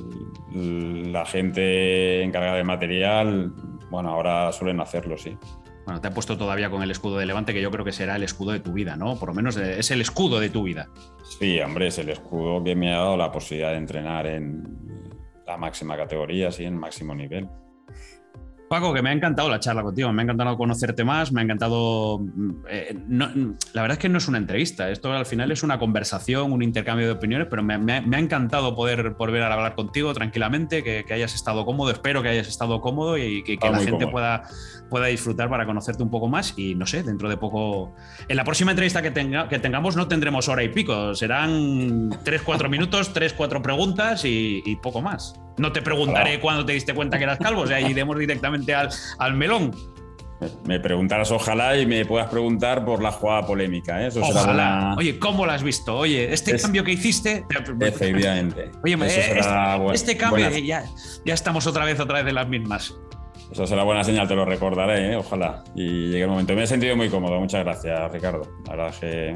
el- 0.53 1.11
la 1.11 1.25
gente 1.25 2.23
encargada 2.23 2.55
de 2.55 2.63
material, 2.63 3.51
bueno, 3.89 4.09
ahora 4.09 4.51
suelen 4.53 4.79
hacerlo, 4.79 5.17
sí. 5.17 5.37
Bueno, 5.85 6.01
te 6.01 6.07
ha 6.07 6.11
puesto 6.11 6.37
todavía 6.37 6.69
con 6.69 6.81
el 6.81 6.89
escudo 6.89 7.17
de 7.17 7.27
Levante, 7.27 7.53
que 7.53 7.61
yo 7.61 7.69
creo 7.69 7.85
que 7.85 7.91
será 7.91 8.15
el 8.15 8.23
escudo 8.23 8.51
de 8.51 8.59
tu 8.59 8.73
vida, 8.73 8.95
¿no? 8.95 9.17
Por 9.19 9.29
lo 9.29 9.35
menos 9.35 9.55
eh, 9.57 9.79
es 9.79 9.91
el 9.91 10.01
escudo 10.01 10.39
de 10.39 10.49
tu 10.49 10.63
vida. 10.63 10.89
Sí, 11.23 11.59
hombre, 11.59 11.87
es 11.87 11.99
el 11.99 12.09
escudo 12.09 12.63
que 12.63 12.75
me 12.75 12.91
ha 12.91 12.97
dado 12.97 13.17
la 13.17 13.31
posibilidad 13.31 13.71
de 13.71 13.77
entrenar 13.77 14.25
en 14.25 14.79
la 15.45 15.57
máxima 15.57 15.95
categoría, 15.95 16.51
sí, 16.51 16.65
en 16.65 16.77
máximo 16.77 17.13
nivel. 17.13 17.47
Paco, 18.67 18.93
que 18.95 19.01
me 19.03 19.11
ha 19.11 19.13
encantado 19.13 19.47
la 19.47 19.59
charla 19.59 19.83
contigo, 19.83 20.11
me 20.11 20.21
ha 20.21 20.23
encantado 20.23 20.57
conocerte 20.57 21.03
más, 21.03 21.31
me 21.31 21.41
ha 21.41 21.43
encantado... 21.43 22.19
mm, 22.19 22.51
eh, 22.67 22.97
no- 23.07 23.29
la 23.73 23.81
verdad 23.83 23.93
es 23.97 23.99
que 23.99 24.09
no 24.09 24.17
es 24.17 24.27
una 24.27 24.39
entrevista, 24.39 24.89
esto 24.89 25.11
al 25.13 25.27
final 25.27 25.51
es 25.51 25.61
una 25.61 25.77
conversación, 25.77 26.51
un 26.51 26.63
intercambio 26.63 27.05
de 27.05 27.11
opiniones, 27.13 27.47
pero 27.47 27.61
me, 27.61 27.77
me 27.77 27.97
ha- 27.97 28.01
me 28.01 28.17
ha 28.17 28.19
encantado 28.19 28.75
poder 28.75 29.11
volver 29.11 29.43
a 29.43 29.53
hablar 29.53 29.75
contigo 29.75 30.11
tranquilamente, 30.15 30.83
que, 30.83 31.05
que 31.07 31.13
hayas 31.13 31.35
estado 31.35 31.63
cómodo, 31.63 31.91
espero 31.91 32.23
que 32.23 32.29
hayas 32.29 32.47
estado 32.47 32.81
cómodo 32.81 33.17
y 33.19 33.43
que, 33.43 33.57
que 33.57 33.67
Ah, 33.67 33.71
la 33.71 33.77
gente 33.77 33.91
cómodo. 33.91 34.11
pueda, 34.11 34.43
pueda 34.89 35.05
disfrutar 35.07 35.47
para 35.47 35.67
conocerte 35.67 36.01
un 36.01 36.09
poco 36.09 36.27
más 36.27 36.57
y 36.57 36.73
no 36.73 36.87
sé, 36.87 37.03
dentro 37.03 37.29
de 37.29 37.37
poco... 37.37 37.93
En 38.27 38.35
la 38.35 38.43
próxima 38.43 38.71
entrevista 38.71 39.03
que, 39.03 39.11
tenga, 39.11 39.47
que 39.47 39.59
tengamos 39.59 39.95
no 39.95 40.07
tendremos 40.07 40.49
hora 40.49 40.63
y 40.63 40.69
pico, 40.69 41.13
serán 41.13 42.09
3-4 42.09 42.67
minutos, 42.69 43.13
3-4 43.13 43.61
preguntas 43.61 44.25
y, 44.25 44.63
y 44.65 44.75
poco 44.77 45.03
más. 45.03 45.39
No 45.57 45.71
te 45.71 45.81
preguntaré 45.81 46.31
Ojalá. 46.31 46.41
cuándo 46.41 46.65
te 46.65 46.73
diste 46.73 46.93
cuenta 46.93 47.17
que 47.17 47.23
eras 47.23 47.39
calvo, 47.39 47.61
o 47.61 47.67
sea, 47.67 47.79
iremos 47.79 48.17
directamente 48.17 48.73
al, 48.75 48.89
al 49.19 49.33
melón. 49.35 49.71
Me 50.65 50.81
preguntarás 50.81 51.31
ojalá 51.31 51.77
y 51.77 51.85
me 51.85 52.03
puedas 52.05 52.29
preguntar 52.29 52.83
por 52.83 53.01
la 53.01 53.11
jugada 53.11 53.47
polémica, 53.47 54.03
¿eh? 54.03 54.07
Eso 54.07 54.21
será 54.25 54.41
Ojalá. 54.41 54.53
buena- 54.53 54.95
Oye, 54.97 55.17
¿cómo 55.17 55.45
lo 55.45 55.51
has 55.53 55.63
visto? 55.63 55.95
Oye, 55.97 56.33
este 56.33 56.55
Es- 56.55 56.61
cambio 56.61 56.83
que 56.83 56.91
hiciste. 56.91 57.45
Efectivamente. 57.79 58.69
Oye, 58.83 58.93
eh, 58.95 58.97
bu- 58.97 59.93
este 59.93 60.17
cambio, 60.17 60.45
buena- 60.45 60.57
eh, 60.57 60.65
ya, 60.65 60.83
ya 61.23 61.33
estamos 61.33 61.65
otra 61.67 61.85
vez, 61.85 61.99
otra 62.01 62.15
vez 62.17 62.25
de 62.25 62.33
las 62.33 62.47
mismas. 62.49 62.93
Eso 63.49 63.65
será 63.65 63.83
buena 63.83 64.03
señal, 64.03 64.27
te 64.27 64.35
lo 64.35 64.43
recordaré, 64.43 65.13
¿eh? 65.13 65.15
ojalá. 65.15 65.63
Y 65.73 66.07
llegue 66.07 66.23
el 66.23 66.29
momento. 66.29 66.53
Me 66.53 66.63
he 66.63 66.67
sentido 66.67 66.97
muy 66.97 67.09
cómodo. 67.09 67.39
Muchas 67.39 67.63
gracias, 67.63 68.11
Ricardo. 68.11 68.41
La 68.65 68.71
verdad 68.75 68.89
es 68.89 68.97
que 68.99 69.33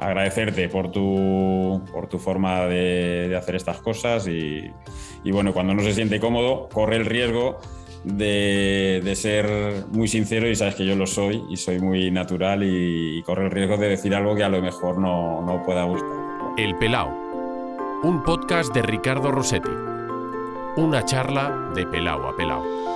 agradecerte 0.00 0.68
por 0.68 0.90
tu, 0.90 1.82
por 1.92 2.08
tu 2.08 2.18
forma 2.18 2.66
de, 2.66 3.34
hacer 3.36 3.54
estas 3.54 3.80
cosas 3.80 4.26
y, 4.26 4.72
bueno, 5.30 5.52
cuando 5.52 5.74
no 5.74 5.82
se 5.82 5.92
siente 5.92 6.18
cómodo, 6.18 6.68
corre 6.72 6.96
el 6.96 7.04
riesgo 7.04 7.58
de, 8.04 9.02
de 9.04 9.14
ser 9.14 9.84
muy 9.90 10.08
sincero 10.08 10.48
y 10.48 10.56
sabes 10.56 10.74
que 10.74 10.86
yo 10.86 10.96
lo 10.96 11.06
soy 11.06 11.44
y 11.50 11.56
soy 11.56 11.80
muy 11.80 12.10
natural 12.10 12.62
y, 12.62 13.18
y 13.18 13.22
corre 13.22 13.44
el 13.44 13.50
riesgo 13.50 13.76
de 13.76 13.88
decir 13.88 14.14
algo 14.14 14.34
que 14.34 14.42
a 14.42 14.48
lo 14.48 14.62
mejor 14.62 14.98
no, 14.98 15.42
no 15.42 15.62
pueda 15.62 15.84
gustar. 15.84 16.08
El 16.56 16.74
Pelao, 16.76 17.10
un 18.02 18.22
podcast 18.24 18.74
de 18.74 18.82
Ricardo 18.82 19.30
Rossetti. 19.30 19.70
Una 20.76 21.04
charla 21.04 21.72
de 21.74 21.84
pelao 21.86 22.28
a 22.28 22.36
pelao. 22.36 22.89